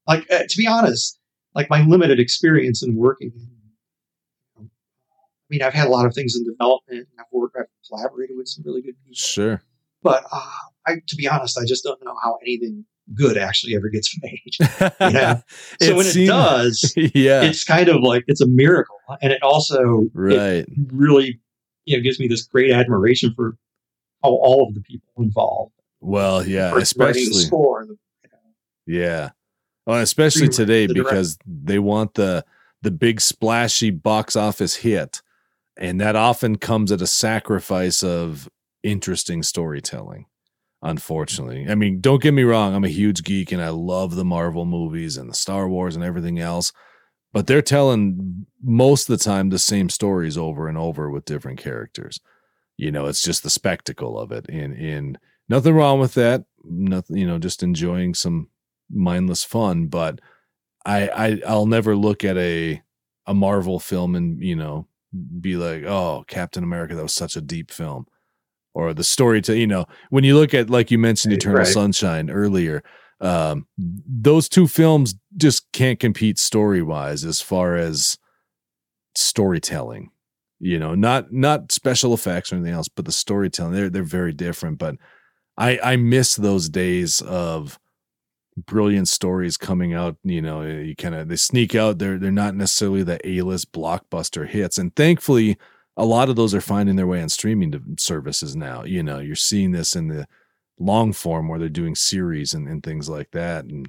like 0.07 0.31
uh, 0.31 0.45
to 0.49 0.57
be 0.59 0.67
honest, 0.67 1.19
like 1.55 1.69
my 1.71 1.81
limited 1.83 2.21
experience 2.21 2.83
in 2.83 2.95
working 2.95 3.33
in. 3.35 3.51
I 4.59 5.49
mean, 5.49 5.63
I've 5.63 5.75
had 5.75 5.87
a 5.87 5.91
lot 5.91 6.07
of 6.07 6.13
things 6.15 6.37
in 6.37 6.45
development. 6.45 7.07
and 7.11 7.21
I've 7.21 7.27
worked, 7.31 7.57
I've 7.59 7.67
collaborated 7.89 8.37
with 8.37 8.49
some 8.49 8.65
really 8.67 8.83
good 8.83 8.97
people. 9.05 9.15
Sure. 9.15 9.63
But 10.03 10.25
uh, 10.33 10.51
I, 10.87 10.97
to 11.07 11.17
be 11.17 11.29
honest, 11.29 11.59
I 11.59 11.65
just 11.65 11.85
don't 11.85 12.03
know 12.05 12.17
how 12.23 12.39
anything 12.43 12.85
good 13.15 13.37
actually 13.37 13.77
ever 13.77 13.89
gets 13.89 14.17
made. 14.23 14.57
Yeah. 15.01 15.41
So 15.81 15.97
when 15.97 16.07
it 16.07 16.27
does, 16.27 16.93
yeah, 16.97 17.43
it's 17.43 17.65
kind 17.65 17.89
of 17.89 18.03
like 18.03 18.25
it's 18.27 18.41
a 18.41 18.47
miracle, 18.47 18.97
and 19.23 19.33
it 19.33 19.43
also 19.43 20.03
it 20.03 20.11
right. 20.15 20.67
really 20.93 21.41
you 21.85 21.97
know 21.97 22.03
gives 22.03 22.19
me 22.19 22.29
this 22.29 22.43
great 22.47 22.73
admiration 22.73 23.33
for 23.35 23.57
all, 24.23 24.41
all 24.43 24.69
of 24.69 24.75
the 24.75 24.81
people 24.81 25.09
involved. 25.19 25.73
Well, 26.01 26.47
yeah, 26.47 26.65
writing 26.65 26.77
the 26.77 26.83
especially 26.83 27.45
score, 27.45 27.87
the, 27.87 27.97
you 28.25 28.31
know, 28.33 28.99
Yeah. 29.01 29.31
Well, 29.87 30.01
especially 30.01 30.49
today 30.49 30.87
the 30.87 30.95
because 30.95 31.39
they 31.47 31.79
want 31.79 32.15
the 32.15 32.45
the 32.83 32.91
big 32.91 33.21
splashy 33.21 33.91
box 33.91 34.37
office 34.37 34.77
hit. 34.77 35.23
And 35.77 36.01
that 36.01 36.17
often 36.17 36.57
comes 36.57 36.91
at 36.91 37.03
a 37.03 37.07
sacrifice 37.07 38.03
of 38.03 38.49
interesting 38.83 39.43
storytelling. 39.43 40.27
Unfortunately. 40.83 41.67
I 41.69 41.75
mean, 41.75 42.01
don't 42.01 42.23
get 42.23 42.35
me 42.35 42.43
wrong, 42.43 42.75
I'm 42.75 42.85
a 42.85 42.89
huge 42.89 43.23
geek 43.25 43.53
and 43.53 43.63
I 43.63 43.71
love 43.71 44.15
the 44.15 44.25
Marvel 44.25 44.65
movies 44.65 45.17
and 45.17 45.29
the 45.29 45.35
Star 45.35 45.69
Wars 45.69 45.97
and 45.97 46.05
everything 46.05 46.39
else. 46.39 46.73
But 47.33 47.47
they're 47.47 47.63
telling 47.63 48.47
most 48.63 49.09
of 49.09 49.19
the 49.19 49.25
time 49.25 49.51
the 49.51 49.59
same 49.59 49.89
stories 49.91 50.39
over 50.39 50.69
and 50.69 50.79
over 50.79 51.11
with 51.11 51.25
different 51.25 51.59
characters. 51.59 52.21
You 52.77 52.93
know, 52.93 53.07
it's 53.07 53.23
just 53.23 53.43
the 53.43 53.51
spectacle 53.51 54.19
of 54.19 54.33
it. 54.33 54.47
And 54.49 54.75
in 54.75 55.19
nothing 55.49 55.75
wrong 55.75 55.99
with 56.01 56.15
that. 56.15 56.45
Nothing, 56.65 57.17
you 57.17 57.27
know, 57.27 57.39
just 57.39 57.63
enjoying 57.63 58.15
some 58.15 58.49
mindless 58.91 59.45
fun 59.45 59.87
but 59.87 60.21
I, 60.85 61.09
I 61.09 61.41
i'll 61.47 61.67
never 61.67 61.97
look 61.97 62.25
at 62.25 62.37
a 62.37 62.83
a 63.27 63.35
marvel 63.35 63.81
film 63.81 64.15
and 64.15 64.41
you 64.41 64.55
know 64.55 64.87
be 65.41 65.57
like 65.57 65.85
oh 65.85 66.25
captain 66.29 66.63
america 66.63 66.95
that 66.95 67.03
was 67.03 67.13
such 67.13 67.37
a 67.37 67.41
deep 67.41 67.71
film 67.71 68.07
or 68.77 68.93
the 68.93 69.03
story 69.03 69.41
to 69.41 69.57
you 69.57 69.67
know 69.67 69.87
when 70.11 70.23
you 70.23 70.37
look 70.37 70.53
at 70.53 70.69
like 70.69 70.91
you 70.91 70.99
mentioned 70.99 71.33
eternal 71.33 71.59
right. 71.59 71.67
sunshine 71.67 72.31
earlier 72.31 72.83
um 73.23 73.67
those 73.79 74.49
two 74.49 74.69
films 74.69 75.15
just 75.37 75.73
can't 75.73 75.99
compete 75.99 76.39
story 76.39 76.83
wise 76.83 77.25
as 77.25 77.41
far 77.41 77.75
as 77.75 78.19
storytelling 79.15 80.11
you 80.61 80.79
know 80.79 80.95
not 80.95 81.33
not 81.33 81.73
special 81.73 82.13
effects 82.13 82.53
or 82.53 82.57
anything 82.57 82.75
else 82.75 82.89
but 82.89 83.07
the 83.07 83.13
storytelling 83.13 83.73
they're 83.73 83.89
they're 83.89 84.03
very 84.03 84.33
different 84.33 84.79
but 84.79 84.97
i 85.57 85.79
i 85.83 85.97
miss 85.97 86.37
those 86.37 86.69
days 86.69 87.23
of 87.23 87.79
brilliant 88.67 89.09
stories 89.09 89.57
coming 89.57 89.95
out 89.95 90.17
you 90.23 90.43
know 90.43 90.61
you 90.63 90.95
kind 90.95 91.15
of 91.15 91.29
they 91.29 91.37
sneak 91.37 91.75
out 91.75 91.99
they're 91.99 92.19
they're 92.19 92.31
not 92.31 92.55
necessarily 92.55 93.03
the 93.03 93.19
a-list 93.27 93.73
blockbuster 93.73 94.47
hits 94.47 94.77
and 94.77 94.95
thankfully 94.97 95.57
a 95.97 96.05
lot 96.05 96.29
of 96.29 96.37
those 96.37 96.55
are 96.55 96.61
finding 96.61 96.97
their 96.97 97.07
way 97.07 97.23
on 97.23 97.29
streaming 97.29 97.73
services 97.99 98.55
now 98.57 98.85
you 98.85 99.03
know 99.03 99.19
you're 99.19 99.35
seeing 99.35 99.73
this 99.73 99.97
in 99.97 100.09
the 100.09 100.27
long 100.79 101.13
form 101.13 101.49
where 101.49 101.59
they're 101.59 101.69
doing 101.69 101.95
series 101.95 102.53
and, 102.55 102.69
and 102.69 102.83
things 102.83 103.09
like 103.09 103.31
that 103.31 103.65
and 103.65 103.89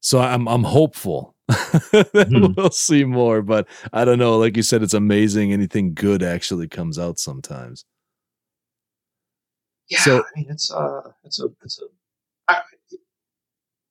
so 0.00 0.20
i'm 0.20 0.48
i'm 0.48 0.64
hopeful 0.64 1.34
that 1.48 2.28
Hmm. 2.30 2.52
we'll 2.56 2.70
see 2.70 3.04
more 3.04 3.42
but 3.42 3.68
i 3.92 4.04
don't 4.04 4.18
know 4.18 4.38
like 4.38 4.56
you 4.56 4.62
said 4.62 4.82
it's 4.82 4.94
amazing 4.94 5.52
anything 5.52 5.92
good 5.94 6.22
actually 6.22 6.66
comes 6.68 6.98
out 6.98 7.18
sometimes 7.18 7.84
yeah. 9.90 9.98
So- 10.00 10.20
I 10.20 10.38
mean, 10.40 10.46
it's 10.48 10.70
uh, 10.72 11.10
it's 11.24 11.38
a, 11.40 11.48
it's 11.62 11.78
a. 11.78 11.84
I, 12.48 12.60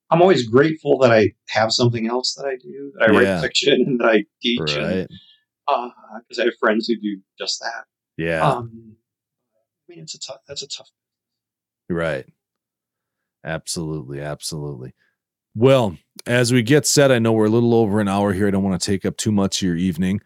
I'm 0.09 0.21
always 0.23 0.47
grateful 0.47 0.97
that 0.99 1.11
I 1.11 1.33
have 1.49 1.71
something 1.71 2.07
else 2.07 2.33
that 2.33 2.45
I 2.47 2.55
do, 2.55 2.91
that 2.97 3.09
I 3.09 3.13
Yeah. 3.13 3.33
write 3.35 3.41
fiction 3.41 3.73
and 3.85 3.99
that 3.99 4.07
I 4.07 4.25
teach, 4.41 4.59
right 4.59 5.07
because 5.67 6.39
I 6.39 6.45
have 6.45 6.53
friends 6.59 6.87
who 6.87 6.95
do 6.97 7.19
just 7.37 7.59
that. 7.61 7.85
yeah 8.17 8.41
Um, 8.47 8.95
I 9.89 9.95
mean, 9.95 10.03
it's 10.03 10.15
a 10.15 10.19
tough. 10.19 10.39
That's 10.47 10.63
a 10.63 10.67
tough. 10.67 10.89
Right. 11.89 12.25
Absolutely. 13.43 14.21
Absolutely. 14.21 14.93
Well, 15.55 15.97
as 16.25 16.51
we 16.51 16.63
get 16.63 16.87
set, 16.87 17.11
I 17.11 17.19
know 17.19 17.33
we're 17.33 17.45
a 17.45 17.49
little 17.49 17.73
over 17.75 17.99
an 17.99 18.07
hour 18.07 18.33
here. 18.33 18.47
I 18.47 18.51
don't 18.51 18.63
want 18.63 18.81
to 18.81 18.85
take 18.85 19.05
up 19.05 19.17
too 19.17 19.31
much 19.31 19.61
of 19.61 19.67
your 19.67 19.75
evening. 19.75 20.21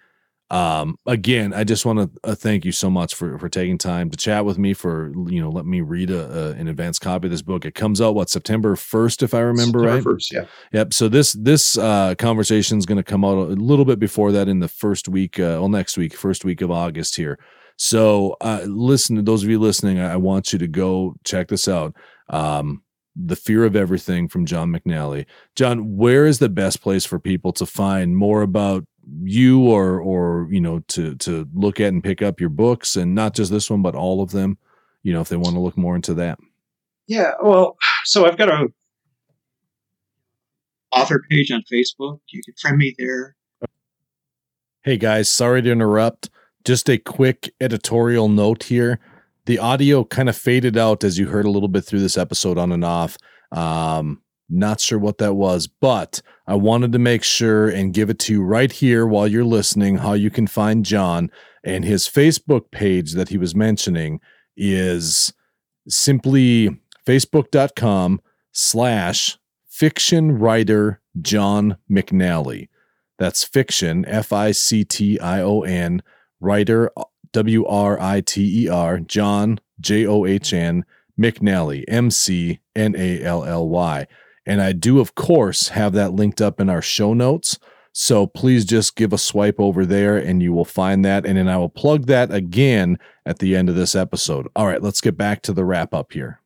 Um, 0.50 0.98
again, 1.06 1.54
I 1.54 1.66
just 1.66 1.86
want 1.86 2.00
to 2.00 2.30
uh, 2.30 2.36
thank 2.36 2.64
you 2.64 2.72
so 2.72 2.90
much 2.90 3.14
for 3.16 3.38
for 3.38 3.50
taking 3.50 3.78
time 3.78 4.10
to 4.10 4.18
chat 4.18 4.46
with 4.46 4.58
me. 4.58 4.74
For 4.74 5.12
you 5.28 5.42
know, 5.42 5.50
let 5.50 5.66
me 5.66 5.82
read 5.82 6.10
a, 6.10 6.22
a, 6.22 6.52
an 6.52 6.70
advanced 6.70 7.02
copy 7.02 7.28
of 7.28 7.32
this 7.32 7.42
book. 7.42 7.66
It 7.66 7.76
comes 7.76 8.00
out 8.00 8.16
what 8.16 8.30
September 8.30 8.78
first, 8.78 9.24
if 9.24 9.34
I 9.34 9.40
remember 9.40 9.80
September 9.80 9.96
right. 9.96 10.04
First, 10.04 10.32
yeah. 10.32 10.46
Yep. 10.72 10.94
So 10.94 11.10
this 11.10 11.34
this 11.34 11.78
uh, 11.78 12.16
conversation 12.16 12.78
is 12.78 12.86
going 12.86 12.98
to 12.98 13.04
come 13.04 13.26
out 13.26 13.38
a 13.38 13.56
little 13.56 13.86
bit 13.86 14.00
before 14.00 14.32
that 14.32 14.48
in 14.48 14.60
the 14.60 14.70
first 14.70 15.10
week, 15.10 15.38
uh, 15.38 15.60
well, 15.60 15.70
next 15.70 15.98
week, 15.98 16.16
first 16.16 16.46
week 16.46 16.62
of 16.62 16.72
August 16.72 17.16
here. 17.16 17.38
So 17.76 18.38
uh, 18.40 18.62
listen 18.66 19.18
to 19.18 19.22
those 19.22 19.44
of 19.44 19.50
you 19.50 19.60
listening. 19.60 20.00
I, 20.00 20.14
I 20.14 20.16
want 20.16 20.54
you 20.54 20.60
to 20.60 20.68
go 20.68 21.16
check 21.26 21.50
this 21.50 21.68
out. 21.68 21.96
Um, 22.30 22.84
the 23.26 23.36
Fear 23.36 23.66
of 23.66 23.76
Everything 23.76 24.28
from 24.28 24.46
John 24.46 24.72
McNally. 24.72 25.26
John, 25.56 25.98
where 25.98 26.26
is 26.26 26.40
the 26.40 26.50
best 26.50 26.82
place 26.82 27.06
for 27.06 27.20
people 27.20 27.52
to 27.54 27.66
find 27.66 28.16
more 28.16 28.42
about 28.42 28.86
you 29.24 29.62
or 29.62 30.00
or 30.00 30.48
you 30.52 30.60
know 30.60 30.80
to 30.80 31.16
to 31.16 31.48
look 31.54 31.80
at 31.80 31.94
and 31.94 32.04
pick 32.04 32.22
up 32.22 32.42
your 32.42 32.50
books 32.50 32.98
and 32.98 33.16
not 33.16 33.34
just 33.34 33.50
this 33.50 33.70
one 33.70 33.82
but 33.82 33.96
all 33.96 34.22
of 34.22 34.32
them, 34.32 34.58
you 35.04 35.14
know, 35.14 35.22
if 35.22 35.30
they 35.30 35.38
want 35.38 35.56
to 35.56 35.62
look 35.62 35.78
more 35.78 35.96
into 35.96 36.14
that. 36.16 36.38
Yeah, 37.08 37.32
well, 37.42 37.78
so 38.04 38.26
I've 38.26 38.38
got 38.38 38.50
a 38.50 38.68
author 40.92 41.24
page 41.30 41.52
on 41.52 41.64
Facebook. 41.72 42.20
You 42.30 42.42
can 42.44 42.54
friend 42.60 42.78
me 42.78 42.94
there. 42.98 43.36
Hey 44.84 44.98
guys, 44.98 45.30
sorry 45.30 45.62
to 45.64 45.72
interrupt. 45.72 46.30
Just 46.66 46.90
a 46.90 46.98
quick 46.98 47.54
editorial 47.62 48.28
note 48.28 48.64
here. 48.64 49.00
The 49.48 49.60
audio 49.60 50.04
kind 50.04 50.28
of 50.28 50.36
faded 50.36 50.76
out 50.76 51.06
as 51.06 51.18
you 51.18 51.30
heard 51.30 51.46
a 51.46 51.50
little 51.50 51.70
bit 51.70 51.86
through 51.86 52.02
this 52.02 52.18
episode 52.18 52.58
on 52.58 52.74
and 52.74 52.84
off. 52.84 53.18
Um, 53.54 54.22
not 54.50 54.82
sure 54.82 55.00
what 55.00 55.20
that 55.20 55.36
was, 55.36 55.68
but 55.68 56.22
I 56.48 56.56
wanted 56.56 56.92
to 56.92 57.00
make 57.00 57.24
sure 57.24 57.70
and 57.70 57.94
give 57.94 58.10
it 58.10 58.20
to 58.20 58.34
you 58.34 58.44
right 58.44 58.70
here 58.70 59.08
while 59.08 59.26
you're 59.26 59.46
listening 59.46 60.00
how 60.00 60.14
you 60.14 60.30
can 60.30 60.48
find 60.48 60.84
John 60.84 61.32
and 61.64 61.86
his 61.86 62.08
Facebook 62.10 62.72
page 62.72 63.14
that 63.14 63.30
he 63.30 63.38
was 63.38 63.56
mentioning 63.56 64.20
is 64.58 65.32
simply 65.88 66.82
facebook.com 67.06 68.20
slash 68.52 69.38
fiction 69.70 70.38
writer 70.38 71.02
John 71.22 71.78
McNally. 71.90 72.68
That's 73.18 73.46
fiction, 73.46 74.04
F 74.08 74.34
I 74.34 74.52
C 74.52 74.84
T 74.84 75.18
I 75.22 75.42
O 75.42 75.62
N, 75.62 76.04
writer, 76.42 76.92
W 77.32 77.66
R 77.66 78.00
I 78.00 78.22
T 78.22 78.66
E 78.66 78.70
R, 78.70 79.00
John, 79.00 79.60
J 79.80 80.06
O 80.06 80.26
H 80.26 80.54
N, 80.54 80.86
McNally, 81.20 81.84
M 81.88 82.12
C 82.12 82.60
N 82.76 82.96
A 82.98 83.22
L 83.22 83.44
L 83.44 83.68
Y. 83.68 84.08
And 84.46 84.62
I 84.62 84.72
do, 84.72 85.00
of 85.00 85.16
course, 85.16 85.70
have 85.70 85.94
that 85.94 86.14
linked 86.14 86.42
up 86.42 86.60
in 86.60 86.70
our 86.70 86.82
show 86.82 87.14
notes. 87.14 87.60
So 87.92 88.28
please 88.28 88.64
just 88.64 88.96
give 88.96 89.12
a 89.12 89.18
swipe 89.18 89.60
over 89.60 89.86
there 89.86 90.18
and 90.18 90.42
you 90.42 90.54
will 90.54 90.66
find 90.66 91.04
that. 91.04 91.26
And 91.26 91.38
then 91.38 91.50
I 91.50 91.58
will 91.58 91.68
plug 91.68 92.06
that 92.06 92.32
again 92.32 93.00
at 93.26 93.40
the 93.40 93.56
end 93.56 93.70
of 93.70 93.76
this 93.76 93.96
episode. 93.96 94.48
All 94.56 94.68
right, 94.68 94.82
let's 94.82 95.02
get 95.02 95.18
back 95.18 95.42
to 95.44 95.54
the 95.54 95.66
wrap 95.66 95.94
up 95.94 96.14
here. 96.14 96.40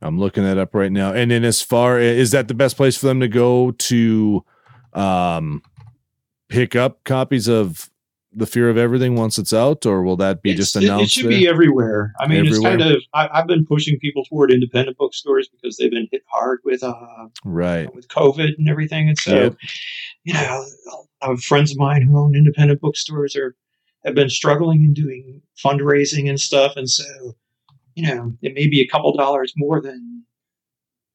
I'm 0.00 0.18
looking 0.18 0.42
that 0.42 0.58
up 0.58 0.74
right 0.74 0.90
now. 0.90 1.12
And 1.12 1.30
then 1.30 1.44
as 1.44 1.62
far 1.62 1.98
is 2.00 2.30
that 2.30 2.48
the 2.48 2.54
best 2.54 2.76
place 2.76 2.96
for 2.96 3.06
them 3.06 3.20
to 3.20 3.28
go 3.28 3.72
to 3.72 4.44
um 4.92 5.62
pick 6.48 6.74
up 6.74 7.04
copies 7.04 7.48
of 7.48 7.90
the 8.36 8.46
fear 8.46 8.68
of 8.68 8.76
everything 8.76 9.16
once 9.16 9.38
it's 9.38 9.52
out, 9.52 9.86
or 9.86 10.02
will 10.02 10.16
that 10.18 10.42
be 10.42 10.50
It's- 10.50 10.72
just 10.72 10.76
announced? 10.76 11.04
It, 11.04 11.10
should 11.20 11.24
there? 11.32 11.38
be 11.38 11.48
everywhere. 11.48 12.12
I 12.20 12.28
mean, 12.28 12.46
Everywhere? 12.46 12.74
it's 12.74 12.82
kind 12.82 12.94
of. 12.94 13.02
I, 13.14 13.28
I've 13.32 13.46
been 13.46 13.64
pushing 13.66 13.98
people 13.98 14.24
toward 14.24 14.52
independent 14.52 14.98
bookstores 14.98 15.48
because 15.48 15.76
they've 15.76 15.90
been 15.90 16.06
hit 16.12 16.22
hard 16.28 16.60
with 16.64 16.82
uh, 16.84 17.28
right. 17.44 17.92
with 17.94 18.08
COVID 18.08 18.58
and 18.58 18.68
everything, 18.68 19.08
and 19.08 19.18
so 19.18 19.34
Yep. 19.34 19.56
you 20.24 20.34
know, 20.34 20.64
I 21.22 21.28
have 21.28 21.40
friends 21.42 21.72
of 21.72 21.78
mine 21.78 22.02
who 22.02 22.18
own 22.18 22.34
independent 22.36 22.80
bookstores 22.80 23.34
are 23.34 23.56
have 24.04 24.14
been 24.14 24.30
struggling 24.30 24.84
and 24.84 24.94
doing 24.94 25.42
fundraising 25.64 26.28
and 26.28 26.38
stuff, 26.38 26.74
and 26.76 26.88
so 26.88 27.04
you 27.94 28.06
know, 28.06 28.34
it 28.42 28.52
may 28.54 28.68
be 28.68 28.82
a 28.82 28.86
couple 28.86 29.16
dollars 29.16 29.54
more 29.56 29.80
than 29.80 30.24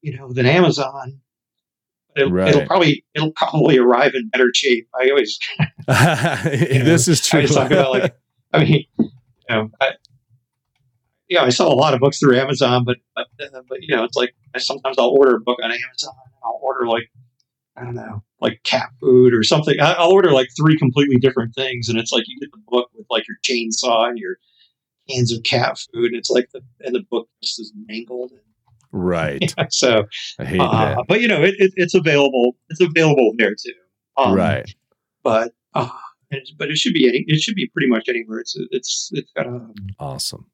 you 0.01 0.17
know 0.17 0.33
than 0.33 0.45
Amazon. 0.47 1.21
It'll, 2.15 2.37
it'll 2.39 2.65
probably 2.65 3.05
it'll 3.15 3.31
probably 3.31 3.77
arrive 3.77 4.13
in 4.15 4.29
better 4.29 4.51
shape. 4.53 4.87
I 4.99 5.09
always 5.09 5.39
this 5.87 7.07
is 7.07 7.25
true. 7.25 7.41
I 7.41 7.45
talk 7.45 7.71
about 7.71 7.91
like, 7.91 8.15
I 8.53 8.63
mean, 8.63 8.85
you 8.99 9.09
know, 9.49 9.69
I, 9.79 9.91
yeah, 11.29 11.43
I 11.43 11.49
sell 11.49 11.71
a 11.71 11.73
lot 11.73 11.93
of 11.93 12.01
books 12.01 12.19
through 12.19 12.37
Amazon, 12.37 12.83
but 12.83 12.97
but, 13.15 13.27
uh, 13.39 13.61
but 13.69 13.81
you 13.81 13.95
know, 13.95 14.03
it's 14.03 14.17
like 14.17 14.35
I, 14.53 14.59
sometimes 14.59 14.97
I'll 14.97 15.15
order 15.17 15.35
a 15.35 15.39
book 15.39 15.59
on 15.63 15.71
Amazon. 15.71 16.13
And 16.25 16.33
I'll 16.43 16.59
order 16.61 16.87
like 16.87 17.09
I 17.77 17.85
don't 17.85 17.95
know, 17.95 18.23
like 18.41 18.61
cat 18.63 18.89
food 18.99 19.33
or 19.33 19.43
something. 19.43 19.79
I, 19.79 19.93
I'll 19.93 20.11
order 20.11 20.31
like 20.31 20.49
three 20.57 20.77
completely 20.77 21.17
different 21.17 21.55
things, 21.55 21.87
and 21.87 21.97
it's 21.97 22.11
like 22.11 22.25
you 22.27 22.37
get 22.39 22.51
the 22.51 22.61
book 22.67 22.89
with 22.93 23.05
like 23.09 23.23
your 23.27 23.37
chainsaw 23.43 24.09
and 24.09 24.17
your 24.17 24.37
cans 25.09 25.31
of 25.31 25.43
cat 25.43 25.79
food. 25.93 26.07
And 26.07 26.15
it's 26.15 26.29
like 26.29 26.49
the 26.51 26.61
and 26.81 26.93
the 26.93 27.03
book 27.09 27.29
just 27.41 27.59
is 27.61 27.73
mangled. 27.87 28.33
Right. 28.91 29.53
so, 29.69 30.05
I 30.39 30.45
hate 30.45 30.59
uh, 30.59 31.03
but 31.07 31.21
you 31.21 31.27
know, 31.27 31.43
it, 31.43 31.55
it, 31.57 31.71
it's 31.75 31.93
available. 31.93 32.55
It's 32.69 32.81
available 32.81 33.33
there 33.37 33.55
too. 33.55 33.73
Um, 34.17 34.35
right. 34.35 34.69
but 35.23 35.53
uh, 35.73 35.89
it, 36.29 36.49
but 36.57 36.69
it 36.69 36.77
should 36.77 36.93
be 36.93 37.07
any, 37.07 37.25
it 37.27 37.41
should 37.41 37.55
be 37.55 37.67
pretty 37.67 37.87
much 37.87 38.09
anywhere. 38.09 38.39
It's 38.39 38.55
it's 38.71 39.09
it's 39.13 39.31
got 39.35 39.47
a, 39.47 39.67
Awesome. 39.99 40.47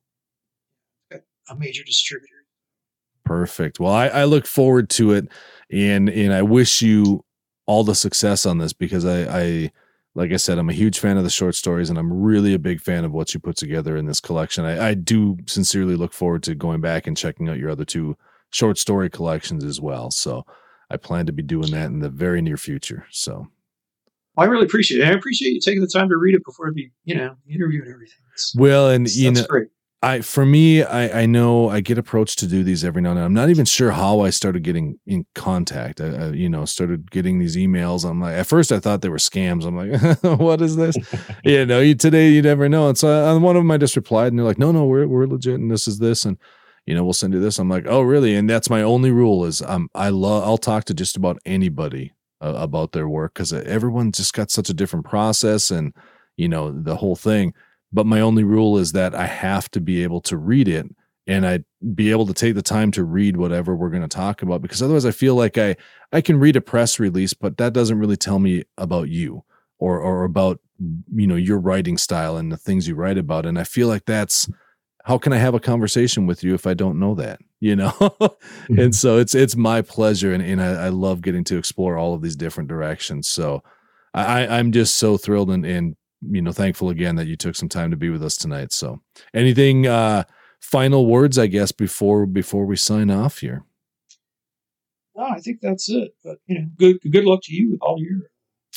a 1.11 1.55
major 1.55 1.83
distributor. 1.83 2.33
Perfect. 3.25 3.79
Well, 3.79 3.91
I, 3.91 4.07
I 4.07 4.23
look 4.23 4.45
forward 4.45 4.89
to 4.91 5.11
it, 5.11 5.27
and 5.71 6.09
and 6.09 6.33
I 6.33 6.41
wish 6.41 6.81
you 6.81 7.23
all 7.65 7.83
the 7.83 7.95
success 7.95 8.45
on 8.45 8.57
this 8.57 8.73
because 8.73 9.05
I, 9.05 9.41
I 9.41 9.71
like 10.15 10.31
I 10.31 10.37
said, 10.37 10.57
I'm 10.57 10.69
a 10.69 10.73
huge 10.73 10.97
fan 10.97 11.17
of 11.17 11.23
the 11.23 11.29
short 11.29 11.53
stories, 11.55 11.89
and 11.89 11.99
I'm 11.99 12.11
really 12.11 12.53
a 12.53 12.59
big 12.59 12.81
fan 12.81 13.05
of 13.05 13.11
what 13.11 13.33
you 13.33 13.39
put 13.39 13.55
together 13.57 13.95
in 13.97 14.05
this 14.07 14.19
collection. 14.19 14.65
I, 14.65 14.89
I 14.89 14.93
do 14.95 15.37
sincerely 15.45 15.95
look 15.95 16.13
forward 16.13 16.41
to 16.43 16.55
going 16.55 16.81
back 16.81 17.05
and 17.05 17.15
checking 17.15 17.49
out 17.49 17.57
your 17.57 17.69
other 17.69 17.85
two 17.85 18.17
short 18.51 18.77
story 18.77 19.09
collections 19.09 19.63
as 19.63 19.79
well. 19.81 20.11
So 20.11 20.45
I 20.89 20.97
plan 20.97 21.25
to 21.25 21.33
be 21.33 21.43
doing 21.43 21.71
that 21.71 21.87
in 21.87 21.99
the 21.99 22.09
very 22.09 22.41
near 22.41 22.57
future. 22.57 23.05
So 23.11 23.47
I 24.37 24.45
really 24.45 24.65
appreciate 24.65 25.01
it. 25.01 25.07
I 25.07 25.11
appreciate 25.11 25.53
you 25.53 25.59
taking 25.59 25.81
the 25.81 25.87
time 25.87 26.09
to 26.09 26.17
read 26.17 26.35
it 26.35 26.45
before 26.45 26.71
the 26.71 26.89
you 27.05 27.15
know 27.15 27.35
interview 27.49 27.81
and 27.81 27.91
everything. 27.91 28.19
It's, 28.33 28.55
well, 28.55 28.89
and 28.89 29.07
you 29.09 29.31
know, 29.31 29.45
great. 29.47 29.67
I 30.03 30.21
for 30.21 30.45
me, 30.45 30.83
I 30.83 31.23
I 31.23 31.25
know 31.25 31.69
I 31.69 31.81
get 31.81 31.97
approached 31.97 32.37
to 32.39 32.47
do 32.47 32.63
these 32.63 32.85
every 32.85 33.01
now 33.01 33.09
and 33.09 33.17
then. 33.17 33.25
I'm 33.25 33.33
not 33.33 33.49
even 33.49 33.65
sure 33.65 33.91
how 33.91 34.19
I 34.19 34.29
started 34.29 34.61
getting 34.61 34.99
in 35.07 35.25
contact. 35.33 35.99
I, 35.99 36.05
I 36.05 36.27
you 36.29 36.49
know 36.49 36.65
started 36.65 37.09
getting 37.09 37.39
these 37.39 37.57
emails. 37.57 38.07
I'm 38.07 38.21
like, 38.21 38.35
at 38.35 38.45
first 38.45 38.71
I 38.71 38.79
thought 38.79 39.01
they 39.01 39.09
were 39.09 39.17
scams. 39.17 39.65
I'm 39.65 39.75
like, 39.75 40.39
what 40.39 40.61
is 40.61 40.75
this? 40.75 40.95
you 41.43 41.65
know, 41.65 41.79
you 41.79 41.95
today 41.95 42.29
you 42.29 42.43
never 42.43 42.69
know. 42.69 42.89
And 42.89 42.97
so 42.97 43.25
on 43.25 43.41
one 43.41 43.55
of 43.55 43.61
them 43.61 43.71
I 43.71 43.77
just 43.77 43.95
replied, 43.95 44.27
and 44.27 44.37
they're 44.37 44.45
like, 44.45 44.59
no, 44.59 44.71
no, 44.71 44.85
we're 44.85 45.07
we're 45.07 45.25
legit, 45.25 45.55
and 45.55 45.71
this 45.71 45.87
is 45.87 45.97
this, 45.97 46.25
and 46.25 46.37
you 46.87 46.95
know, 46.95 47.03
we'll 47.03 47.13
send 47.13 47.33
you 47.33 47.39
this. 47.39 47.59
I'm 47.59 47.69
like, 47.69 47.85
oh, 47.85 48.01
really? 48.01 48.33
And 48.33 48.49
that's 48.49 48.69
my 48.69 48.81
only 48.81 49.11
rule 49.11 49.45
is 49.45 49.61
um, 49.61 49.89
I 49.93 50.09
love 50.09 50.43
I'll 50.43 50.57
talk 50.57 50.85
to 50.85 50.93
just 50.93 51.17
about 51.17 51.37
anybody 51.45 52.13
uh, 52.41 52.53
about 52.55 52.93
their 52.93 53.09
work 53.09 53.33
because 53.33 53.53
everyone 53.53 54.11
just 54.11 54.33
got 54.33 54.51
such 54.51 54.69
a 54.69 54.73
different 54.73 55.05
process 55.05 55.71
and 55.71 55.93
you 56.37 56.47
know 56.47 56.71
the 56.71 56.95
whole 56.95 57.15
thing 57.15 57.53
but 57.91 58.05
my 58.05 58.19
only 58.19 58.43
rule 58.43 58.77
is 58.77 58.91
that 58.91 59.15
I 59.15 59.25
have 59.25 59.71
to 59.71 59.81
be 59.81 60.03
able 60.03 60.21
to 60.21 60.37
read 60.37 60.67
it 60.67 60.85
and 61.25 61.47
I 61.47 61.63
be 61.95 62.11
able 62.11 62.27
to 62.27 62.33
take 62.33 62.55
the 62.55 62.61
time 62.61 62.91
to 62.91 63.03
read 63.03 63.37
whatever 63.37 63.75
we're 63.75 63.89
going 63.89 64.01
to 64.03 64.07
talk 64.07 64.41
about 64.41 64.61
because 64.61 64.81
otherwise 64.81 65.05
I 65.05 65.11
feel 65.11 65.35
like 65.35 65.57
I 65.57 65.75
I 66.11 66.21
can 66.21 66.39
read 66.39 66.55
a 66.55 66.61
press 66.61 66.99
release 66.99 67.33
but 67.33 67.57
that 67.57 67.73
doesn't 67.73 67.99
really 67.99 68.17
tell 68.17 68.39
me 68.39 68.63
about 68.77 69.09
you 69.09 69.43
or 69.79 69.99
or 69.99 70.23
about 70.23 70.59
you 71.13 71.27
know 71.27 71.35
your 71.35 71.59
writing 71.59 71.97
style 71.97 72.37
and 72.37 72.51
the 72.51 72.57
things 72.57 72.87
you 72.87 72.95
write 72.95 73.17
about 73.17 73.45
and 73.45 73.57
I 73.57 73.63
feel 73.63 73.87
like 73.87 74.05
that's 74.05 74.47
how 75.07 75.17
can 75.17 75.33
I 75.33 75.37
have 75.37 75.53
a 75.53 75.59
conversation 75.59 76.27
with 76.27 76.43
you 76.43 76.53
if 76.53 76.67
I 76.67 76.73
don't 76.73 76.99
know 76.99 77.15
that 77.15 77.39
you 77.59 77.75
know? 77.75 77.93
And 78.69 78.93
so 78.93 79.17
it's 79.17 79.33
it's 79.33 79.55
my 79.55 79.81
pleasure 79.81 80.33
and, 80.33 80.43
and 80.43 80.61
I, 80.61 80.85
I 80.85 80.89
love 80.89 81.21
getting 81.21 81.43
to 81.45 81.57
explore 81.57 81.97
all 81.97 82.13
of 82.13 82.21
these 82.21 82.35
different 82.35 82.69
directions. 82.69 83.27
So 83.27 83.63
I, 84.13 84.45
I'm 84.47 84.71
just 84.71 84.97
so 84.97 85.15
thrilled 85.17 85.49
and, 85.51 85.65
and 85.65 85.95
you 86.21 86.41
know 86.41 86.51
thankful 86.51 86.89
again 86.89 87.15
that 87.15 87.27
you 87.27 87.35
took 87.35 87.55
some 87.55 87.69
time 87.69 87.91
to 87.91 87.97
be 87.97 88.09
with 88.09 88.23
us 88.23 88.35
tonight. 88.35 88.73
So 88.73 89.01
anything 89.33 89.87
uh 89.87 90.23
final 90.59 91.05
words 91.05 91.37
i 91.37 91.45
guess 91.45 91.71
before 91.71 92.25
before 92.25 92.65
we 92.65 92.75
sign 92.75 93.09
off 93.09 93.39
here? 93.39 93.63
No, 95.15 95.23
I 95.23 95.39
think 95.39 95.61
that's 95.61 95.89
it. 95.89 96.13
But 96.23 96.39
you 96.47 96.59
know, 96.59 96.67
good 96.77 96.99
good 97.09 97.25
luck 97.25 97.39
to 97.43 97.53
you 97.53 97.71
with 97.71 97.79
all 97.81 97.99
your 97.99 98.29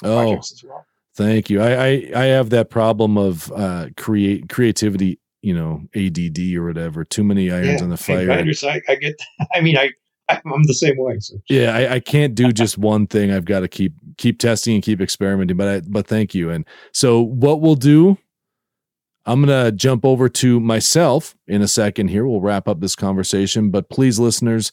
oh 0.05 0.25
projects 0.25 0.53
as 0.53 0.63
well. 0.63 0.87
thank 1.17 1.51
you. 1.51 1.61
I, 1.61 1.73
I 1.73 2.11
i 2.15 2.25
have 2.27 2.51
that 2.51 2.71
problem 2.71 3.19
of 3.19 3.51
uh 3.53 3.89
create 3.97 4.49
creativity 4.49 5.19
you 5.43 5.55
know 5.55 5.83
add 5.95 6.19
or 6.57 6.67
whatever 6.67 7.05
too 7.05 7.25
many 7.25 7.51
irons 7.51 7.83
on 7.83 7.91
the 7.91 7.97
fire 7.97 8.31
I 8.31 8.39
understand. 8.39 8.83
I 8.89 8.95
get. 8.97 9.21
I 9.55 9.61
mean, 9.61 9.77
I 9.77 9.91
I'm 10.29 10.63
the 10.65 10.75
same 10.75 10.97
way. 10.97 11.19
So 11.21 11.37
yeah 11.49 11.75
I, 11.75 11.95
I 11.95 12.01
can't 12.01 12.35
do 12.35 12.53
just 12.53 12.79
one 12.79 13.07
thing 13.07 13.33
i've 13.33 13.45
got 13.45 13.61
to 13.61 13.69
keep 13.69 13.95
keep 14.17 14.39
testing 14.39 14.75
and 14.75 14.83
keep 14.83 15.01
experimenting 15.01 15.57
but 15.57 15.69
i 15.69 15.81
but 15.87 16.07
thank 16.07 16.35
you 16.35 16.51
and 16.51 16.67
so 16.93 17.21
what 17.21 17.61
we'll 17.61 17.75
do 17.75 18.19
i'm 19.27 19.41
gonna 19.41 19.73
jump 19.73 20.05
over 20.05 20.29
to 20.29 20.61
myself 20.61 21.35
in 21.47 21.63
a 21.63 21.69
second 21.69 22.09
here 22.09 22.27
we'll 22.27 22.41
wrap 22.41 22.69
up 22.69 22.81
this 22.81 22.95
conversation 22.95 23.71
but 23.71 23.89
please 23.89 24.19
listeners 24.19 24.73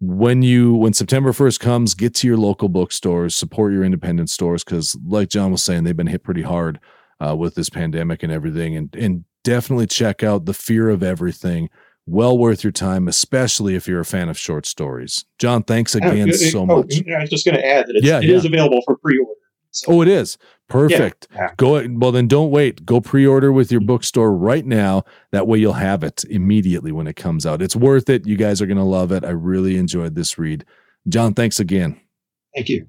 when 0.00 0.42
you 0.42 0.74
when 0.74 0.92
September 0.92 1.32
1st 1.32 1.60
comes, 1.60 1.94
get 1.94 2.14
to 2.16 2.28
your 2.28 2.36
local 2.36 2.68
bookstores, 2.68 3.34
support 3.34 3.72
your 3.72 3.84
independent 3.84 4.30
stores 4.30 4.62
because, 4.62 4.96
like 5.04 5.28
John 5.28 5.50
was 5.50 5.62
saying, 5.62 5.84
they've 5.84 5.96
been 5.96 6.06
hit 6.06 6.22
pretty 6.22 6.42
hard 6.42 6.78
uh, 7.20 7.34
with 7.36 7.54
this 7.54 7.68
pandemic 7.68 8.22
and 8.22 8.32
everything. 8.32 8.76
And 8.76 8.94
and 8.94 9.24
definitely 9.48 9.86
check 9.86 10.22
out 10.22 10.44
the 10.44 10.54
Fear 10.54 10.90
of 10.90 11.02
Everything. 11.02 11.70
Well 12.06 12.38
worth 12.38 12.64
your 12.64 12.72
time, 12.72 13.06
especially 13.06 13.74
if 13.74 13.86
you're 13.86 14.00
a 14.00 14.04
fan 14.04 14.28
of 14.30 14.38
short 14.38 14.64
stories. 14.64 15.24
John, 15.38 15.62
thanks 15.62 15.94
again 15.94 16.32
so 16.32 16.60
oh, 16.60 16.66
much. 16.66 17.02
I 17.06 17.20
was 17.20 17.28
just 17.30 17.44
going 17.44 17.56
to 17.56 17.66
add 17.66 17.86
that 17.86 17.96
it's, 17.96 18.06
Yeah, 18.06 18.18
it 18.18 18.24
yeah. 18.24 18.36
is 18.36 18.46
available 18.46 18.80
for 18.86 18.96
pre-order. 18.96 19.32
So, 19.70 19.92
Oh, 19.92 20.00
it 20.00 20.08
is 20.08 20.38
perfect. 20.68 21.28
yeah. 21.34 21.50
Go 21.58 21.86
well, 21.90 22.10
then 22.10 22.26
don't 22.26 22.50
wait. 22.50 22.86
Go 22.86 23.02
pre-order 23.02 23.52
with 23.52 23.70
your 23.70 23.82
bookstore 23.82 24.34
right 24.34 24.64
now. 24.64 25.04
That 25.32 25.46
way, 25.46 25.58
you'll 25.58 25.74
have 25.74 26.02
it 26.02 26.24
immediately 26.30 26.92
when 26.92 27.06
it 27.06 27.16
comes 27.16 27.44
out. 27.44 27.60
It's 27.60 27.76
worth 27.76 28.08
it. 28.08 28.26
You 28.26 28.36
guys 28.36 28.62
are 28.62 28.66
gonna 28.66 28.88
love 28.88 29.12
it. 29.12 29.24
I 29.24 29.30
really 29.30 29.76
enjoyed 29.76 30.14
this 30.14 30.38
read. 30.38 30.64
John, 31.08 31.34
thanks 31.34 31.60
again. 31.60 32.00
Thank 32.54 32.70
you. 32.70 32.86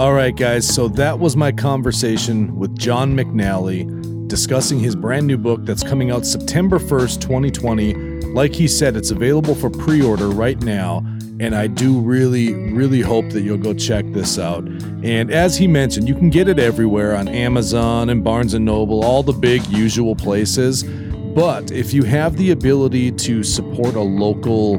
All 0.00 0.14
right, 0.14 0.34
guys. 0.34 0.66
So 0.66 0.88
that 0.88 1.18
was 1.18 1.36
my 1.36 1.52
conversation 1.52 2.56
with 2.56 2.74
John 2.74 3.14
McNally 3.14 4.28
discussing 4.28 4.80
his 4.80 4.96
brand 4.96 5.26
new 5.26 5.36
book 5.36 5.66
that's 5.66 5.82
coming 5.82 6.10
out 6.10 6.24
September 6.24 6.78
1st, 6.78 7.20
2020. 7.20 7.92
Like 8.32 8.54
he 8.54 8.66
said, 8.66 8.96
it's 8.96 9.10
available 9.10 9.54
for 9.54 9.68
pre 9.68 10.00
order 10.00 10.30
right 10.30 10.58
now. 10.62 11.04
And 11.38 11.54
I 11.54 11.66
do 11.66 12.00
really, 12.00 12.54
really 12.72 13.02
hope 13.02 13.28
that 13.32 13.42
you'll 13.42 13.58
go 13.58 13.74
check 13.74 14.06
this 14.12 14.38
out. 14.38 14.64
And 15.04 15.30
as 15.30 15.58
he 15.58 15.66
mentioned, 15.66 16.08
you 16.08 16.14
can 16.14 16.30
get 16.30 16.48
it 16.48 16.58
everywhere 16.58 17.14
on 17.14 17.28
Amazon 17.28 18.08
and 18.08 18.24
Barnes 18.24 18.54
and 18.54 18.64
Noble, 18.64 19.04
all 19.04 19.22
the 19.22 19.34
big 19.34 19.66
usual 19.66 20.16
places. 20.16 20.82
But 20.82 21.72
if 21.72 21.92
you 21.92 22.04
have 22.04 22.38
the 22.38 22.52
ability 22.52 23.12
to 23.12 23.42
support 23.42 23.96
a 23.96 24.00
local 24.00 24.76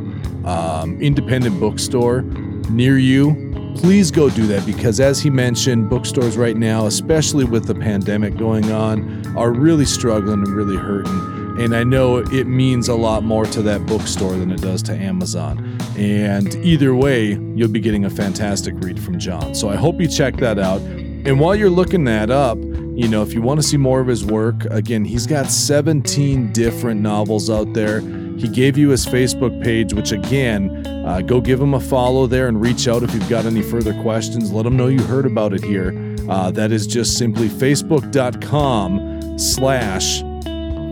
um, 0.47 0.99
independent 0.99 1.59
bookstore 1.59 2.23
near 2.71 2.97
you, 2.97 3.50
please 3.75 4.11
go 4.11 4.29
do 4.29 4.45
that 4.47 4.65
because 4.65 4.99
as 4.99 5.21
he 5.21 5.29
mentioned 5.29 5.89
bookstores 5.89 6.37
right 6.37 6.57
now 6.57 6.85
especially 6.85 7.43
with 7.43 7.65
the 7.65 7.75
pandemic 7.75 8.35
going 8.37 8.71
on 8.71 9.25
are 9.35 9.51
really 9.51 9.85
struggling 9.85 10.39
and 10.39 10.49
really 10.49 10.77
hurting. 10.77 11.57
And 11.59 11.75
i 11.75 11.83
know 11.83 12.17
it 12.17 12.47
means 12.47 12.87
a 12.87 12.95
lot 12.95 13.23
more 13.23 13.45
to 13.45 13.61
that 13.63 13.85
bookstore 13.85 14.33
than 14.33 14.51
it 14.51 14.61
does 14.61 14.81
to 14.83 14.93
amazon. 14.93 15.77
And 15.97 16.53
either 16.55 16.95
way 16.95 17.39
you'll 17.55 17.69
be 17.69 17.79
getting 17.79 18.05
a 18.05 18.09
fantastic 18.09 18.73
read 18.77 19.01
from 19.01 19.19
john. 19.19 19.55
So 19.55 19.69
i 19.69 19.75
hope 19.75 19.99
you 19.99 20.07
check 20.07 20.37
that 20.37 20.59
out. 20.59 20.81
And 20.81 21.39
while 21.39 21.55
you're 21.55 21.69
looking 21.69 22.03
that 22.05 22.29
up 22.29 22.57
you 22.57 23.07
know 23.07 23.21
if 23.21 23.33
you 23.33 23.41
want 23.41 23.59
to 23.59 23.65
see 23.65 23.77
more 23.77 24.01
of 24.01 24.07
his 24.07 24.25
work 24.25 24.65
again 24.65 25.05
he's 25.05 25.25
got 25.25 25.47
17 25.47 26.51
different 26.51 26.99
novels 26.99 27.49
out 27.49 27.73
there 27.73 28.01
he 28.37 28.47
gave 28.47 28.77
you 28.77 28.89
his 28.89 29.05
Facebook 29.05 29.63
page, 29.63 29.93
which 29.93 30.11
again, 30.11 30.85
uh, 31.05 31.21
go 31.21 31.39
give 31.41 31.59
him 31.59 31.73
a 31.73 31.79
follow 31.79 32.27
there 32.27 32.47
and 32.47 32.61
reach 32.61 32.87
out 32.87 33.03
if 33.03 33.13
you've 33.13 33.29
got 33.29 33.45
any 33.45 33.61
further 33.61 33.93
questions. 34.01 34.51
Let 34.51 34.65
him 34.65 34.75
know 34.77 34.87
you 34.87 35.01
heard 35.03 35.25
about 35.25 35.53
it 35.53 35.63
here. 35.63 35.93
Uh, 36.29 36.51
that 36.51 36.71
is 36.71 36.87
just 36.87 37.17
simply 37.17 37.47
facebook.com 37.47 39.37
slash 39.37 40.21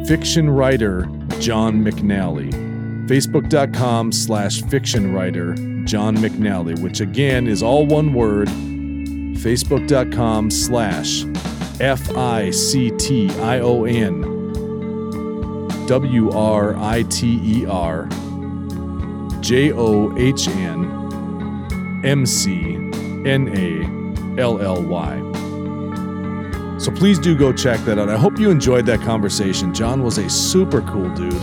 fiction 0.07 0.49
writer 0.49 1.07
John 1.39 1.83
McNally. 1.83 2.51
Facebook.com 3.07 4.11
slash 4.11 4.61
fiction 4.63 5.13
writer 5.13 5.55
John 5.85 6.17
McNally, 6.17 6.79
which 6.79 6.99
again 6.99 7.47
is 7.47 7.63
all 7.63 7.85
one 7.85 8.13
word. 8.13 8.47
Facebook.com 9.39 10.51
slash 10.51 11.25
F 11.79 12.15
I 12.15 12.51
C 12.51 12.91
T 12.97 13.31
I 13.39 13.59
O 13.61 13.85
N 13.85 14.28
W 15.89 16.29
R 16.29 16.77
I 16.77 17.01
T 17.01 17.41
E 17.43 17.65
R 17.65 18.07
J 19.41 19.71
O 19.73 20.15
H 20.19 20.47
N 20.47 22.01
M 22.05 22.27
C 22.27 22.75
N 23.25 23.49
A 23.57 24.39
L 24.39 24.61
L 24.61 24.83
Y. 24.83 25.17
So 26.77 26.91
please 26.91 27.17
do 27.17 27.35
go 27.35 27.51
check 27.51 27.79
that 27.85 27.97
out. 27.97 28.07
I 28.07 28.17
hope 28.17 28.37
you 28.37 28.51
enjoyed 28.51 28.85
that 28.85 29.01
conversation. 29.01 29.73
John 29.73 30.03
was 30.03 30.19
a 30.19 30.29
super 30.29 30.83
cool 30.83 31.09
dude, 31.15 31.33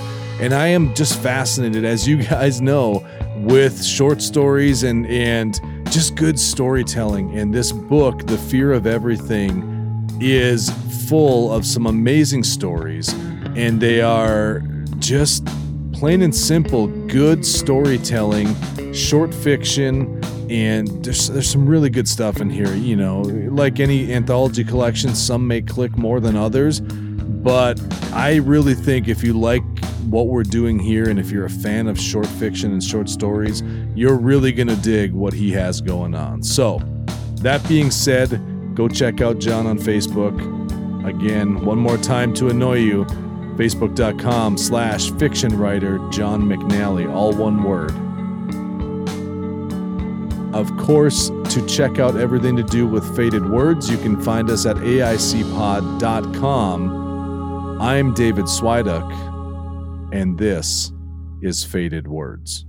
and 0.40 0.54
I 0.54 0.68
am 0.68 0.94
just 0.94 1.20
fascinated, 1.20 1.84
as 1.84 2.06
you 2.06 2.22
guys 2.22 2.60
know, 2.60 3.04
with 3.38 3.84
short 3.84 4.22
stories 4.22 4.84
and 4.84 5.08
and 5.08 5.60
just 5.90 6.14
good 6.14 6.38
storytelling. 6.38 7.36
And 7.36 7.52
this 7.52 7.72
book, 7.72 8.24
The 8.28 8.38
Fear 8.38 8.74
of 8.74 8.86
Everything, 8.86 10.08
is 10.20 10.70
full 11.08 11.52
of 11.52 11.66
some 11.66 11.86
amazing 11.86 12.44
stories 12.44 13.12
and 13.56 13.80
they 13.80 14.02
are 14.02 14.62
just 14.98 15.46
plain 15.92 16.20
and 16.20 16.34
simple 16.34 16.88
good 17.06 17.44
storytelling, 17.44 18.54
short 18.92 19.34
fiction, 19.34 20.22
and 20.50 20.86
there's 21.02 21.28
there's 21.28 21.50
some 21.50 21.66
really 21.66 21.88
good 21.88 22.06
stuff 22.06 22.40
in 22.40 22.50
here. 22.50 22.74
You 22.74 22.96
know, 22.96 23.22
like 23.22 23.80
any 23.80 24.12
anthology 24.12 24.62
collection, 24.62 25.14
some 25.14 25.46
may 25.48 25.62
click 25.62 25.96
more 25.96 26.20
than 26.20 26.36
others, 26.36 26.80
but 26.80 27.80
I 28.12 28.36
really 28.36 28.74
think 28.74 29.08
if 29.08 29.24
you 29.24 29.32
like 29.32 29.62
what 30.04 30.28
we're 30.28 30.44
doing 30.44 30.78
here 30.78 31.08
and 31.08 31.18
if 31.18 31.30
you're 31.30 31.46
a 31.46 31.50
fan 31.50 31.88
of 31.88 31.98
short 31.98 32.26
fiction 32.26 32.72
and 32.72 32.84
short 32.84 33.08
stories, 33.08 33.62
you're 33.94 34.18
really 34.18 34.52
gonna 34.52 34.76
dig 34.76 35.12
what 35.12 35.32
he 35.32 35.50
has 35.52 35.80
going 35.80 36.14
on. 36.14 36.42
So, 36.42 36.78
that 37.36 37.66
being 37.66 37.90
said, 37.90 38.40
go 38.74 38.86
check 38.86 39.22
out 39.22 39.38
John 39.38 39.66
on 39.66 39.78
Facebook. 39.78 40.36
Again, 41.08 41.64
one 41.64 41.78
more 41.78 41.96
time 41.96 42.34
to 42.34 42.48
annoy 42.48 42.78
you 42.78 43.06
facebook.com 43.56 44.58
slash 44.58 45.10
fiction 45.12 45.56
writer 45.58 45.98
John 46.10 46.42
McNally, 46.42 47.12
all 47.12 47.32
one 47.32 47.62
word. 47.62 47.92
Of 50.54 50.74
course, 50.78 51.28
to 51.50 51.66
check 51.66 51.98
out 51.98 52.16
everything 52.16 52.56
to 52.56 52.62
do 52.62 52.86
with 52.86 53.16
Faded 53.16 53.50
Words, 53.50 53.90
you 53.90 53.98
can 53.98 54.20
find 54.22 54.48
us 54.48 54.64
at 54.64 54.76
aicpod.com. 54.76 56.00
I'm 57.80 58.14
David 58.14 58.46
Swiduck, 58.46 59.12
and 60.14 60.38
this 60.38 60.92
is 61.42 61.62
Faded 61.62 62.08
Words. 62.08 62.64